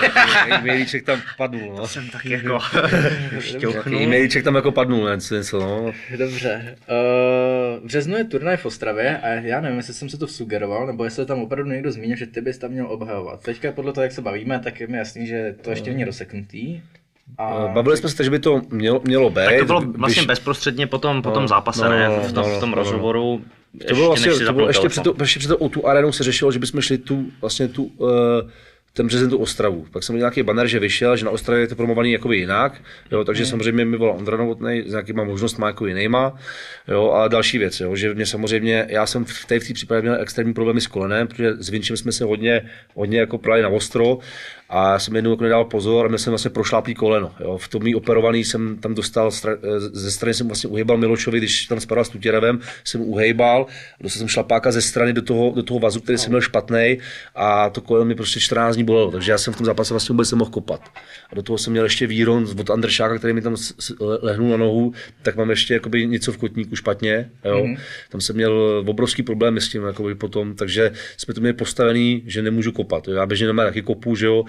e-mailíček 0.54 1.04
tam 1.04 1.20
padnul, 1.38 1.74
no. 1.76 1.86
Jsem 1.88 2.08
tak 2.08 2.24
jako 2.26 2.58
šťouchnul. 3.40 4.00
e-mailíček 4.02 4.44
tam 4.44 4.54
jako 4.54 4.72
padnul, 4.72 5.10
něco, 5.10 5.34
něco, 5.34 5.58
no. 5.60 5.92
Dobře. 6.18 6.76
Uh, 6.90 7.80
v 7.82 7.84
březnu 7.86 8.16
je 8.16 8.24
turnaj 8.24 8.56
v 8.56 8.66
Ostravě 8.66 9.18
a 9.18 9.28
já 9.28 9.60
nevím, 9.60 9.76
jestli 9.76 9.94
jsem 9.94 10.08
se 10.08 10.18
to 10.18 10.26
sugeroval, 10.26 10.86
nebo 10.86 11.04
jestli 11.04 11.26
tam 11.26 11.38
opravdu 11.42 11.70
někdo 11.70 11.92
zmínil, 11.92 12.16
že 12.16 12.26
ty 12.26 12.40
bys 12.40 12.58
tam 12.58 12.70
měl 12.70 12.86
obhajovat. 12.92 13.42
Teďka 13.42 13.72
podle 13.72 13.92
toho, 13.92 14.02
jak 14.02 14.12
se 14.12 14.22
bavíme, 14.22 14.58
tak 14.58 14.80
je 14.80 14.86
mi 14.86 14.96
jasný, 14.98 15.26
že 15.26 15.54
to 15.62 15.70
ještě 15.70 15.90
není 15.90 16.04
rozseknutý. 16.04 16.80
A 17.38 17.66
Bavili 17.74 17.96
jsme 17.96 18.08
se, 18.08 18.24
že 18.24 18.30
by 18.30 18.38
to 18.38 18.60
mělo, 18.70 19.00
mělo 19.04 19.30
být. 19.30 19.44
Tak 19.44 19.58
to 19.58 19.64
bylo 19.64 19.80
vlastně 19.80 20.14
když- 20.22 20.26
bezprostředně 20.26 20.86
po 20.86 20.98
tom, 20.98 21.22
po 21.22 21.30
tom 21.30 21.42
No, 21.42 21.48
zápase, 21.48 21.84
no, 21.84 21.90
ne? 21.90 22.08
no, 22.08 22.20
V 22.20 22.32
tom, 22.32 22.50
no, 22.50 22.56
v 22.56 22.60
tom 22.60 22.70
no, 22.70 22.76
rozhovoru. 22.76 23.44
To 23.88 23.94
bylo 23.94 24.06
vlastně, 24.06 24.32
to 24.32 24.52
bylo 24.52 24.68
ještě 24.68 24.88
před, 24.88 25.02
to, 25.02 25.14
ještě 25.20 25.38
před 25.38 25.48
tou 25.48 25.68
tu 25.68 25.86
arenou 25.86 26.12
se 26.12 26.24
řešilo, 26.24 26.52
že 26.52 26.58
bychom 26.58 26.80
šli 26.80 26.98
tu, 26.98 27.26
vlastně 27.40 27.68
tu, 27.68 27.84
uh, 27.84 28.08
ten 28.92 29.06
březen 29.06 29.30
tu 29.30 29.38
Ostravu. 29.38 29.86
Pak 29.90 30.02
jsem 30.02 30.14
viděl 30.14 30.24
nějaký 30.24 30.42
banner, 30.42 30.66
že 30.66 30.78
vyšel, 30.78 31.16
že 31.16 31.24
na 31.24 31.30
Ostravě 31.30 31.62
je 31.62 31.68
to 31.68 31.76
promovaný 31.76 32.12
jakoby 32.12 32.36
jinak, 32.36 32.80
jo, 33.12 33.24
takže 33.24 33.46
samozřejmě 33.46 33.84
mi 33.84 33.96
volal 33.96 34.16
Ondra 34.16 34.36
Novotnej 34.36 34.84
s 34.86 34.90
nějakýma 34.90 35.24
možnostmi 35.24 35.64
jako 35.66 35.86
jinýma, 35.86 36.38
jo, 36.88 37.10
a 37.10 37.28
další 37.28 37.58
věc, 37.58 37.80
jo, 37.80 37.96
že 37.96 38.14
mě 38.14 38.26
samozřejmě, 38.26 38.86
já 38.88 39.06
jsem 39.06 39.24
v 39.24 39.44
té, 39.44 39.60
v 39.60 39.66
té 39.68 39.74
případě 39.74 40.02
měl 40.02 40.20
extrémní 40.20 40.54
problémy 40.54 40.80
s 40.80 40.86
kolenem, 40.86 41.26
protože 41.26 41.52
s 41.52 41.68
Vinčem 41.68 41.96
jsme 41.96 42.12
se 42.12 42.24
hodně, 42.24 42.70
hodně 42.94 43.18
jako 43.18 43.38
prali 43.38 43.62
na 43.62 43.68
ostro 43.68 44.18
a 44.74 44.92
já 44.92 44.98
jsem 44.98 45.16
jednou 45.16 45.30
jako 45.30 45.42
nedal 45.42 45.64
pozor 45.64 46.04
a 46.04 46.08
měl 46.08 46.18
jsem 46.18 46.30
vlastně 46.30 46.50
prošláplý 46.50 46.94
koleno. 46.94 47.32
Jo. 47.40 47.58
V 47.58 47.68
tom 47.68 47.82
mý 47.82 47.94
operovaný 47.94 48.44
jsem 48.44 48.76
tam 48.76 48.94
dostal, 48.94 49.30
ze 49.92 50.10
strany 50.10 50.34
jsem 50.34 50.46
vlastně 50.46 50.70
uhejbal 50.70 50.96
Milošovi, 50.96 51.38
když 51.38 51.66
tam 51.66 51.80
spadal 51.80 52.04
s 52.04 52.08
Tutěrevem, 52.08 52.60
jsem 52.84 53.00
uhejbal, 53.00 53.66
dostal 54.00 54.18
jsem 54.18 54.28
šlapáka 54.28 54.72
ze 54.72 54.82
strany 54.82 55.12
do 55.12 55.22
toho, 55.22 55.52
do 55.56 55.62
toho 55.62 55.80
vazu, 55.80 56.00
který 56.00 56.18
jsem 56.18 56.30
měl 56.30 56.40
špatný 56.40 56.98
a 57.34 57.70
to 57.70 57.80
koleno 57.80 58.04
mi 58.04 58.14
prostě 58.14 58.40
14 58.40 58.74
dní 58.74 58.84
bolelo, 58.84 59.10
takže 59.10 59.32
já 59.32 59.38
jsem 59.38 59.54
v 59.54 59.56
tom 59.56 59.66
zápase 59.66 59.94
vlastně 59.94 60.12
vůbec 60.12 60.30
nemohl 60.30 60.50
kopat. 60.50 60.80
A 61.30 61.34
do 61.34 61.42
toho 61.42 61.58
jsem 61.58 61.72
měl 61.72 61.84
ještě 61.84 62.06
výron 62.06 62.46
od 62.60 62.70
Andršáka, 62.70 63.18
který 63.18 63.32
mi 63.32 63.42
tam 63.42 63.56
lehnul 64.00 64.50
na 64.50 64.56
nohu, 64.56 64.92
tak 65.22 65.36
mám 65.36 65.50
ještě 65.50 65.74
jakoby 65.74 66.06
něco 66.06 66.32
v 66.32 66.36
kotníku 66.36 66.76
špatně. 66.76 67.30
Jo. 67.44 67.56
Mm-hmm. 67.56 67.78
Tam 68.08 68.20
jsem 68.20 68.36
měl 68.36 68.84
obrovský 68.86 69.22
problém 69.22 69.60
s 69.60 69.68
tím 69.68 69.82
jakoby 69.82 70.14
potom, 70.14 70.54
takže 70.54 70.92
jsme 71.16 71.34
to 71.34 71.40
měli 71.40 71.54
postavený, 71.54 72.22
že 72.26 72.42
nemůžu 72.42 72.72
kopat. 72.72 73.08
Jo. 73.08 73.14
Já 73.14 73.26
běžně 73.26 73.46
normálně 73.46 73.70
taky 73.70 73.82
kopu, 73.82 74.16
že 74.16 74.26
jo. 74.26 74.44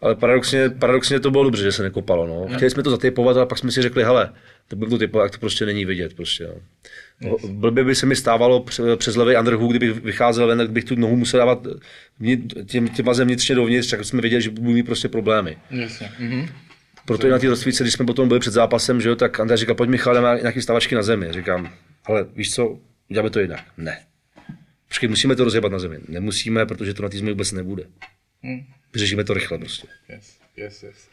Ale 0.00 0.14
paradoxně, 0.14 0.70
paradoxně 0.70 1.20
to 1.20 1.30
bylo 1.30 1.44
dobře, 1.44 1.62
že 1.62 1.72
se 1.72 1.82
nekopalo. 1.82 2.26
No. 2.26 2.56
Chtěli 2.56 2.70
jsme 2.70 2.82
to 2.82 2.90
zatejpovat, 2.90 3.36
ale 3.36 3.46
pak 3.46 3.58
jsme 3.58 3.70
si 3.72 3.82
řekli, 3.82 4.04
hele, 4.04 4.32
to 4.68 4.76
bylo 4.76 4.90
to 4.90 4.98
typovat, 4.98 5.24
jak 5.24 5.32
to 5.32 5.38
prostě 5.38 5.66
není 5.66 5.84
vidět. 5.84 6.14
Prostě, 6.14 6.48
no. 7.20 7.36
Blbě 7.48 7.84
by 7.84 7.94
se 7.94 8.06
mi 8.06 8.16
stávalo 8.16 8.60
pře- 8.60 8.96
přes 8.96 9.16
levý 9.16 9.36
underhook, 9.36 9.70
kdybych 9.70 10.00
vycházel 10.04 10.46
ven, 10.46 10.58
tak 10.58 10.70
bych 10.70 10.84
tu 10.84 10.94
nohu 10.94 11.16
musel 11.16 11.38
dávat 11.38 11.66
vnit- 12.20 12.64
tím, 12.66 12.88
tím 12.88 13.04
vazem 13.04 13.26
vnitřně 13.28 13.54
dovnitř, 13.54 13.90
tak 13.90 14.04
jsme 14.04 14.20
věděli, 14.20 14.42
že 14.42 14.50
budu 14.50 14.70
mít 14.70 14.82
prostě 14.82 15.08
problémy. 15.08 15.56
Jasně. 15.70 16.12
Mhm. 16.18 16.48
Proto 17.06 17.26
i 17.26 17.30
na 17.30 17.38
té 17.38 17.48
rozsvíce, 17.48 17.84
když 17.84 17.92
jsme 17.94 18.06
potom 18.06 18.28
byli 18.28 18.40
před 18.40 18.52
zápasem, 18.52 19.00
že 19.00 19.08
jo, 19.08 19.16
tak 19.16 19.40
Andrej 19.40 19.56
říkal, 19.58 19.74
pojď 19.74 19.90
Michal, 19.90 20.14
dáme 20.14 20.38
nějaký 20.40 20.62
stavačky 20.62 20.94
na 20.94 21.02
zemi. 21.02 21.26
Říkám, 21.30 21.72
ale 22.04 22.26
víš 22.36 22.54
co, 22.54 22.78
uděláme 23.10 23.30
to 23.30 23.40
jinak. 23.40 23.60
Ne. 23.76 23.98
Počkej, 24.88 25.08
musíme 25.08 25.36
to 25.36 25.44
rozjebat 25.44 25.72
na 25.72 25.78
zemi. 25.78 25.98
Nemusíme, 26.08 26.66
protože 26.66 26.94
to 26.94 27.02
na 27.02 27.08
té 27.08 27.18
zemi 27.18 27.30
vůbec 27.30 27.52
nebude. 27.52 27.82
Hmm. 28.42 28.60
Vyřešíme 28.96 29.24
to 29.24 29.34
rychle 29.34 29.58
prostě. 29.58 29.86
Yes, 30.08 30.36
yes, 30.56 30.82
yes. 30.82 31.08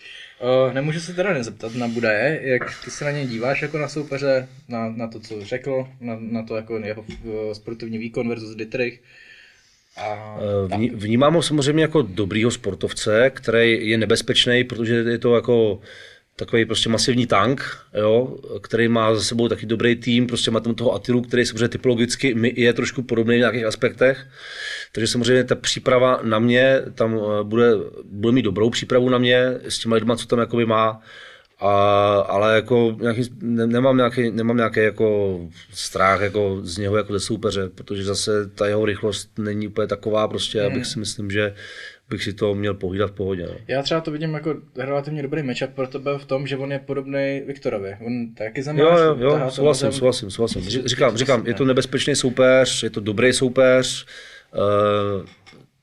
Uh, 0.67 0.73
nemůžu 0.73 0.99
se 0.99 1.13
teda 1.13 1.33
nezeptat 1.33 1.75
na 1.75 1.87
Budaje, 1.87 2.39
jak 2.43 2.83
ty 2.85 2.91
se 2.91 3.05
na 3.05 3.11
něj 3.11 3.27
díváš 3.27 3.61
jako 3.61 3.77
na 3.77 3.87
soupeře, 3.87 4.47
na, 4.69 4.89
na 4.89 5.07
to, 5.07 5.19
co 5.19 5.45
řekl, 5.45 5.87
na, 6.01 6.17
na 6.19 6.43
to 6.43 6.55
jako 6.55 6.77
jeho 6.77 7.01
uh, 7.01 7.53
sportovní 7.53 7.97
výkon 7.97 8.29
versus 8.29 8.55
Dietrich. 8.55 9.01
A, 9.97 10.37
Eh, 10.41 10.75
Vní, 10.75 10.89
vnímám 10.89 11.33
ho 11.33 11.41
samozřejmě 11.41 11.83
jako 11.83 12.01
dobrýho 12.01 12.51
sportovce, 12.51 13.31
který 13.33 13.89
je 13.89 13.97
nebezpečný, 13.97 14.63
protože 14.63 14.95
je 14.95 15.17
to 15.17 15.35
jako 15.35 15.81
takový 16.35 16.65
prostě 16.65 16.89
masivní 16.89 17.27
tank, 17.27 17.77
jo, 17.93 18.37
který 18.61 18.87
má 18.87 19.15
za 19.15 19.21
sebou 19.21 19.47
taky 19.47 19.65
dobrý 19.65 19.95
tým, 19.95 20.27
prostě 20.27 20.51
má 20.51 20.59
tam 20.59 20.75
toho 20.75 20.93
Atilu, 20.93 21.21
který 21.21 21.45
samozřejmě 21.45 21.67
typologicky 21.67 22.35
je 22.55 22.73
trošku 22.73 23.03
podobný 23.03 23.35
v 23.35 23.39
nějakých 23.39 23.65
aspektech. 23.65 24.27
Takže 24.95 25.07
samozřejmě 25.07 25.43
ta 25.43 25.55
příprava 25.55 26.19
na 26.23 26.39
mě 26.39 26.81
tam 26.95 27.15
eh, 27.15 27.43
bude, 27.43 27.71
bude 28.03 28.33
mít 28.33 28.41
dobrou 28.41 28.69
přípravu 28.69 29.09
na 29.09 29.17
mě 29.17 29.59
s 29.67 29.79
těma 29.79 29.95
lidma, 29.95 30.15
co 30.15 30.27
tam 30.27 30.39
jakoby 30.39 30.65
má. 30.65 31.01
A, 31.59 31.71
ale 32.19 32.55
jako 32.55 32.97
nějaký, 33.01 33.21
ne, 33.41 33.67
nemám, 33.67 33.97
nějaký, 33.97 34.31
nemám 34.31 34.57
nějaký 34.57 34.79
jako 34.79 35.39
strach 35.73 36.21
jako 36.21 36.59
z 36.63 36.77
něho 36.77 36.97
jako 36.97 37.13
ze 37.13 37.19
soupeře, 37.19 37.69
protože 37.75 38.03
zase 38.03 38.49
ta 38.49 38.67
jeho 38.67 38.85
rychlost 38.85 39.39
není 39.39 39.67
úplně 39.67 39.87
taková 39.87 40.27
prostě, 40.27 40.61
mm. 40.61 40.65
abych 40.65 40.85
si 40.85 40.99
myslím, 40.99 41.31
že 41.31 41.53
bych 42.09 42.23
si 42.23 42.33
to 42.33 42.55
měl 42.55 42.73
pohlídat 42.73 43.11
v 43.11 43.13
pohodě. 43.13 43.45
No. 43.45 43.55
Já 43.67 43.83
třeba 43.83 44.01
to 44.01 44.11
vidím 44.11 44.33
jako 44.33 44.55
relativně 44.77 45.21
dobrý 45.21 45.43
matchup 45.43 45.69
pro 45.75 45.87
tebe 45.87 46.17
v 46.17 46.25
tom, 46.25 46.47
že 46.47 46.57
on 46.57 46.71
je 46.71 46.79
podobný 46.79 47.41
Viktorovi. 47.47 47.97
On 48.05 48.33
taky 48.33 48.63
zamáš, 48.63 48.81
Jo, 48.81 48.97
jo, 48.97 49.17
jo, 49.19 49.49
souhlasím, 49.49 49.91
souhlasím, 49.91 50.31
souhlasím. 50.31 50.61
Říkám, 50.61 51.17
říkám, 51.17 51.47
je 51.47 51.53
to 51.53 51.65
nebezpečný 51.65 52.15
soupeř, 52.15 52.83
je 52.83 52.89
to 52.89 52.99
dobrý 52.99 53.33
soupeř, 53.33 54.05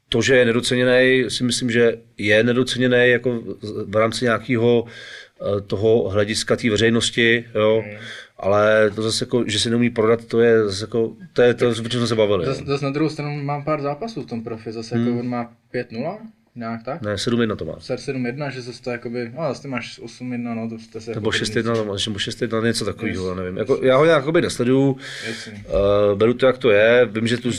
to, 0.09 0.23
že 0.23 0.37
je 0.37 0.45
nedoceněný, 0.45 1.25
si 1.31 1.45
myslím, 1.45 1.71
že 1.71 1.99
je 2.19 2.43
nedoceněný 2.43 3.11
jako 3.11 3.43
v 3.87 3.97
rámci 3.97 4.25
nějakého 4.25 4.85
eh, 4.87 5.61
toho 5.61 6.09
hlediska 6.09 6.57
té 6.57 6.71
veřejnosti, 6.71 7.45
jo. 7.55 7.83
Mm. 7.87 7.97
Ale 8.43 8.91
to 8.95 9.03
zase 9.03 9.25
jako, 9.25 9.45
že 9.47 9.61
se 9.61 9.71
neumí 9.71 9.91
prodat, 9.91 10.25
to 10.25 10.41
je 10.41 10.65
zase 10.65 10.85
jako, 10.85 11.13
to 11.33 11.43
je 11.43 11.55
to, 11.55 11.69
o 11.69 11.75
čem 11.75 11.91
jsme 11.91 12.07
se 12.07 12.15
bavili. 12.15 12.47
Zase, 12.47 12.65
zase 12.67 12.85
na 12.85 12.91
druhou 12.91 13.11
stranu 13.11 13.43
mám 13.43 13.65
pár 13.65 13.83
zápasů 13.83 14.23
v 14.23 14.27
tom 14.27 14.45
profi, 14.45 14.73
zase 14.73 14.99
jako 14.99 15.19
on 15.19 15.29
má 15.29 15.53
5-0, 15.75 16.19
nějak 16.55 16.83
tak? 16.83 17.03
Ne, 17.03 17.15
7-1 17.15 17.57
to 17.57 17.65
má. 17.65 17.75
7-1, 17.75 18.51
že 18.51 18.63
zase 18.63 18.83
to 18.83 18.91
jakoby, 18.91 19.33
no 19.35 19.49
zase 19.49 19.63
ty 19.63 19.69
máš 19.69 20.01
8-1, 20.01 20.55
no 20.55 20.69
to 20.69 20.79
jste 20.79 21.01
se... 21.01 21.15
Nebo 21.15 21.33
jako 21.33 21.45
6-1, 21.45 21.77
nebo 21.77 21.93
6-1, 21.95 22.65
něco 22.65 22.85
takového, 22.85 23.29
yes. 23.29 23.37
nevím. 23.37 23.57
Jako, 23.57 23.79
já 23.83 23.97
ho 23.97 24.05
jakoby 24.05 24.43
nesleduju, 24.43 24.97
Jasně. 25.29 25.53
uh, 25.53 26.19
beru 26.19 26.35
to, 26.35 26.47
jak 26.47 26.59
to 26.59 26.71
je, 26.71 27.09
vím, 27.13 27.27
že 27.27 27.37
tu, 27.37 27.51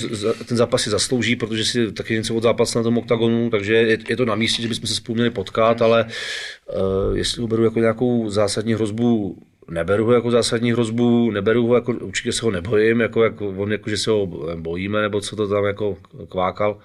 ten 0.46 0.58
zápas 0.58 0.82
si 0.82 0.90
zaslouží, 0.90 1.36
protože 1.36 1.66
si 1.66 1.92
taky 1.92 2.14
něco 2.14 2.36
od 2.36 2.44
zápasu 2.44 2.80
na 2.80 2.84
tom 2.84 2.98
oktagonu, 2.98 3.50
takže 3.50 3.74
je, 3.74 3.98
je 4.10 4.18
to 4.18 4.26
na 4.26 4.36
místě, 4.36 4.62
že 4.62 4.68
bychom 4.68 4.88
se 4.88 4.96
spolu 4.96 5.16
měli 5.16 5.30
potkat, 5.30 5.82
ale 5.82 6.06
uh, 6.06 7.18
jestli 7.18 7.42
ho 7.42 7.48
beru 7.48 7.64
jako 7.64 7.80
nějakou 7.80 8.30
zásadní 8.30 8.74
hrozbu, 8.74 9.38
neberu 9.70 10.06
ho 10.06 10.14
jako 10.14 10.32
zásadní 10.32 10.72
hrozbu, 10.72 11.32
neberu 11.32 11.68
ho 11.68 11.76
jako, 11.76 11.92
určitě 11.92 12.32
se 12.32 12.46
ho 12.46 12.52
nebojím, 12.52 13.02
jako, 13.02 13.24
jako 13.24 13.48
on 13.48 13.72
jako, 13.72 13.90
že 13.90 13.98
se 13.98 14.12
ho 14.12 14.28
bojíme, 14.56 15.02
nebo 15.02 15.22
co 15.22 15.36
to 15.36 15.48
tam 15.48 15.66
jako 15.66 15.98
kvákal 16.30 16.78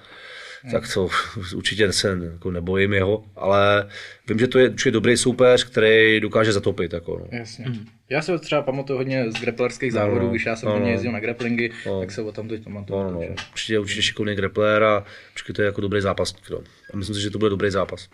tak 0.71 0.95
to 0.95 1.09
určitě 1.55 1.93
se 1.93 2.19
jako 2.33 2.51
nebojím 2.51 2.93
jeho, 2.93 3.25
ale 3.37 3.89
vím, 4.29 4.39
že 4.39 4.47
to 4.49 4.59
je 4.59 4.69
určitě 4.69 4.91
dobrý 4.91 5.17
soupeř, 5.17 5.65
který 5.65 6.21
dokáže 6.21 6.53
zatopit. 6.53 6.93
Jako, 6.93 7.19
no. 7.19 7.39
Jasně. 7.39 7.65
Já 8.09 8.23
se 8.23 8.33
ho 8.33 8.39
třeba 8.39 8.63
pamatuju 8.63 8.99
hodně 8.99 9.31
z 9.31 9.35
grapplerských 9.35 9.93
závodů, 9.93 10.25
no, 10.27 10.31
když 10.31 10.47
já 10.47 10.57
jsem 10.57 10.67
no, 10.69 10.73
hodně 10.73 10.87
no. 10.87 10.93
jezdil 10.93 11.13
na 11.13 11.21
grapplingy, 11.21 11.71
No. 11.87 12.01
tak 12.01 12.11
se 12.11 12.23
o 12.23 12.33
tam 12.33 12.49
teď 12.49 12.65
pamatuju. 12.65 12.99
No, 12.99 13.05
no, 13.05 13.11
no. 13.11 13.19
takže- 13.19 13.35
Určitě, 13.53 13.79
určitě 13.79 14.03
šikovný 14.03 14.35
grappler 14.35 14.83
a 14.83 15.05
určitě 15.33 15.53
to 15.53 15.63
je 15.63 15.67
jako 15.67 15.81
dobrý 15.81 16.01
zápas. 16.01 16.35
No. 16.51 16.59
A 16.93 16.97
myslím 16.97 17.17
si, 17.17 17.23
že 17.23 17.31
to 17.31 17.39
bude 17.39 17.51
dobrý 17.51 17.71
zápas. 17.71 18.09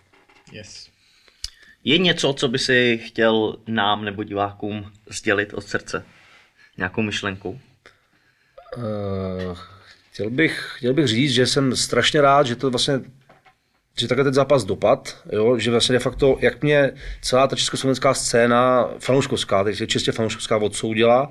Yes. 0.52 0.88
Je 1.84 1.98
něco, 1.98 2.32
co 2.32 2.48
by 2.48 2.58
si 2.58 3.00
chtěl 3.06 3.56
nám 3.66 4.04
nebo 4.04 4.24
divákům 4.24 4.92
sdělit 5.10 5.54
od 5.54 5.64
srdce? 5.64 6.04
Nějakou 6.78 7.02
myšlenku? 7.02 7.60
Uh, 8.76 9.58
chtěl, 10.12 10.30
bych, 10.30 10.72
chtěl 10.76 10.94
bych 10.94 11.06
říct, 11.06 11.32
že 11.32 11.46
jsem 11.46 11.76
strašně 11.76 12.20
rád, 12.20 12.46
že 12.46 12.56
to 12.56 12.70
vlastně 12.70 13.00
že 13.98 14.08
takhle 14.08 14.24
ten 14.24 14.34
zápas 14.34 14.64
dopad, 14.64 15.22
jo, 15.32 15.58
že 15.58 15.70
vlastně 15.70 15.92
de 15.92 15.98
facto, 15.98 16.36
jak 16.40 16.62
mě 16.62 16.92
celá 17.20 17.46
ta 17.46 17.56
československá 17.56 18.14
scéna, 18.14 18.88
fanouškovská, 18.98 19.64
teď 19.64 19.80
je 19.80 19.86
čistě 19.86 20.12
fanouškovská 20.12 20.56
odsoudila, 20.56 21.30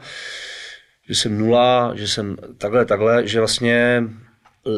že 1.08 1.16
jsem 1.16 1.38
nula, 1.38 1.92
že 1.96 2.08
jsem 2.08 2.38
takhle, 2.58 2.86
takhle, 2.86 3.28
že 3.28 3.40
vlastně 3.40 4.04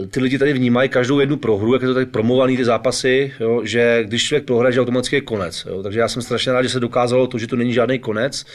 ty 0.09 0.19
lidi 0.19 0.37
tady 0.37 0.53
vnímají 0.53 0.89
každou 0.89 1.19
jednu 1.19 1.37
prohru, 1.37 1.73
jak 1.73 1.81
je 1.81 1.87
to 1.87 1.93
tady 1.93 2.05
promovaný 2.05 2.57
ty 2.57 2.65
zápasy, 2.65 3.33
jo, 3.39 3.61
že 3.63 4.03
když 4.03 4.23
člověk 4.23 4.45
prohraje, 4.45 4.73
že 4.73 4.81
automaticky 4.81 5.15
je 5.15 5.21
konec. 5.21 5.65
Jo. 5.69 5.83
Takže 5.83 5.99
já 5.99 6.07
jsem 6.07 6.21
strašně 6.21 6.51
rád, 6.51 6.63
že 6.63 6.69
se 6.69 6.79
dokázalo 6.79 7.27
to, 7.27 7.37
že 7.37 7.47
to 7.47 7.55
není 7.55 7.73
žádný 7.73 7.99
konec 7.99 8.45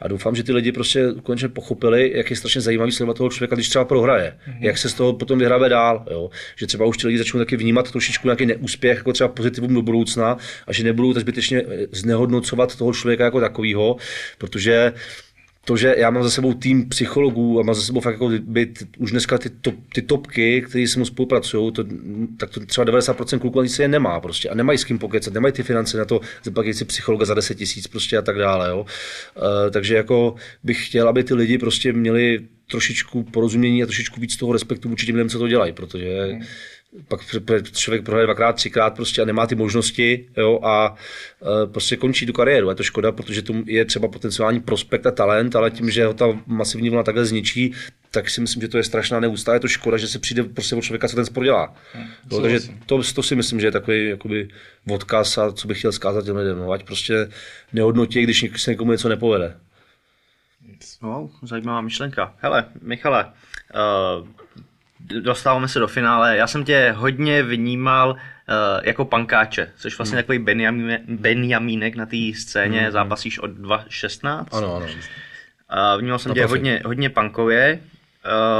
a 0.00 0.08
doufám, 0.08 0.36
že 0.36 0.42
ty 0.42 0.52
lidi 0.52 0.72
prostě 0.72 1.08
konečně 1.22 1.48
pochopili, 1.48 2.12
jak 2.14 2.30
je 2.30 2.36
strašně 2.36 2.60
zajímavý 2.60 2.92
sledovat 2.92 3.16
toho 3.16 3.30
člověka, 3.30 3.54
když 3.54 3.68
třeba 3.68 3.84
prohraje. 3.84 4.36
Mm-hmm. 4.48 4.56
Jak 4.60 4.78
se 4.78 4.88
z 4.88 4.94
toho 4.94 5.12
potom 5.12 5.38
vyhrabe 5.38 5.68
dál. 5.68 6.04
Jo. 6.10 6.30
Že 6.56 6.66
třeba 6.66 6.86
už 6.86 6.96
ty 6.96 7.06
lidi 7.06 7.18
začnou 7.18 7.40
taky 7.40 7.56
vnímat 7.56 7.90
trošičku 7.90 8.28
nějaký 8.28 8.46
neúspěch, 8.46 8.98
jako 8.98 9.12
třeba 9.12 9.28
pozitivum 9.28 9.74
do 9.74 9.82
budoucna 9.82 10.36
a 10.66 10.72
že 10.72 10.84
nebudou 10.84 11.12
tak 11.14 11.20
zbytečně 11.20 11.62
eh, 11.68 11.86
znehodnocovat 11.92 12.76
toho 12.76 12.92
člověka 12.92 13.24
jako 13.24 13.40
takového, 13.40 13.96
protože 14.38 14.92
to, 15.68 15.76
že 15.76 15.94
já 15.98 16.10
mám 16.10 16.22
za 16.22 16.30
sebou 16.30 16.54
tým 16.54 16.88
psychologů 16.88 17.60
a 17.60 17.62
mám 17.62 17.74
za 17.74 17.82
sebou 17.82 18.00
fakt 18.00 18.12
jako 18.12 18.30
být 18.40 18.82
už 18.98 19.10
dneska 19.10 19.38
ty, 19.38 19.50
top, 19.50 19.74
ty 19.94 20.02
topky, 20.02 20.62
kteří 20.62 20.86
se 20.86 20.98
mnou 20.98 21.04
spolupracují, 21.06 21.72
to, 21.72 21.84
tak 22.36 22.50
to 22.50 22.66
třeba 22.66 22.84
90% 22.84 23.38
kluků 23.38 23.60
ani 23.60 23.68
se 23.68 23.82
je 23.82 23.88
nemá 23.88 24.20
prostě 24.20 24.48
a 24.48 24.54
nemají 24.54 24.78
s 24.78 24.84
kým 24.84 24.98
pokecat, 24.98 25.34
nemají 25.34 25.52
ty 25.52 25.62
finance 25.62 25.98
na 25.98 26.04
to 26.04 26.20
zaplatit 26.44 26.74
si 26.74 26.84
psychologa 26.84 27.24
za 27.24 27.34
10 27.34 27.54
tisíc 27.54 27.86
prostě 27.86 28.18
a 28.18 28.22
tak 28.22 28.38
dále, 28.38 28.68
jo. 28.68 28.80
Uh, 28.80 29.70
takže 29.70 29.96
jako 29.96 30.34
bych 30.64 30.86
chtěl, 30.86 31.08
aby 31.08 31.24
ty 31.24 31.34
lidi 31.34 31.58
prostě 31.58 31.92
měli 31.92 32.40
trošičku 32.70 33.22
porozumění 33.22 33.82
a 33.82 33.86
trošičku 33.86 34.20
víc 34.20 34.36
toho 34.36 34.52
respektu 34.52 34.88
vůči 34.88 35.06
těm 35.06 35.14
lidem, 35.14 35.28
co 35.28 35.38
to 35.38 35.48
dělají, 35.48 35.72
protože 35.72 36.24
hmm 36.24 36.42
pak 37.08 37.20
člověk 37.72 38.04
prohraje 38.04 38.26
dvakrát, 38.26 38.52
třikrát 38.52 38.94
prostě 38.94 39.22
a 39.22 39.24
nemá 39.24 39.46
ty 39.46 39.54
možnosti 39.54 40.28
jo, 40.36 40.60
a 40.62 40.94
e, 41.64 41.66
prostě 41.66 41.96
končí 41.96 42.26
tu 42.26 42.32
kariéru. 42.32 42.68
Je 42.68 42.74
to 42.74 42.82
škoda, 42.82 43.12
protože 43.12 43.42
tu 43.42 43.62
je 43.66 43.84
třeba 43.84 44.08
potenciální 44.08 44.60
prospekt 44.60 45.06
a 45.06 45.10
talent, 45.10 45.56
ale 45.56 45.70
tím, 45.70 45.90
že 45.90 46.06
ho 46.06 46.14
ta 46.14 46.26
masivní 46.46 46.90
vlna 46.90 47.02
takhle 47.02 47.24
zničí, 47.24 47.74
tak 48.10 48.30
si 48.30 48.40
myslím, 48.40 48.62
že 48.62 48.68
to 48.68 48.76
je 48.76 48.84
strašná 48.84 49.20
neústá. 49.20 49.54
Je 49.54 49.60
to 49.60 49.68
škoda, 49.68 49.96
že 49.96 50.08
se 50.08 50.18
přijde 50.18 50.44
prostě 50.44 50.76
od 50.76 50.80
člověka, 50.80 51.08
co 51.08 51.16
ten 51.16 51.24
sport 51.24 51.44
dělá. 51.44 51.74
Jo, 52.32 52.40
takže 52.40 52.60
to, 52.86 53.00
to, 53.14 53.22
si 53.22 53.36
myslím, 53.36 53.60
že 53.60 53.66
je 53.66 53.72
takový 53.72 54.08
jakoby, 54.08 54.48
odkaz 54.90 55.38
a 55.38 55.52
co 55.52 55.68
bych 55.68 55.78
chtěl 55.78 55.92
zkázat 55.92 56.24
těm 56.24 56.36
lidem. 56.36 56.58
No, 56.58 56.70
ať 56.70 56.84
prostě 56.84 57.28
nehodnotí, 57.72 58.22
když 58.22 58.46
se 58.56 58.70
někomu 58.70 58.92
něco 58.92 59.08
nepovede. 59.08 59.56
No, 61.02 61.30
zajímavá 61.42 61.80
myšlenka. 61.80 62.34
Hele, 62.38 62.64
Michale, 62.82 63.32
uh, 63.74 64.28
dostáváme 65.00 65.68
se 65.68 65.78
do 65.78 65.88
finále. 65.88 66.36
Já 66.36 66.46
jsem 66.46 66.64
tě 66.64 66.94
hodně 66.96 67.42
vnímal 67.42 68.10
uh, 68.10 68.16
jako 68.82 69.04
pankáče, 69.04 69.70
což 69.76 69.98
vlastně 69.98 70.16
Hmm. 70.16 70.22
takový 70.22 70.38
Benjamínek, 70.38 71.00
Benjamínek 71.08 71.94
na 71.96 72.06
té 72.06 72.16
scéně, 72.34 72.80
hmm. 72.80 72.90
zápasíš 72.90 73.38
od 73.38 73.50
2.16. 73.50 74.46
Ano, 74.52 74.76
ano. 74.76 74.86
Uh, 74.86 76.00
vnímal 76.00 76.18
jsem 76.18 76.30
Na 76.30 76.34
tě 76.34 76.40
profi. 76.40 76.50
hodně, 76.50 76.82
hodně 76.84 77.10
punkově. 77.10 77.80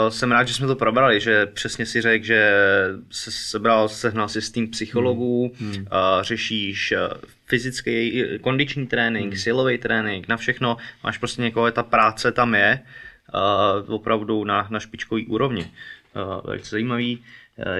Uh, 0.05 0.11
jsem 0.11 0.33
rád, 0.33 0.49
že 0.49 0.55
jsme 0.55 0.67
to 0.67 0.77
probrali, 0.77 1.21
že 1.21 1.47
přesně 1.47 1.87
si 1.87 2.01
řekl, 2.01 2.25
že 2.25 2.53
se 3.11 3.31
sebral, 3.31 3.89
sehnal 3.89 4.29
si 4.29 4.43
s 4.43 4.51
tým 4.51 4.69
psychologů, 4.71 5.53
hmm. 5.61 5.71
uh, 5.77 5.85
řešíš 6.23 6.95
fyzický, 7.47 8.25
kondiční 8.41 8.87
trénink, 8.87 9.33
hmm. 9.33 9.39
silový 9.39 9.79
trénink, 9.79 10.29
na 10.29 10.37
všechno. 10.37 10.77
Máš 11.05 11.19
prostě 11.19 11.43
někoho, 11.43 11.71
ta 11.71 11.83
práce 11.83 12.33
tam 12.33 12.55
je, 12.55 12.81
uh, 13.89 13.95
opravdu 13.95 14.45
na, 14.45 14.67
na 14.71 14.81
špičkový 14.81 15.27
úrovni. 15.27 15.63
Uh, 15.63 15.71
velice 16.45 16.71
zajímavý. 16.71 17.17
Uh, 17.17 17.25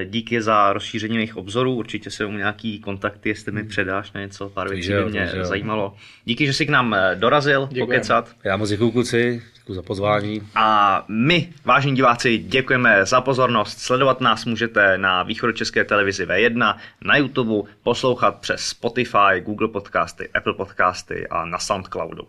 Díky 0.05 0.41
za 0.41 0.73
rozšíření 0.73 1.17
mých 1.17 1.37
obzorů, 1.37 1.75
určitě 1.75 2.11
se 2.11 2.25
mu 2.25 2.37
nějaký 2.37 2.79
kontakty, 2.79 3.29
jestli 3.29 3.51
mi 3.51 3.63
předáš 3.63 4.11
na 4.11 4.21
něco, 4.21 4.49
pár 4.49 4.69
věcí 4.69 4.89
by 4.89 5.05
mě 5.05 5.31
jo. 5.35 5.45
zajímalo. 5.45 5.95
Díky, 6.25 6.45
že 6.45 6.53
jsi 6.53 6.65
k 6.65 6.69
nám 6.69 6.93
eh, 6.93 7.15
dorazil, 7.15 7.61
Děkujeme. 7.71 7.85
pokecat. 7.85 8.35
Já 8.43 8.57
moc 8.57 8.69
děkuji 8.69 8.91
kluci, 8.91 9.43
děkuji 9.55 9.73
za 9.73 9.81
pozvání. 9.81 10.41
A 10.55 11.05
my, 11.07 11.49
vážení 11.65 11.95
diváci, 11.95 12.37
děkujeme 12.37 13.05
za 13.05 13.21
pozornost. 13.21 13.79
Sledovat 13.79 14.21
nás 14.21 14.45
můžete 14.45 14.97
na 14.97 15.23
východočeské 15.23 15.83
televizi 15.83 16.25
V1, 16.25 16.75
na 17.01 17.17
YouTube, 17.17 17.69
poslouchat 17.83 18.35
přes 18.39 18.61
Spotify, 18.61 19.39
Google 19.41 19.67
Podcasty, 19.67 20.29
Apple 20.33 20.53
Podcasty 20.53 21.27
a 21.27 21.45
na 21.45 21.59
Soundcloudu. 21.59 22.27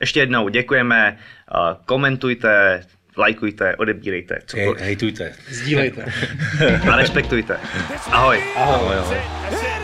Ještě 0.00 0.20
jednou 0.20 0.48
děkujeme, 0.48 1.18
eh, 1.18 1.76
komentujte, 1.84 2.82
lajkujte, 3.16 3.76
odebírejte, 3.76 4.34
Hej, 4.34 4.42
cokoliv. 4.46 4.80
hejtujte. 4.82 5.32
Sdílejte. 5.48 6.04
A 6.92 6.96
respektujte. 6.96 7.56
Ahoj. 8.12 8.38
Ahoj. 8.56 8.76
Ahoj, 8.76 8.96
ahoj. 8.96 9.75